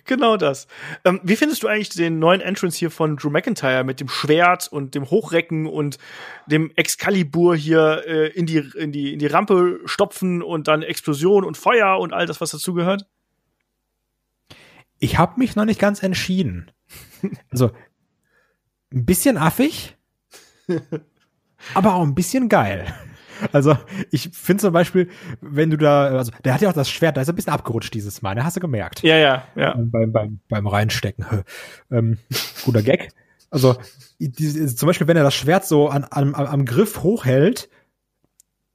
Genau 0.04 0.36
das. 0.36 0.66
Ähm, 1.04 1.20
wie 1.22 1.36
findest 1.36 1.62
du 1.62 1.68
eigentlich 1.68 1.90
den 1.90 2.18
neuen 2.18 2.40
Entrance 2.40 2.78
hier 2.78 2.90
von 2.90 3.16
Drew 3.16 3.30
McIntyre 3.30 3.84
mit 3.84 4.00
dem 4.00 4.08
Schwert 4.08 4.68
und 4.68 4.94
dem 4.94 5.10
Hochrecken 5.10 5.66
und 5.66 5.98
dem 6.46 6.70
Excalibur 6.76 7.56
hier 7.56 8.04
äh, 8.06 8.28
in, 8.28 8.46
die, 8.46 8.58
in, 8.76 8.92
die, 8.92 9.12
in 9.12 9.18
die 9.18 9.26
Rampe 9.26 9.80
stopfen 9.84 10.42
und 10.42 10.68
dann 10.68 10.82
Explosion 10.82 11.44
und 11.44 11.56
Feuer 11.56 11.98
und 11.98 12.12
all 12.12 12.26
das, 12.26 12.40
was 12.40 12.50
dazugehört? 12.50 13.06
Ich 14.98 15.18
habe 15.18 15.38
mich 15.38 15.56
noch 15.56 15.64
nicht 15.64 15.80
ganz 15.80 16.02
entschieden. 16.02 16.70
Also 17.50 17.70
ein 18.92 19.04
bisschen 19.04 19.36
affig, 19.36 19.96
aber 21.74 21.94
auch 21.94 22.02
ein 22.02 22.14
bisschen 22.14 22.48
geil. 22.48 22.92
Also 23.52 23.76
ich 24.10 24.30
finde 24.32 24.62
zum 24.62 24.72
Beispiel, 24.72 25.08
wenn 25.40 25.70
du 25.70 25.76
da, 25.76 26.06
also 26.06 26.32
der 26.44 26.54
hat 26.54 26.60
ja 26.60 26.68
auch 26.68 26.74
das 26.74 26.90
Schwert, 26.90 27.16
da 27.16 27.22
ist 27.22 27.28
ein 27.28 27.34
bisschen 27.34 27.52
abgerutscht 27.52 27.94
dieses 27.94 28.22
Mal, 28.22 28.34
ne? 28.34 28.44
Hast 28.44 28.56
du 28.56 28.60
gemerkt? 28.60 29.02
Ja, 29.02 29.16
ja, 29.16 29.44
ja. 29.56 29.74
Beim, 29.76 30.12
beim, 30.12 30.40
beim 30.48 30.66
Reinstecken. 30.66 31.24
ähm, 31.90 32.18
guter 32.64 32.82
Gag. 32.82 33.10
Also 33.50 33.76
die, 34.18 34.66
zum 34.66 34.86
Beispiel, 34.86 35.08
wenn 35.08 35.16
er 35.16 35.24
das 35.24 35.34
Schwert 35.34 35.64
so 35.64 35.88
an, 35.88 36.06
am, 36.10 36.34
am 36.34 36.64
Griff 36.64 37.02
hochhält, 37.02 37.68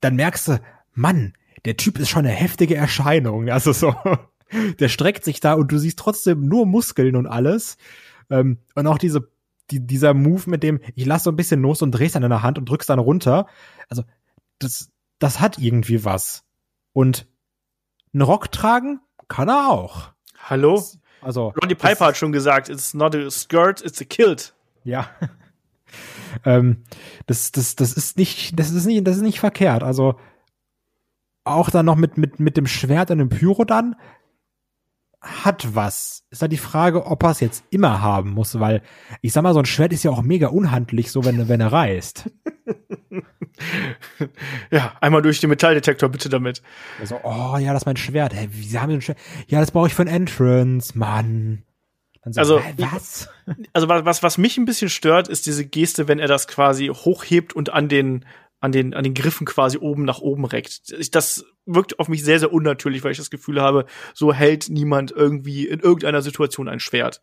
dann 0.02 0.16
merkst 0.16 0.48
du, 0.48 0.60
Mann, 0.94 1.34
der 1.66 1.78
Typ 1.78 2.00
ist 2.00 2.10
schon 2.10 2.26
eine 2.26 2.36
heftige 2.36 2.76
Erscheinung. 2.76 3.50
Also 3.50 3.72
so, 3.72 3.96
der 4.80 4.90
streckt 4.90 5.24
sich 5.24 5.40
da 5.40 5.54
und 5.54 5.72
du 5.72 5.78
siehst 5.78 6.00
trotzdem 6.00 6.48
nur 6.48 6.66
Muskeln 6.66 7.16
und 7.16 7.28
alles. 7.28 7.78
Ähm, 8.30 8.60
und 8.76 8.88
auch 8.88 8.98
diese 8.98 9.30
die, 9.72 9.86
dieser 9.86 10.14
Move 10.14 10.44
mit 10.48 10.64
dem, 10.64 10.80
ich 10.96 11.06
lass 11.06 11.24
so 11.24 11.32
ein 11.32 11.36
bisschen 11.36 11.62
los 11.62 11.82
und 11.82 11.92
drehst 11.92 12.16
dann 12.16 12.24
in 12.24 12.30
der 12.30 12.44
Hand 12.44 12.58
und 12.58 12.70
drückst 12.70 12.90
dann 12.90 13.00
runter. 13.00 13.48
Also 13.90 14.04
das, 14.60 14.90
das 15.20 15.40
hat 15.40 15.58
irgendwie 15.58 16.06
was. 16.06 16.44
Und 16.94 17.28
einen 18.14 18.22
Rock 18.22 18.52
tragen 18.52 19.02
kann 19.28 19.50
er 19.50 19.70
auch. 19.70 20.12
Hallo? 20.38 20.84
Also. 21.22 21.54
Roddy 21.62 21.76
Piper 21.76 22.06
hat 22.08 22.18
schon 22.18 22.32
gesagt, 22.32 22.70
it's 22.70 22.94
not 22.94 23.16
a 23.16 23.30
skirt, 23.30 23.84
it's 23.84 24.02
a 24.02 24.06
kilt. 24.06 24.54
Ja. 24.84 25.10
ähm, 26.46 26.84
das, 27.26 27.52
das, 27.52 27.76
das 27.76 27.94
ist 27.94 28.18
nicht, 28.18 28.60
das 28.60 28.72
ist 28.72 28.86
nicht, 28.86 29.06
das 29.06 29.18
ist 29.18 29.24
nicht 29.24 29.40
verkehrt. 29.40 29.84
Also, 29.84 30.20
auch 31.44 31.70
dann 31.70 31.86
noch 31.86 31.96
mit, 31.96 32.18
mit, 32.18 32.40
mit 32.40 32.58
dem 32.58 32.68
Schwert 32.68 33.12
und 33.12 33.20
dem 33.20 33.30
Pyro 33.30 33.66
dann, 33.66 33.96
hat 35.26 35.76
was. 35.76 36.24
Ist 36.30 36.42
da 36.42 36.48
die 36.48 36.58
Frage, 36.58 37.06
ob 37.06 37.24
er 37.24 37.32
es 37.32 37.40
jetzt 37.40 37.64
immer 37.70 38.02
haben 38.02 38.32
muss, 38.32 38.60
weil 38.60 38.82
ich 39.22 39.34
sag 39.34 39.44
mal, 39.44 39.54
so 39.54 39.60
ein 39.60 39.66
Schwert 39.66 39.94
ist 39.94 40.04
ja 40.04 40.12
auch 40.12 40.22
mega 40.22 40.48
unhandlich, 40.48 41.12
so 41.12 41.26
wenn, 41.26 41.48
wenn 41.48 41.62
er 41.62 41.72
reißt. 41.72 42.30
ja, 44.72 44.94
einmal 45.02 45.22
durch 45.22 45.40
den 45.40 45.50
Metalldetektor 45.50 46.10
bitte 46.10 46.30
damit. 46.30 46.62
Also, 47.00 47.20
oh 47.24 47.58
ja, 47.58 47.74
das 47.74 47.84
ist 47.84 47.86
mein 47.86 47.98
Schwert. 47.98 48.34
Hey, 48.34 48.50
wie 48.52 48.78
haben 48.78 48.90
wir 48.90 48.98
ein 48.98 49.02
Schwert? 49.02 49.20
Ja, 49.48 49.60
das 49.60 49.72
brauche 49.72 49.88
ich 49.88 49.94
für 49.94 50.04
ein 50.04 50.08
Entrance, 50.08 50.98
Mann. 50.98 51.64
So, 52.28 52.40
also, 52.40 52.62
was? 52.78 53.30
Also 53.74 53.88
was, 53.88 54.24
was 54.24 54.40
mich 54.40 54.58
ein 54.58 54.66
bisschen 54.66 54.90
stört, 54.90 55.28
ist 55.28 55.46
diese 55.46 55.64
Geste, 55.64 56.08
wenn 56.08 56.18
er 56.18 56.28
das 56.28 56.48
quasi 56.48 56.88
hochhebt 56.88 57.54
und 57.54 57.72
an 57.72 57.88
den, 57.88 58.26
an 58.60 58.72
den, 58.72 58.94
an 58.94 59.04
den 59.04 59.14
Griffen 59.14 59.46
quasi 59.46 59.78
oben 59.78 60.06
nach 60.06 60.20
oben 60.20 60.46
reckt. 60.46 60.94
Das 61.14 61.46
wirkt 61.66 62.00
auf 62.00 62.08
mich 62.08 62.24
sehr, 62.24 62.40
sehr 62.40 62.54
unnatürlich, 62.54 63.04
weil 63.04 63.12
ich 63.12 63.18
das 63.18 63.30
Gefühl 63.30 63.62
habe, 63.62 63.86
so 64.14 64.34
hält 64.34 64.70
niemand 64.70 65.12
irgendwie 65.12 65.68
in 65.68 65.80
irgendeiner 65.80 66.22
Situation 66.22 66.68
ein 66.70 66.80
Schwert. 66.80 67.22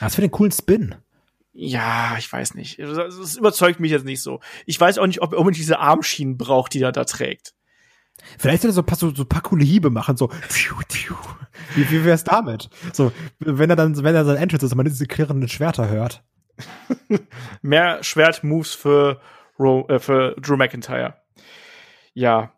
Das 0.00 0.14
für 0.14 0.20
den 0.20 0.30
coolen 0.30 0.52
Spin. 0.52 0.94
Ja, 1.52 2.16
ich 2.18 2.30
weiß 2.30 2.54
nicht. 2.54 2.80
Das 2.80 3.36
überzeugt 3.36 3.78
mich 3.78 3.92
jetzt 3.92 4.04
nicht 4.04 4.20
so. 4.20 4.40
Ich 4.66 4.80
weiß 4.80 4.98
auch 4.98 5.06
nicht, 5.06 5.22
ob 5.22 5.32
er 5.32 5.38
unbedingt 5.38 5.60
diese 5.60 5.78
Armschienen 5.78 6.36
braucht, 6.36 6.74
die 6.74 6.82
er 6.82 6.90
da 6.90 7.04
trägt. 7.04 7.54
Vielleicht 8.38 8.62
soll 8.62 8.70
er 8.70 8.74
so 8.74 8.82
ein 8.82 8.86
paar, 8.86 8.98
so, 8.98 9.14
so 9.14 9.22
ein 9.22 9.28
paar 9.28 9.42
coole 9.42 9.64
Hiebe 9.64 9.90
machen, 9.90 10.16
so. 10.16 10.30
Wie, 11.74 11.90
wie 11.90 12.04
wär's 12.04 12.24
damit? 12.24 12.70
So, 12.92 13.12
wenn 13.38 13.70
er 13.70 13.76
dann, 13.76 14.02
wenn 14.02 14.14
er 14.14 14.24
sein 14.24 14.36
Entrance 14.36 14.66
ist 14.66 14.74
man 14.74 14.86
diese 14.86 15.06
klirrenden 15.06 15.48
Schwerter 15.48 15.88
hört. 15.88 16.24
Mehr 17.62 18.02
Schwertmoves 18.02 18.74
für, 18.74 19.20
Ro 19.58 19.86
äh, 19.88 19.98
für 19.98 20.34
Drew 20.40 20.56
McIntyre. 20.56 21.14
Ja. 22.14 22.52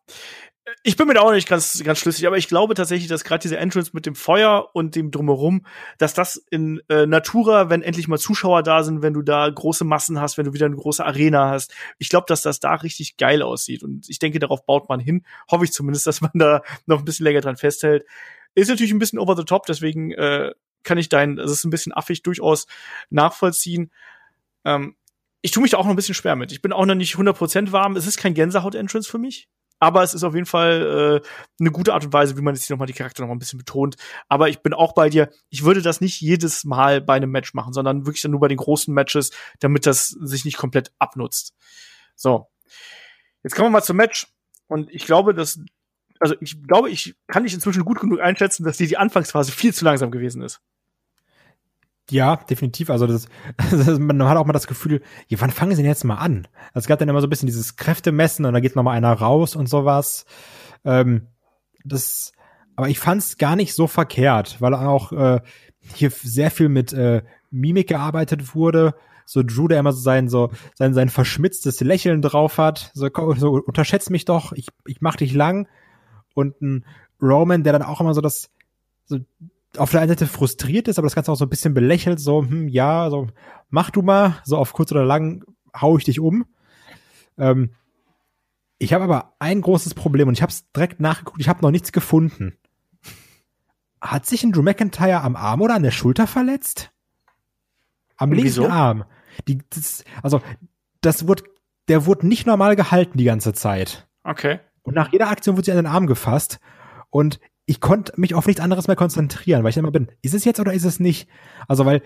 Ich 0.82 0.97
bin 0.97 1.07
mir 1.07 1.14
da 1.14 1.20
auch 1.20 1.32
nicht 1.32 1.49
ganz, 1.49 1.80
ganz 1.84 2.01
schlüssig, 2.01 2.26
aber 2.26 2.38
ich 2.38 2.49
glaube 2.49 2.74
tatsächlich, 2.74 3.09
dass 3.09 3.22
gerade 3.22 3.40
diese 3.42 3.57
Entrance 3.57 3.92
mit 3.92 4.05
dem 4.05 4.16
Feuer 4.16 4.70
und 4.72 4.97
dem 4.97 5.12
Drumherum, 5.12 5.64
dass 5.99 6.12
das 6.12 6.44
in 6.51 6.80
äh, 6.88 7.07
Natura, 7.07 7.70
wenn 7.70 7.82
endlich 7.82 8.09
mal 8.09 8.18
Zuschauer 8.18 8.64
da 8.64 8.82
sind, 8.82 9.01
wenn 9.01 9.14
du 9.14 9.22
da 9.22 9.49
große 9.49 9.84
Massen 9.84 10.20
hast, 10.20 10.38
wenn 10.38 10.47
du 10.47 10.55
wieder 10.55 10.66
eine 10.66 10.74
große 10.74 11.05
Arena 11.05 11.51
hast, 11.51 11.72
ich 11.99 12.09
glaube, 12.09 12.26
dass 12.28 12.42
das 12.42 12.59
da 12.59 12.74
richtig 12.74 13.16
geil 13.16 13.42
aussieht. 13.42 13.84
Und 13.84 14.09
ich 14.09 14.18
denke, 14.18 14.40
darauf 14.40 14.66
baut 14.66 14.88
man 14.88 14.99
hin. 14.99 15.24
Hoffe 15.49 15.64
ich 15.64 15.72
zumindest, 15.72 16.09
dass 16.09 16.20
man 16.20 16.32
da 16.34 16.62
noch 16.86 16.99
ein 16.99 17.05
bisschen 17.05 17.24
länger 17.24 17.42
dran 17.42 17.57
festhält. 17.57 18.05
Ist 18.57 18.68
natürlich 18.68 18.92
ein 18.92 18.99
bisschen 18.99 19.20
over 19.20 19.36
the 19.36 19.44
top, 19.44 19.66
deswegen 19.66 20.11
äh, 20.12 20.53
kann 20.82 20.99
ich 20.99 21.09
dein, 21.09 21.38
es 21.38 21.51
ist 21.51 21.64
ein 21.64 21.70
bisschen 21.70 21.92
affig 21.92 22.22
durchaus 22.22 22.66
nachvollziehen. 23.11 23.92
Ähm, 24.64 24.97
ich 25.47 25.53
tue 25.53 25.62
mich 25.62 25.70
da 25.70 25.76
auch 25.76 25.84
noch 25.84 25.90
ein 25.90 25.97
bisschen 25.97 26.16
schwer 26.16 26.34
mit. 26.34 26.51
Ich 26.51 26.61
bin 26.61 26.72
auch 26.72 26.84
noch 26.86 26.97
nicht 26.97 27.14
100% 27.14 27.70
warm. 27.70 27.94
Es 27.94 28.05
ist 28.05 28.16
kein 28.16 28.34
Gänsehaut-Entrance 28.34 29.09
für 29.09 29.18
mich. 29.18 29.49
Aber 29.78 30.03
es 30.03 30.12
ist 30.12 30.24
auf 30.24 30.34
jeden 30.34 30.47
Fall 30.47 31.22
äh, 31.22 31.28
eine 31.61 31.70
gute 31.70 31.94
Art 31.94 32.05
und 32.05 32.12
Weise, 32.12 32.36
wie 32.36 32.40
man 32.40 32.57
jetzt 32.57 32.66
hier 32.66 32.74
nochmal 32.74 32.88
die 32.88 32.94
Charakter 32.94 33.22
nochmal 33.22 33.36
ein 33.36 33.38
bisschen 33.38 33.59
betont. 33.59 33.94
Aber 34.28 34.49
ich 34.49 34.59
bin 34.59 34.74
auch 34.74 34.92
bei 34.92 35.09
dir. 35.09 35.30
Ich 35.49 35.62
würde 35.62 35.82
das 35.82 36.01
nicht 36.01 36.20
jedes 36.20 36.64
Mal 36.64 37.01
bei 37.01 37.14
einem 37.14 37.30
Match 37.30 37.55
machen, 37.55 37.72
sondern 37.72 38.07
wirklich 38.07 38.22
dann 38.22 38.32
nur 38.32 38.40
bei 38.40 38.49
den 38.49 38.57
großen 38.57 38.92
Matches, 38.92 39.30
damit 39.61 39.86
das 39.86 40.09
sich 40.09 40.44
nicht 40.44 40.57
komplett 40.57 40.90
abnutzt. 40.99 41.55
So. 42.16 42.49
Jetzt 43.44 43.55
kommen 43.55 43.68
wir 43.68 43.78
mal 43.78 43.84
zum 43.84 43.99
Match. 43.99 44.26
Und 44.66 44.90
ich 44.90 45.07
glaube, 45.07 45.32
dass, 45.32 45.61
also 46.18 46.34
ich 46.40 46.61
glaube, 46.66 46.90
ich 46.90 47.14
kann 47.28 47.44
dich 47.44 47.55
inzwischen 47.55 47.84
gut 47.84 48.01
genug 48.01 48.18
einschätzen, 48.18 48.64
dass 48.64 48.78
dir 48.78 48.88
die 48.88 48.97
Anfangsphase 48.97 49.53
viel 49.53 49.72
zu 49.72 49.84
langsam 49.84 50.11
gewesen 50.11 50.42
ist. 50.42 50.61
Ja, 52.11 52.36
definitiv. 52.36 52.90
Also 52.90 53.07
das, 53.07 53.28
das, 53.70 53.98
man 53.98 54.22
hat 54.24 54.36
auch 54.36 54.46
mal 54.46 54.52
das 54.52 54.66
Gefühl, 54.66 55.02
ja, 55.28 55.40
wann 55.40 55.50
fangen 55.50 55.72
sie 55.72 55.82
denn 55.82 55.90
jetzt 55.90 56.04
mal 56.04 56.16
an? 56.16 56.46
Also 56.68 56.84
es 56.84 56.86
gab 56.86 56.98
dann 56.98 57.09
immer 57.09 57.20
so 57.20 57.26
ein 57.26 57.30
bisschen 57.30 57.46
dieses 57.46 57.76
Kräftemessen 57.76 58.44
und 58.44 58.52
da 58.52 58.61
geht 58.61 58.76
noch 58.76 58.82
mal 58.82 58.92
einer 58.92 59.12
raus 59.12 59.57
und 59.57 59.68
sowas. 59.68 60.24
Ähm, 60.84 61.28
das, 61.84 62.32
aber 62.76 62.88
ich 62.88 62.98
fand 62.98 63.22
es 63.22 63.38
gar 63.38 63.57
nicht 63.57 63.74
so 63.74 63.86
verkehrt, 63.86 64.61
weil 64.61 64.74
auch 64.74 65.12
äh, 65.12 65.40
hier 65.94 66.11
sehr 66.11 66.50
viel 66.50 66.68
mit 66.68 66.92
äh, 66.92 67.22
Mimik 67.50 67.88
gearbeitet 67.88 68.54
wurde. 68.54 68.94
So 69.24 69.42
Drew, 69.42 69.66
der 69.66 69.80
immer 69.80 69.92
so 69.92 70.00
sein 70.00 70.28
so 70.28 70.50
sein 70.74 70.94
sein 70.94 71.09
verschmitztes 71.09 71.80
Lächeln 71.80 72.22
drauf 72.22 72.59
hat. 72.59 72.92
So, 72.94 73.09
so 73.36 73.50
unterschätzt 73.54 74.11
mich 74.11 74.24
doch, 74.24 74.52
ich 74.52 74.68
ich 74.86 75.00
mach 75.00 75.16
dich 75.16 75.34
lang. 75.34 75.68
Und 76.34 76.61
ein 76.61 76.84
Roman, 77.20 77.64
der 77.64 77.72
dann 77.72 77.82
auch 77.82 78.00
immer 78.00 78.14
so 78.14 78.20
das 78.20 78.50
so 79.07 79.18
auf 79.79 79.91
der 79.91 80.01
einen 80.01 80.11
Seite 80.11 80.27
frustriert 80.27 80.89
ist, 80.89 80.99
aber 80.99 81.07
das 81.07 81.14
Ganze 81.14 81.33
auch 81.33 81.37
so 81.37 81.45
ein 81.45 81.51
bisschen 81.51 81.74
belächelt, 81.74 82.20
so, 82.20 82.43
hm, 82.43 82.68
ja, 82.68 83.11
so, 83.11 83.29
mach 83.68 83.91
du 83.91 84.03
mal, 84.03 84.41
so 84.45 84.57
auf 84.57 84.72
kurz 84.72 84.93
oder 84.93 85.05
lang 85.05 85.45
hau 85.74 85.97
ich 85.97 86.05
dich 86.05 86.20
um. 86.20 86.47
Ähm, 87.39 87.70
ich 88.79 88.93
habe 88.93 89.05
aber 89.05 89.35
ein 89.39 89.61
großes 89.61 89.95
Problem 89.95 90.29
und 90.29 90.35
ich 90.35 90.43
habe 90.43 90.51
es 90.51 90.70
direkt 90.72 91.01
nachgeguckt, 91.01 91.41
ich 91.41 91.49
habe 91.49 91.62
noch 91.62 91.70
nichts 91.70 91.93
gefunden. 91.93 92.57
Hat 94.01 94.27
sich 94.27 94.45
ein 94.45 94.53
Drew 94.53 94.62
McIntyre 94.62 95.22
am 95.22 95.37
Arm 95.37 95.62
oder 95.62 95.74
an 95.74 95.83
der 95.83 95.91
Schulter 95.91 96.27
verletzt? 96.27 96.93
Am 98.16 98.31
linken 98.31 98.47
Wieso? 98.47 98.68
Arm. 98.68 99.05
Die, 99.49 99.59
das, 99.70 100.05
also, 100.22 100.41
das 101.01 101.27
wurde, 101.27 101.45
der 101.89 102.07
wurde 102.07 102.27
nicht 102.27 102.47
normal 102.47 102.77
gehalten 102.77 103.18
die 103.18 103.24
ganze 103.24 103.53
Zeit. 103.53 104.07
Okay. 104.24 104.61
Und 104.83 104.95
nach 104.95 105.12
jeder 105.12 105.29
Aktion 105.29 105.57
wurde 105.57 105.64
sie 105.64 105.72
an 105.72 105.79
den 105.79 105.87
Arm 105.87 106.07
gefasst. 106.07 106.61
Und 107.11 107.41
ich 107.69 107.81
konnte 107.81 108.12
mich 108.17 108.35
auf 108.35 108.47
nichts 108.47 108.62
anderes 108.62 108.87
mehr 108.87 108.97
konzentrieren, 108.97 109.64
weil 109.64 109.71
ich 109.71 109.77
immer 109.77 109.91
bin, 109.91 110.09
ist 110.23 110.35
es 110.35 110.45
jetzt 110.45 110.61
oder 110.61 110.73
ist 110.73 110.85
es 110.85 111.01
nicht? 111.01 111.29
Also, 111.67 111.85
weil, 111.85 112.01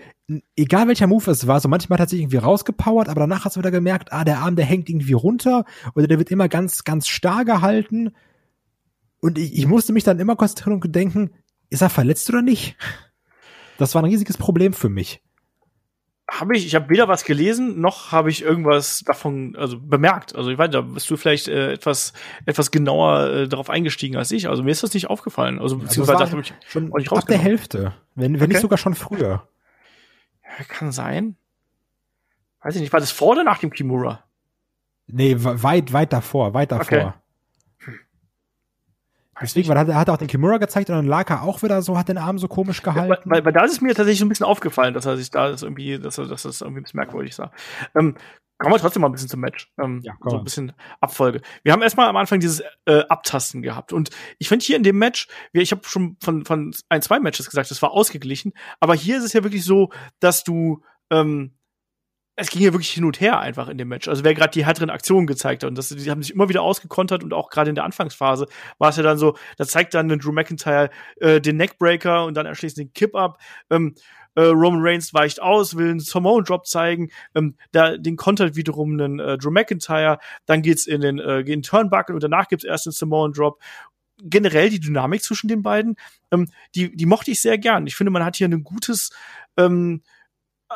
egal 0.55 0.87
welcher 0.87 1.05
Move 1.05 1.29
es 1.29 1.45
war, 1.45 1.59
so 1.59 1.69
manchmal 1.69 1.99
hat 1.99 2.09
sich 2.09 2.19
irgendwie 2.19 2.37
rausgepowert, 2.37 3.09
aber 3.09 3.21
danach 3.21 3.45
hast 3.45 3.55
du 3.55 3.59
wieder 3.59 3.69
gemerkt, 3.69 4.11
ah, 4.11 4.23
der 4.23 4.39
Arm, 4.39 4.55
der 4.55 4.65
hängt 4.65 4.89
irgendwie 4.89 5.13
runter 5.13 5.65
oder 5.93 6.07
der 6.07 6.17
wird 6.17 6.31
immer 6.31 6.49
ganz, 6.49 6.83
ganz 6.83 7.07
starr 7.07 7.45
gehalten. 7.45 8.11
Und 9.19 9.37
ich, 9.37 9.55
ich 9.55 9.67
musste 9.67 9.93
mich 9.93 10.03
dann 10.03 10.19
immer 10.19 10.35
konzentrieren 10.35 10.81
und 10.81 10.95
denken, 10.95 11.29
ist 11.69 11.81
er 11.81 11.89
verletzt 11.89 12.27
oder 12.29 12.41
nicht? 12.41 12.75
Das 13.77 13.93
war 13.93 14.01
ein 14.01 14.09
riesiges 14.09 14.37
Problem 14.37 14.73
für 14.73 14.89
mich 14.89 15.21
habe 16.39 16.55
ich, 16.55 16.65
ich 16.65 16.75
habe 16.75 16.89
weder 16.89 17.09
was 17.09 17.25
gelesen, 17.25 17.81
noch 17.81 18.13
habe 18.13 18.29
ich 18.29 18.41
irgendwas 18.41 19.03
davon 19.05 19.53
also 19.57 19.77
bemerkt. 19.77 20.33
Also 20.33 20.49
ich 20.49 20.57
weiß, 20.57 20.71
da 20.71 20.79
bist 20.79 21.09
du 21.09 21.17
vielleicht 21.17 21.49
äh, 21.49 21.73
etwas 21.73 22.13
etwas 22.45 22.71
genauer 22.71 23.29
äh, 23.29 23.47
darauf 23.49 23.69
eingestiegen 23.69 24.15
als 24.15 24.31
ich. 24.31 24.47
Also 24.47 24.63
mir 24.63 24.71
ist 24.71 24.81
das 24.81 24.93
nicht 24.93 25.09
aufgefallen. 25.09 25.59
Also 25.59 25.77
beziehungsweise 25.77 26.19
also 26.19 26.31
habe 26.31 26.41
ich 26.41 26.53
schon 26.67 26.89
nicht 26.89 27.11
ab 27.11 27.27
der 27.27 27.37
Hälfte, 27.37 27.93
wenn 28.15 28.35
wenn 28.35 28.43
okay. 28.43 28.47
nicht 28.47 28.61
sogar 28.61 28.77
schon 28.77 28.95
früher. 28.95 29.45
Ja, 30.43 30.63
kann 30.69 30.93
sein. 30.93 31.35
Weiß 32.61 32.75
ich 32.75 32.81
nicht, 32.81 32.93
war 32.93 33.01
das 33.01 33.11
vor 33.11 33.29
oder 33.29 33.43
nach 33.43 33.57
dem 33.57 33.71
Kimura? 33.71 34.23
Nee, 35.07 35.35
weit 35.37 35.91
weit 35.91 36.13
davor, 36.13 36.53
weit 36.53 36.71
davor. 36.71 36.97
Okay. 36.97 37.13
Deswegen, 39.41 39.69
weil 39.69 39.77
er 39.77 39.95
hat 39.95 40.09
auch 40.09 40.17
den 40.17 40.27
Kimura 40.27 40.57
gezeigt 40.57 40.89
und 40.89 40.95
dann 40.95 41.05
lag 41.05 41.29
er 41.29 41.43
auch 41.43 41.63
wieder 41.63 41.81
so, 41.81 41.97
hat 41.97 42.09
den 42.09 42.17
Arm 42.17 42.37
so 42.37 42.47
komisch 42.47 42.81
gehalten. 42.81 43.11
Ja, 43.11 43.19
weil, 43.25 43.45
weil 43.45 43.53
da 43.53 43.63
ist 43.63 43.71
es 43.71 43.81
mir 43.81 43.89
tatsächlich 43.89 44.19
so 44.19 44.25
ein 44.25 44.29
bisschen 44.29 44.45
aufgefallen, 44.45 44.93
dass 44.93 45.05
er 45.05 45.17
sich 45.17 45.31
da 45.31 45.49
das 45.49 45.63
irgendwie, 45.63 45.99
dass 45.99 46.17
er, 46.17 46.27
dass 46.27 46.43
das 46.43 46.61
irgendwie 46.61 46.81
ein 46.81 46.83
bisschen 46.83 46.99
merkwürdig 46.99 47.35
sah. 47.35 47.51
Ähm, 47.95 48.15
kommen 48.61 48.75
wir 48.75 48.79
trotzdem 48.79 49.01
mal 49.01 49.09
ein 49.09 49.11
bisschen 49.11 49.29
zum 49.29 49.39
Match. 49.39 49.71
Ähm, 49.81 50.01
ja, 50.03 50.13
so 50.23 50.37
ein 50.37 50.43
bisschen 50.43 50.73
Abfolge. 50.99 51.41
Wir 51.63 51.73
haben 51.73 51.81
erstmal 51.81 52.07
am 52.07 52.17
Anfang 52.17 52.39
dieses 52.39 52.61
äh, 52.85 53.01
Abtasten 53.09 53.63
gehabt. 53.63 53.91
Und 53.91 54.11
ich 54.37 54.47
finde 54.47 54.63
hier 54.63 54.77
in 54.77 54.83
dem 54.83 54.99
Match, 54.99 55.27
ich 55.51 55.71
habe 55.71 55.81
schon 55.85 56.17
von, 56.21 56.45
von 56.45 56.73
ein, 56.89 57.01
zwei 57.01 57.19
Matches 57.19 57.49
gesagt, 57.49 57.71
das 57.71 57.81
war 57.81 57.91
ausgeglichen, 57.91 58.53
aber 58.79 58.93
hier 58.93 59.17
ist 59.17 59.23
es 59.23 59.33
ja 59.33 59.43
wirklich 59.43 59.65
so, 59.65 59.89
dass 60.19 60.43
du 60.43 60.83
ähm, 61.09 61.53
es 62.41 62.49
ging 62.49 62.61
ja 62.61 62.73
wirklich 62.73 62.91
hin 62.91 63.05
und 63.05 63.21
her 63.21 63.39
einfach 63.39 63.67
in 63.69 63.77
dem 63.77 63.87
Match. 63.87 64.07
Also 64.07 64.23
wer 64.23 64.33
gerade 64.33 64.51
die 64.51 64.65
härteren 64.65 64.89
Aktionen 64.89 65.27
gezeigt 65.27 65.63
hat 65.63 65.69
und 65.69 65.77
das, 65.77 65.89
die 65.89 66.09
haben 66.09 66.21
sich 66.21 66.33
immer 66.33 66.49
wieder 66.49 66.61
ausgekontert 66.61 67.23
und 67.23 67.33
auch 67.33 67.49
gerade 67.49 67.69
in 67.69 67.75
der 67.75 67.85
Anfangsphase 67.85 68.47
war 68.77 68.89
es 68.89 68.97
ja 68.97 69.03
dann 69.03 69.17
so, 69.17 69.37
da 69.57 69.65
zeigt 69.65 69.93
dann 69.93 70.09
Drew 70.09 70.31
McIntyre 70.31 70.89
äh, 71.17 71.39
den 71.39 71.57
Neckbreaker 71.57 72.25
und 72.25 72.35
dann 72.35 72.47
anschließend 72.47 72.79
den 72.79 72.93
Kip-Up. 72.93 73.37
Ähm, 73.69 73.95
äh, 74.35 74.43
Roman 74.43 74.81
Reigns 74.81 75.13
weicht 75.13 75.41
aus, 75.41 75.75
will 75.75 75.89
einen 75.89 75.99
Samoan 75.99 76.43
Drop 76.43 76.65
zeigen, 76.65 77.09
ähm, 77.35 77.55
da 77.71 77.97
den 77.97 78.15
kontert 78.15 78.55
wiederum 78.55 78.93
einen 78.93 79.19
äh, 79.19 79.37
Drew 79.37 79.51
McIntyre, 79.51 80.19
dann 80.45 80.61
geht's 80.61 80.87
in 80.87 81.01
den, 81.01 81.19
äh, 81.19 81.39
in 81.39 81.45
den 81.45 81.61
Turnbuckle 81.63 82.15
und 82.15 82.23
danach 82.23 82.47
gibt's 82.47 82.65
erst 82.65 82.85
den 82.85 82.93
Samoan 82.93 83.33
Drop 83.33 83.61
generell 84.23 84.69
die 84.69 84.79
Dynamik 84.79 85.23
zwischen 85.23 85.47
den 85.47 85.63
beiden, 85.63 85.95
ähm, 86.31 86.47
die, 86.75 86.95
die 86.95 87.05
mochte 87.05 87.31
ich 87.31 87.41
sehr 87.41 87.57
gern. 87.57 87.87
Ich 87.87 87.95
finde, 87.95 88.11
man 88.11 88.23
hat 88.23 88.35
hier 88.35 88.47
ein 88.47 88.63
gutes 88.63 89.09
ähm, 89.57 90.01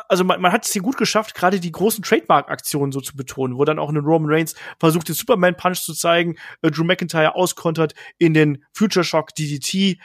also 0.08 0.24
man, 0.24 0.40
man 0.40 0.52
hat 0.52 0.64
es 0.64 0.72
hier 0.72 0.82
gut 0.82 0.96
geschafft, 0.96 1.34
gerade 1.34 1.60
die 1.60 1.72
großen 1.72 2.02
Trademark-Aktionen 2.04 2.92
so 2.92 3.00
zu 3.00 3.16
betonen, 3.16 3.56
wo 3.56 3.64
dann 3.64 3.78
auch 3.78 3.90
ein 3.90 3.96
Roman 3.96 4.30
Reigns 4.30 4.54
versucht, 4.78 5.08
den 5.08 5.14
Superman-Punch 5.14 5.80
zu 5.80 5.94
zeigen, 5.94 6.36
äh, 6.62 6.70
Drew 6.70 6.84
McIntyre 6.84 7.34
auskontert 7.34 7.94
in 8.18 8.34
den 8.34 8.64
Future 8.72 9.04
Shock 9.04 9.34
DDT, 9.34 9.98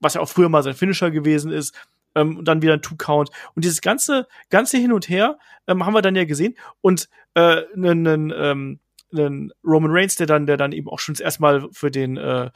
was 0.00 0.14
ja 0.14 0.20
auch 0.20 0.28
früher 0.28 0.48
mal 0.48 0.62
sein 0.62 0.74
Finisher 0.74 1.10
gewesen 1.10 1.52
ist, 1.52 1.74
ähm, 2.14 2.38
und 2.38 2.46
dann 2.46 2.62
wieder 2.62 2.74
ein 2.74 2.82
Two-Count. 2.82 3.30
Und 3.54 3.64
dieses 3.64 3.80
ganze, 3.80 4.26
ganze 4.50 4.78
Hin 4.78 4.92
und 4.92 5.08
Her 5.08 5.38
ähm, 5.66 5.84
haben 5.84 5.94
wir 5.94 6.02
dann 6.02 6.16
ja 6.16 6.24
gesehen. 6.24 6.56
Und 6.80 7.08
äh, 7.34 7.62
einen, 7.74 8.32
ähm, 8.36 8.80
einen 9.12 9.52
Roman 9.64 9.90
Reigns, 9.90 10.16
der 10.16 10.26
dann, 10.26 10.46
der 10.46 10.56
dann 10.56 10.72
eben 10.72 10.88
auch 10.88 10.98
schon 10.98 11.14
erstmal 11.16 11.68
für 11.72 11.90
den, 11.90 12.16
äh, 12.16 12.50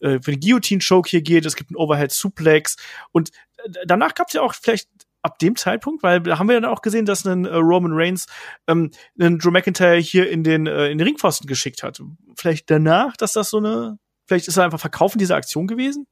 äh, 0.00 0.20
für 0.22 0.32
den 0.32 0.40
Guillotine-Choke 0.40 1.08
hier 1.08 1.22
geht. 1.22 1.46
Es 1.46 1.56
gibt 1.56 1.70
einen 1.70 1.76
Overhead-Suplex. 1.76 2.76
Und 3.12 3.30
äh, 3.64 3.70
danach 3.86 4.14
gab 4.14 4.28
es 4.28 4.34
ja 4.34 4.42
auch 4.42 4.54
vielleicht 4.54 4.88
ab 5.22 5.38
dem 5.38 5.56
Zeitpunkt, 5.56 6.02
weil 6.02 6.20
da 6.20 6.38
haben 6.38 6.48
wir 6.48 6.60
dann 6.60 6.70
auch 6.70 6.82
gesehen, 6.82 7.06
dass 7.06 7.26
ein 7.26 7.44
äh, 7.44 7.54
Roman 7.54 7.92
Reigns 7.92 8.26
ähm, 8.66 8.90
einen 9.18 9.38
Drew 9.38 9.50
McIntyre 9.50 9.96
hier 9.96 10.30
in 10.30 10.44
den 10.44 10.66
äh, 10.66 10.88
in 10.88 10.98
den 10.98 11.06
Ringpfosten 11.06 11.46
geschickt 11.46 11.82
hat. 11.82 12.00
Vielleicht 12.36 12.70
danach, 12.70 13.16
dass 13.16 13.32
das 13.32 13.50
so 13.50 13.58
eine, 13.58 13.98
vielleicht 14.26 14.48
ist 14.48 14.56
er 14.56 14.64
einfach 14.64 14.80
Verkaufen 14.80 15.18
dieser 15.18 15.36
Aktion 15.36 15.66
gewesen? 15.66 16.06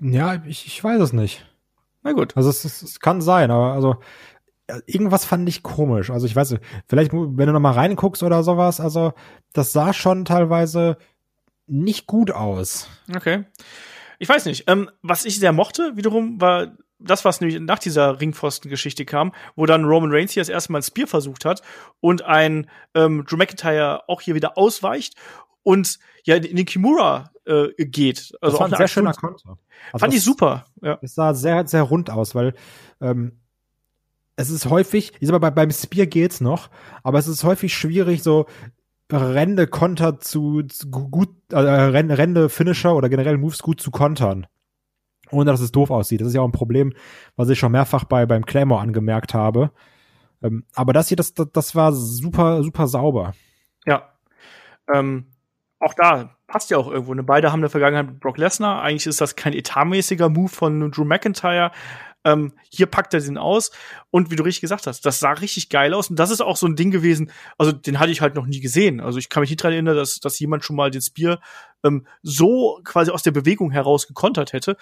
Ja, 0.00 0.42
ich, 0.46 0.66
ich 0.66 0.82
weiß 0.82 1.00
es 1.00 1.12
nicht. 1.12 1.46
Na 2.02 2.12
gut. 2.12 2.36
Also 2.36 2.50
es, 2.50 2.64
es, 2.64 2.82
es 2.82 3.00
kann 3.00 3.20
sein, 3.20 3.50
aber 3.50 3.72
also 3.72 3.96
irgendwas 4.86 5.24
fand 5.24 5.48
ich 5.48 5.62
komisch. 5.62 6.10
Also 6.10 6.26
ich 6.26 6.34
weiß 6.34 6.52
nicht, 6.52 6.62
vielleicht 6.88 7.12
wenn 7.12 7.46
du 7.46 7.52
noch 7.52 7.60
mal 7.60 7.72
reinguckst 7.72 8.22
oder 8.22 8.42
sowas, 8.42 8.80
also 8.80 9.12
das 9.52 9.72
sah 9.72 9.92
schon 9.92 10.24
teilweise 10.24 10.96
nicht 11.66 12.06
gut 12.06 12.30
aus. 12.30 12.88
Okay. 13.14 13.44
Ich 14.18 14.28
weiß 14.28 14.46
nicht. 14.46 14.64
Ähm, 14.68 14.90
was 15.02 15.24
ich 15.24 15.38
sehr 15.38 15.52
mochte, 15.52 15.96
wiederum, 15.96 16.40
war 16.40 16.76
das, 16.98 17.24
was 17.24 17.40
nämlich 17.40 17.60
nach 17.60 17.78
dieser 17.78 18.20
Ringpfosten-Geschichte 18.20 19.04
kam, 19.04 19.32
wo 19.56 19.66
dann 19.66 19.84
Roman 19.84 20.12
Reigns 20.12 20.32
hier 20.32 20.42
das 20.42 20.48
erste 20.48 20.72
Mal 20.72 20.78
ein 20.78 20.82
Spear 20.82 21.06
versucht 21.06 21.44
hat 21.44 21.62
und 22.00 22.22
ein 22.22 22.68
ähm, 22.94 23.24
Drew 23.28 23.36
McIntyre 23.36 24.08
auch 24.08 24.20
hier 24.20 24.34
wieder 24.34 24.56
ausweicht 24.56 25.14
und 25.62 25.98
ja 26.24 26.36
in 26.36 26.56
den 26.56 26.66
Kimura 26.66 27.30
äh, 27.46 27.68
geht. 27.78 28.32
Also 28.40 28.58
das 28.58 28.60
war 28.60 28.66
ein 28.68 28.76
sehr 28.76 28.88
schöner 28.88 29.14
Konter. 29.14 29.58
Also 29.92 29.98
fand 29.98 30.14
ich 30.14 30.22
super. 30.22 30.66
Ja. 30.82 30.98
Es 31.02 31.14
sah 31.14 31.34
sehr, 31.34 31.66
sehr 31.66 31.82
rund 31.82 32.10
aus, 32.10 32.34
weil 32.34 32.54
ähm, 33.00 33.40
es 34.36 34.50
ist 34.50 34.66
häufig, 34.66 35.12
ich 35.20 35.28
sag 35.28 35.40
mal, 35.40 35.50
beim 35.50 35.70
Spear 35.70 36.06
geht's 36.06 36.40
noch, 36.40 36.70
aber 37.02 37.18
es 37.18 37.28
ist 37.28 37.44
häufig 37.44 37.74
schwierig, 37.74 38.22
so 38.22 38.46
Rende 39.12 39.66
Konter 39.66 40.18
zu, 40.18 40.62
zu 40.62 40.90
gut, 40.90 41.28
äh, 41.52 41.58
Rende 41.58 42.48
Finisher 42.48 42.96
oder 42.96 43.08
generell 43.08 43.38
Moves 43.38 43.62
gut 43.62 43.80
zu 43.80 43.90
kontern. 43.90 44.46
Ohne 45.34 45.50
dass 45.50 45.60
es 45.60 45.72
doof 45.72 45.90
aussieht. 45.90 46.20
Das 46.20 46.28
ist 46.28 46.34
ja 46.34 46.40
auch 46.40 46.48
ein 46.48 46.52
Problem, 46.52 46.92
was 47.36 47.48
ich 47.48 47.58
schon 47.58 47.72
mehrfach 47.72 48.04
bei, 48.04 48.26
beim 48.26 48.46
Claymore 48.46 48.80
angemerkt 48.80 49.34
habe. 49.34 49.70
Ähm, 50.42 50.64
aber 50.74 50.92
das 50.92 51.08
hier, 51.08 51.16
das, 51.16 51.34
das, 51.34 51.48
das 51.52 51.74
war 51.74 51.92
super, 51.92 52.62
super 52.62 52.86
sauber. 52.86 53.34
Ja. 53.86 54.10
Ähm, 54.92 55.26
auch 55.80 55.94
da 55.94 56.36
passt 56.46 56.70
ja 56.70 56.78
auch 56.78 56.88
irgendwo. 56.90 57.14
Ne? 57.14 57.22
Beide 57.22 57.50
haben 57.50 57.60
eine 57.60 57.70
Vergangenheit 57.70 58.06
mit 58.06 58.20
Brock 58.20 58.38
Lesnar. 58.38 58.82
Eigentlich 58.82 59.06
ist 59.06 59.20
das 59.20 59.36
kein 59.36 59.52
etatmäßiger 59.52 60.28
Move 60.28 60.48
von 60.48 60.90
Drew 60.90 61.04
McIntyre. 61.04 61.72
Ähm, 62.24 62.52
hier 62.70 62.86
packt 62.86 63.12
er 63.12 63.20
den 63.20 63.38
aus. 63.38 63.70
Und 64.10 64.30
wie 64.30 64.36
du 64.36 64.44
richtig 64.44 64.62
gesagt 64.62 64.86
hast, 64.86 65.04
das 65.04 65.20
sah 65.20 65.32
richtig 65.32 65.68
geil 65.68 65.92
aus. 65.92 66.08
Und 66.08 66.18
das 66.18 66.30
ist 66.30 66.40
auch 66.40 66.56
so 66.56 66.66
ein 66.66 66.76
Ding 66.76 66.90
gewesen, 66.90 67.30
also 67.58 67.72
den 67.72 67.98
hatte 67.98 68.12
ich 68.12 68.20
halt 68.20 68.34
noch 68.34 68.46
nie 68.46 68.60
gesehen. 68.60 69.00
Also 69.00 69.18
ich 69.18 69.28
kann 69.28 69.42
mich 69.42 69.50
nicht 69.50 69.62
dran 69.62 69.72
erinnern, 69.72 69.96
dass, 69.96 70.20
dass 70.20 70.38
jemand 70.38 70.64
schon 70.64 70.76
mal 70.76 70.90
den 70.90 71.02
Spear 71.02 71.40
ähm, 71.84 72.06
so 72.22 72.80
quasi 72.84 73.10
aus 73.10 73.22
der 73.22 73.32
Bewegung 73.32 73.70
heraus 73.70 74.06
gekontert 74.06 74.52
hätte. 74.52 74.76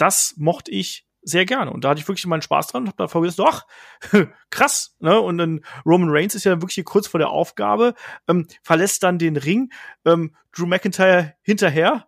Das 0.00 0.34
mochte 0.38 0.70
ich 0.70 1.06
sehr 1.22 1.44
gerne. 1.44 1.70
Und 1.70 1.84
da 1.84 1.90
hatte 1.90 2.00
ich 2.00 2.08
wirklich 2.08 2.26
meinen 2.26 2.42
Spaß 2.42 2.68
dran 2.68 2.82
und 2.82 2.88
habe 2.88 2.96
da 2.96 3.08
vorgedacht, 3.08 3.38
doch, 3.38 3.66
krass, 4.50 4.96
ne? 5.00 5.20
Und 5.20 5.38
dann 5.38 5.60
Roman 5.84 6.08
Reigns 6.10 6.34
ist 6.34 6.44
ja 6.44 6.62
wirklich 6.62 6.82
kurz 6.86 7.06
vor 7.06 7.18
der 7.18 7.28
Aufgabe, 7.28 7.94
ähm, 8.26 8.46
verlässt 8.62 9.02
dann 9.02 9.18
den 9.18 9.36
Ring, 9.36 9.70
ähm, 10.06 10.34
Drew 10.56 10.66
McIntyre 10.66 11.34
hinterher 11.42 12.06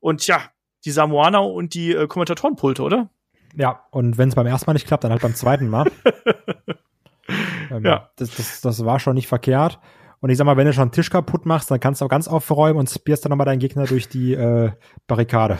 und 0.00 0.26
ja, 0.26 0.40
die 0.84 0.90
Samoaner 0.90 1.44
und 1.44 1.74
die 1.74 1.92
äh, 1.92 2.06
Kommentatorenpulte, 2.06 2.82
oder? 2.82 3.10
Ja, 3.54 3.84
und 3.90 4.18
wenn 4.18 4.30
es 4.30 4.34
beim 4.34 4.46
ersten 4.46 4.68
Mal 4.68 4.74
nicht 4.74 4.86
klappt, 4.86 5.04
dann 5.04 5.12
halt 5.12 5.22
beim 5.22 5.34
zweiten 5.34 5.68
Mal. 5.68 5.90
ähm, 7.70 7.84
ja. 7.84 8.10
Das, 8.16 8.34
das, 8.34 8.60
das 8.62 8.84
war 8.84 8.98
schon 8.98 9.14
nicht 9.14 9.28
verkehrt. 9.28 9.78
Und 10.20 10.30
ich 10.30 10.38
sag 10.38 10.46
mal, 10.46 10.56
wenn 10.56 10.66
du 10.66 10.72
schon 10.72 10.82
einen 10.82 10.92
Tisch 10.92 11.10
kaputt 11.10 11.44
machst, 11.44 11.70
dann 11.70 11.80
kannst 11.80 12.00
du 12.00 12.06
auch 12.06 12.10
ganz 12.10 12.28
aufräumen 12.28 12.78
und 12.78 12.90
spierst 12.90 13.24
dann 13.24 13.30
nochmal 13.30 13.44
deinen 13.44 13.58
Gegner 13.58 13.84
durch 13.84 14.08
die 14.08 14.32
äh, 14.32 14.72
Barrikade. 15.06 15.58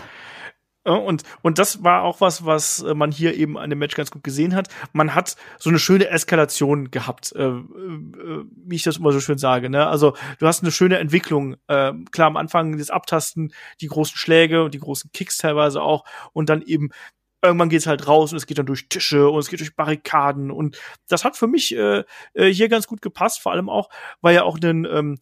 Und, 0.84 1.22
und 1.40 1.58
das 1.58 1.82
war 1.82 2.02
auch 2.02 2.20
was, 2.20 2.44
was 2.44 2.82
äh, 2.82 2.94
man 2.94 3.10
hier 3.10 3.34
eben 3.34 3.56
an 3.56 3.70
dem 3.70 3.78
Match 3.78 3.94
ganz 3.94 4.10
gut 4.10 4.22
gesehen 4.22 4.54
hat. 4.54 4.68
Man 4.92 5.14
hat 5.14 5.36
so 5.58 5.70
eine 5.70 5.78
schöne 5.78 6.08
Eskalation 6.08 6.90
gehabt, 6.90 7.32
äh, 7.34 7.44
äh, 7.44 8.44
wie 8.66 8.76
ich 8.76 8.82
das 8.82 8.98
immer 8.98 9.12
so 9.12 9.20
schön 9.20 9.38
sage. 9.38 9.70
Ne? 9.70 9.86
Also 9.86 10.14
du 10.38 10.46
hast 10.46 10.62
eine 10.62 10.72
schöne 10.72 10.98
Entwicklung. 10.98 11.56
Äh, 11.68 11.94
klar, 12.12 12.26
am 12.26 12.36
Anfang 12.36 12.76
das 12.76 12.90
Abtasten, 12.90 13.54
die 13.80 13.86
großen 13.86 14.16
Schläge 14.16 14.62
und 14.62 14.74
die 14.74 14.80
großen 14.80 15.10
Kicks 15.12 15.38
teilweise 15.38 15.80
auch. 15.80 16.04
Und 16.32 16.50
dann 16.50 16.60
eben 16.60 16.90
irgendwann 17.42 17.68
geht's 17.68 17.86
halt 17.86 18.06
raus 18.06 18.32
und 18.32 18.38
es 18.38 18.46
geht 18.46 18.58
dann 18.58 18.66
durch 18.66 18.88
Tische 18.88 19.28
und 19.28 19.38
es 19.38 19.48
geht 19.48 19.60
durch 19.60 19.76
Barrikaden. 19.76 20.50
Und 20.50 20.78
das 21.08 21.24
hat 21.24 21.36
für 21.36 21.46
mich 21.46 21.74
äh, 21.76 22.04
äh 22.34 22.52
hier 22.52 22.68
ganz 22.68 22.86
gut 22.86 23.02
gepasst, 23.02 23.40
vor 23.40 23.52
allem 23.52 23.68
auch, 23.68 23.90
weil 24.20 24.34
ja 24.34 24.42
auch 24.42 24.58
ein 24.58 24.86
ähm, 24.86 25.18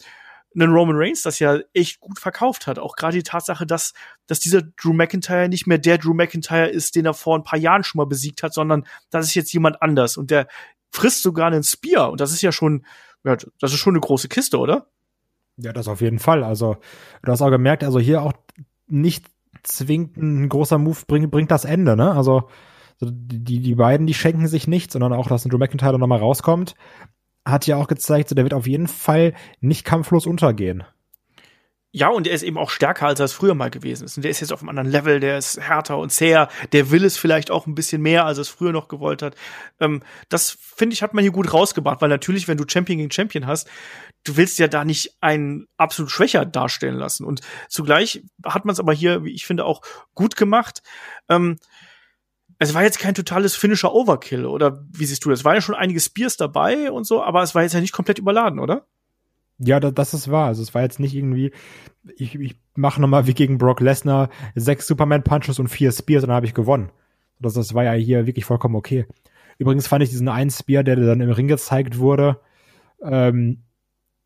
einen 0.54 0.72
Roman 0.72 0.96
Reigns 0.96 1.22
das 1.22 1.38
ja 1.38 1.58
echt 1.72 2.00
gut 2.00 2.18
verkauft 2.18 2.66
hat. 2.66 2.78
Auch 2.78 2.96
gerade 2.96 3.16
die 3.16 3.22
Tatsache, 3.22 3.66
dass, 3.66 3.92
dass 4.26 4.40
dieser 4.40 4.62
Drew 4.62 4.92
McIntyre 4.92 5.48
nicht 5.48 5.66
mehr 5.66 5.78
der 5.78 5.98
Drew 5.98 6.14
McIntyre 6.14 6.68
ist, 6.68 6.94
den 6.94 7.06
er 7.06 7.14
vor 7.14 7.36
ein 7.36 7.44
paar 7.44 7.58
Jahren 7.58 7.84
schon 7.84 7.98
mal 7.98 8.06
besiegt 8.06 8.42
hat, 8.42 8.54
sondern 8.54 8.84
das 9.10 9.26
ist 9.26 9.34
jetzt 9.34 9.52
jemand 9.52 9.82
anders 9.82 10.16
und 10.16 10.30
der 10.30 10.48
frisst 10.90 11.22
sogar 11.22 11.46
einen 11.46 11.62
Spear 11.62 12.10
und 12.10 12.20
das 12.20 12.32
ist 12.32 12.42
ja 12.42 12.52
schon, 12.52 12.84
ja, 13.24 13.36
das 13.60 13.72
ist 13.72 13.78
schon 13.78 13.94
eine 13.94 14.00
große 14.00 14.28
Kiste, 14.28 14.58
oder? 14.58 14.86
Ja, 15.56 15.72
das 15.72 15.88
auf 15.88 16.00
jeden 16.00 16.18
Fall. 16.18 16.44
Also, 16.44 16.76
du 17.22 17.32
hast 17.32 17.42
auch 17.42 17.50
gemerkt, 17.50 17.84
also 17.84 17.98
hier 17.98 18.22
auch 18.22 18.32
nicht 18.86 19.26
zwingend 19.62 20.16
ein 20.16 20.48
großer 20.48 20.78
Move 20.78 21.00
bringt, 21.06 21.30
bringt 21.30 21.50
das 21.50 21.64
Ende, 21.64 21.96
ne? 21.96 22.12
Also, 22.12 22.48
die, 23.00 23.60
die 23.60 23.74
beiden, 23.74 24.06
die 24.06 24.14
schenken 24.14 24.46
sich 24.46 24.68
nichts, 24.68 24.92
sondern 24.92 25.12
auch, 25.12 25.26
dass 25.26 25.44
ein 25.44 25.50
Drew 25.50 25.58
McIntyre 25.58 25.98
nochmal 25.98 26.20
rauskommt 26.20 26.74
hat 27.44 27.66
ja 27.66 27.76
auch 27.76 27.88
gezeigt, 27.88 28.28
so 28.28 28.34
der 28.34 28.44
wird 28.44 28.54
auf 28.54 28.66
jeden 28.66 28.88
Fall 28.88 29.34
nicht 29.60 29.84
kampflos 29.84 30.26
untergehen. 30.26 30.84
Ja, 31.94 32.08
und 32.08 32.26
er 32.26 32.32
ist 32.32 32.42
eben 32.42 32.56
auch 32.56 32.70
stärker, 32.70 33.06
als 33.06 33.20
er 33.20 33.26
es 33.26 33.34
früher 33.34 33.54
mal 33.54 33.68
gewesen 33.68 34.04
ist. 34.04 34.16
Und 34.16 34.22
der 34.22 34.30
ist 34.30 34.40
jetzt 34.40 34.52
auf 34.52 34.60
einem 34.60 34.70
anderen 34.70 34.90
Level, 34.90 35.20
der 35.20 35.36
ist 35.36 35.60
härter 35.60 35.98
und 35.98 36.10
zäher, 36.10 36.48
der 36.72 36.90
will 36.90 37.04
es 37.04 37.18
vielleicht 37.18 37.50
auch 37.50 37.66
ein 37.66 37.74
bisschen 37.74 38.00
mehr, 38.00 38.24
als 38.24 38.38
er 38.38 38.42
es 38.42 38.48
früher 38.48 38.72
noch 38.72 38.88
gewollt 38.88 39.20
hat. 39.20 39.34
Ähm, 39.78 40.02
das, 40.30 40.56
finde 40.58 40.94
ich, 40.94 41.02
hat 41.02 41.12
man 41.12 41.22
hier 41.22 41.32
gut 41.32 41.52
rausgebracht, 41.52 42.00
weil 42.00 42.08
natürlich, 42.08 42.48
wenn 42.48 42.56
du 42.56 42.64
Champion 42.66 42.96
gegen 42.96 43.10
Champion 43.10 43.46
hast, 43.46 43.68
du 44.24 44.38
willst 44.38 44.58
ja 44.58 44.68
da 44.68 44.86
nicht 44.86 45.18
einen 45.20 45.66
absolut 45.76 46.10
Schwächer 46.10 46.46
darstellen 46.46 46.96
lassen. 46.96 47.26
Und 47.26 47.42
zugleich 47.68 48.24
hat 48.42 48.64
man 48.64 48.72
es 48.72 48.80
aber 48.80 48.94
hier, 48.94 49.22
wie 49.24 49.34
ich 49.34 49.44
finde, 49.44 49.66
auch 49.66 49.82
gut 50.14 50.34
gemacht. 50.34 50.82
Ähm, 51.28 51.58
es 52.62 52.74
war 52.74 52.82
jetzt 52.82 52.98
kein 52.98 53.14
totales 53.14 53.54
finnischer 53.54 53.94
Overkill, 53.94 54.46
oder 54.46 54.84
wie 54.90 55.04
siehst 55.04 55.24
du 55.24 55.30
das? 55.30 55.40
Es 55.40 55.44
waren 55.44 55.54
ja 55.54 55.60
schon 55.60 55.74
einige 55.74 56.00
Spears 56.00 56.36
dabei 56.36 56.90
und 56.90 57.04
so, 57.04 57.22
aber 57.22 57.42
es 57.42 57.54
war 57.54 57.62
jetzt 57.62 57.72
ja 57.72 57.80
nicht 57.80 57.92
komplett 57.92 58.18
überladen, 58.18 58.58
oder? 58.58 58.86
Ja, 59.58 59.80
das, 59.80 59.94
das 59.94 60.14
ist 60.14 60.30
wahr. 60.30 60.46
Also 60.46 60.62
es 60.62 60.74
war 60.74 60.82
jetzt 60.82 61.00
nicht 61.00 61.14
irgendwie, 61.14 61.52
ich, 62.16 62.34
ich 62.34 62.56
mache 62.74 63.00
nochmal 63.00 63.26
wie 63.26 63.34
gegen 63.34 63.58
Brock 63.58 63.80
Lesnar 63.80 64.28
sechs 64.54 64.86
Superman-Punches 64.86 65.58
und 65.58 65.68
vier 65.68 65.92
Spears 65.92 66.24
und 66.24 66.28
dann 66.28 66.36
habe 66.36 66.46
ich 66.46 66.54
gewonnen. 66.54 66.90
Das, 67.38 67.54
das 67.54 67.74
war 67.74 67.84
ja 67.84 67.92
hier 67.92 68.26
wirklich 68.26 68.44
vollkommen 68.44 68.76
okay. 68.76 69.06
Übrigens 69.58 69.86
fand 69.86 70.02
ich 70.02 70.10
diesen 70.10 70.28
einen 70.28 70.50
Spear, 70.50 70.82
der 70.82 70.96
dann 70.96 71.20
im 71.20 71.30
Ring 71.30 71.48
gezeigt 71.48 71.98
wurde, 71.98 72.40
ähm, 73.02 73.62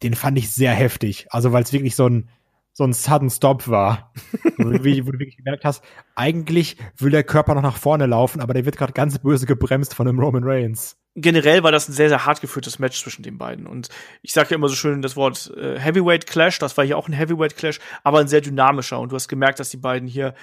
den 0.02 0.14
fand 0.14 0.38
ich 0.38 0.50
sehr 0.50 0.72
heftig. 0.72 1.26
Also 1.30 1.52
weil 1.52 1.62
es 1.62 1.72
wirklich 1.72 1.96
so 1.96 2.06
ein, 2.08 2.28
so 2.76 2.84
ein 2.84 2.92
Sudden 2.92 3.30
Stop 3.30 3.68
war. 3.68 4.12
wo 4.58 4.64
du 4.64 4.84
wirklich 4.84 5.38
gemerkt 5.38 5.64
hast, 5.64 5.82
eigentlich 6.14 6.76
will 6.98 7.10
der 7.10 7.24
Körper 7.24 7.54
noch 7.54 7.62
nach 7.62 7.78
vorne 7.78 8.04
laufen, 8.04 8.42
aber 8.42 8.52
der 8.52 8.66
wird 8.66 8.76
gerade 8.76 8.92
ganz 8.92 9.18
böse 9.18 9.46
gebremst 9.46 9.94
von 9.94 10.06
dem 10.06 10.18
Roman 10.18 10.44
Reigns. 10.44 10.98
Generell 11.14 11.62
war 11.62 11.72
das 11.72 11.88
ein 11.88 11.94
sehr, 11.94 12.10
sehr 12.10 12.26
hart 12.26 12.42
geführtes 12.42 12.78
Match 12.78 13.00
zwischen 13.02 13.22
den 13.22 13.38
beiden. 13.38 13.66
Und 13.66 13.88
ich 14.20 14.34
sage 14.34 14.50
ja 14.50 14.56
immer 14.56 14.68
so 14.68 14.74
schön 14.74 15.00
das 15.00 15.16
Wort 15.16 15.50
äh, 15.56 15.80
Heavyweight 15.80 16.26
Clash, 16.26 16.58
das 16.58 16.76
war 16.76 16.84
hier 16.84 16.98
auch 16.98 17.08
ein 17.08 17.14
Heavyweight 17.14 17.56
Clash, 17.56 17.80
aber 18.04 18.18
ein 18.18 18.28
sehr 18.28 18.42
dynamischer. 18.42 19.00
Und 19.00 19.10
du 19.10 19.16
hast 19.16 19.28
gemerkt, 19.28 19.58
dass 19.58 19.70
die 19.70 19.78
beiden 19.78 20.06
hier 20.06 20.34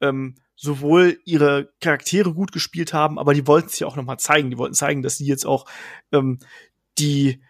ähm, 0.00 0.36
sowohl 0.54 1.18
ihre 1.24 1.72
Charaktere 1.80 2.32
gut 2.32 2.52
gespielt 2.52 2.92
haben, 2.92 3.18
aber 3.18 3.34
die 3.34 3.48
wollten 3.48 3.66
es 3.66 3.80
ja 3.80 3.88
auch 3.88 3.96
noch 3.96 4.04
mal 4.04 4.18
zeigen. 4.18 4.50
Die 4.50 4.58
wollten 4.58 4.74
zeigen, 4.74 5.02
dass 5.02 5.16
sie 5.16 5.26
jetzt 5.26 5.44
auch 5.44 5.66
ähm, 6.12 6.38
die 7.00 7.42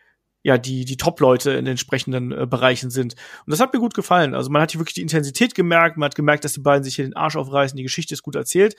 ja 0.42 0.58
die 0.58 0.84
die 0.84 0.96
Top-Leute 0.96 1.50
in 1.50 1.64
den 1.64 1.72
entsprechenden 1.72 2.32
äh, 2.32 2.46
Bereichen 2.46 2.90
sind. 2.90 3.14
Und 3.46 3.50
das 3.50 3.60
hat 3.60 3.72
mir 3.72 3.80
gut 3.80 3.94
gefallen. 3.94 4.34
Also 4.34 4.50
man 4.50 4.62
hat 4.62 4.72
hier 4.72 4.80
wirklich 4.80 4.94
die 4.94 5.02
Intensität 5.02 5.54
gemerkt, 5.54 5.96
man 5.96 6.06
hat 6.06 6.14
gemerkt, 6.14 6.44
dass 6.44 6.54
die 6.54 6.60
beiden 6.60 6.84
sich 6.84 6.96
hier 6.96 7.04
den 7.04 7.16
Arsch 7.16 7.36
aufreißen, 7.36 7.76
die 7.76 7.82
Geschichte 7.82 8.14
ist 8.14 8.22
gut 8.22 8.36
erzählt. 8.36 8.76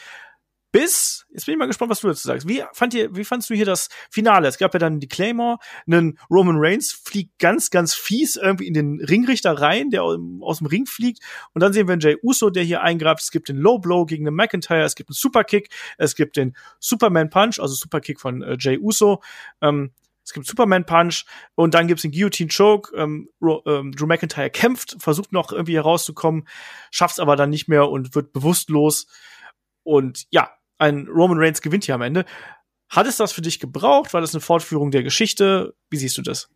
Bis, 0.74 1.26
jetzt 1.34 1.46
bin 1.46 1.54
ich 1.54 1.60
mal 1.60 1.66
gespannt, 1.66 1.92
was 1.92 2.00
du 2.00 2.08
dazu 2.08 2.26
sagst. 2.26 2.48
Wie 2.48 2.64
fand 2.72 2.94
ihr, 2.94 3.14
wie 3.14 3.26
fandst 3.26 3.50
du 3.50 3.54
hier 3.54 3.66
das 3.66 3.90
Finale? 4.10 4.48
Es 4.48 4.58
gab 4.58 4.74
ja 4.74 4.80
dann 4.80 5.02
die 5.02 5.10
Claymore, 5.10 5.58
einen 5.86 6.18
Roman 6.30 6.56
Reigns 6.58 6.94
fliegt 6.94 7.40
ganz, 7.40 7.72
ganz 7.72 7.94
fies 7.94 8.38
irgendwie 8.38 8.68
in 8.68 8.74
den 8.74 9.02
Ringrichter 9.02 9.52
rein, 9.52 9.90
der 9.90 10.04
aus 10.04 10.60
dem 10.60 10.68
Ring 10.68 10.86
fliegt. 10.86 11.20
Und 11.54 11.62
dann 11.62 11.74
sehen 11.74 11.90
wir 11.90 11.94
einen 11.94 12.02
Jay 12.02 12.16
Uso, 12.24 12.50
der 12.50 12.64
hier 12.64 12.82
eingreift. 12.84 13.22
Es 13.22 13.32
gibt 13.32 13.50
den 13.50 13.58
Low 13.58 13.80
Blow 13.80 14.06
gegen 14.06 14.24
den 14.24 14.34
McIntyre, 14.34 14.84
es 14.84 14.96
gibt 14.96 15.10
einen 15.10 15.16
Superkick, 15.16 15.68
es 15.98 16.16
gibt 16.16 16.38
den 16.38 16.56
Superman 16.80 17.30
Punch, 17.30 17.60
also 17.60 17.76
Superkick 17.76 18.22
von 18.22 18.42
äh, 18.42 18.56
Jay 18.58 18.78
Uso. 18.80 19.22
Ähm, 19.62 19.92
es 20.32 20.34
gibt 20.34 20.48
Superman 20.48 20.86
Punch 20.86 21.26
und 21.56 21.74
dann 21.74 21.88
gibt's 21.88 22.04
den 22.04 22.12
Guillotine 22.12 22.50
Choke. 22.50 22.96
Ähm, 22.96 23.28
ähm, 23.66 23.92
Drew 23.92 24.06
McIntyre 24.06 24.50
kämpft, 24.50 24.96
versucht 25.00 25.34
noch 25.34 25.52
irgendwie 25.52 25.76
herauszukommen, 25.76 26.48
schafft's 26.90 27.20
aber 27.20 27.36
dann 27.36 27.50
nicht 27.50 27.68
mehr 27.68 27.90
und 27.90 28.16
wird 28.16 28.32
bewusstlos. 28.32 29.08
Und 29.84 30.26
ja, 30.30 30.50
ein 30.78 31.08
Roman 31.10 31.38
Reigns 31.38 31.62
gewinnt 31.62 31.84
hier 31.84 31.96
am 31.96 32.02
Ende. 32.02 32.24
Hat 32.88 33.08
es 33.08 33.18
das 33.18 33.34
für 33.34 33.42
dich 33.42 33.60
gebraucht? 33.60 34.14
War 34.14 34.22
das 34.22 34.34
eine 34.34 34.40
Fortführung 34.40 34.92
der 34.92 35.04
Geschichte? 35.04 35.76
Wie 35.90 35.98
siehst 35.98 36.18
du 36.18 36.22
das? 36.22 36.50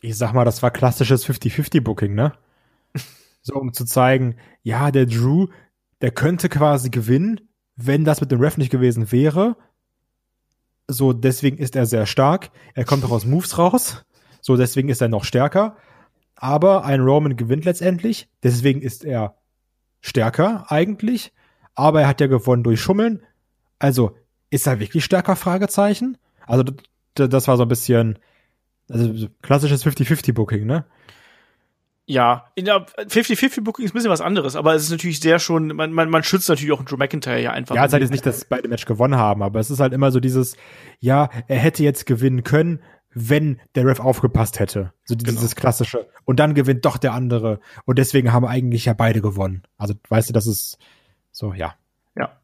Ich 0.00 0.16
sag 0.16 0.32
mal, 0.32 0.44
das 0.44 0.62
war 0.62 0.70
klassisches 0.70 1.26
50-50-Booking, 1.26 2.14
ne? 2.14 2.32
so, 3.42 3.54
um 3.54 3.72
zu 3.72 3.84
zeigen, 3.84 4.36
ja, 4.62 4.92
der 4.92 5.06
Drew, 5.06 5.48
der 6.00 6.12
könnte 6.12 6.48
quasi 6.48 6.90
gewinnen, 6.90 7.40
wenn 7.74 8.04
das 8.04 8.20
mit 8.20 8.30
dem 8.30 8.40
Ref 8.40 8.56
nicht 8.56 8.70
gewesen 8.70 9.10
wäre. 9.10 9.56
So, 10.92 11.12
deswegen 11.12 11.58
ist 11.58 11.76
er 11.76 11.86
sehr 11.86 12.06
stark. 12.06 12.50
Er 12.74 12.84
kommt 12.84 13.04
auch 13.04 13.12
aus 13.12 13.24
Moves 13.24 13.58
raus. 13.58 14.04
So, 14.40 14.56
deswegen 14.56 14.88
ist 14.88 15.00
er 15.00 15.08
noch 15.08 15.24
stärker. 15.24 15.76
Aber 16.34 16.84
ein 16.84 17.00
Roman 17.00 17.36
gewinnt 17.36 17.64
letztendlich. 17.64 18.28
Deswegen 18.42 18.82
ist 18.82 19.04
er 19.04 19.36
stärker 20.00 20.70
eigentlich. 20.70 21.32
Aber 21.74 22.02
er 22.02 22.08
hat 22.08 22.20
ja 22.20 22.26
gewonnen 22.26 22.64
durch 22.64 22.80
Schummeln. 22.80 23.22
Also, 23.78 24.16
ist 24.50 24.66
er 24.66 24.80
wirklich 24.80 25.04
stärker? 25.04 25.36
Fragezeichen. 25.36 26.18
Also, 26.46 26.64
das 27.14 27.46
war 27.46 27.56
so 27.56 27.62
ein 27.62 27.68
bisschen, 27.68 28.18
also, 28.88 29.28
klassisches 29.42 29.86
50-50-Booking, 29.86 30.66
ne? 30.66 30.86
Ja, 32.10 32.50
in 32.56 32.64
der 32.64 32.86
50-50 32.86 33.62
Booking 33.62 33.84
ist 33.84 33.92
ein 33.92 33.94
bisschen 33.94 34.10
was 34.10 34.20
anderes, 34.20 34.56
aber 34.56 34.74
es 34.74 34.82
ist 34.82 34.90
natürlich 34.90 35.20
sehr 35.20 35.38
schon, 35.38 35.68
man, 35.68 35.92
man, 35.92 36.10
man 36.10 36.24
schützt 36.24 36.48
natürlich 36.48 36.72
auch 36.72 36.78
einen 36.78 36.86
Drew 36.86 36.96
McIntyre 36.96 37.40
ja 37.40 37.52
einfach. 37.52 37.76
Ja, 37.76 37.82
es 37.82 37.90
ist 37.90 37.92
halt 37.92 38.02
jetzt 38.02 38.10
nicht, 38.10 38.26
dass 38.26 38.44
beide 38.46 38.66
Match 38.66 38.84
gewonnen 38.84 39.14
haben, 39.14 39.44
aber 39.44 39.60
es 39.60 39.70
ist 39.70 39.78
halt 39.78 39.92
immer 39.92 40.10
so 40.10 40.18
dieses, 40.18 40.56
ja, 40.98 41.30
er 41.46 41.58
hätte 41.58 41.84
jetzt 41.84 42.06
gewinnen 42.06 42.42
können, 42.42 42.82
wenn 43.14 43.60
der 43.76 43.86
Ref 43.86 44.00
aufgepasst 44.00 44.58
hätte. 44.58 44.92
So 45.04 45.14
dieses 45.14 45.54
genau. 45.54 45.60
klassische. 45.60 46.08
Und 46.24 46.40
dann 46.40 46.54
gewinnt 46.54 46.84
doch 46.84 46.96
der 46.96 47.12
andere. 47.12 47.60
Und 47.84 47.96
deswegen 47.96 48.32
haben 48.32 48.44
eigentlich 48.44 48.86
ja 48.86 48.92
beide 48.92 49.20
gewonnen. 49.20 49.62
Also, 49.78 49.94
weißt 50.08 50.30
du, 50.30 50.32
das 50.32 50.48
ist 50.48 50.78
so, 51.30 51.52
ja. 51.52 51.76
Ja. 52.16 52.40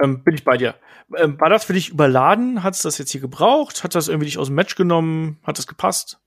Ähm, 0.00 0.22
bin 0.22 0.36
ich 0.36 0.44
bei 0.44 0.56
dir. 0.56 0.76
Ähm, 1.16 1.40
war 1.40 1.50
das 1.50 1.64
für 1.64 1.72
dich 1.72 1.88
überladen? 1.88 2.62
Hat 2.62 2.74
es 2.74 2.82
das 2.82 2.98
jetzt 2.98 3.10
hier 3.10 3.20
gebraucht? 3.20 3.82
Hat 3.82 3.96
das 3.96 4.06
irgendwie 4.06 4.26
dich 4.26 4.38
aus 4.38 4.46
dem 4.46 4.54
Match 4.54 4.76
genommen? 4.76 5.40
Hat 5.42 5.58
das 5.58 5.66
gepasst? 5.66 6.20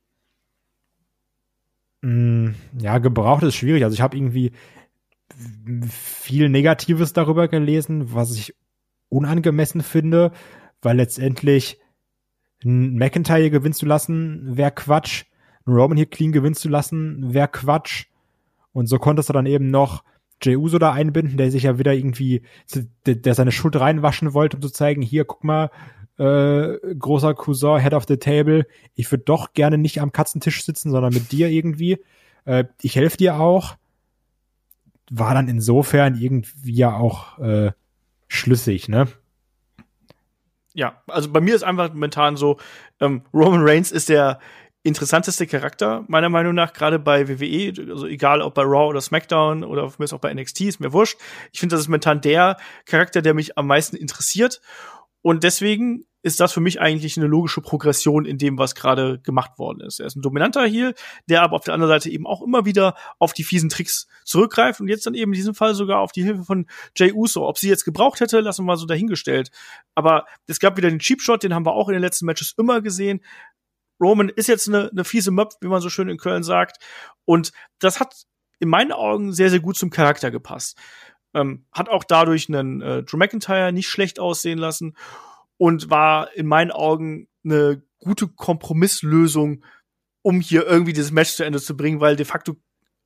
Mm, 2.07 2.55
ja, 2.79 2.99
gebraucht 2.99 3.43
ist 3.43 3.55
schwierig. 3.55 3.83
Also 3.83 3.93
ich 3.93 3.99
habe 3.99 4.15
irgendwie 4.15 4.53
viel 5.89 6.47
Negatives 6.47 7.11
darüber 7.11 7.49
gelesen, 7.49 8.13
was 8.13 8.33
ich 8.33 8.55
unangemessen 9.09 9.81
finde, 9.81 10.31
weil 10.81 10.95
letztendlich 10.95 11.81
ein 12.63 12.95
McIntyre 12.95 13.49
gewinnen 13.49 13.73
zu 13.73 13.85
lassen, 13.85 14.55
wäre 14.55 14.71
Quatsch. 14.71 15.25
Ein 15.65 15.73
Roman 15.73 15.97
hier 15.97 16.05
clean 16.05 16.31
gewinnen 16.31 16.55
zu 16.55 16.69
lassen, 16.69 17.33
wäre 17.33 17.49
Quatsch. 17.49 18.05
Und 18.71 18.87
so 18.87 18.99
konntest 18.99 19.27
du 19.27 19.33
dann 19.33 19.45
eben 19.45 19.69
noch 19.69 20.05
Jey 20.41 20.55
Uso 20.55 20.79
da 20.79 20.93
einbinden, 20.93 21.35
der 21.35 21.51
sich 21.51 21.63
ja 21.63 21.77
wieder 21.77 21.93
irgendwie, 21.93 22.43
der 23.05 23.33
seine 23.33 23.51
Schuld 23.51 23.77
reinwaschen 23.77 24.33
wollte, 24.33 24.55
um 24.55 24.61
zu 24.61 24.69
zeigen, 24.69 25.01
hier, 25.01 25.25
guck 25.25 25.43
mal, 25.43 25.71
äh, 26.17 26.77
großer 26.97 27.33
Cousin, 27.33 27.79
Head 27.79 27.93
of 27.93 28.05
the 28.07 28.17
Table, 28.17 28.65
ich 28.95 29.11
würde 29.11 29.23
doch 29.25 29.53
gerne 29.53 29.77
nicht 29.77 30.01
am 30.01 30.11
Katzentisch 30.11 30.63
sitzen, 30.65 30.91
sondern 30.91 31.13
mit 31.13 31.31
dir 31.31 31.49
irgendwie. 31.49 31.99
Äh, 32.45 32.65
ich 32.81 32.95
helfe 32.95 33.17
dir 33.17 33.39
auch. 33.39 33.75
War 35.09 35.33
dann 35.33 35.47
insofern 35.47 36.15
irgendwie 36.15 36.73
ja 36.73 36.95
auch 36.95 37.39
äh, 37.39 37.71
schlüssig, 38.27 38.89
ne? 38.89 39.07
Ja, 40.73 41.01
also 41.07 41.31
bei 41.31 41.41
mir 41.41 41.55
ist 41.55 41.63
einfach 41.63 41.93
momentan 41.93 42.35
so, 42.35 42.57
ähm, 42.99 43.23
Roman 43.33 43.61
Reigns 43.63 43.91
ist 43.91 44.09
der 44.09 44.39
interessanteste 44.83 45.47
Charakter, 45.47 46.05
meiner 46.07 46.29
Meinung 46.29 46.55
nach, 46.55 46.71
gerade 46.71 46.97
bei 46.97 47.27
WWE, 47.27 47.73
also 47.91 48.07
egal 48.07 48.41
ob 48.41 48.53
bei 48.53 48.61
Raw 48.61 48.87
oder 48.87 49.01
SmackDown 49.01 49.63
oder 49.63 49.89
für 49.89 50.01
mich 50.01 50.13
auch 50.13 50.19
bei 50.19 50.33
NXT, 50.33 50.61
ist 50.61 50.79
mir 50.79 50.93
wurscht. 50.93 51.17
Ich 51.51 51.59
finde, 51.59 51.73
das 51.73 51.81
ist 51.81 51.87
momentan 51.87 52.21
der 52.21 52.57
Charakter, 52.85 53.21
der 53.21 53.33
mich 53.33 53.57
am 53.57 53.67
meisten 53.67 53.97
interessiert. 53.97 54.61
Und 55.21 55.43
deswegen 55.43 56.05
ist 56.23 56.39
das 56.39 56.51
für 56.51 56.59
mich 56.59 56.81
eigentlich 56.81 57.17
eine 57.17 57.27
logische 57.27 57.61
Progression 57.61 58.25
in 58.25 58.37
dem, 58.37 58.57
was 58.57 58.75
gerade 58.75 59.19
gemacht 59.19 59.57
worden 59.57 59.81
ist. 59.81 59.99
Er 59.99 60.07
ist 60.07 60.15
ein 60.15 60.21
dominanter 60.21 60.65
Heel, 60.65 60.93
der 61.29 61.41
aber 61.41 61.55
auf 61.55 61.63
der 61.63 61.73
anderen 61.73 61.93
Seite 61.93 62.09
eben 62.09 62.27
auch 62.27 62.41
immer 62.41 62.65
wieder 62.65 62.95
auf 63.17 63.33
die 63.33 63.43
fiesen 63.43 63.69
Tricks 63.69 64.07
zurückgreift 64.25 64.81
und 64.81 64.89
jetzt 64.89 65.05
dann 65.05 65.13
eben 65.13 65.31
in 65.31 65.37
diesem 65.37 65.55
Fall 65.55 65.73
sogar 65.73 65.99
auf 65.99 66.11
die 66.11 66.23
Hilfe 66.23 66.43
von 66.43 66.65
Jay 66.95 67.13
Uso. 67.13 67.47
Ob 67.47 67.57
sie 67.57 67.69
jetzt 67.69 67.85
gebraucht 67.85 68.19
hätte, 68.19 68.41
lassen 68.41 68.63
wir 68.63 68.67
mal 68.67 68.77
so 68.77 68.85
dahingestellt. 68.85 69.51
Aber 69.95 70.25
es 70.47 70.59
gab 70.59 70.75
wieder 70.75 70.89
den 70.89 70.99
Cheap 70.99 71.21
Shot, 71.21 71.43
den 71.43 71.53
haben 71.53 71.65
wir 71.65 71.73
auch 71.73 71.87
in 71.87 71.93
den 71.93 72.01
letzten 72.01 72.25
Matches 72.25 72.53
immer 72.57 72.81
gesehen. 72.81 73.21
Roman 74.01 74.29
ist 74.29 74.47
jetzt 74.47 74.67
eine, 74.67 74.89
eine 74.89 75.03
fiese 75.03 75.31
Möpf, 75.31 75.55
wie 75.61 75.67
man 75.67 75.81
so 75.81 75.89
schön 75.89 76.09
in 76.09 76.17
Köln 76.17 76.43
sagt. 76.43 76.83
Und 77.25 77.51
das 77.79 77.99
hat 77.99 78.13
in 78.59 78.69
meinen 78.69 78.91
Augen 78.91 79.33
sehr, 79.33 79.49
sehr 79.49 79.59
gut 79.59 79.77
zum 79.77 79.91
Charakter 79.91 80.31
gepasst. 80.31 80.77
Ähm, 81.37 81.65
hat 81.71 81.87
auch 81.87 82.03
dadurch 82.03 82.49
einen 82.49 82.81
äh, 82.81 83.03
Drew 83.03 83.17
McIntyre 83.17 83.71
nicht 83.71 83.87
schlecht 83.87 84.19
aussehen 84.19 84.57
lassen 84.57 84.95
und 85.57 85.91
war 85.91 86.33
in 86.33 86.47
meinen 86.47 86.71
Augen 86.71 87.27
eine 87.45 87.83
gute 87.99 88.27
Kompromisslösung, 88.27 89.63
um 90.23 90.41
hier 90.41 90.65
irgendwie 90.65 90.93
dieses 90.93 91.11
Match 91.11 91.33
zu 91.33 91.43
Ende 91.43 91.61
zu 91.61 91.77
bringen, 91.77 91.99
weil 91.99 92.15
de 92.15 92.25
facto 92.25 92.55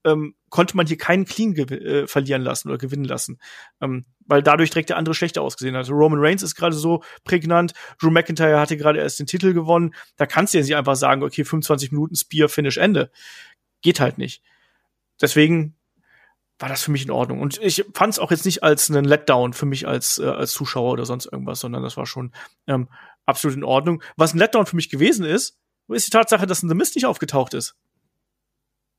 ähm, 0.06 0.36
konnte 0.50 0.78
man 0.78 0.88
hier 0.88 0.98
keinen 0.98 1.26
Clean 1.26 1.56
äh, 1.56 2.08
verlieren 2.08 2.42
lassen 2.42 2.70
oder 2.70 2.78
gewinnen 2.78 3.04
lassen. 3.04 3.38
Ähm, 3.82 4.06
weil 4.26 4.42
dadurch 4.42 4.70
direkt 4.70 4.90
der 4.90 4.98
andere 4.98 5.14
schlechter 5.14 5.42
ausgesehen 5.42 5.76
hat. 5.76 5.90
Roman 5.90 6.20
Reigns 6.20 6.42
ist 6.42 6.56
gerade 6.56 6.76
so 6.76 7.04
prägnant, 7.26 7.74
Drew 8.00 8.12
McIntyre 8.12 8.60
hatte 8.60 8.78
gerade 8.78 9.00
erst 9.00 9.20
den 9.20 9.28
Titel 9.28 9.54
gewonnen. 9.54 9.94
Da 10.16 10.26
kannst 10.26 10.54
du 10.54 10.58
ja 10.58 10.64
nicht 10.64 10.76
einfach 10.76 10.96
sagen, 10.96 11.22
okay, 11.22 11.44
25 11.44 11.92
Minuten 11.92 12.16
Spear, 12.16 12.48
Finish, 12.48 12.78
Ende. 12.78 13.12
Geht 13.82 14.00
halt 14.00 14.18
nicht. 14.18 14.42
Deswegen 15.20 15.76
war 16.62 16.70
das 16.70 16.84
für 16.84 16.92
mich 16.92 17.06
in 17.06 17.12
Ordnung. 17.12 17.42
Und 17.42 17.60
ich 17.62 17.86
fand 17.94 18.14
es 18.14 18.20
auch 18.20 18.32
jetzt 18.32 18.46
nicht 18.46 18.64
als 18.64 18.90
einen 18.90 19.06
Letdown 19.06 19.54
für 19.54 19.66
mich 19.66 19.88
als, 19.88 20.20
äh, 20.20 20.26
als 20.26 20.52
Zuschauer 20.52 20.92
oder 20.92 21.06
sonst 21.06 21.26
irgendwas, 21.26 21.60
sondern 21.60 21.84
das 21.84 21.98
war 21.98 22.06
schon 22.06 22.32
ähm, 22.68 22.88
absolut 23.26 23.58
in 23.58 23.64
Ordnung. 23.64 24.04
Was 24.16 24.34
ein 24.34 24.38
Letdown 24.38 24.66
für 24.66 24.76
mich 24.76 24.90
gewesen 24.90 25.26
ist, 25.26 25.60
ist 25.88 26.08
die 26.08 26.12
Tatsache, 26.12 26.46
dass 26.46 26.64
ein 26.64 26.70
The 26.70 26.76
Mist 26.76 26.96
nicht 26.96 27.06
aufgetaucht 27.06 27.54
ist. 27.54 27.76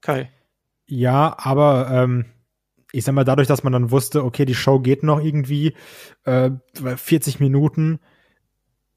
Kai. 0.01 0.31
Ja, 0.87 1.37
aber 1.39 1.89
ähm, 1.91 2.27
ich 2.93 3.05
sag 3.05 3.15
mal, 3.15 3.25
dadurch, 3.25 3.49
dass 3.49 3.63
man 3.63 3.73
dann 3.73 3.91
wusste, 3.91 4.25
okay, 4.25 4.45
die 4.45 4.55
Show 4.55 4.81
geht 4.81 5.03
noch 5.03 5.21
irgendwie 5.21 5.75
äh, 6.25 6.51
40 6.75 7.41
Minuten, 7.41 8.01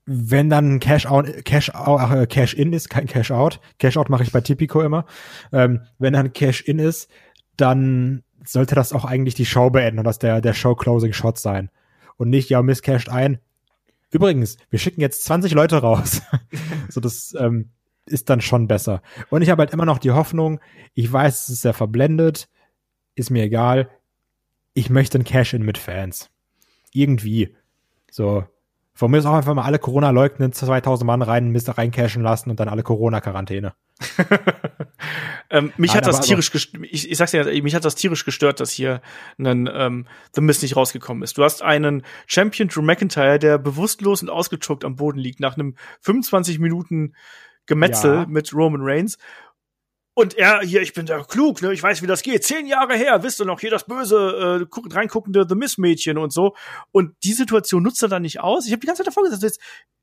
wenn 0.05 0.49
dann 0.49 0.79
Cash 0.79 1.05
out, 1.05 1.45
Cash 1.45 1.73
out, 1.73 2.11
äh, 2.11 2.27
Cash 2.27 2.53
in 2.53 2.73
ist, 2.73 2.89
kein 2.89 3.07
Cash 3.07 3.31
out. 3.31 3.59
Cash 3.79 3.97
out 3.97 4.09
mache 4.09 4.23
ich 4.23 4.31
bei 4.31 4.41
Tipico 4.41 4.81
immer. 4.81 5.05
Ähm, 5.51 5.81
wenn 5.97 6.13
dann 6.13 6.33
Cash 6.33 6.61
in 6.61 6.79
ist, 6.79 7.09
dann 7.57 8.24
sollte 8.45 8.75
das 8.75 8.93
auch 8.93 9.05
eigentlich 9.05 9.35
die 9.35 9.45
Show 9.45 9.69
beenden 9.69 9.99
und 9.99 10.05
das 10.05 10.19
der, 10.19 10.41
der 10.41 10.53
Show-Closing-Shot 10.53 11.37
sein. 11.37 11.69
Und 12.17 12.29
nicht, 12.29 12.49
ja, 12.49 12.61
misscashed 12.61 13.09
ein. 13.09 13.39
Übrigens, 14.11 14.57
wir 14.69 14.79
schicken 14.79 15.01
jetzt 15.01 15.25
20 15.25 15.53
Leute 15.53 15.77
raus. 15.77 16.21
so, 16.89 17.01
das 17.01 17.35
ähm, 17.37 17.71
ist 18.05 18.29
dann 18.29 18.41
schon 18.41 18.67
besser. 18.67 19.01
Und 19.29 19.41
ich 19.41 19.49
habe 19.49 19.61
halt 19.61 19.73
immer 19.73 19.85
noch 19.85 19.97
die 19.97 20.11
Hoffnung, 20.11 20.59
ich 20.93 21.11
weiß, 21.11 21.43
es 21.43 21.49
ist 21.49 21.61
sehr 21.61 21.73
verblendet, 21.73 22.47
ist 23.15 23.31
mir 23.31 23.43
egal. 23.43 23.89
Ich 24.73 24.89
möchte 24.89 25.17
ein 25.17 25.23
Cash-In 25.23 25.63
mit 25.63 25.77
Fans. 25.77 26.29
Irgendwie. 26.91 27.55
So. 28.11 28.45
Von 28.93 29.11
mir 29.11 29.17
ist 29.17 29.25
auch 29.25 29.33
einfach 29.33 29.53
mal 29.53 29.63
alle 29.63 29.79
Corona-Leugnen 29.79 30.53
2000 30.53 31.05
Mann 31.05 31.21
rein, 31.21 31.51
Mist 31.51 31.77
reincashen 31.77 32.23
lassen 32.23 32.49
und 32.49 32.59
dann 32.59 32.69
alle 32.69 32.83
Corona-Quarantäne. 32.83 33.73
ähm, 35.49 35.71
mich 35.77 35.91
Nein, 35.91 35.97
hat 35.97 36.07
das 36.07 36.21
tierisch 36.21 36.51
gestört, 36.51 36.83
ich, 36.89 37.09
ich 37.09 37.17
sag's 37.17 37.31
ja, 37.31 37.45
mich 37.45 37.75
hat 37.75 37.85
das 37.85 37.95
tierisch 37.95 38.25
gestört, 38.25 38.59
dass 38.59 38.71
hier 38.71 39.01
ein 39.37 39.69
ähm, 39.71 40.07
The 40.33 40.41
Mist 40.41 40.63
nicht 40.63 40.75
rausgekommen 40.75 41.23
ist. 41.23 41.37
Du 41.37 41.43
hast 41.43 41.61
einen 41.61 42.03
Champion 42.27 42.67
Drew 42.67 42.81
McIntyre, 42.81 43.39
der 43.39 43.57
bewusstlos 43.57 44.21
und 44.21 44.29
ausgechuckt 44.29 44.83
am 44.83 44.95
Boden 44.95 45.19
liegt, 45.19 45.39
nach 45.39 45.55
einem 45.55 45.75
25 46.01 46.59
Minuten 46.59 47.13
Gemetzel 47.67 48.13
ja. 48.13 48.25
mit 48.27 48.53
Roman 48.53 48.81
Reigns. 48.83 49.17
Und 50.17 50.37
er, 50.37 50.61
hier, 50.61 50.81
ich 50.81 50.93
bin 50.93 51.05
da 51.05 51.21
klug, 51.23 51.61
ne? 51.61 51.73
Ich 51.73 51.83
weiß, 51.83 52.01
wie 52.01 52.07
das 52.07 52.23
geht. 52.23 52.45
Zehn 52.45 52.67
Jahre 52.67 52.95
her, 52.95 53.21
wisst 53.21 53.41
ihr 53.41 53.45
noch, 53.45 53.59
hier 53.59 53.69
das 53.69 53.83
böse, 53.83 54.65
äh, 54.71 54.93
reinguckende 54.93 55.45
The 55.47 55.55
Miss-Mädchen 55.55 56.17
und 56.17 56.31
so. 56.31 56.55
Und 56.91 57.15
die 57.23 57.33
Situation 57.33 57.83
nutzt 57.83 58.01
er 58.01 58.07
dann 58.07 58.21
nicht 58.21 58.39
aus. 58.39 58.65
Ich 58.65 58.71
habe 58.71 58.79
die 58.79 58.87
ganze 58.87 59.03
Zeit 59.03 59.07
davor 59.07 59.23
gesagt, 59.23 59.43
jetzt, 59.43 59.59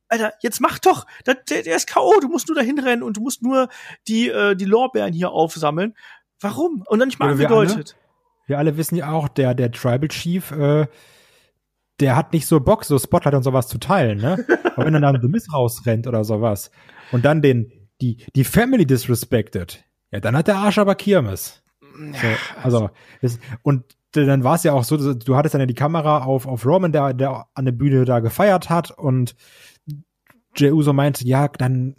Alter, 0.08 0.34
jetzt 0.42 0.60
mach 0.60 0.78
doch. 0.78 1.06
Der, 1.26 1.36
der 1.36 1.74
ist 1.74 1.88
K.O., 1.88 2.20
du 2.20 2.28
musst 2.28 2.46
nur 2.48 2.54
dahin 2.54 2.78
rennen 2.78 3.02
und 3.02 3.16
du 3.16 3.22
musst 3.22 3.42
nur 3.42 3.70
die, 4.06 4.28
äh, 4.28 4.54
die 4.54 4.66
Lorbeeren 4.66 5.14
hier 5.14 5.30
aufsammeln. 5.30 5.94
Warum? 6.40 6.84
Und 6.86 6.98
dann 6.98 7.08
nicht 7.08 7.18
mal 7.18 7.30
angedeutet. 7.30 7.96
Wir, 8.44 8.56
wir 8.56 8.58
alle 8.58 8.76
wissen 8.76 8.96
ja 8.96 9.10
auch, 9.12 9.28
der, 9.28 9.54
der 9.54 9.72
Tribal 9.72 10.08
Chief, 10.08 10.50
äh, 10.50 10.88
der 12.00 12.16
hat 12.16 12.34
nicht 12.34 12.46
so 12.46 12.60
Bock, 12.60 12.84
so 12.84 12.98
Spotlight 12.98 13.34
und 13.34 13.44
sowas 13.44 13.66
zu 13.66 13.78
teilen, 13.78 14.18
ne? 14.18 14.44
Aber 14.76 14.84
wenn 14.84 14.92
er 14.92 15.00
dann 15.00 15.22
The 15.22 15.28
Miss 15.28 15.50
rausrennt 15.50 16.06
oder 16.06 16.22
sowas 16.24 16.70
und 17.12 17.24
dann 17.24 17.40
den, 17.40 17.72
die, 18.02 18.26
die 18.36 18.44
Family 18.44 18.84
disrespected, 18.84 19.82
ja, 20.12 20.20
dann 20.20 20.36
hat 20.36 20.46
der 20.46 20.56
Arsch 20.56 20.78
aber 20.78 20.94
Kirmes. 20.94 21.62
So, 21.94 22.26
also, 22.62 22.90
ist, 23.20 23.40
und 23.62 23.84
dann 24.12 24.44
war 24.44 24.54
es 24.54 24.62
ja 24.62 24.72
auch 24.72 24.84
so, 24.84 25.14
du 25.14 25.36
hattest 25.36 25.54
dann 25.54 25.60
ja 25.60 25.66
die 25.66 25.74
Kamera 25.74 26.24
auf, 26.24 26.46
auf 26.46 26.64
Roman, 26.66 26.92
der, 26.92 27.14
der 27.14 27.46
an 27.54 27.64
der 27.64 27.72
Bühne 27.72 28.04
da 28.04 28.20
gefeiert 28.20 28.70
hat 28.70 28.90
und 28.90 29.34
Jey 30.54 30.70
Uso 30.70 30.92
meinte, 30.92 31.26
ja, 31.26 31.48
dann 31.48 31.96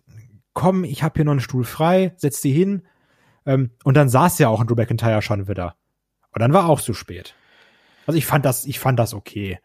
komm, 0.54 0.84
ich 0.84 1.04
habe 1.04 1.14
hier 1.16 1.26
noch 1.26 1.32
einen 1.32 1.40
Stuhl 1.40 1.64
frei, 1.64 2.14
setz 2.18 2.42
die 2.42 2.52
hin. 2.52 2.84
Ähm, 3.46 3.72
und 3.84 3.98
dann 3.98 4.10
saß 4.10 4.40
ja 4.40 4.48
auch 4.48 4.62
ein 4.62 4.68
Drew 4.68 4.76
McIntyre 4.76 5.22
schon 5.22 5.48
wieder. 5.48 5.76
Und 6.32 6.42
dann 6.42 6.54
war 6.54 6.70
auch 6.70 6.80
zu 6.80 6.94
spät. 6.94 7.36
Also 8.06 8.18
ich 8.18 8.26
fand 8.26 8.46
das, 8.46 8.66
ich 8.66 8.80
fand 8.80 9.00
das 9.00 9.14
okay. 9.14 9.60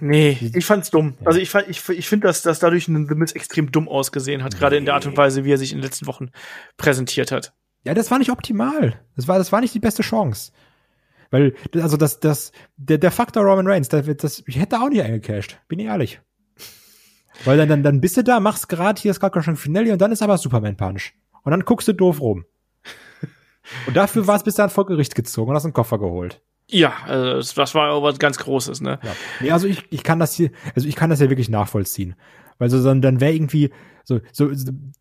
Nee, 0.00 0.38
ich 0.54 0.64
fand's 0.64 0.90
dumm. 0.90 1.14
Ja. 1.20 1.26
Also 1.26 1.40
ich, 1.40 1.50
fand, 1.50 1.68
ich, 1.68 1.86
ich 1.88 2.08
finde, 2.08 2.28
dass, 2.28 2.42
dass 2.42 2.60
dadurch 2.60 2.86
ein 2.86 3.08
The 3.08 3.14
Miz 3.16 3.32
extrem 3.32 3.72
dumm 3.72 3.88
ausgesehen 3.88 4.44
hat, 4.44 4.52
nee. 4.52 4.58
gerade 4.58 4.76
in 4.76 4.84
der 4.84 4.94
Art 4.94 5.06
und 5.06 5.16
Weise, 5.16 5.44
wie 5.44 5.52
er 5.52 5.58
sich 5.58 5.72
in 5.72 5.78
den 5.78 5.84
letzten 5.84 6.06
Wochen 6.06 6.30
präsentiert 6.76 7.32
hat. 7.32 7.52
Ja, 7.84 7.94
das 7.94 8.10
war 8.10 8.18
nicht 8.18 8.30
optimal. 8.30 9.00
Das 9.16 9.28
war, 9.28 9.38
das 9.38 9.52
war 9.52 9.60
nicht 9.60 9.74
die 9.74 9.80
beste 9.80 10.02
Chance. 10.02 10.52
Weil, 11.30 11.54
also 11.74 11.96
das, 11.96 12.20
das, 12.20 12.52
der, 12.76 12.98
der 12.98 13.10
Faktor 13.10 13.44
Roman 13.44 13.66
Reigns, 13.66 13.88
das, 13.88 14.06
das, 14.16 14.42
ich 14.46 14.58
hätte 14.58 14.80
auch 14.80 14.88
nicht 14.88 15.02
eingecashed. 15.02 15.60
Bin 15.68 15.78
ich 15.78 15.86
ehrlich. 15.86 16.20
Weil 17.44 17.56
dann, 17.56 17.68
dann, 17.68 17.82
dann 17.82 18.00
bist 18.00 18.16
du 18.16 18.24
da, 18.24 18.40
machst 18.40 18.68
gerade 18.68 19.00
hier 19.00 19.10
ist 19.10 19.20
gerade 19.20 19.42
schon 19.42 19.56
Finale 19.56 19.92
und 19.92 20.00
dann 20.00 20.12
ist 20.12 20.22
aber 20.22 20.38
Superman 20.38 20.76
Punch. 20.76 21.14
Und 21.44 21.50
dann 21.50 21.64
guckst 21.64 21.86
du 21.88 21.92
doof 21.92 22.20
rum. 22.20 22.44
Und 23.86 23.96
dafür 23.96 24.26
war 24.26 24.36
es 24.36 24.42
bis 24.42 24.54
dann 24.54 24.70
vor 24.70 24.86
Gericht 24.86 25.14
gezogen 25.14 25.50
und 25.50 25.56
hast 25.56 25.64
einen 25.64 25.74
Koffer 25.74 25.98
geholt. 25.98 26.40
Ja, 26.70 26.92
also 27.06 27.54
das 27.54 27.74
war 27.74 27.90
aber 27.90 28.02
was 28.02 28.18
ganz 28.18 28.38
Großes, 28.38 28.80
ne? 28.80 28.98
Ja. 29.02 29.16
Nee, 29.40 29.50
also 29.50 29.66
ich, 29.66 29.84
ich 29.90 30.02
kann 30.02 30.18
das 30.18 30.34
hier, 30.34 30.50
also 30.74 30.86
ich 30.86 30.96
kann 30.96 31.10
das 31.10 31.20
ja 31.20 31.30
wirklich 31.30 31.48
nachvollziehen. 31.48 32.14
Weil 32.58 32.70
so, 32.70 32.82
dann, 32.82 33.00
dann 33.00 33.20
wäre 33.20 33.32
irgendwie, 33.32 33.70
so, 34.08 34.20
so, 34.32 34.50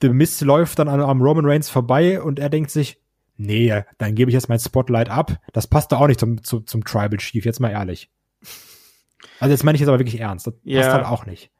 The 0.01 0.09
Mist 0.09 0.41
läuft 0.41 0.79
dann 0.79 0.88
an, 0.89 0.99
am 1.01 1.21
Roman 1.21 1.45
Reigns 1.45 1.69
vorbei 1.69 2.21
und 2.21 2.39
er 2.39 2.49
denkt 2.49 2.71
sich, 2.71 2.99
nee, 3.38 3.73
dann 3.97 4.15
gebe 4.15 4.29
ich 4.29 4.34
jetzt 4.34 4.49
mein 4.49 4.59
Spotlight 4.59 5.09
ab. 5.09 5.39
Das 5.53 5.67
passt 5.67 5.91
doch 5.91 6.01
auch 6.01 6.07
nicht 6.07 6.19
zum, 6.19 6.43
zum, 6.43 6.67
zum 6.67 6.84
Tribal 6.84 7.17
Chief, 7.17 7.45
jetzt 7.45 7.59
mal 7.59 7.69
ehrlich. 7.71 8.09
Also 9.39 9.51
jetzt 9.51 9.63
meine 9.63 9.75
ich 9.75 9.79
jetzt 9.81 9.89
aber 9.89 9.99
wirklich 9.99 10.19
ernst. 10.19 10.47
Das 10.47 10.53
Ja. 10.63 10.81
passt 10.81 10.93
halt 10.93 11.05
auch 11.05 11.25
nicht. 11.25 11.51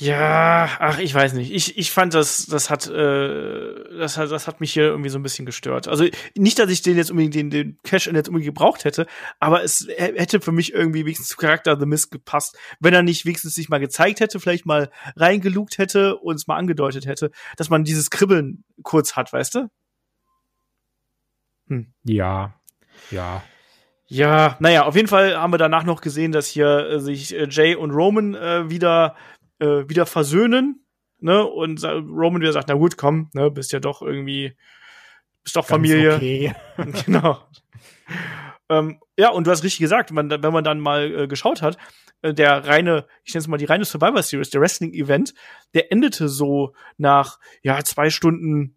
Ja, 0.00 0.78
ach, 0.78 0.98
ich 0.98 1.14
weiß 1.14 1.34
nicht. 1.34 1.52
Ich, 1.52 1.76
ich 1.76 1.90
fand 1.90 2.14
das, 2.14 2.46
das 2.46 2.70
hat, 2.70 2.86
äh, 2.86 3.98
das 3.98 4.16
hat, 4.16 4.30
das 4.30 4.46
hat 4.46 4.60
mich 4.60 4.72
hier 4.72 4.84
irgendwie 4.84 5.10
so 5.10 5.18
ein 5.18 5.22
bisschen 5.22 5.44
gestört. 5.44 5.88
Also 5.88 6.06
nicht, 6.34 6.58
dass 6.58 6.70
ich 6.70 6.80
den 6.80 6.96
jetzt 6.96 7.10
unbedingt 7.10 7.34
den, 7.34 7.50
den 7.50 7.78
Cash 7.82 8.06
in 8.06 8.14
jetzt 8.14 8.28
unbedingt 8.28 8.54
gebraucht 8.54 8.84
hätte, 8.84 9.06
aber 9.40 9.62
es 9.62 9.86
hätte 9.98 10.40
für 10.40 10.52
mich 10.52 10.72
irgendwie 10.72 11.04
wenigstens 11.04 11.28
zu 11.28 11.36
Charakter 11.36 11.78
The 11.78 11.84
Mist 11.84 12.10
gepasst, 12.10 12.56
wenn 12.80 12.94
er 12.94 13.02
nicht 13.02 13.26
wenigstens 13.26 13.54
sich 13.54 13.68
mal 13.68 13.78
gezeigt 13.78 14.20
hätte, 14.20 14.40
vielleicht 14.40 14.64
mal 14.64 14.90
reingelugt 15.16 15.76
hätte 15.76 16.16
und 16.16 16.36
es 16.36 16.46
mal 16.46 16.56
angedeutet 16.56 17.04
hätte, 17.04 17.30
dass 17.58 17.68
man 17.68 17.84
dieses 17.84 18.08
Kribbeln 18.08 18.64
kurz 18.82 19.16
hat, 19.16 19.34
weißt 19.34 19.54
du? 19.56 19.68
Ja. 22.04 22.54
Ja. 23.10 23.42
Ja, 24.12 24.56
naja, 24.58 24.86
auf 24.86 24.96
jeden 24.96 25.06
Fall 25.06 25.36
haben 25.36 25.52
wir 25.52 25.58
danach 25.58 25.84
noch 25.84 26.00
gesehen, 26.00 26.32
dass 26.32 26.48
hier 26.48 26.90
äh, 26.90 27.00
sich 27.00 27.32
äh, 27.32 27.46
Jay 27.48 27.76
und 27.76 27.92
Roman 27.92 28.34
äh, 28.34 28.68
wieder, 28.68 29.14
äh, 29.60 29.88
wieder 29.88 30.06
versöhnen. 30.06 30.84
Ne? 31.18 31.44
Und 31.44 31.84
Roman 31.84 32.40
wieder 32.40 32.52
sagt, 32.52 32.68
na 32.68 32.74
gut, 32.74 32.96
komm, 32.96 33.30
ne, 33.34 33.50
bist 33.50 33.72
ja 33.72 33.80
doch 33.80 34.02
irgendwie, 34.02 34.56
bist 35.42 35.56
doch 35.56 35.68
Ganz 35.68 35.88
Familie. 35.88 36.16
Okay. 36.16 36.54
genau. 37.06 37.38
ähm, 38.68 39.00
ja, 39.18 39.30
und 39.30 39.46
du 39.46 39.50
hast 39.50 39.62
richtig 39.62 39.80
gesagt, 39.80 40.10
man, 40.12 40.30
wenn 40.30 40.52
man 40.52 40.64
dann 40.64 40.80
mal 40.80 41.22
äh, 41.22 41.28
geschaut 41.28 41.62
hat, 41.62 41.76
äh, 42.22 42.34
der 42.34 42.66
reine, 42.66 43.06
ich 43.24 43.34
nenne 43.34 43.42
es 43.42 43.48
mal 43.48 43.58
die 43.58 43.66
reine 43.66 43.84
Survivor 43.84 44.22
Series, 44.22 44.50
der 44.50 44.60
Wrestling-Event, 44.60 45.34
der 45.74 45.92
endete 45.92 46.28
so 46.28 46.74
nach, 46.96 47.38
ja, 47.62 47.82
zwei 47.84 48.10
Stunden 48.10 48.76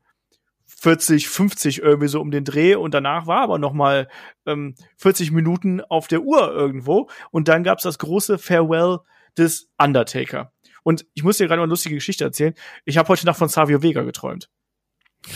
40, 0.66 1.30
50 1.30 1.82
irgendwie 1.82 2.10
so 2.10 2.20
um 2.20 2.30
den 2.30 2.44
Dreh 2.44 2.76
und 2.76 2.94
danach 2.94 3.26
war 3.26 3.42
aber 3.42 3.58
noch 3.58 3.72
mal 3.72 4.10
ähm, 4.46 4.76
40 4.98 5.32
Minuten 5.32 5.80
auf 5.80 6.10
der 6.10 6.24
Uhr 6.24 6.52
irgendwo 6.52 7.10
und 7.32 7.48
dann 7.48 7.64
gab's 7.64 7.84
das 7.84 8.00
große 8.00 8.38
Farewell 8.38 9.00
des 9.38 9.70
Undertaker. 9.78 10.53
Und 10.84 11.06
ich 11.14 11.24
muss 11.24 11.38
dir 11.38 11.48
gerade 11.48 11.60
mal 11.60 11.64
eine 11.64 11.70
lustige 11.72 11.96
Geschichte 11.96 12.24
erzählen. 12.24 12.54
Ich 12.86 12.98
habe 12.98 13.08
heute 13.10 13.26
Nacht 13.26 13.38
von 13.38 13.48
Savio 13.50 13.82
Vega 13.82 14.04
geträumt. 14.04 14.50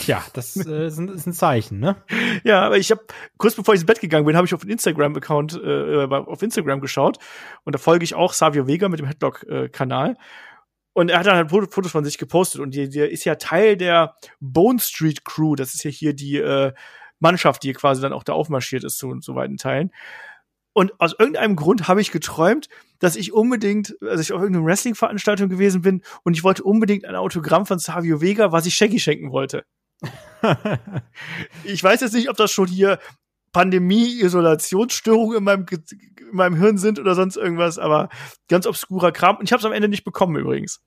Ja, 0.06 0.24
das 0.34 0.58
äh, 0.58 0.60
ist, 0.88 0.98
ein, 0.98 1.08
ist 1.08 1.26
ein 1.28 1.34
Zeichen, 1.34 1.80
ne? 1.80 1.96
Ja, 2.44 2.66
aber 2.66 2.78
ich 2.78 2.92
habe 2.92 3.06
kurz 3.38 3.56
bevor 3.56 3.74
ich 3.74 3.80
ins 3.80 3.86
Bett 3.86 4.02
gegangen 4.02 4.26
bin, 4.26 4.36
habe 4.36 4.46
ich 4.46 4.54
auf 4.54 4.62
den 4.62 4.70
Instagram-Account 4.72 5.62
äh, 5.64 6.04
auf 6.06 6.42
Instagram 6.42 6.82
geschaut 6.82 7.18
und 7.64 7.74
da 7.74 7.80
folge 7.80 8.04
ich 8.04 8.14
auch 8.14 8.34
Savio 8.34 8.68
Vega 8.68 8.90
mit 8.90 9.00
dem 9.00 9.06
Headlock-Kanal. 9.08 10.18
und 10.94 11.10
er 11.10 11.20
hat 11.20 11.26
dann 11.28 11.38
halt 11.38 11.50
Foto- 11.52 11.72
Fotos 11.72 11.92
von 11.92 12.04
sich 12.04 12.18
gepostet 12.18 12.60
und 12.60 12.76
der 12.76 13.10
ist 13.10 13.24
ja 13.24 13.36
Teil 13.36 13.78
der 13.78 14.16
Bone 14.42 14.80
Street 14.80 15.24
Crew. 15.24 15.56
Das 15.56 15.74
ist 15.74 15.84
ja 15.86 15.90
hier 15.90 16.14
die 16.14 16.36
äh, 16.38 16.74
Mannschaft, 17.20 17.64
die 17.64 17.72
quasi 17.72 18.02
dann 18.02 18.12
auch 18.14 18.24
da 18.24 18.34
aufmarschiert 18.34 18.84
ist 18.84 18.98
zu 18.98 19.16
so 19.22 19.36
weiten 19.36 19.56
Teilen. 19.58 19.92
Und 20.74 21.00
aus 21.00 21.16
irgendeinem 21.18 21.56
Grund 21.56 21.88
habe 21.88 22.02
ich 22.02 22.12
geträumt, 22.12 22.68
dass 23.00 23.16
ich 23.16 23.34
unbedingt, 23.34 23.96
also 24.02 24.22
ich 24.22 24.34
auf 24.34 24.42
irgendeiner 24.42 24.66
Wrestling-Veranstaltung 24.66 25.50
gewesen 25.50 25.82
bin 25.82 26.02
und 26.24 26.36
ich 26.36 26.44
wollte 26.44 26.64
unbedingt 26.64 27.06
ein 27.06 27.16
Autogramm 27.16 27.66
von 27.66 27.80
Savio 27.80 28.22
Vega, 28.22 28.52
was 28.52 28.66
ich 28.66 28.76
Shaggy 28.76 29.00
schenken 29.00 29.32
wollte. 29.32 29.64
Ich 31.64 31.84
weiß 31.84 32.02
jetzt 32.02 32.14
nicht, 32.14 32.30
ob 32.30 32.38
das 32.38 32.52
schon 32.52 32.68
hier 32.68 33.00
Pandemie, 33.52 34.22
Isolationsstörungen 34.22 35.38
in 35.38 35.44
meinem, 35.44 35.66
in 35.72 36.36
meinem 36.36 36.56
Hirn 36.56 36.78
sind 36.78 37.00
oder 37.00 37.16
sonst 37.16 37.38
irgendwas, 37.38 37.80
aber 37.80 38.10
ganz 38.48 38.68
obskurer 38.68 39.12
Kram. 39.12 39.38
Und 39.38 39.46
ich 39.46 39.52
habe 39.52 39.60
es 39.60 39.66
am 39.66 39.72
Ende 39.72 39.88
nicht 39.88 40.04
bekommen 40.04 40.36
übrigens. 40.36 40.82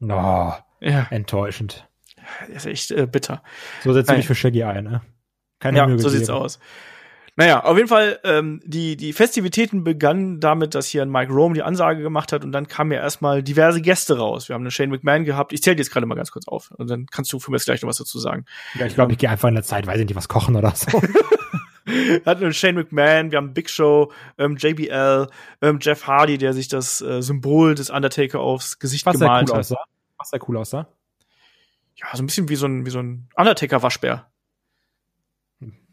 Oh, 0.00 0.52
Ja, 0.80 1.06
enttäuschend. 1.10 1.88
ist 2.48 2.66
echt 2.66 2.90
äh, 2.90 3.06
bitter. 3.06 3.42
So 3.84 3.92
setzt 3.92 4.08
du 4.08 4.12
Nein. 4.12 4.20
dich 4.20 4.26
für 4.26 4.34
Shaggy 4.34 4.64
ein, 4.64 4.84
ne? 4.84 5.02
Keine 5.60 5.78
ja, 5.78 5.86
Mühe 5.86 5.98
so 5.98 6.08
sieht's 6.08 6.28
aus. 6.28 6.58
Naja, 7.38 7.62
auf 7.64 7.76
jeden 7.76 7.88
Fall, 7.88 8.18
ähm, 8.24 8.62
die, 8.64 8.96
die 8.96 9.12
Festivitäten 9.12 9.84
begannen 9.84 10.40
damit, 10.40 10.74
dass 10.74 10.86
hier 10.86 11.02
ein 11.02 11.10
Mike 11.10 11.30
Rome 11.30 11.54
die 11.54 11.62
Ansage 11.62 12.00
gemacht 12.00 12.32
hat 12.32 12.44
und 12.44 12.52
dann 12.52 12.66
kamen 12.66 12.92
ja 12.92 13.00
erstmal 13.00 13.42
diverse 13.42 13.82
Gäste 13.82 14.16
raus. 14.16 14.48
Wir 14.48 14.54
haben 14.54 14.62
einen 14.62 14.70
Shane 14.70 14.88
McMahon 14.88 15.24
gehabt. 15.24 15.52
Ich 15.52 15.62
zähle 15.62 15.76
jetzt 15.76 15.90
gerade 15.90 16.06
mal 16.06 16.14
ganz 16.14 16.30
kurz 16.30 16.48
auf 16.48 16.70
und 16.78 16.88
dann 16.88 17.06
kannst 17.06 17.30
du 17.34 17.38
für 17.38 17.50
mich 17.50 17.62
gleich 17.64 17.82
noch 17.82 17.90
was 17.90 17.98
dazu 17.98 18.18
sagen. 18.18 18.46
Ja, 18.74 18.86
ich 18.86 18.94
glaube, 18.94 19.12
ich 19.12 19.18
gehe 19.18 19.28
einfach 19.28 19.48
in 19.48 19.54
der 19.54 19.64
Zeit, 19.64 19.86
weiß 19.86 20.00
ich 20.00 20.06
nicht, 20.06 20.16
was 20.16 20.28
kochen 20.28 20.56
oder 20.56 20.72
so. 20.74 21.00
Wir 21.84 22.22
hatten 22.24 22.42
einen 22.42 22.52
Shane 22.54 22.74
McMahon, 22.74 23.30
wir 23.30 23.38
haben 23.38 23.54
Big 23.54 23.70
Show, 23.70 24.10
ähm, 24.38 24.56
JBL, 24.56 25.28
ähm, 25.62 25.78
Jeff 25.80 26.06
Hardy, 26.06 26.36
der 26.36 26.52
sich 26.52 26.66
das 26.66 27.00
äh, 27.00 27.22
Symbol 27.22 27.76
des 27.76 27.90
Undertaker 27.90 28.40
aufs 28.40 28.80
Gesicht 28.80 29.06
Was 29.06 29.18
sehr 29.18 29.28
gemalt 29.28 29.50
cool 29.50 29.54
hat. 29.54 29.60
aussah. 29.60 29.84
Was 30.18 30.30
sehr 30.30 30.40
cool 30.48 30.56
aussah. 30.56 30.88
Ja, 31.94 32.08
so 32.14 32.22
ein 32.22 32.26
bisschen 32.26 32.48
wie 32.48 32.56
so 32.56 32.66
ein, 32.66 32.86
wie 32.86 32.90
so 32.90 32.98
ein 32.98 33.28
Undertaker-Waschbär. 33.36 34.26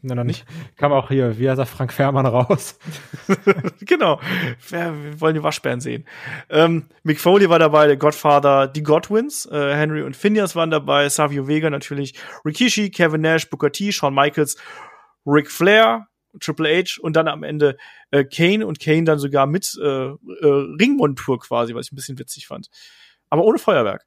Na, 0.06 0.14
dann 0.14 0.26
nicht. 0.26 0.44
Kam 0.76 0.92
auch 0.92 1.08
hier, 1.08 1.38
wie 1.38 1.48
heißt 1.48 1.58
er, 1.58 1.64
Frank 1.64 1.90
Fährmann 1.90 2.26
raus. 2.26 2.78
genau. 3.80 4.20
Wir, 4.68 4.92
wir 5.02 5.18
wollen 5.18 5.34
die 5.34 5.42
Waschbären 5.42 5.80
sehen. 5.80 6.04
Ähm, 6.50 6.90
Mick 7.04 7.18
Foley 7.18 7.48
war 7.48 7.58
dabei, 7.58 7.86
der 7.86 7.96
Godfather, 7.96 8.68
die 8.68 8.82
Godwins, 8.82 9.46
äh, 9.46 9.74
Henry 9.74 10.02
und 10.02 10.14
Phineas 10.14 10.54
waren 10.54 10.70
dabei, 10.70 11.08
Savio 11.08 11.48
Vega 11.48 11.70
natürlich, 11.70 12.14
Rikishi, 12.44 12.90
Kevin 12.90 13.22
Nash, 13.22 13.48
Booker 13.48 13.72
T, 13.72 13.92
Shawn 13.92 14.14
Michaels, 14.14 14.58
Ric 15.24 15.50
Flair, 15.50 16.06
Triple 16.38 16.68
H 16.68 17.00
und 17.00 17.16
dann 17.16 17.26
am 17.26 17.42
Ende 17.42 17.78
äh, 18.10 18.24
Kane 18.24 18.66
und 18.66 18.80
Kane 18.80 19.04
dann 19.04 19.18
sogar 19.18 19.46
mit 19.46 19.74
äh, 19.82 19.86
äh, 19.86 20.16
Ringmontur 20.42 21.40
quasi, 21.40 21.74
was 21.74 21.86
ich 21.86 21.92
ein 21.92 21.96
bisschen 21.96 22.18
witzig 22.18 22.46
fand. 22.46 22.68
Aber 23.30 23.44
ohne 23.44 23.58
Feuerwerk. 23.58 24.04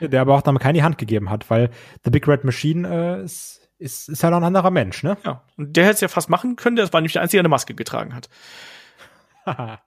Der 0.00 0.20
aber 0.20 0.36
auch 0.36 0.42
damit 0.42 0.62
keine 0.62 0.84
Hand 0.84 0.96
gegeben 0.96 1.28
hat, 1.28 1.50
weil 1.50 1.70
The 2.04 2.10
Big 2.10 2.28
Red 2.28 2.44
Machine 2.44 3.18
äh, 3.18 3.24
ist, 3.24 3.60
ist, 3.80 4.08
ist 4.08 4.22
halt 4.22 4.34
ein 4.34 4.44
anderer 4.44 4.70
Mensch, 4.70 5.02
ne? 5.02 5.16
Ja. 5.24 5.42
Und 5.56 5.76
der 5.76 5.84
hätte 5.84 5.94
es 5.94 6.00
ja 6.00 6.08
fast 6.08 6.28
machen 6.28 6.56
können, 6.56 6.76
der 6.76 6.92
war 6.92 7.00
nämlich 7.00 7.14
der 7.14 7.22
Einzige, 7.22 7.38
der 7.38 7.42
eine 7.42 7.48
Maske 7.48 7.74
getragen 7.74 8.14
hat. 8.14 8.28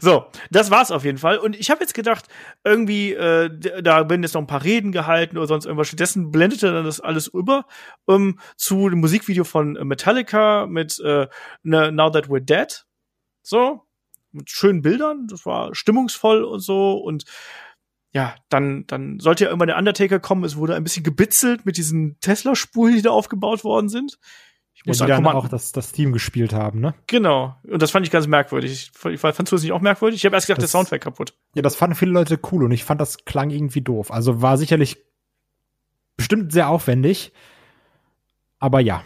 so, 0.00 0.26
das 0.50 0.70
war's 0.70 0.90
auf 0.90 1.04
jeden 1.04 1.18
Fall. 1.18 1.38
Und 1.38 1.56
ich 1.56 1.70
habe 1.70 1.80
jetzt 1.80 1.92
gedacht, 1.94 2.26
irgendwie, 2.64 3.12
äh, 3.12 3.50
da 3.82 4.08
werden 4.08 4.22
jetzt 4.22 4.34
noch 4.34 4.40
ein 4.40 4.46
paar 4.46 4.64
Reden 4.64 4.92
gehalten 4.92 5.36
oder 5.36 5.48
sonst 5.48 5.66
irgendwas. 5.66 5.88
Stattdessen 5.88 6.30
blendete 6.30 6.72
dann 6.72 6.84
das 6.84 7.00
alles 7.00 7.26
über 7.26 7.66
ähm, 8.08 8.38
zu 8.56 8.88
dem 8.88 9.00
Musikvideo 9.00 9.44
von 9.44 9.72
Metallica 9.72 10.66
mit 10.66 11.00
äh, 11.00 11.26
Now 11.62 12.10
That 12.10 12.28
We're 12.28 12.40
Dead. 12.40 12.86
So, 13.42 13.82
mit 14.32 14.50
schönen 14.50 14.82
Bildern. 14.82 15.26
Das 15.26 15.46
war 15.46 15.74
stimmungsvoll 15.74 16.44
und 16.44 16.60
so. 16.60 16.94
Und 16.94 17.24
ja, 18.12 18.34
dann, 18.48 18.86
dann 18.86 19.20
sollte 19.20 19.44
ja 19.44 19.50
irgendwann 19.50 19.68
der 19.68 19.78
Undertaker 19.78 20.18
kommen. 20.20 20.44
Es 20.44 20.56
wurde 20.56 20.74
ein 20.74 20.82
bisschen 20.84 21.04
gebitzelt 21.04 21.64
mit 21.66 21.76
diesen 21.76 22.18
Tesla-Spulen, 22.20 22.96
die 22.96 23.02
da 23.02 23.10
aufgebaut 23.10 23.62
worden 23.64 23.88
sind. 23.88 24.18
Ich 24.74 24.80
Ja, 24.80 24.90
muss 24.90 24.96
die 24.96 25.06
sagen, 25.06 25.24
dann 25.24 25.36
auch 25.36 25.48
das, 25.48 25.72
das 25.72 25.92
Team 25.92 26.12
gespielt 26.12 26.52
haben, 26.52 26.80
ne? 26.80 26.94
Genau. 27.06 27.54
Und 27.68 27.82
das 27.82 27.90
fand 27.90 28.06
ich 28.06 28.10
ganz 28.10 28.26
merkwürdig. 28.26 28.90
Fandst 28.94 29.22
du 29.40 29.56
das 29.56 29.62
nicht 29.62 29.72
auch 29.72 29.80
merkwürdig? 29.82 30.18
Ich 30.20 30.24
habe 30.24 30.34
erst 30.34 30.46
gedacht, 30.46 30.58
der 30.60 30.64
Das- 30.64 30.72
Sound 30.72 30.90
wäre 30.90 30.98
kaputt. 30.98 31.34
Ja, 31.54 31.62
das 31.62 31.76
fanden 31.76 31.94
viele 31.96 32.12
Leute 32.12 32.40
cool 32.50 32.64
und 32.64 32.72
ich 32.72 32.82
fand, 32.84 33.00
das 33.00 33.24
klang 33.24 33.50
irgendwie 33.50 33.82
doof. 33.82 34.10
Also 34.10 34.40
war 34.42 34.56
sicherlich 34.56 34.96
bestimmt 36.16 36.52
sehr 36.52 36.68
aufwendig. 36.68 37.32
Aber 38.58 38.80
ja. 38.80 39.02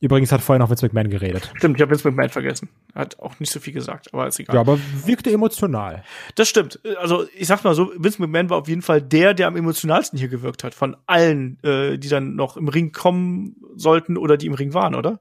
Übrigens 0.00 0.30
hat 0.30 0.42
vorher 0.42 0.60
noch 0.60 0.70
Vince 0.70 0.86
McMahon 0.86 1.10
geredet. 1.10 1.50
Stimmt, 1.56 1.76
ich 1.76 1.82
habe 1.82 1.92
mit 1.92 2.16
Matt 2.16 2.30
vergessen. 2.30 2.68
Er 2.94 3.02
hat 3.02 3.18
auch 3.18 3.40
nicht 3.40 3.50
so 3.50 3.58
viel 3.58 3.72
gesagt, 3.72 4.14
aber 4.14 4.28
ist 4.28 4.38
egal. 4.38 4.54
Ja, 4.54 4.60
aber 4.60 4.78
wirkte 5.04 5.30
emotional. 5.30 6.04
Das 6.36 6.48
stimmt. 6.48 6.78
Also 6.98 7.26
ich 7.34 7.48
sag 7.48 7.64
mal 7.64 7.74
so, 7.74 7.92
Vince 7.96 8.22
McMahon 8.22 8.48
war 8.48 8.58
auf 8.58 8.68
jeden 8.68 8.82
Fall 8.82 9.02
der, 9.02 9.34
der 9.34 9.48
am 9.48 9.56
emotionalsten 9.56 10.16
hier 10.16 10.28
gewirkt 10.28 10.62
hat. 10.62 10.74
Von 10.74 10.96
allen, 11.06 11.58
äh, 11.64 11.98
die 11.98 12.08
dann 12.08 12.36
noch 12.36 12.56
im 12.56 12.68
Ring 12.68 12.92
kommen 12.92 13.56
sollten 13.74 14.16
oder 14.16 14.36
die 14.36 14.46
im 14.46 14.54
Ring 14.54 14.72
waren, 14.72 14.94
oder? 14.94 15.20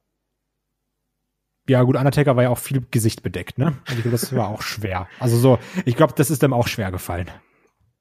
Ja, 1.68 1.82
gut, 1.82 1.98
Undertaker 1.98 2.36
war 2.36 2.44
ja 2.44 2.49
auch 2.49 2.60
viel 2.60 2.86
Gesicht 2.91 3.24
bedeckt, 3.24 3.58
ne? 3.58 3.68
Und 3.90 3.95
ich 3.95 4.04
glaube, 4.04 4.12
das 4.12 4.34
war 4.34 4.48
auch 4.48 4.62
schwer. 4.62 5.08
Also 5.20 5.38
so, 5.38 5.60
ich 5.86 5.95
glaube, 5.95 6.14
das 6.16 6.30
ist 6.30 6.44
dem 6.44 6.54
auch 6.54 6.68
schwer 6.68 6.91
gefallen. 6.91 7.30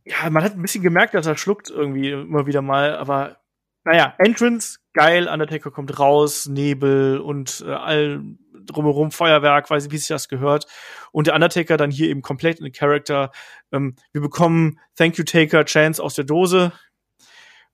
Ja, 0.04 0.30
man 0.30 0.44
hat 0.44 0.54
ein 0.54 0.62
bisschen 0.62 0.84
gemerkt, 0.84 1.14
dass 1.14 1.26
er 1.26 1.36
schluckt 1.36 1.70
irgendwie 1.70 2.10
immer 2.10 2.46
wieder 2.46 2.62
mal, 2.62 2.96
aber 2.96 3.38
naja, 3.84 4.14
Entrance, 4.18 4.78
geil, 4.96 5.28
Undertaker 5.28 5.70
kommt 5.70 5.98
raus, 5.98 6.46
Nebel 6.46 7.18
und 7.18 7.62
äh, 7.66 7.70
all 7.70 8.22
drumherum 8.64 9.10
Feuerwerk, 9.10 9.68
weiß 9.68 9.86
ich, 9.86 9.92
wie 9.92 9.98
sich 9.98 10.08
das 10.08 10.28
gehört. 10.28 10.66
Und 11.12 11.26
der 11.26 11.34
Undertaker 11.34 11.76
dann 11.76 11.90
hier 11.90 12.08
eben 12.08 12.22
komplett 12.22 12.58
in 12.58 12.64
den 12.64 12.72
Charakter. 12.72 13.30
Ähm, 13.70 13.94
wir 14.12 14.22
bekommen 14.22 14.80
Thank 14.96 15.18
You 15.18 15.24
Taker 15.24 15.64
Chance 15.66 16.02
aus 16.02 16.14
der 16.14 16.24
Dose. 16.24 16.72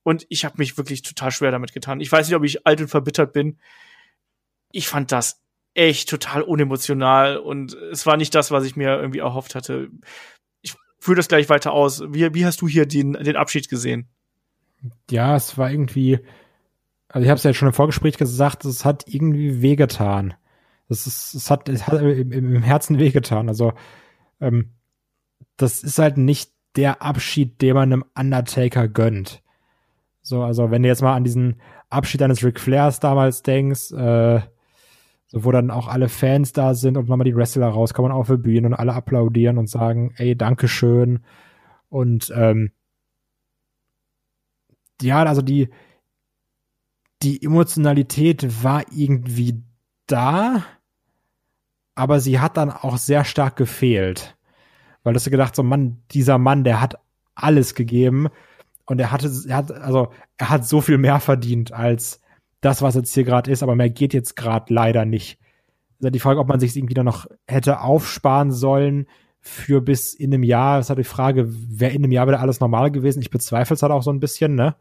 Und 0.02 0.26
ich 0.30 0.44
habe 0.44 0.56
mich 0.58 0.76
wirklich 0.76 1.02
total 1.02 1.30
schwer 1.30 1.52
damit 1.52 1.72
getan. 1.72 2.00
Ich 2.00 2.10
weiß 2.10 2.26
nicht, 2.26 2.36
ob 2.36 2.42
ich 2.42 2.66
alt 2.66 2.80
und 2.80 2.88
verbittert 2.88 3.32
bin. 3.32 3.58
Ich 4.72 4.88
fand 4.88 5.12
das 5.12 5.40
echt 5.74 6.08
total 6.08 6.42
unemotional 6.42 7.38
und 7.38 7.72
es 7.74 8.04
war 8.04 8.16
nicht 8.16 8.34
das, 8.34 8.50
was 8.50 8.64
ich 8.64 8.74
mir 8.74 8.98
irgendwie 8.98 9.20
erhofft 9.20 9.54
hatte. 9.54 9.90
Ich 10.60 10.74
führe 10.98 11.16
das 11.16 11.28
gleich 11.28 11.48
weiter 11.48 11.72
aus. 11.72 12.02
Wie, 12.08 12.34
wie 12.34 12.44
hast 12.44 12.60
du 12.60 12.68
hier 12.68 12.84
den, 12.84 13.12
den 13.12 13.36
Abschied 13.36 13.68
gesehen? 13.68 14.08
Ja, 15.08 15.36
es 15.36 15.56
war 15.56 15.70
irgendwie, 15.70 16.18
also 17.12 17.24
ich 17.24 17.28
habe 17.28 17.36
es 17.36 17.44
ja 17.44 17.52
schon 17.52 17.68
im 17.68 17.74
Vorgespräch 17.74 18.16
gesagt, 18.16 18.64
es 18.64 18.84
hat 18.84 19.04
irgendwie 19.06 19.60
wehgetan. 19.60 20.34
Das 20.88 21.06
ist, 21.06 21.34
es 21.34 21.50
hat, 21.50 21.68
es 21.68 21.86
hat 21.86 22.00
im, 22.00 22.32
im 22.32 22.62
Herzen 22.62 22.98
wehgetan. 22.98 23.48
Also 23.48 23.74
ähm, 24.40 24.72
das 25.56 25.82
ist 25.82 25.98
halt 25.98 26.16
nicht 26.16 26.52
der 26.74 27.02
Abschied, 27.02 27.60
den 27.60 27.74
man 27.74 27.92
einem 27.92 28.04
Undertaker 28.18 28.88
gönnt. 28.88 29.42
So, 30.22 30.42
also 30.42 30.70
wenn 30.70 30.82
du 30.82 30.88
jetzt 30.88 31.02
mal 31.02 31.14
an 31.14 31.24
diesen 31.24 31.60
Abschied 31.90 32.22
eines 32.22 32.42
Ric 32.42 32.58
Flairs 32.58 32.98
damals 32.98 33.42
denkst, 33.42 33.92
äh, 33.92 34.40
so 35.26 35.44
wo 35.44 35.50
dann 35.50 35.70
auch 35.70 35.88
alle 35.88 36.08
Fans 36.08 36.52
da 36.52 36.74
sind 36.74 36.96
und 36.96 37.08
nochmal 37.08 37.24
die 37.24 37.36
Wrestler 37.36 37.68
rauskommen 37.68 38.12
auf 38.12 38.28
der 38.28 38.36
Bühne 38.38 38.68
und 38.68 38.74
alle 38.74 38.94
applaudieren 38.94 39.58
und 39.58 39.68
sagen, 39.68 40.14
ey, 40.16 40.34
Dankeschön. 40.34 41.24
Und 41.90 42.32
ähm, 42.34 42.72
ja, 45.02 45.22
also 45.24 45.42
die, 45.42 45.68
die 47.22 47.42
Emotionalität 47.42 48.62
war 48.64 48.84
irgendwie 48.90 49.62
da, 50.06 50.64
aber 51.94 52.20
sie 52.20 52.40
hat 52.40 52.56
dann 52.56 52.70
auch 52.70 52.96
sehr 52.96 53.24
stark 53.24 53.56
gefehlt. 53.56 54.36
Weil 55.02 55.14
du 55.14 55.18
hast 55.18 55.30
gedacht, 55.30 55.54
so 55.54 55.62
Mann, 55.62 56.02
dieser 56.10 56.38
Mann, 56.38 56.64
der 56.64 56.80
hat 56.80 56.98
alles 57.34 57.74
gegeben 57.74 58.28
und 58.86 59.00
er 59.00 59.10
hatte, 59.10 59.30
er 59.48 59.56
hat, 59.56 59.72
also 59.72 60.08
er 60.36 60.50
hat 60.50 60.66
so 60.66 60.80
viel 60.80 60.98
mehr 60.98 61.20
verdient 61.20 61.72
als 61.72 62.20
das, 62.60 62.82
was 62.82 62.94
jetzt 62.94 63.12
hier 63.14 63.24
gerade 63.24 63.50
ist, 63.50 63.62
aber 63.62 63.74
mehr 63.74 63.90
geht 63.90 64.14
jetzt 64.14 64.36
gerade 64.36 64.72
leider 64.72 65.04
nicht. 65.04 65.38
Also 66.00 66.10
die 66.10 66.20
Frage, 66.20 66.40
ob 66.40 66.48
man 66.48 66.60
sich 66.60 66.76
irgendwie 66.76 66.94
dann 66.94 67.06
noch 67.06 67.26
hätte 67.46 67.80
aufsparen 67.80 68.52
sollen 68.52 69.06
für 69.40 69.80
bis 69.80 70.14
in 70.14 70.32
einem 70.32 70.44
Jahr, 70.44 70.78
ist 70.78 70.88
halt 70.88 71.00
die 71.00 71.04
Frage, 71.04 71.48
wäre 71.48 71.92
in 71.92 72.04
einem 72.04 72.12
Jahr 72.12 72.28
wieder 72.28 72.40
alles 72.40 72.60
normal 72.60 72.90
gewesen? 72.92 73.20
Ich 73.20 73.30
bezweifle 73.30 73.74
es 73.74 73.82
halt 73.82 73.92
auch 73.92 74.02
so 74.02 74.12
ein 74.12 74.20
bisschen, 74.20 74.54
ne? 74.54 74.76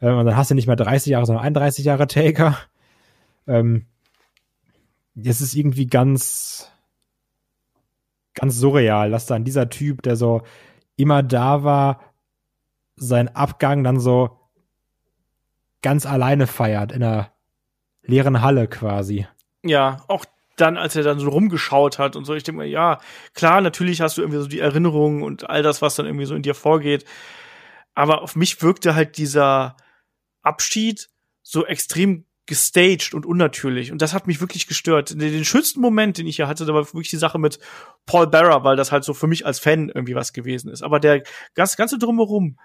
Ähm, 0.00 0.18
und 0.18 0.26
dann 0.26 0.36
hast 0.36 0.50
du 0.50 0.54
nicht 0.54 0.66
mehr 0.66 0.76
30 0.76 1.10
Jahre, 1.10 1.26
sondern 1.26 1.44
31 1.44 1.84
Jahre 1.84 2.06
Taker. 2.06 2.56
Ähm, 3.46 3.86
es 5.22 5.40
ist 5.40 5.54
irgendwie 5.54 5.86
ganz, 5.86 6.70
ganz 8.34 8.56
surreal, 8.56 9.10
dass 9.10 9.26
dann 9.26 9.44
dieser 9.44 9.68
Typ, 9.68 10.02
der 10.02 10.16
so 10.16 10.42
immer 10.96 11.22
da 11.22 11.64
war, 11.64 12.00
seinen 12.96 13.28
Abgang 13.28 13.82
dann 13.82 13.98
so 13.98 14.38
ganz 15.82 16.06
alleine 16.06 16.46
feiert 16.46 16.92
in 16.92 17.02
einer 17.02 17.32
leeren 18.02 18.42
Halle 18.42 18.68
quasi. 18.68 19.26
Ja, 19.62 20.04
auch 20.08 20.24
dann, 20.56 20.76
als 20.76 20.96
er 20.96 21.02
dann 21.02 21.18
so 21.18 21.28
rumgeschaut 21.30 21.98
hat 21.98 22.16
und 22.16 22.24
so, 22.24 22.34
ich 22.34 22.42
denke 22.42 22.60
mir, 22.60 22.68
ja, 22.68 22.98
klar, 23.34 23.60
natürlich 23.60 24.00
hast 24.00 24.18
du 24.18 24.22
irgendwie 24.22 24.40
so 24.40 24.46
die 24.46 24.60
Erinnerungen 24.60 25.22
und 25.22 25.48
all 25.48 25.62
das, 25.62 25.80
was 25.80 25.94
dann 25.94 26.06
irgendwie 26.06 26.26
so 26.26 26.34
in 26.34 26.42
dir 26.42 26.54
vorgeht. 26.54 27.04
Aber 27.94 28.22
auf 28.22 28.36
mich 28.36 28.62
wirkte 28.62 28.94
halt 28.94 29.16
dieser 29.16 29.76
Abschied 30.42 31.08
so 31.42 31.66
extrem 31.66 32.26
gestaged 32.46 33.14
und 33.14 33.26
unnatürlich. 33.26 33.92
Und 33.92 34.02
das 34.02 34.12
hat 34.12 34.26
mich 34.26 34.40
wirklich 34.40 34.66
gestört. 34.66 35.10
Den, 35.10 35.44
schönsten 35.44 35.80
Moment, 35.80 36.18
den 36.18 36.26
ich 36.26 36.36
hier 36.36 36.48
hatte, 36.48 36.66
da 36.66 36.74
war 36.74 36.84
wirklich 36.84 37.10
die 37.10 37.16
Sache 37.16 37.38
mit 37.38 37.60
Paul 38.06 38.26
Barra, 38.26 38.64
weil 38.64 38.76
das 38.76 38.90
halt 38.90 39.04
so 39.04 39.14
für 39.14 39.28
mich 39.28 39.46
als 39.46 39.60
Fan 39.60 39.88
irgendwie 39.88 40.16
was 40.16 40.32
gewesen 40.32 40.68
ist. 40.70 40.82
Aber 40.82 40.98
der 40.98 41.22
ganze, 41.54 41.76
ganze 41.76 41.98
Drumherum, 41.98 42.56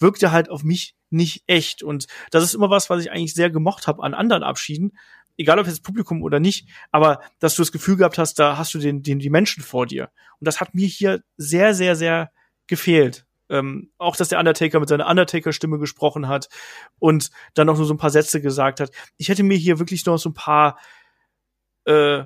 wirkte 0.00 0.32
halt 0.32 0.50
auf 0.50 0.64
mich 0.64 0.94
nicht 1.10 1.44
echt. 1.46 1.82
Und 1.82 2.06
das 2.30 2.44
ist 2.44 2.54
immer 2.54 2.70
was, 2.70 2.90
was 2.90 3.02
ich 3.02 3.10
eigentlich 3.10 3.34
sehr 3.34 3.50
gemocht 3.50 3.86
habe 3.86 4.02
an 4.02 4.14
anderen 4.14 4.42
Abschieden. 4.42 4.96
Egal 5.36 5.58
ob 5.58 5.66
jetzt 5.66 5.84
Publikum 5.84 6.22
oder 6.22 6.40
nicht, 6.40 6.68
aber 6.90 7.20
dass 7.38 7.54
du 7.54 7.62
das 7.62 7.70
Gefühl 7.70 7.96
gehabt 7.96 8.18
hast, 8.18 8.38
da 8.40 8.58
hast 8.58 8.74
du 8.74 8.78
den, 8.78 9.02
den, 9.02 9.20
die 9.20 9.30
Menschen 9.30 9.62
vor 9.62 9.86
dir. 9.86 10.10
Und 10.40 10.46
das 10.46 10.60
hat 10.60 10.74
mir 10.74 10.86
hier 10.86 11.22
sehr, 11.36 11.74
sehr, 11.74 11.94
sehr 11.94 12.32
gefehlt. 12.66 13.24
Ähm, 13.50 13.90
auch, 13.98 14.16
dass 14.16 14.28
der 14.28 14.38
Undertaker 14.38 14.80
mit 14.80 14.88
seiner 14.88 15.08
Undertaker-Stimme 15.08 15.78
gesprochen 15.78 16.28
hat 16.28 16.48
und 16.98 17.30
dann 17.54 17.66
noch 17.66 17.76
nur 17.76 17.86
so 17.86 17.94
ein 17.94 17.98
paar 17.98 18.10
Sätze 18.10 18.40
gesagt 18.40 18.80
hat. 18.80 18.90
Ich 19.16 19.28
hätte 19.28 19.42
mir 19.42 19.56
hier 19.56 19.78
wirklich 19.78 20.04
noch 20.06 20.18
so 20.18 20.30
ein 20.30 20.34
paar, 20.34 20.78
äh, 21.84 22.24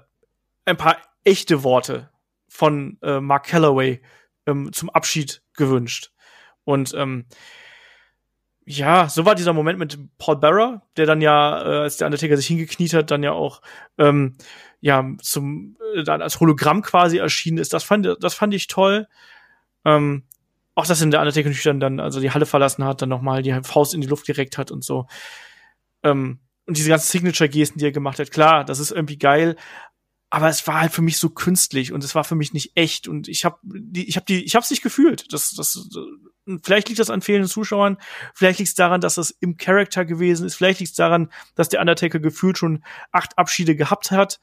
ein 0.65 0.77
paar 0.77 0.97
echte 1.24 1.62
Worte 1.62 2.11
von 2.49 2.99
äh, 3.03 3.20
Mark 3.20 3.47
Calloway 3.47 4.03
ähm, 4.47 4.73
zum 4.73 4.90
Abschied 4.90 5.43
gewünscht. 5.55 6.11
Und 6.65 6.94
ähm, 6.94 7.27
ja, 8.65 9.09
so 9.09 9.24
war 9.24 9.35
dieser 9.35 9.53
Moment 9.53 9.78
mit 9.78 9.99
Paul 10.19 10.36
Bearer, 10.36 10.82
der 10.97 11.07
dann 11.07 11.20
ja, 11.20 11.62
äh, 11.62 11.78
als 11.82 11.97
der 11.97 12.07
Undertaker 12.07 12.36
sich 12.36 12.47
hingekniet 12.47 12.94
hat, 12.94 13.11
dann 13.11 13.23
ja 13.23 13.32
auch 13.32 13.61
ähm, 13.99 14.36
ja 14.81 15.05
zum 15.20 15.77
äh, 15.94 16.05
dann 16.05 16.23
als 16.23 16.39
Hologramm 16.39 16.82
quasi 16.82 17.19
erschienen 17.19 17.59
ist. 17.59 17.73
Das 17.73 17.85
fand 17.85 18.07
das 18.20 18.35
fand 18.35 18.55
ich 18.55 18.69
toll. 18.69 19.09
Ähm, 19.85 20.24
auch 20.74 20.86
dass 20.86 21.03
in 21.03 21.11
der 21.11 21.20
Undertaker 21.20 21.49
natürlich 21.49 21.81
dann, 21.81 22.01
also 22.01 22.20
die 22.20 22.31
Halle 22.31 22.47
verlassen 22.47 22.85
hat, 22.85 23.03
dann 23.03 23.09
nochmal 23.09 23.43
die 23.43 23.53
Faust 23.62 23.94
in 23.94 24.01
die 24.01 24.07
Luft 24.07 24.27
direkt 24.27 24.59
hat 24.59 24.70
und 24.70 24.85
so. 24.85 25.07
Ähm, 26.03 26.40
und 26.66 26.77
diese 26.77 26.89
ganzen 26.89 27.11
Signature-Gesten, 27.11 27.78
die 27.78 27.85
er 27.85 27.93
gemacht 27.93 28.19
hat, 28.19 28.31
klar, 28.31 28.65
das 28.65 28.78
ist 28.78 28.93
irgendwie 28.93 29.19
geil, 29.19 29.57
aber 30.31 30.49
es 30.49 30.66
war 30.66 30.81
halt 30.81 30.93
für 30.93 31.03
mich 31.03 31.19
so 31.19 31.28
künstlich 31.28 31.93
und 31.93 32.03
es 32.03 32.15
war 32.15 32.24
für 32.24 32.36
mich 32.36 32.55
nicht 32.55 32.73
echt 32.74 33.07
und 33.07 33.28
ich 33.28 33.44
habe 33.44 33.59
die 33.62 34.09
ich 34.09 34.16
habe 34.16 34.24
die 34.24 34.43
ich 34.43 34.55
habe 34.55 34.65
es 34.65 34.70
nicht 34.70 34.82
gefühlt. 34.82 35.31
Das 35.31 35.51
das 35.51 35.90
vielleicht 36.62 36.89
liegt 36.89 37.01
das 37.01 37.11
an 37.11 37.20
fehlenden 37.20 37.51
Zuschauern, 37.51 37.99
vielleicht 38.35 38.59
liegt 38.59 38.69
es 38.69 38.74
daran, 38.74 39.03
dass 39.03 39.19
es 39.19 39.31
im 39.31 39.59
Charakter 39.59 40.07
gewesen 40.07 40.47
ist, 40.47 40.55
vielleicht 40.55 40.81
liegt 40.81 40.93
es 40.93 40.97
daran, 40.97 41.31
dass 41.55 41.69
der 41.69 41.81
Undertaker 41.81 42.19
gefühlt 42.19 42.57
schon 42.57 42.82
acht 43.11 43.36
Abschiede 43.36 43.77
gehabt 43.77 44.11
hat. 44.11 44.40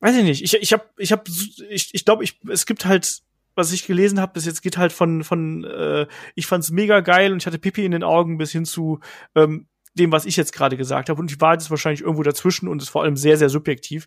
Weiß 0.00 0.14
ich 0.16 0.24
nicht. 0.24 0.42
Ich 0.42 0.52
ich 0.52 0.72
habe 0.74 0.84
ich 0.98 1.12
habe 1.12 1.24
ich 1.70 1.94
ich 1.94 2.04
glaube, 2.04 2.22
ich 2.22 2.38
es 2.46 2.66
gibt 2.66 2.84
halt 2.84 3.22
was 3.54 3.72
ich 3.72 3.86
gelesen 3.86 4.20
habe, 4.20 4.32
bis 4.32 4.46
jetzt 4.46 4.62
geht 4.62 4.78
halt 4.78 4.92
von 4.92 5.24
von 5.24 5.64
äh, 5.64 6.06
ich 6.34 6.46
fand's 6.46 6.70
mega 6.70 7.00
geil 7.00 7.32
und 7.32 7.42
ich 7.42 7.46
hatte 7.46 7.58
Pipi 7.58 7.84
in 7.84 7.92
den 7.92 8.04
Augen 8.04 8.38
bis 8.38 8.52
hin 8.52 8.64
zu 8.64 9.00
ähm, 9.34 9.66
dem, 9.94 10.12
was 10.12 10.26
ich 10.26 10.36
jetzt 10.36 10.52
gerade 10.52 10.76
gesagt 10.76 11.08
habe. 11.08 11.20
Und 11.20 11.30
die 11.30 11.40
Wahrheit 11.40 11.60
ist 11.60 11.70
wahrscheinlich 11.70 12.02
irgendwo 12.02 12.22
dazwischen 12.22 12.68
und 12.68 12.80
ist 12.80 12.88
vor 12.90 13.02
allem 13.02 13.16
sehr, 13.16 13.36
sehr 13.36 13.48
subjektiv. 13.48 14.06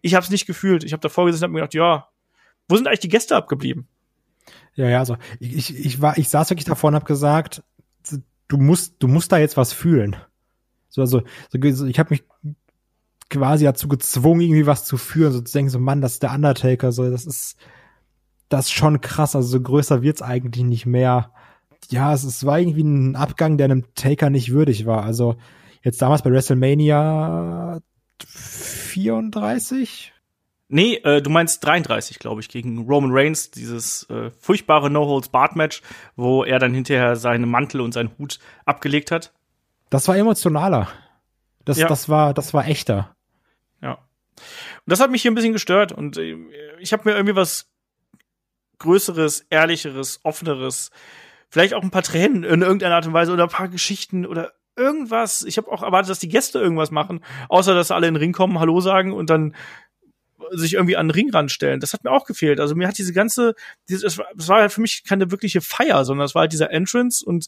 Ich 0.00 0.14
habe 0.14 0.24
es 0.24 0.30
nicht 0.30 0.46
gefühlt. 0.46 0.82
Ich 0.82 0.92
habe 0.92 1.00
davor 1.00 1.26
gesessen 1.26 1.44
und 1.44 1.48
habe 1.48 1.52
mir 1.52 1.60
gedacht, 1.60 1.74
ja, 1.74 2.08
wo 2.68 2.76
sind 2.76 2.86
eigentlich 2.86 3.00
die 3.00 3.08
Gäste 3.08 3.36
abgeblieben? 3.36 3.86
Ja, 4.74 4.88
ja, 4.88 4.98
also 4.98 5.16
ich, 5.38 5.56
ich, 5.56 5.86
ich 5.86 6.00
war, 6.00 6.16
ich 6.16 6.28
saß 6.28 6.50
wirklich 6.50 6.64
davor 6.64 6.88
und 6.88 6.94
habe 6.94 7.04
gesagt, 7.04 7.62
du 8.48 8.56
musst, 8.56 8.96
du 8.98 9.08
musst 9.08 9.32
da 9.32 9.38
jetzt 9.38 9.56
was 9.56 9.72
fühlen. 9.72 10.16
So, 10.88 11.02
also, 11.02 11.22
so, 11.50 11.86
ich 11.86 11.98
habe 11.98 12.10
mich 12.10 12.24
quasi 13.28 13.64
dazu 13.64 13.88
gezwungen, 13.88 14.40
irgendwie 14.40 14.66
was 14.66 14.84
zu 14.84 14.96
fühlen, 14.96 15.32
so 15.32 15.40
zu 15.40 15.52
denken, 15.52 15.70
so 15.70 15.78
Mann, 15.78 16.00
das 16.00 16.14
ist 16.14 16.22
der 16.22 16.32
Undertaker, 16.32 16.90
so, 16.90 17.08
das 17.08 17.26
ist, 17.26 17.56
das 18.50 18.66
ist 18.66 18.72
schon 18.72 19.00
krass, 19.00 19.34
also 19.34 19.48
so 19.48 19.60
größer 19.60 20.02
wird's 20.02 20.20
eigentlich 20.20 20.64
nicht 20.64 20.84
mehr 20.84 21.32
ja, 21.88 22.12
es, 22.12 22.24
es 22.24 22.44
war 22.44 22.58
irgendwie 22.58 22.82
ein 22.82 23.16
Abgang, 23.16 23.56
der 23.56 23.66
einem 23.66 23.94
Taker 23.94 24.30
nicht 24.30 24.52
würdig 24.52 24.86
war. 24.86 25.04
Also 25.04 25.36
jetzt 25.82 26.00
damals 26.02 26.22
bei 26.22 26.30
WrestleMania 26.30 27.80
34? 28.26 30.12
Nee, 30.68 30.94
äh, 31.02 31.20
du 31.20 31.30
meinst 31.30 31.64
33, 31.64 32.20
glaube 32.20 32.40
ich, 32.40 32.48
gegen 32.48 32.86
Roman 32.86 33.10
Reigns, 33.12 33.50
dieses 33.50 34.08
äh, 34.08 34.30
furchtbare 34.30 34.88
No-Holds-Barred-Match, 34.88 35.82
wo 36.14 36.44
er 36.44 36.60
dann 36.60 36.72
hinterher 36.72 37.16
seinen 37.16 37.48
Mantel 37.48 37.80
und 37.80 37.92
seinen 37.92 38.16
Hut 38.18 38.38
abgelegt 38.66 39.10
hat. 39.10 39.32
Das 39.88 40.06
war 40.06 40.16
emotionaler. 40.16 40.88
Das, 41.64 41.78
ja. 41.78 41.88
das, 41.88 42.08
war, 42.08 42.34
das 42.34 42.54
war 42.54 42.68
echter. 42.68 43.16
Ja. 43.82 43.94
Und 43.94 44.86
das 44.86 45.00
hat 45.00 45.10
mich 45.10 45.22
hier 45.22 45.32
ein 45.32 45.34
bisschen 45.34 45.52
gestört 45.52 45.90
und 45.90 46.16
äh, 46.18 46.36
ich 46.78 46.92
habe 46.92 47.08
mir 47.08 47.16
irgendwie 47.16 47.34
was 47.34 47.69
Größeres, 48.80 49.46
Ehrlicheres, 49.48 50.20
Offeneres 50.24 50.90
vielleicht 51.50 51.74
auch 51.74 51.82
ein 51.82 51.90
paar 51.90 52.02
Tränen 52.02 52.44
in 52.44 52.62
irgendeiner 52.62 52.94
Art 52.94 53.06
und 53.06 53.12
Weise 53.12 53.32
oder 53.32 53.44
ein 53.44 53.50
paar 53.50 53.68
Geschichten 53.68 54.24
oder 54.24 54.52
irgendwas. 54.76 55.42
Ich 55.42 55.58
habe 55.58 55.70
auch 55.70 55.82
erwartet, 55.82 56.10
dass 56.10 56.20
die 56.20 56.28
Gäste 56.28 56.58
irgendwas 56.58 56.90
machen, 56.90 57.20
außer 57.48 57.74
dass 57.74 57.90
alle 57.90 58.08
in 58.08 58.14
den 58.14 58.20
Ring 58.20 58.32
kommen, 58.32 58.58
Hallo 58.60 58.80
sagen 58.80 59.12
und 59.12 59.30
dann 59.30 59.54
sich 60.52 60.74
irgendwie 60.74 60.96
an 60.96 61.08
den 61.08 61.12
Ring 61.12 61.30
ranstellen. 61.30 61.80
Das 61.80 61.92
hat 61.92 62.04
mir 62.04 62.10
auch 62.10 62.24
gefehlt. 62.24 62.60
Also 62.60 62.74
mir 62.74 62.88
hat 62.88 62.98
diese 62.98 63.12
ganze, 63.12 63.54
es 63.88 64.18
war 64.18 64.60
halt 64.60 64.72
für 64.72 64.80
mich 64.80 65.04
keine 65.04 65.30
wirkliche 65.30 65.60
Feier, 65.60 66.04
sondern 66.04 66.24
es 66.24 66.34
war 66.34 66.40
halt 66.42 66.52
dieser 66.52 66.70
Entrance 66.70 67.24
und 67.24 67.46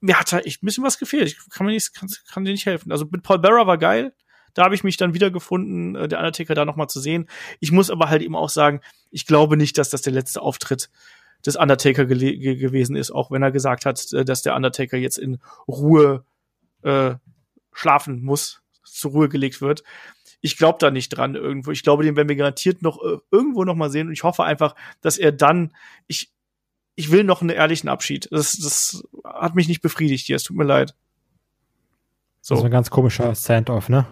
mir 0.00 0.20
hat 0.20 0.32
da 0.32 0.40
echt 0.40 0.62
ein 0.62 0.66
bisschen 0.66 0.84
was 0.84 0.98
gefehlt. 0.98 1.28
Ich 1.28 1.38
kann 1.50 1.66
mir 1.66 1.72
nicht, 1.72 1.94
kann, 1.94 2.10
kann 2.30 2.44
dir 2.44 2.52
nicht 2.52 2.66
helfen. 2.66 2.92
Also 2.92 3.06
mit 3.10 3.22
Paul 3.22 3.38
Bearer 3.38 3.66
war 3.66 3.78
geil. 3.78 4.12
Da 4.54 4.64
habe 4.64 4.74
ich 4.74 4.84
mich 4.84 4.96
dann 4.96 5.14
wiedergefunden, 5.14 5.96
äh, 5.96 6.08
der 6.08 6.18
Undertaker 6.18 6.54
da 6.54 6.64
nochmal 6.64 6.88
zu 6.88 7.00
sehen. 7.00 7.28
Ich 7.60 7.72
muss 7.72 7.90
aber 7.90 8.08
halt 8.08 8.22
eben 8.22 8.36
auch 8.36 8.48
sagen, 8.48 8.80
ich 9.10 9.26
glaube 9.26 9.56
nicht, 9.56 9.76
dass 9.78 9.90
das 9.90 10.02
der 10.02 10.12
letzte 10.12 10.40
Auftritt 10.40 10.90
des 11.44 11.56
Undertaker 11.56 12.06
ge 12.06 12.56
gewesen 12.56 12.96
ist, 12.96 13.10
auch 13.10 13.30
wenn 13.30 13.42
er 13.42 13.52
gesagt 13.52 13.84
hat, 13.84 14.12
äh, 14.12 14.24
dass 14.24 14.42
der 14.42 14.56
Undertaker 14.56 14.96
jetzt 14.96 15.18
in 15.18 15.38
Ruhe 15.68 16.24
äh, 16.82 17.14
schlafen 17.72 18.22
muss, 18.22 18.62
zur 18.84 19.10
Ruhe 19.10 19.28
gelegt 19.28 19.60
wird. 19.60 19.82
Ich 20.40 20.56
glaube 20.56 20.78
da 20.78 20.90
nicht 20.90 21.08
dran 21.10 21.34
irgendwo. 21.34 21.70
Ich 21.70 21.82
glaube, 21.82 22.04
den 22.04 22.16
werden 22.16 22.28
wir 22.28 22.36
garantiert 22.36 22.82
noch 22.82 23.02
äh, 23.02 23.18
irgendwo 23.30 23.64
noch 23.64 23.74
mal 23.74 23.90
sehen. 23.90 24.08
Und 24.08 24.12
ich 24.12 24.22
hoffe 24.22 24.44
einfach, 24.44 24.74
dass 25.00 25.18
er 25.18 25.32
dann, 25.32 25.72
ich, 26.06 26.30
ich 26.94 27.10
will 27.10 27.24
noch 27.24 27.40
einen 27.40 27.50
ehrlichen 27.50 27.88
Abschied. 27.88 28.28
Das, 28.30 28.56
das 28.58 29.04
hat 29.24 29.54
mich 29.54 29.68
nicht 29.68 29.80
befriedigt 29.80 30.26
hier. 30.26 30.36
Es 30.36 30.44
tut 30.44 30.56
mir 30.56 30.64
leid. 30.64 30.94
So. 32.40 32.54
Das 32.54 32.60
ist 32.60 32.66
ein 32.66 32.70
ganz 32.70 32.90
komischer 32.90 33.34
Send-off, 33.34 33.88
ne? 33.88 34.06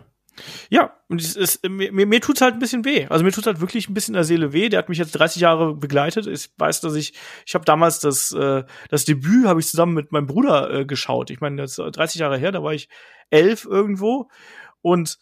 Ja, 0.71 0.97
und 1.09 1.21
es 1.21 1.37
ist, 1.37 1.69
mir, 1.69 1.93
mir, 1.93 2.21
tut's 2.21 2.41
halt 2.41 2.55
ein 2.55 2.59
bisschen 2.59 2.85
weh. 2.85 3.07
Also 3.09 3.25
mir 3.25 3.33
tut's 3.33 3.47
halt 3.47 3.61
wirklich 3.61 3.89
ein 3.89 3.95
bisschen 3.95 4.15
in 4.15 4.19
der 4.19 4.25
Seele 4.25 4.53
weh. 4.53 4.69
Der 4.69 4.79
hat 4.79 4.89
mich 4.89 4.99
jetzt 4.99 5.13
30 5.13 5.43
Jahre 5.43 5.75
begleitet. 5.75 6.27
Ich 6.27 6.51
weiß, 6.57 6.81
dass 6.81 6.95
ich, 6.95 7.13
ich 7.47 7.55
habe 7.55 7.65
damals 7.65 8.01
das, 8.01 8.33
äh, 8.33 8.65
das 8.89 9.05
Debüt 9.05 9.47
habe 9.47 9.61
ich 9.61 9.67
zusammen 9.67 9.95
mit 9.95 10.13
meinem 10.13 10.27
Bruder 10.27 10.71
äh, 10.71 10.85
geschaut. 10.85 11.31
Ich 11.31 11.41
meine, 11.41 11.61
das 11.61 11.79
ist 11.79 11.97
30 11.97 12.21
Jahre 12.21 12.39
her, 12.39 12.53
da 12.53 12.63
war 12.63 12.73
ich 12.73 12.89
elf 13.31 13.65
irgendwo. 13.65 14.31
Und 14.81 15.19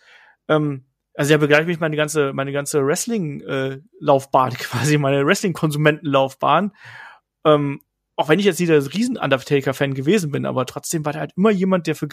ähm, 0.48 0.84
also 1.14 1.32
er 1.32 1.38
begleitet 1.38 1.66
mich 1.66 1.80
meine 1.80 1.96
ganze, 1.96 2.32
meine 2.32 2.52
ganze 2.52 2.84
Wrestling-Laufbahn, 2.86 4.52
äh, 4.52 4.54
quasi, 4.58 4.98
meine 4.98 5.26
Wrestling-Konsumentenlaufbahn. 5.26 6.72
Ähm, 7.44 7.80
auch 8.20 8.28
wenn 8.28 8.38
ich 8.38 8.44
jetzt 8.44 8.60
nicht 8.60 8.68
der 8.68 8.84
riesen 8.92 9.16
Undertaker-Fan 9.16 9.94
gewesen 9.94 10.30
bin, 10.30 10.44
aber 10.44 10.66
trotzdem 10.66 11.06
war 11.06 11.12
der 11.12 11.22
halt 11.22 11.32
immer 11.36 11.50
jemand, 11.50 11.86
der 11.86 11.96
für 11.96 12.06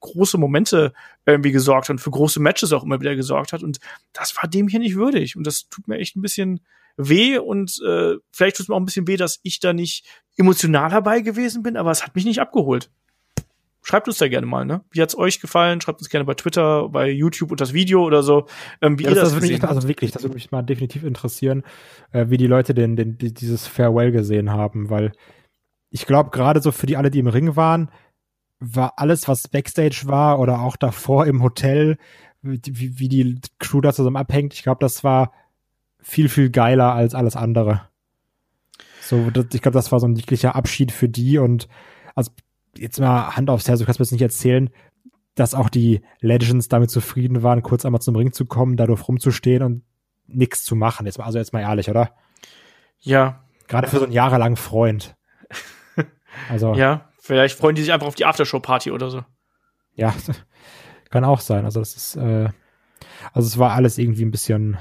große 0.00 0.36
Momente 0.36 0.92
irgendwie 1.24 1.52
gesorgt 1.52 1.88
hat 1.88 1.94
und 1.94 2.00
für 2.00 2.10
große 2.10 2.40
Matches 2.40 2.72
auch 2.72 2.82
immer 2.82 3.00
wieder 3.00 3.14
gesorgt 3.14 3.52
hat. 3.52 3.62
Und 3.62 3.78
das 4.12 4.36
war 4.36 4.50
dem 4.50 4.66
hier 4.66 4.80
nicht 4.80 4.96
würdig. 4.96 5.36
Und 5.36 5.46
das 5.46 5.68
tut 5.68 5.86
mir 5.86 5.98
echt 5.98 6.16
ein 6.16 6.20
bisschen 6.20 6.60
weh 6.96 7.38
und 7.38 7.80
äh, 7.86 8.16
vielleicht 8.32 8.56
tut 8.56 8.64
es 8.64 8.68
mir 8.68 8.74
auch 8.74 8.80
ein 8.80 8.84
bisschen 8.84 9.06
weh, 9.06 9.16
dass 9.16 9.38
ich 9.44 9.60
da 9.60 9.72
nicht 9.72 10.04
emotional 10.36 10.90
dabei 10.90 11.20
gewesen 11.20 11.62
bin, 11.62 11.76
aber 11.76 11.92
es 11.92 12.04
hat 12.04 12.16
mich 12.16 12.24
nicht 12.24 12.40
abgeholt. 12.40 12.90
Schreibt 13.84 14.08
uns 14.08 14.18
da 14.18 14.28
gerne 14.28 14.46
mal, 14.46 14.64
ne? 14.64 14.84
Wie 14.90 15.00
hat's 15.00 15.16
euch 15.16 15.40
gefallen? 15.40 15.80
Schreibt 15.80 16.00
uns 16.00 16.08
gerne 16.08 16.24
bei 16.24 16.34
Twitter, 16.34 16.88
bei 16.88 17.08
YouTube 17.08 17.52
und 17.52 17.60
das 17.60 17.72
Video 17.72 18.04
oder 18.04 18.22
so, 18.22 18.46
ähm, 18.80 18.98
wie 18.98 19.04
ja, 19.04 19.10
ihr 19.10 19.14
das, 19.14 19.30
das, 19.30 19.40
gesehen 19.40 19.60
mich, 19.60 19.64
also 19.64 19.88
wirklich, 19.88 20.10
das 20.10 20.22
würde 20.22 20.34
mich 20.34 20.50
mal 20.50 20.62
definitiv 20.62 21.04
interessieren, 21.04 21.62
äh, 22.10 22.26
wie 22.28 22.36
die 22.36 22.46
Leute 22.46 22.74
denn, 22.74 22.96
denn 22.96 23.16
dieses 23.18 23.66
Farewell 23.66 24.12
gesehen 24.12 24.50
haben, 24.50 24.90
weil 24.90 25.12
ich 25.92 26.06
glaube, 26.06 26.30
gerade 26.30 26.60
so 26.62 26.72
für 26.72 26.86
die 26.86 26.96
alle, 26.96 27.10
die 27.10 27.18
im 27.18 27.26
Ring 27.26 27.54
waren, 27.54 27.90
war 28.58 28.94
alles, 28.96 29.28
was 29.28 29.48
Backstage 29.48 30.02
war 30.06 30.40
oder 30.40 30.60
auch 30.60 30.76
davor 30.76 31.26
im 31.26 31.42
Hotel, 31.42 31.98
wie, 32.40 32.98
wie 32.98 33.08
die 33.08 33.40
Crew 33.58 33.80
da 33.82 33.92
zusammen 33.92 34.16
abhängt, 34.16 34.54
ich 34.54 34.62
glaube, 34.62 34.80
das 34.80 35.04
war 35.04 35.32
viel, 36.00 36.28
viel 36.28 36.50
geiler 36.50 36.94
als 36.94 37.14
alles 37.14 37.36
andere. 37.36 37.82
So, 39.02 39.30
das, 39.30 39.46
ich 39.52 39.60
glaube, 39.60 39.74
das 39.74 39.92
war 39.92 40.00
so 40.00 40.06
ein 40.06 40.16
jeglicher 40.16 40.56
Abschied 40.56 40.92
für 40.92 41.08
die 41.08 41.38
und 41.38 41.68
also 42.14 42.30
jetzt 42.76 42.98
mal 42.98 43.36
Hand 43.36 43.50
aufs 43.50 43.68
Herz, 43.68 43.78
du 43.78 43.84
kannst 43.84 44.00
mir 44.00 44.04
jetzt 44.04 44.12
nicht 44.12 44.22
erzählen, 44.22 44.70
dass 45.34 45.54
auch 45.54 45.68
die 45.68 46.00
Legends 46.20 46.68
damit 46.68 46.90
zufrieden 46.90 47.42
waren, 47.42 47.62
kurz 47.62 47.84
einmal 47.84 48.00
zum 48.00 48.16
Ring 48.16 48.32
zu 48.32 48.46
kommen, 48.46 48.76
dadurch 48.76 49.06
rumzustehen 49.06 49.62
und 49.62 49.82
nichts 50.26 50.64
zu 50.64 50.74
machen. 50.74 51.04
Jetzt 51.04 51.18
mal, 51.18 51.24
also 51.24 51.38
jetzt 51.38 51.52
mal 51.52 51.60
ehrlich, 51.60 51.90
oder? 51.90 52.14
Ja. 53.00 53.44
Gerade 53.68 53.88
für 53.88 53.98
so 53.98 54.04
einen 54.04 54.12
jahrelangen 54.12 54.56
Freund. 54.56 55.16
Also. 56.48 56.74
ja, 56.74 57.08
vielleicht 57.18 57.58
freuen 57.58 57.74
die 57.74 57.82
sich 57.82 57.92
einfach 57.92 58.06
auf 58.06 58.14
die 58.14 58.24
Aftershow-Party 58.24 58.90
oder 58.90 59.10
so. 59.10 59.24
Ja, 59.94 60.14
kann 61.10 61.24
auch 61.24 61.40
sein. 61.40 61.64
Also 61.64 61.80
das 61.80 61.94
ist, 61.96 62.16
äh, 62.16 62.48
also 63.32 63.46
es 63.46 63.58
war 63.58 63.72
alles 63.72 63.98
irgendwie 63.98 64.24
ein 64.24 64.30
bisschen 64.30 64.78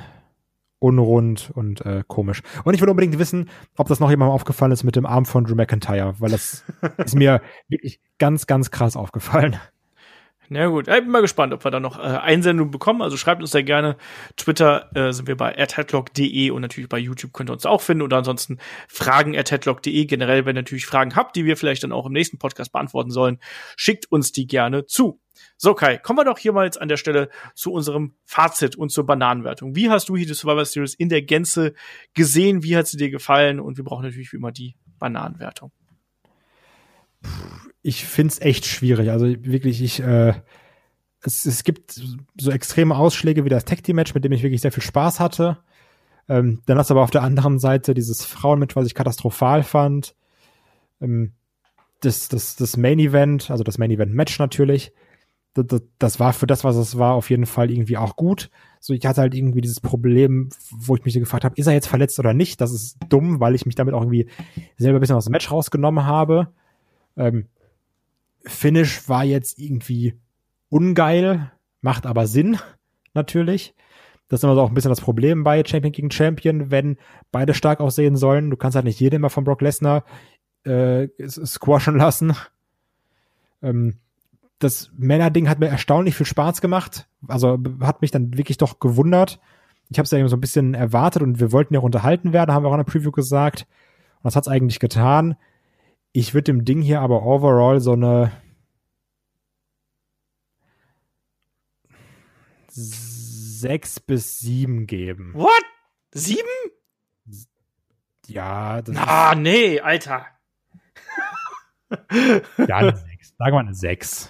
unrund 0.79 1.51
und 1.53 1.85
äh, 1.85 2.03
komisch. 2.07 2.41
Und 2.63 2.73
ich 2.73 2.81
will 2.81 2.89
unbedingt 2.89 3.19
wissen, 3.19 3.49
ob 3.77 3.87
das 3.87 3.99
noch 3.99 4.09
jemandem 4.09 4.33
aufgefallen 4.33 4.71
ist 4.71 4.83
mit 4.83 4.95
dem 4.95 5.05
Arm 5.05 5.25
von 5.25 5.43
Drew 5.43 5.55
McIntyre, 5.55 6.15
weil 6.19 6.31
das 6.31 6.63
ist 6.97 7.15
mir 7.15 7.41
wirklich 7.67 7.99
ganz, 8.17 8.47
ganz 8.47 8.71
krass 8.71 8.95
aufgefallen. 8.95 9.57
Na 10.53 10.67
gut, 10.67 10.89
ich 10.89 10.93
bin 10.93 11.07
mal 11.07 11.21
gespannt, 11.21 11.53
ob 11.53 11.63
wir 11.63 11.71
da 11.71 11.79
noch 11.79 11.97
äh, 11.97 12.01
Einsendungen 12.01 12.71
bekommen. 12.71 13.01
Also 13.01 13.15
schreibt 13.15 13.41
uns 13.41 13.51
da 13.51 13.61
gerne. 13.61 13.95
Twitter 14.35 14.93
äh, 14.93 15.13
sind 15.13 15.29
wir 15.29 15.37
bei 15.37 15.53
headlock.de 15.53 16.49
und 16.49 16.61
natürlich 16.61 16.89
bei 16.89 16.97
YouTube 16.97 17.31
könnt 17.31 17.49
ihr 17.49 17.53
uns 17.53 17.65
auch 17.65 17.79
finden. 17.79 18.01
Oder 18.01 18.17
ansonsten 18.17 18.57
fragen 18.89 19.33
headlock.de. 19.33 20.03
Generell, 20.03 20.45
wenn 20.45 20.57
ihr 20.57 20.63
natürlich 20.63 20.85
Fragen 20.85 21.15
habt, 21.15 21.37
die 21.37 21.45
wir 21.45 21.55
vielleicht 21.55 21.85
dann 21.85 21.93
auch 21.93 22.05
im 22.05 22.11
nächsten 22.11 22.37
Podcast 22.37 22.73
beantworten 22.73 23.11
sollen, 23.11 23.39
schickt 23.77 24.11
uns 24.11 24.33
die 24.33 24.45
gerne 24.45 24.85
zu. 24.85 25.21
So, 25.55 25.73
Kai, 25.73 25.97
kommen 25.97 26.19
wir 26.19 26.25
doch 26.25 26.37
hier 26.37 26.51
mal 26.51 26.65
jetzt 26.65 26.81
an 26.81 26.89
der 26.89 26.97
Stelle 26.97 27.29
zu 27.55 27.71
unserem 27.71 28.15
Fazit 28.25 28.75
und 28.75 28.91
zur 28.91 29.05
Bananenwertung. 29.05 29.77
Wie 29.77 29.89
hast 29.89 30.09
du 30.09 30.17
hier 30.17 30.27
die 30.27 30.33
Survivor 30.33 30.65
Series 30.65 30.95
in 30.95 31.07
der 31.07 31.21
Gänze 31.21 31.75
gesehen? 32.13 32.61
Wie 32.61 32.75
hat 32.75 32.87
sie 32.87 32.97
dir 32.97 33.09
gefallen? 33.09 33.61
Und 33.61 33.77
wir 33.77 33.85
brauchen 33.85 34.03
natürlich 34.03 34.33
wie 34.33 34.37
immer 34.37 34.51
die 34.51 34.75
Bananenwertung 34.99 35.71
ich 37.81 38.05
finde 38.05 38.33
es 38.33 38.41
echt 38.41 38.65
schwierig. 38.65 39.09
Also 39.09 39.25
wirklich, 39.27 39.81
ich, 39.81 40.01
äh, 40.01 40.33
es, 41.23 41.45
es 41.45 41.63
gibt 41.63 41.99
so 42.39 42.51
extreme 42.51 42.95
Ausschläge 42.95 43.45
wie 43.45 43.49
das 43.49 43.65
Tag 43.65 43.83
Team 43.83 43.95
Match, 43.97 44.13
mit 44.13 44.23
dem 44.23 44.31
ich 44.31 44.43
wirklich 44.43 44.61
sehr 44.61 44.71
viel 44.71 44.83
Spaß 44.83 45.19
hatte. 45.19 45.57
Ähm, 46.29 46.61
dann 46.65 46.77
hast 46.77 46.89
du 46.89 46.93
aber 46.93 47.03
auf 47.03 47.11
der 47.11 47.23
anderen 47.23 47.59
Seite 47.59 47.93
dieses 47.93 48.25
Frauenmatch, 48.25 48.75
was 48.75 48.85
ich 48.85 48.95
katastrophal 48.95 49.63
fand. 49.63 50.15
Ähm, 51.01 51.33
das, 52.01 52.29
das, 52.29 52.55
das 52.55 52.77
Main 52.77 52.99
Event, 52.99 53.51
also 53.51 53.63
das 53.63 53.77
Main 53.77 53.91
Event 53.91 54.13
Match 54.13 54.39
natürlich. 54.39 54.91
Das, 55.53 55.67
das, 55.67 55.81
das 55.99 56.19
war 56.19 56.33
für 56.33 56.47
das, 56.47 56.63
was 56.63 56.75
es 56.75 56.97
war, 56.97 57.13
auf 57.13 57.29
jeden 57.29 57.45
Fall 57.45 57.69
irgendwie 57.69 57.97
auch 57.97 58.15
gut. 58.15 58.49
So, 58.79 58.93
ich 58.93 59.05
hatte 59.05 59.21
halt 59.21 59.35
irgendwie 59.35 59.61
dieses 59.61 59.79
Problem, 59.79 60.49
wo 60.71 60.95
ich 60.95 61.03
mich 61.03 61.13
gefragt 61.13 61.43
habe, 61.43 61.55
ist 61.57 61.67
er 61.67 61.73
jetzt 61.73 61.87
verletzt 61.87 62.17
oder 62.19 62.33
nicht? 62.33 62.61
Das 62.61 62.71
ist 62.71 62.97
dumm, 63.09 63.39
weil 63.39 63.53
ich 63.53 63.65
mich 63.65 63.75
damit 63.75 63.93
auch 63.93 64.01
irgendwie 64.01 64.27
selber 64.77 64.97
ein 64.97 65.01
bisschen 65.01 65.17
aus 65.17 65.25
dem 65.25 65.31
Match 65.31 65.51
rausgenommen 65.51 66.05
habe. 66.05 66.53
Ähm, 67.17 67.47
Finish 68.43 69.07
war 69.07 69.23
jetzt 69.23 69.59
irgendwie 69.59 70.15
ungeil, 70.69 71.51
macht 71.81 72.05
aber 72.05 72.27
Sinn, 72.27 72.57
natürlich. 73.13 73.75
Das 74.27 74.39
ist 74.39 74.43
immer 74.45 74.55
so 74.55 74.61
auch 74.61 74.69
ein 74.69 74.73
bisschen 74.73 74.89
das 74.89 75.01
Problem 75.01 75.43
bei 75.43 75.63
Champion 75.65 75.91
gegen 75.91 76.11
Champion, 76.11 76.71
wenn 76.71 76.97
beide 77.31 77.53
stark 77.53 77.81
aussehen 77.81 78.15
sollen. 78.15 78.49
Du 78.49 78.55
kannst 78.55 78.75
halt 78.75 78.85
nicht 78.85 78.99
jedem 78.99 79.17
immer 79.21 79.29
von 79.29 79.43
Brock 79.43 79.61
Lesnar 79.61 80.05
äh, 80.63 81.09
squashen 81.27 81.97
lassen. 81.97 82.33
Ähm, 83.61 83.97
das 84.59 84.91
Männerding 84.97 85.49
hat 85.49 85.59
mir 85.59 85.67
erstaunlich 85.67 86.15
viel 86.15 86.25
Spaß 86.25 86.61
gemacht. 86.61 87.07
Also 87.27 87.59
hat 87.81 88.01
mich 88.01 88.11
dann 88.11 88.37
wirklich 88.37 88.57
doch 88.57 88.79
gewundert. 88.79 89.39
Ich 89.89 89.97
habe 89.97 90.05
es 90.05 90.11
ja 90.11 90.25
so 90.27 90.37
ein 90.37 90.41
bisschen 90.41 90.73
erwartet 90.73 91.21
und 91.21 91.39
wir 91.41 91.51
wollten 91.51 91.73
ja 91.73 91.81
auch 91.81 91.85
unterhalten 91.85 92.31
werden, 92.31 92.53
haben 92.53 92.63
wir 92.63 92.69
auch 92.69 92.73
in 92.73 92.79
der 92.79 92.91
Preview 92.91 93.11
gesagt. 93.11 93.67
Und 94.17 94.25
das 94.25 94.35
hat 94.37 94.43
es 94.43 94.47
eigentlich 94.47 94.79
getan. 94.79 95.35
Ich 96.13 96.33
würde 96.33 96.45
dem 96.45 96.65
Ding 96.65 96.81
hier 96.81 97.01
aber 97.01 97.23
overall 97.23 97.79
so 97.79 97.93
eine 97.93 98.31
sechs 102.67 103.99
bis 103.99 104.39
sieben 104.39 104.87
geben. 104.87 105.33
What? 105.35 105.63
Sieben? 106.13 106.41
Ja, 108.27 108.81
das 108.81 108.95
Ah, 108.97 109.35
nee, 109.35 109.79
Alter. 109.79 110.25
ja, 112.57 112.77
eine 112.77 112.95
sechs. 112.95 113.33
Sagen 113.37 113.55
wir 113.55 113.59
eine 113.59 113.75
sechs. 113.75 114.29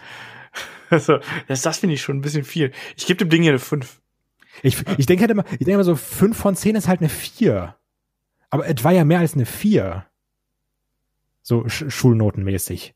Also, 0.90 1.20
das, 1.48 1.62
das 1.62 1.78
finde 1.80 1.96
ich 1.96 2.02
schon 2.02 2.18
ein 2.18 2.22
bisschen 2.22 2.44
viel. 2.44 2.72
Ich 2.98 3.06
gebe 3.06 3.18
dem 3.18 3.30
Ding 3.30 3.42
hier 3.42 3.52
eine 3.52 3.60
fünf. 3.60 4.02
Ich, 4.64 4.78
ich 4.98 5.06
denke 5.06 5.22
halt 5.22 5.32
immer, 5.32 5.46
ich 5.52 5.60
denke 5.60 5.74
immer 5.74 5.84
so, 5.84 5.96
fünf 5.96 6.38
von 6.38 6.56
zehn 6.56 6.76
ist 6.76 6.88
halt 6.88 7.00
eine 7.00 7.10
vier. 7.10 7.78
Aber 8.50 8.68
es 8.68 8.84
war 8.84 8.92
ja 8.92 9.06
mehr 9.06 9.20
als 9.20 9.34
eine 9.34 9.46
vier. 9.46 10.06
So 11.42 11.68
sch 11.68 11.86
schulnotenmäßig. 11.90 12.94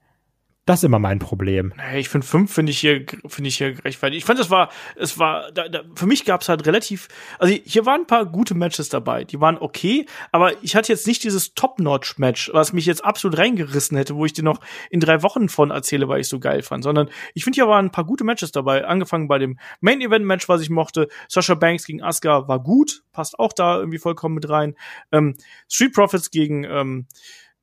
Das 0.67 0.79
ist 0.79 0.83
immer 0.83 0.97
mein 0.97 1.19
Problem. 1.19 1.73
Ich 1.95 2.09
finde 2.09 2.25
fünf 2.25 2.51
finde 2.51 2.71
ich 2.71 2.79
hier 2.79 3.05
finde 3.27 3.49
ich 3.49 3.57
hier 3.57 3.73
gerechtfertigt. 3.73 4.17
Ich 4.17 4.25
fand 4.25 4.39
das 4.39 4.49
war 4.49 4.71
es 4.95 5.19
war 5.19 5.51
da, 5.51 5.69
da, 5.69 5.83
für 5.93 6.07
mich 6.07 6.25
gab 6.25 6.41
es 6.41 6.49
halt 6.49 6.65
relativ 6.65 7.07
also 7.37 7.53
hier 7.53 7.85
waren 7.85 8.01
ein 8.01 8.07
paar 8.07 8.25
gute 8.25 8.55
Matches 8.55 8.89
dabei, 8.89 9.25
die 9.25 9.39
waren 9.39 9.59
okay, 9.59 10.07
aber 10.31 10.63
ich 10.63 10.75
hatte 10.75 10.91
jetzt 10.91 11.05
nicht 11.05 11.23
dieses 11.23 11.53
Top-Notch 11.53 12.17
Match, 12.17 12.49
was 12.51 12.73
mich 12.73 12.87
jetzt 12.87 13.05
absolut 13.05 13.37
reingerissen 13.37 13.95
hätte, 13.95 14.15
wo 14.15 14.25
ich 14.25 14.33
dir 14.33 14.43
noch 14.43 14.59
in 14.89 14.99
drei 14.99 15.21
Wochen 15.21 15.49
von 15.49 15.69
erzähle, 15.69 16.07
weil 16.07 16.21
ich 16.21 16.29
so 16.29 16.39
geil 16.39 16.63
fand, 16.63 16.83
sondern 16.83 17.09
ich 17.35 17.43
finde 17.43 17.57
hier 17.57 17.67
waren 17.67 17.85
ein 17.85 17.91
paar 17.91 18.05
gute 18.05 18.23
Matches 18.23 18.51
dabei, 18.51 18.85
angefangen 18.85 19.27
bei 19.27 19.37
dem 19.37 19.59
Main 19.81 20.01
Event 20.01 20.25
Match, 20.25 20.49
was 20.49 20.61
ich 20.61 20.71
mochte. 20.71 21.09
Sasha 21.27 21.53
Banks 21.53 21.85
gegen 21.85 22.01
Asuka 22.01 22.47
war 22.47 22.59
gut, 22.59 23.03
passt 23.11 23.37
auch 23.37 23.53
da 23.53 23.77
irgendwie 23.77 23.99
vollkommen 23.99 24.33
mit 24.33 24.49
rein. 24.49 24.73
Ähm, 25.11 25.35
Street 25.69 25.93
Profits 25.93 26.31
gegen 26.31 26.63
ähm, 26.63 27.05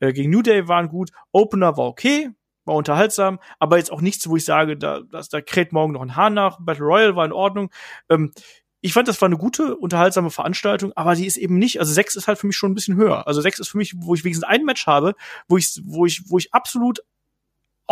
äh, 0.03 0.13
gegen 0.13 0.31
New 0.31 0.43
Day 0.43 0.69
waren 0.69 0.89
gut. 0.89 1.11
Opener 1.31 1.77
war 1.77 1.87
okay, 1.87 2.31
war 2.65 2.75
unterhaltsam, 2.75 3.39
aber 3.59 3.79
jetzt 3.79 3.93
auch 3.93 4.01
nichts, 4.01 4.29
wo 4.29 4.37
ich 4.37 4.45
sage, 4.45 4.77
da, 4.77 5.01
das, 5.01 5.29
da 5.29 5.41
kräht 5.41 5.73
morgen 5.73 5.93
noch 5.93 6.03
ein 6.03 6.17
Hahn 6.17 6.35
nach. 6.35 6.59
Battle 6.61 6.85
Royale 6.85 7.17
war 7.17 7.25
in 7.25 7.33
Ordnung. 7.33 7.71
Ähm, 8.09 8.33
ich 8.81 8.93
fand, 8.93 9.07
das 9.07 9.21
war 9.23 9.27
eine 9.27 9.39
gute, 9.39 9.77
unterhaltsame 9.77 10.31
Veranstaltung, 10.31 10.93
aber 10.97 11.15
die 11.15 11.27
ist 11.27 11.37
eben 11.37 11.57
nicht, 11.57 11.79
also 11.79 11.93
sechs 11.93 12.17
ist 12.17 12.27
halt 12.27 12.39
für 12.39 12.49
mich 12.49 12.57
schon 12.57 12.73
ein 12.73 12.75
bisschen 12.75 12.97
höher. 12.97 13.29
Also 13.29 13.41
sechs 13.41 13.61
ist 13.61 13.69
für 13.69 13.79
mich, 13.79 13.95
wo 13.97 14.15
ich 14.15 14.25
wenigstens 14.25 14.49
ein 14.49 14.65
Match 14.65 14.89
habe, 14.89 15.15
wo 15.47 15.57
ich, 15.57 15.81
wo 15.85 16.05
ich, 16.05 16.25
wo 16.29 16.39
ich 16.39 16.53
absolut 16.53 16.99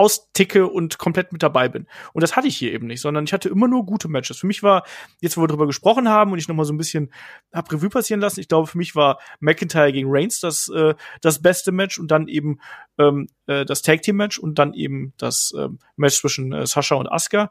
austicke 0.00 0.66
und 0.66 0.96
komplett 0.96 1.30
mit 1.30 1.42
dabei 1.42 1.68
bin. 1.68 1.86
Und 2.14 2.22
das 2.22 2.34
hatte 2.34 2.48
ich 2.48 2.56
hier 2.56 2.72
eben 2.72 2.86
nicht, 2.86 3.02
sondern 3.02 3.24
ich 3.24 3.34
hatte 3.34 3.50
immer 3.50 3.68
nur 3.68 3.84
gute 3.84 4.08
Matches. 4.08 4.38
Für 4.38 4.46
mich 4.46 4.62
war, 4.62 4.84
jetzt 5.20 5.36
wo 5.36 5.42
wir 5.42 5.46
drüber 5.46 5.66
gesprochen 5.66 6.08
haben 6.08 6.32
und 6.32 6.38
ich 6.38 6.48
noch 6.48 6.56
mal 6.56 6.64
so 6.64 6.72
ein 6.72 6.78
bisschen 6.78 7.12
hab 7.52 7.70
Revue 7.70 7.90
passieren 7.90 8.20
lassen, 8.20 8.40
ich 8.40 8.48
glaube, 8.48 8.66
für 8.66 8.78
mich 8.78 8.96
war 8.96 9.18
McIntyre 9.40 9.92
gegen 9.92 10.08
Reigns 10.10 10.40
das, 10.40 10.70
äh, 10.74 10.94
das 11.20 11.42
beste 11.42 11.70
Match 11.70 11.98
und 11.98 12.10
dann 12.10 12.28
eben 12.28 12.60
ähm, 12.98 13.28
äh, 13.46 13.66
das 13.66 13.82
Tag 13.82 14.00
Team 14.00 14.16
Match 14.16 14.38
und 14.38 14.58
dann 14.58 14.72
eben 14.72 15.12
das 15.18 15.52
ähm, 15.56 15.78
Match 15.96 16.18
zwischen 16.18 16.52
äh, 16.52 16.66
Sascha 16.66 16.94
und 16.94 17.12
Asuka 17.12 17.50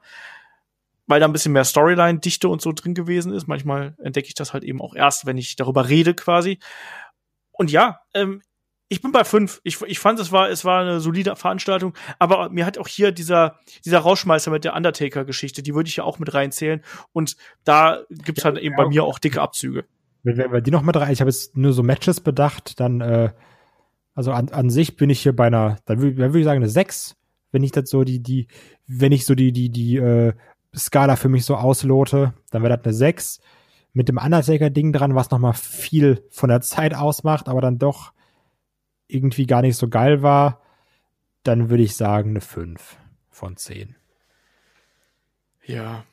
weil 1.06 1.20
da 1.20 1.26
ein 1.26 1.34
bisschen 1.34 1.54
mehr 1.54 1.64
Storyline-Dichte 1.64 2.48
und 2.48 2.62
so 2.62 2.72
drin 2.72 2.94
gewesen 2.94 3.34
ist. 3.34 3.48
Manchmal 3.48 3.96
entdecke 3.98 4.28
ich 4.28 4.36
das 4.36 4.54
halt 4.54 4.64
eben 4.64 4.80
auch 4.80 4.94
erst, 4.94 5.26
wenn 5.26 5.40
ich 5.40 5.56
darüber 5.56 5.90
rede 5.90 6.14
quasi. 6.14 6.60
Und 7.52 7.72
ja, 7.72 8.02
ähm, 8.14 8.44
ich 8.90 9.02
bin 9.02 9.12
bei 9.12 9.24
fünf. 9.24 9.62
Ich, 9.64 9.82
ich 9.84 10.00
fand, 10.00 10.20
es 10.20 10.32
war, 10.32 10.50
es 10.50 10.66
war 10.66 10.82
eine 10.82 11.00
solide 11.00 11.36
Veranstaltung, 11.36 11.94
aber 12.18 12.50
mir 12.50 12.66
hat 12.66 12.78
auch 12.78 12.88
hier 12.88 13.12
dieser, 13.12 13.60
dieser 13.86 14.00
Rauschmeister 14.00 14.52
mit 14.52 14.64
der 14.64 14.76
Undertaker-Geschichte, 14.76 15.64
die 15.64 15.76
würde 15.76 15.88
ich 15.88 15.96
ja 15.98 16.04
auch 16.04 16.20
mit 16.20 16.34
reinzählen. 16.34 16.82
Und 17.14 17.38
da 17.64 18.00
gibt's 18.10 18.44
halt 18.44 18.58
eben 18.58 18.76
bei 18.76 18.88
mir 18.88 19.04
auch 19.04 19.20
dicke 19.20 19.42
Abzüge. 19.42 19.86
Wenn, 20.24 20.38
wenn 20.38 20.52
wir 20.52 20.62
die 20.62 20.72
noch 20.72 20.82
mit 20.82 20.96
rein, 20.98 21.14
ich 21.14 21.22
habe 21.22 21.30
jetzt 21.30 21.56
nur 21.56 21.72
so 21.72 21.84
Matches 21.84 22.20
bedacht, 22.20 22.80
dann, 22.80 23.00
äh, 23.00 23.32
also 24.16 24.32
an, 24.32 24.50
an 24.50 24.70
sich 24.70 24.98
bin 24.98 25.10
ich 25.10 25.22
hier 25.22 25.36
bei 25.36 25.48
einer, 25.48 25.78
dann 25.86 26.02
würde 26.02 26.18
würd 26.18 26.36
ich 26.36 26.46
sagen, 26.46 26.58
eine 26.58 26.70
sechs, 26.70 27.16
wenn 27.52 27.64
ich 27.64 27.72
das 27.72 27.90
so 27.90 28.04
die, 28.04 28.22
die, 28.22 28.48
wenn 28.88 29.12
ich 29.12 29.26
so 29.26 29.36
die, 29.36 29.54
die, 29.54 29.70
die, 29.70 29.98
äh, 29.98 30.34
Skala 30.76 31.16
für 31.16 31.30
mich 31.30 31.46
so 31.46 31.56
auslote, 31.56 32.34
dann 32.52 32.64
wäre 32.64 32.76
das 32.76 32.86
eine 32.86 32.94
sechs. 32.94 33.40
Mit 33.92 34.08
dem 34.08 34.18
Undertaker-Ding 34.18 34.94
dran, 34.94 35.16
was 35.16 35.32
nochmal 35.32 35.54
viel 35.54 36.24
von 36.30 36.50
der 36.50 36.62
Zeit 36.62 36.94
ausmacht, 36.94 37.48
aber 37.48 37.62
dann 37.62 37.80
doch 37.80 38.14
irgendwie 39.10 39.46
gar 39.46 39.62
nicht 39.62 39.76
so 39.76 39.90
geil 39.90 40.22
war, 40.22 40.62
dann 41.44 41.70
würde 41.70 41.84
ich 41.84 41.98
sagen 41.98 42.30
eine 42.32 42.42
5 42.42 42.98
von 43.30 43.58
10. 43.58 43.96
Ja, 45.66 46.06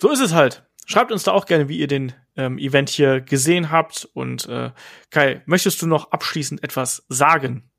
so 0.00 0.10
ist 0.10 0.20
es 0.20 0.34
halt. 0.34 0.64
Schreibt 0.86 1.12
uns 1.12 1.22
da 1.22 1.32
auch 1.32 1.46
gerne, 1.46 1.68
wie 1.68 1.78
ihr 1.78 1.86
den 1.86 2.12
ähm, 2.36 2.58
Event 2.58 2.88
hier 2.88 3.20
gesehen 3.20 3.70
habt. 3.70 4.08
Und 4.12 4.48
äh, 4.48 4.72
Kai, 5.10 5.42
möchtest 5.46 5.80
du 5.82 5.86
noch 5.86 6.10
abschließend 6.10 6.64
etwas 6.64 7.04
sagen? 7.08 7.70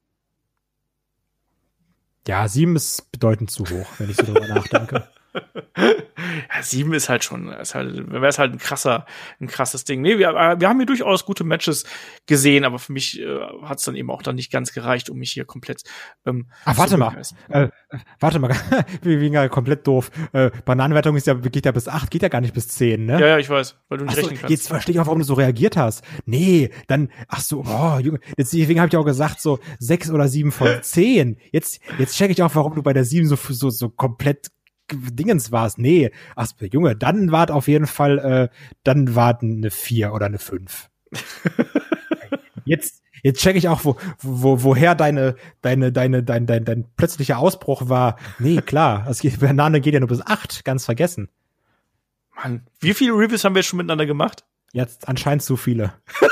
Ja, 2.28 2.48
sieben 2.48 2.76
ist 2.76 3.12
bedeutend 3.12 3.52
zu 3.52 3.66
hoch, 3.66 3.88
wenn 3.98 4.10
ich 4.10 4.18
so 4.18 4.24
drüber 4.24 4.48
nachdenke. 4.48 5.10
Ja, 5.34 6.62
sieben 6.62 6.94
ist 6.94 7.10
halt 7.10 7.24
schon, 7.24 7.50
ist 7.50 7.76
halt, 7.76 8.12
wäre 8.12 8.28
es 8.28 8.40
halt 8.40 8.54
ein 8.54 8.58
krasser, 8.58 9.06
ein 9.40 9.48
krasses 9.48 9.84
Ding. 9.84 10.02
Nee, 10.02 10.18
wir, 10.18 10.30
äh, 10.30 10.60
wir 10.60 10.70
haben 10.70 10.78
hier 10.78 10.86
durchaus 10.86 11.26
gute 11.26 11.44
Matches 11.44 11.86
gesehen, 12.28 12.66
aber 12.66 12.80
für 12.80 12.92
mich 12.92 13.20
äh, 13.20 13.40
hat 13.64 13.80
es 13.80 13.86
dann 13.86 13.96
eben 13.96 14.12
auch 14.12 14.22
dann 14.22 14.36
nicht 14.36 14.52
ganz 14.52 14.74
gereicht, 14.74 15.10
um 15.10 15.18
mich 15.18 15.32
hier 15.32 15.46
komplett. 15.46 15.84
Ähm, 16.26 16.48
Ach, 16.66 16.78
warte 16.78 16.98
mal, 16.98 17.22
äh, 17.50 17.70
warte 18.20 18.40
mal, 18.40 18.52
wie, 19.02 19.20
wie 19.20 19.50
komplett 19.50 19.88
doof. 19.88 20.12
Äh, 20.34 20.52
Bananenwertung 20.66 21.16
ist 21.16 21.28
ja, 21.28 21.34
geht 21.34 21.66
ja 21.66 21.72
bis 21.72 21.88
acht, 21.88 22.12
geht 22.12 22.22
ja 22.22 22.30
gar 22.30 22.42
nicht 22.42 22.54
bis 22.54 22.68
zehn, 22.68 23.06
ne? 23.06 23.20
Ja, 23.20 23.28
ja, 23.28 23.38
ich 23.38 23.50
weiß, 23.50 23.78
weil 23.90 24.00
du 24.00 24.06
nicht 24.06 24.14
ach 24.14 24.18
rechnen 24.18 24.38
kannst. 24.38 24.52
Jetzt 24.52 24.68
verstehe 24.68 24.94
ich 24.94 25.00
auch, 25.00 25.08
warum 25.08 25.20
du 25.20 25.26
so 25.26 25.34
reagiert 25.34 25.78
hast. 25.78 26.04
Nee, 26.26 26.70
dann, 26.88 27.10
ach 27.28 27.42
so, 27.42 27.64
oh, 27.66 27.98
Junge, 28.00 28.20
deswegen 28.38 28.80
habe 28.80 28.90
ich 28.90 28.98
auch 28.98 29.06
gesagt, 29.06 29.42
so 29.42 29.60
sechs 29.80 30.10
oder 30.10 30.28
sieben 30.28 30.52
von 30.52 30.70
zehn. 30.82 31.38
Jetzt, 31.52 31.82
jetzt 31.98 32.16
checke 32.16 32.34
ich 32.34 32.44
auch, 32.44 32.54
warum 32.56 32.76
du 32.76 32.84
bei 32.84 32.94
der 32.94 33.06
sieben 33.06 33.28
so, 33.28 33.36
so, 33.36 33.70
so 33.70 33.90
komplett 33.90 34.52
Dingens 34.94 35.52
war 35.52 35.66
es. 35.66 35.78
Nee, 35.78 36.12
ach, 36.36 36.48
Junge, 36.60 36.96
dann 36.96 37.32
war 37.32 37.46
es 37.46 37.52
auf 37.52 37.68
jeden 37.68 37.88
Fall, 37.88 38.20
äh, 38.20 38.50
dann 38.84 39.16
war 39.16 39.40
eine 39.42 39.72
4 39.72 40.14
oder 40.14 40.26
eine 40.26 40.40
5. 40.40 40.90
jetzt, 42.66 43.02
jetzt 43.24 43.42
check 43.42 43.56
ich 43.56 43.68
auch, 43.68 43.86
wo, 43.86 43.98
wo, 44.20 44.64
woher 44.64 44.96
deine, 44.96 45.36
deine, 45.62 45.92
deine, 45.92 46.24
dein, 46.24 46.46
dein, 46.46 46.66
dein 46.66 46.86
plötzlicher 46.96 47.38
Ausbruch 47.38 47.90
war. 47.90 48.18
Nee, 48.40 48.62
klar, 48.62 49.06
es 49.10 49.20
geht, 49.20 49.40
Banane 49.40 49.82
geht 49.82 49.94
ja 49.94 50.00
nur 50.00 50.10
bis 50.10 50.26
8, 50.26 50.64
ganz 50.66 50.86
vergessen. 50.86 51.30
Mann, 52.36 52.66
wie 52.80 52.94
viele 52.94 53.14
Reviews 53.14 53.44
haben 53.44 53.56
wir 53.56 53.64
schon 53.64 53.78
miteinander 53.78 54.06
gemacht? 54.06 54.44
Jetzt 54.74 55.10
anscheinend 55.10 55.44
zu 55.44 55.58
viele. 55.58 55.94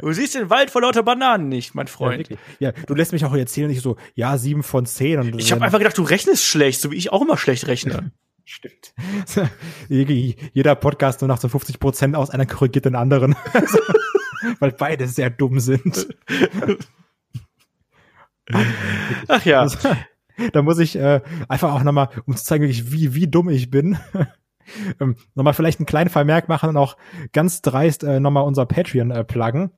du 0.00 0.12
siehst 0.12 0.34
den 0.34 0.50
Wald 0.50 0.70
vor 0.70 0.82
lauter 0.82 1.02
Bananen 1.02 1.48
nicht, 1.48 1.74
mein 1.74 1.86
Freund. 1.86 2.28
Ja, 2.28 2.36
ja, 2.58 2.72
du 2.72 2.94
lässt 2.94 3.12
mich 3.12 3.24
auch 3.24 3.34
erzählen, 3.34 3.68
nicht 3.68 3.80
so, 3.80 3.96
ja, 4.14 4.36
sieben 4.36 4.62
von 4.62 4.84
zehn. 4.84 5.38
Ich 5.38 5.52
habe 5.52 5.64
einfach 5.64 5.78
gedacht, 5.78 5.96
du 5.96 6.02
rechnest 6.02 6.44
schlecht, 6.44 6.82
so 6.82 6.90
wie 6.90 6.96
ich 6.96 7.12
auch 7.12 7.22
immer 7.22 7.38
schlecht 7.38 7.66
rechne. 7.66 8.12
Stimmt. 8.44 8.94
Jeder 9.88 10.74
Podcast 10.74 11.20
nur 11.20 11.28
nach 11.28 11.38
so 11.38 11.48
50 11.48 11.80
Prozent 11.80 12.16
aus, 12.16 12.30
einer 12.30 12.46
korrigiert 12.46 12.86
den 12.86 12.94
anderen. 12.94 13.34
Weil 14.58 14.72
beide 14.72 15.06
sehr 15.06 15.28
dumm 15.28 15.60
sind. 15.60 16.08
Ach 19.28 19.44
ja. 19.44 19.68
da 20.52 20.62
muss 20.62 20.78
ich 20.78 20.96
äh, 20.96 21.20
einfach 21.48 21.74
auch 21.74 21.82
nochmal, 21.82 22.08
um 22.24 22.36
zu 22.36 22.44
zeigen, 22.44 22.66
wie, 22.66 23.14
wie 23.14 23.28
dumm 23.28 23.50
ich 23.50 23.70
bin, 23.70 23.98
ähm, 25.00 25.16
nochmal 25.34 25.54
vielleicht 25.54 25.80
einen 25.80 25.86
kleinen 25.86 26.10
Vermerk 26.10 26.48
machen 26.48 26.70
und 26.70 26.76
auch 26.76 26.96
ganz 27.32 27.62
dreist 27.62 28.04
äh, 28.04 28.20
nochmal 28.20 28.44
unser 28.44 28.66
Patreon 28.66 29.10
äh, 29.10 29.24
pluggen. 29.24 29.70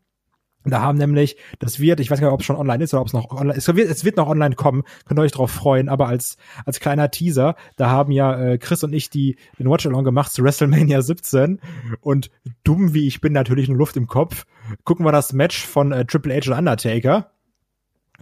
Da 0.65 0.83
haben 0.83 0.99
nämlich, 0.99 1.37
das 1.59 1.81
wird, 1.81 2.01
ich 2.01 2.11
weiß 2.11 2.21
gar 2.21 2.27
nicht, 2.29 2.35
ob 2.35 2.41
es 2.41 2.47
schon 2.47 2.57
online 2.57 2.85
ist 2.85 2.93
oder 2.93 3.01
ob 3.01 3.07
es 3.07 3.15
noch 3.15 3.31
online 3.31 3.57
ist, 3.57 3.67
es 3.67 3.75
wird, 3.75 3.91
es 3.91 4.05
wird 4.05 4.19
noch 4.19 4.29
online 4.29 4.55
kommen, 4.55 4.83
könnt 5.07 5.19
ihr 5.19 5.23
euch 5.23 5.33
drauf 5.33 5.51
freuen, 5.51 5.89
aber 5.89 6.07
als, 6.07 6.37
als 6.67 6.81
kleiner 6.81 7.11
Teaser, 7.11 7.57
da 7.77 7.89
haben 7.89 8.13
ja 8.13 8.39
äh, 8.39 8.59
Chris 8.59 8.85
und 8.85 8.93
ich 8.93 9.09
die, 9.09 9.37
den 9.59 9.71
Watch-Along 9.71 10.05
gemacht 10.05 10.31
zu 10.33 10.45
WrestleMania 10.45 11.01
17 11.01 11.61
und 12.03 12.31
dumm 12.63 12.93
wie 12.93 13.07
ich 13.07 13.23
bin, 13.23 13.33
natürlich 13.33 13.69
nur 13.69 13.79
Luft 13.79 13.97
im 13.97 14.07
Kopf, 14.07 14.45
gucken 14.85 15.07
wir 15.07 15.13
das 15.13 15.33
Match 15.33 15.65
von 15.65 15.93
äh, 15.93 16.05
Triple 16.05 16.35
H 16.35 16.51
und 16.51 16.59
Undertaker. 16.59 17.31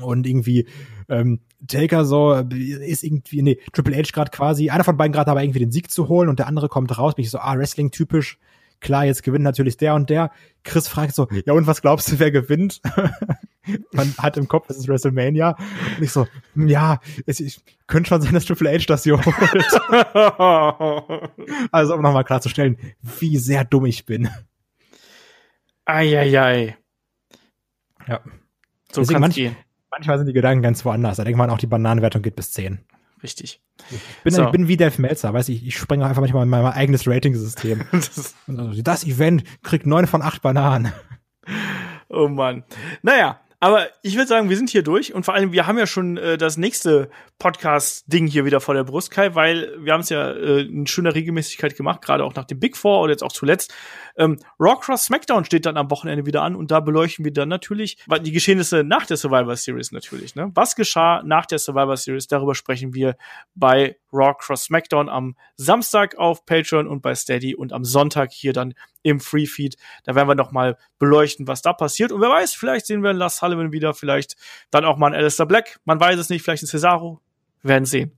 Und 0.01 0.29
irgendwie 0.29 0.69
ähm, 1.09 1.41
Taker 1.67 2.05
so 2.05 2.35
ist 2.35 3.03
irgendwie, 3.03 3.43
nee, 3.43 3.59
Triple 3.73 3.97
H 3.97 4.11
gerade 4.13 4.31
quasi, 4.31 4.71
einer 4.71 4.85
von 4.85 4.97
beiden 4.97 5.13
gerade 5.13 5.31
aber 5.31 5.43
irgendwie 5.43 5.59
den 5.59 5.73
Sieg 5.73 5.91
zu 5.91 6.09
holen 6.09 6.29
und 6.29 6.39
der 6.39 6.47
andere 6.47 6.69
kommt 6.69 6.97
raus, 6.97 7.17
bin 7.17 7.25
ich 7.25 7.31
so, 7.31 7.39
ah, 7.39 7.57
Wrestling 7.57 7.91
typisch, 7.91 8.39
klar, 8.81 9.05
jetzt 9.05 9.25
gewinnt 9.25 9.45
natürlich 9.45 9.77
der 9.77 9.95
und 9.95 10.09
der. 10.09 10.31
Chris 10.63 10.87
fragt 10.87 11.15
so, 11.15 11.27
ja 11.47 11.53
und 11.53 11.67
was 11.67 11.83
glaubst 11.83 12.13
du, 12.13 12.19
wer 12.19 12.31
gewinnt? 12.31 12.81
Man 13.93 14.15
hat 14.17 14.39
im 14.39 14.49
Kopf, 14.49 14.71
es 14.71 14.79
ist 14.79 14.89
WrestleMania. 14.89 15.57
Und 15.97 16.03
ich 16.03 16.11
so, 16.11 16.27
ja, 16.55 17.01
es, 17.27 17.41
ich 17.41 17.61
könnte 17.87 18.09
schon 18.09 18.23
sein, 18.23 18.33
dass 18.33 18.47
Triple 18.47 18.73
H 18.73 18.87
das 18.87 19.05
hier 19.05 19.23
holt. 19.23 19.27
also 21.71 21.95
um 21.95 22.01
nochmal 22.01 22.25
klarzustellen, 22.25 22.79
wie 23.19 23.37
sehr 23.37 23.65
dumm 23.65 23.85
ich 23.85 24.07
bin. 24.07 24.31
Eieiei. 25.85 26.79
Ja. 28.07 28.21
So 28.91 29.03
kann 29.03 29.25
es 29.25 29.35
gehen 29.35 29.55
manchmal 29.91 30.19
sind 30.19 30.27
die 30.27 30.33
Gedanken 30.33 30.63
ganz 30.63 30.85
woanders. 30.85 31.17
Da 31.17 31.25
denkt 31.25 31.39
man 31.39 31.51
auch, 31.51 31.59
die 31.59 31.67
Bananenwertung 31.67 32.23
geht 32.23 32.37
bis 32.37 32.53
10. 32.53 32.81
Richtig. 33.23 33.61
Ich 33.91 34.01
bin, 34.23 34.33
so. 34.33 34.45
ich 34.45 34.51
bin 34.51 34.69
wie 34.69 34.77
Dave 34.77 35.01
Melzer, 35.01 35.33
weiß 35.33 35.49
ich, 35.49 35.67
ich 35.67 35.77
springe 35.77 36.07
einfach 36.07 36.21
manchmal 36.21 36.45
in 36.45 36.49
mein 36.49 36.65
eigenes 36.65 37.07
Rating-System. 37.07 37.85
das, 37.93 38.35
das 38.47 39.05
Event 39.05 39.45
kriegt 39.63 39.87
9 39.87 40.07
von 40.07 40.23
8 40.23 40.43
Bananen. 40.43 40.93
Oh 42.09 42.29
Mann. 42.29 42.65
Naja, 43.03 43.41
aber 43.61 43.89
ich 44.03 44.15
würde 44.15 44.29
sagen, 44.29 44.49
wir 44.49 44.57
sind 44.57 44.71
hier 44.71 44.83
durch 44.85 45.13
und 45.13 45.25
vor 45.25 45.35
allem, 45.35 45.51
wir 45.53 45.67
haben 45.67 45.79
ja 45.79 45.87
schon 45.87 46.17
äh, 46.17 46.39
das 46.39 46.57
nächste 46.57 47.11
Podcast-Ding 47.41 48.29
hier 48.29 48.45
wieder 48.45 48.61
vor 48.61 48.75
der 48.75 48.85
Brust, 48.85 49.11
Kai, 49.11 49.35
weil 49.35 49.75
wir 49.81 49.93
haben 49.93 50.01
es 50.01 50.11
ja 50.11 50.31
äh, 50.31 50.61
in 50.61 50.87
schöner 50.87 51.15
Regelmäßigkeit 51.15 51.77
gemacht, 51.77 52.01
gerade 52.01 52.25
auch 52.25 52.35
nach 52.37 52.45
dem 52.45 52.61
Big 52.61 52.77
Four 52.77 53.01
oder 53.01 53.11
jetzt 53.13 53.25
auch 53.25 53.33
zuletzt. 53.33 53.75
Ähm, 54.17 54.39
Raw 54.61 54.77
Cross 54.81 55.07
SmackDown 55.07 55.45
steht 55.45 55.67
dann 55.67 55.77
am 55.77 55.91
Wochenende 55.91 56.25
wieder 56.25 56.43
an 56.43 56.55
und 56.55 56.71
da 56.71 56.79
beleuchten 56.79 57.25
wir 57.25 57.33
dann 57.33 57.49
natürlich 57.49 57.99
die 58.23 58.33
Geschehnisse 58.33 58.85
nach 58.85 59.07
der 59.07 59.17
Survivor 59.17 59.57
Series 59.57 59.91
natürlich. 59.91 60.37
Ne? 60.37 60.53
Was 60.55 60.77
geschah 60.77 61.23
nach 61.25 61.47
der 61.47 61.59
Survivor 61.59 61.97
Series? 61.97 62.29
Darüber 62.29 62.55
sprechen 62.55 62.95
wir 62.95 63.17
bei 63.57 63.97
Raw 64.13 64.35
Cross 64.39 64.65
SmackDown 64.65 65.09
am 65.09 65.37
Samstag 65.57 66.17
auf 66.17 66.47
Patreon 66.47 66.87
und 66.87 67.03
bei 67.03 67.15
Steady 67.15 67.55
und 67.55 67.73
am 67.73 67.85
Sonntag 67.85 68.33
hier 68.33 68.53
dann 68.53 68.75
im 69.09 69.21
Free 69.21 69.47
Feed. 69.47 69.77
Da 70.05 70.15
werden 70.15 70.29
wir 70.29 70.35
noch 70.35 70.53
mal 70.53 70.77
beleuchten, 70.99 71.47
was 71.47 71.63
da 71.63 71.73
passiert. 71.73 72.13
Und 72.13 72.21
wer 72.21 72.31
weiß, 72.31 72.55
vielleicht 72.55 72.87
sehen 72.87 73.03
wir 73.03 73.13
Lars 73.13 73.39
Sullivan 73.39 73.73
wieder, 73.73 73.95
vielleicht 73.95 74.37
dann 74.71 74.85
auch 74.85 74.97
mal 74.97 75.09
ein 75.09 75.15
Alistair 75.15 75.47
Black. 75.47 75.81
Man 75.85 76.01
weiß 76.01 76.19
es 76.19 76.31
nicht, 76.31 76.43
vielleicht 76.43 76.63
ein 76.63 76.67
Cesaro. 76.67 77.21
Wir 77.63 77.71
werden 77.71 77.85
sehen. 77.85 78.13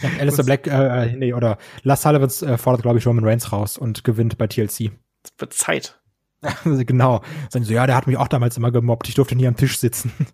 Ja, 0.00 0.10
Alistair 0.20 0.44
Black, 0.44 0.66
äh, 0.66 1.04
äh, 1.04 1.16
nee, 1.16 1.32
oder 1.32 1.58
Lars 1.82 2.02
Sullivan 2.02 2.28
äh, 2.28 2.58
fordert, 2.58 2.82
glaube 2.82 2.98
ich, 2.98 3.06
Roman 3.06 3.24
Reigns 3.24 3.52
raus 3.52 3.78
und 3.78 4.04
gewinnt 4.04 4.36
bei 4.38 4.46
TLC. 4.46 4.92
Es 5.22 5.32
wird 5.38 5.52
Zeit. 5.54 5.98
genau. 6.64 7.22
Sagen 7.48 7.64
so, 7.64 7.72
ja, 7.72 7.86
der 7.86 7.96
hat 7.96 8.06
mich 8.06 8.16
auch 8.16 8.28
damals 8.28 8.56
immer 8.56 8.70
gemobbt. 8.70 9.08
Ich 9.08 9.14
durfte 9.14 9.36
nie 9.36 9.46
am 9.46 9.56
Tisch 9.56 9.78
sitzen. 9.78 10.12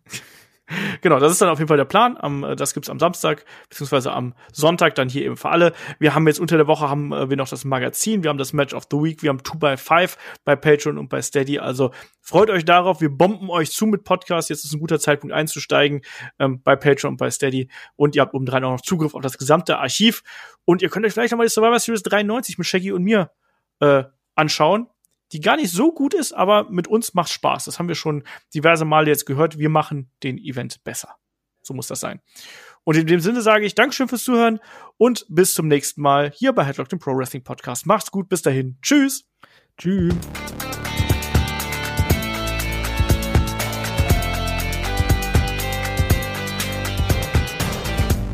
Genau, 1.01 1.19
das 1.19 1.33
ist 1.33 1.41
dann 1.41 1.49
auf 1.49 1.59
jeden 1.59 1.69
Fall 1.69 1.77
der 1.77 1.85
Plan. 1.85 2.17
Am, 2.19 2.45
äh, 2.45 2.57
das 2.57 2.75
gibt's 2.75 2.89
am 2.89 2.99
Samstag 2.99 3.45
beziehungsweise 3.69 4.13
am 4.13 4.35
Sonntag 4.53 4.95
dann 4.95 5.09
hier 5.09 5.25
eben 5.25 5.37
für 5.37 5.51
alle. 5.51 5.73
Wir 5.99 6.15
haben 6.15 6.27
jetzt 6.27 6.41
unter 6.41 6.57
der 6.57 6.67
Woche 6.67 6.89
haben 6.89 7.13
äh, 7.13 7.31
wir 7.31 7.37
noch 7.37 7.49
das 7.49 7.65
Magazin, 7.65 8.23
wir 8.23 8.31
haben 8.31 8.39
das 8.39 8.53
Match 8.53 8.75
of 8.75 8.85
the 8.91 8.97
Week, 8.97 9.23
wir 9.23 9.31
haben 9.31 9.45
2 9.45 9.59
by 9.59 9.77
5 9.77 10.17
bei 10.45 10.57
Patreon 10.57 10.99
und 10.99 11.09
bei 11.09 11.23
Steady. 11.23 11.59
Also 11.59 11.91
freut 12.21 12.51
euch 12.51 12.65
darauf. 12.65 13.01
Wir 13.01 13.11
bomben 13.11 13.51
euch 13.51 13.71
zu 13.71 13.87
mit 13.87 14.05
Podcast. 14.05 14.51
Jetzt 14.51 14.65
ist 14.65 14.73
ein 14.73 14.81
guter 14.81 14.99
Zeitpunkt 14.99 15.35
einzusteigen 15.35 16.03
ähm, 16.39 16.63
bei 16.63 16.77
Patreon 16.77 17.13
und 17.13 17.17
bei 17.17 17.31
Steady. 17.31 17.69
Und 17.97 18.17
ihr 18.17 18.23
habt 18.23 18.35
obendrein 18.35 18.65
auch 18.65 18.73
noch 18.73 18.81
Zugriff 18.81 19.15
auf 19.15 19.23
das 19.23 19.39
gesamte 19.39 19.79
Archiv. 19.79 20.23
Und 20.65 20.83
ihr 20.83 20.89
könnt 20.89 21.07
euch 21.07 21.13
vielleicht 21.13 21.33
nochmal 21.33 21.47
die 21.47 21.53
Survivor 21.53 21.79
Series 21.79 22.03
93 22.03 22.59
mit 22.59 22.67
Shaggy 22.67 22.93
und 22.93 23.03
mir 23.03 23.31
äh, 23.81 24.05
anschauen 24.35 24.89
die 25.33 25.41
gar 25.41 25.57
nicht 25.57 25.73
so 25.73 25.93
gut 25.93 26.15
ist, 26.15 26.33
aber 26.33 26.71
mit 26.71 26.89
uns 26.89 27.15
macht 27.15 27.31
Spaß. 27.31 27.65
Das 27.65 27.79
haben 27.79 27.89
wir 27.89 27.95
schon 27.95 28.25
diverse 28.55 28.85
Male 28.85 29.09
jetzt 29.09 29.27
gehört. 29.27 29.59
Wir 29.59 29.71
machen 29.71 30.11
den 30.23 30.39
Event 30.39 30.85
besser. 30.85 31.17
So 31.63 31.75
muss 31.75 31.87
das 31.87 32.01
sein. 32.01 32.21
Und 32.85 32.97
in 32.97 33.07
dem 33.07 33.21
Sinne 33.21 33.43
sage 33.43 33.65
ich 33.65 33.75
Dankeschön 33.75 34.09
fürs 34.09 34.25
Zuhören 34.25 34.61
und 34.97 35.25
bis 35.29 35.55
zum 35.55 35.69
nächsten 35.69 36.03
Mal 36.03 36.33
hier 36.33 36.53
bei 36.53 36.65
Headlock, 36.65 36.89
dem 36.89 36.99
Pro 36.99 37.17
Wrestling 37.17 37.45
Podcast. 37.45 37.87
Macht's 37.87 38.11
gut, 38.11 38.29
bis 38.29 38.43
dahin. 38.43 38.77
Tschüss. 38.83 39.29
Tschüss. 39.79 40.15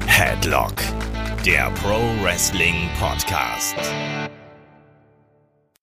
Headlock, 0.06 0.74
der 1.44 1.70
Pro 1.82 2.00
Wrestling 2.22 2.88
Podcast. 2.98 3.76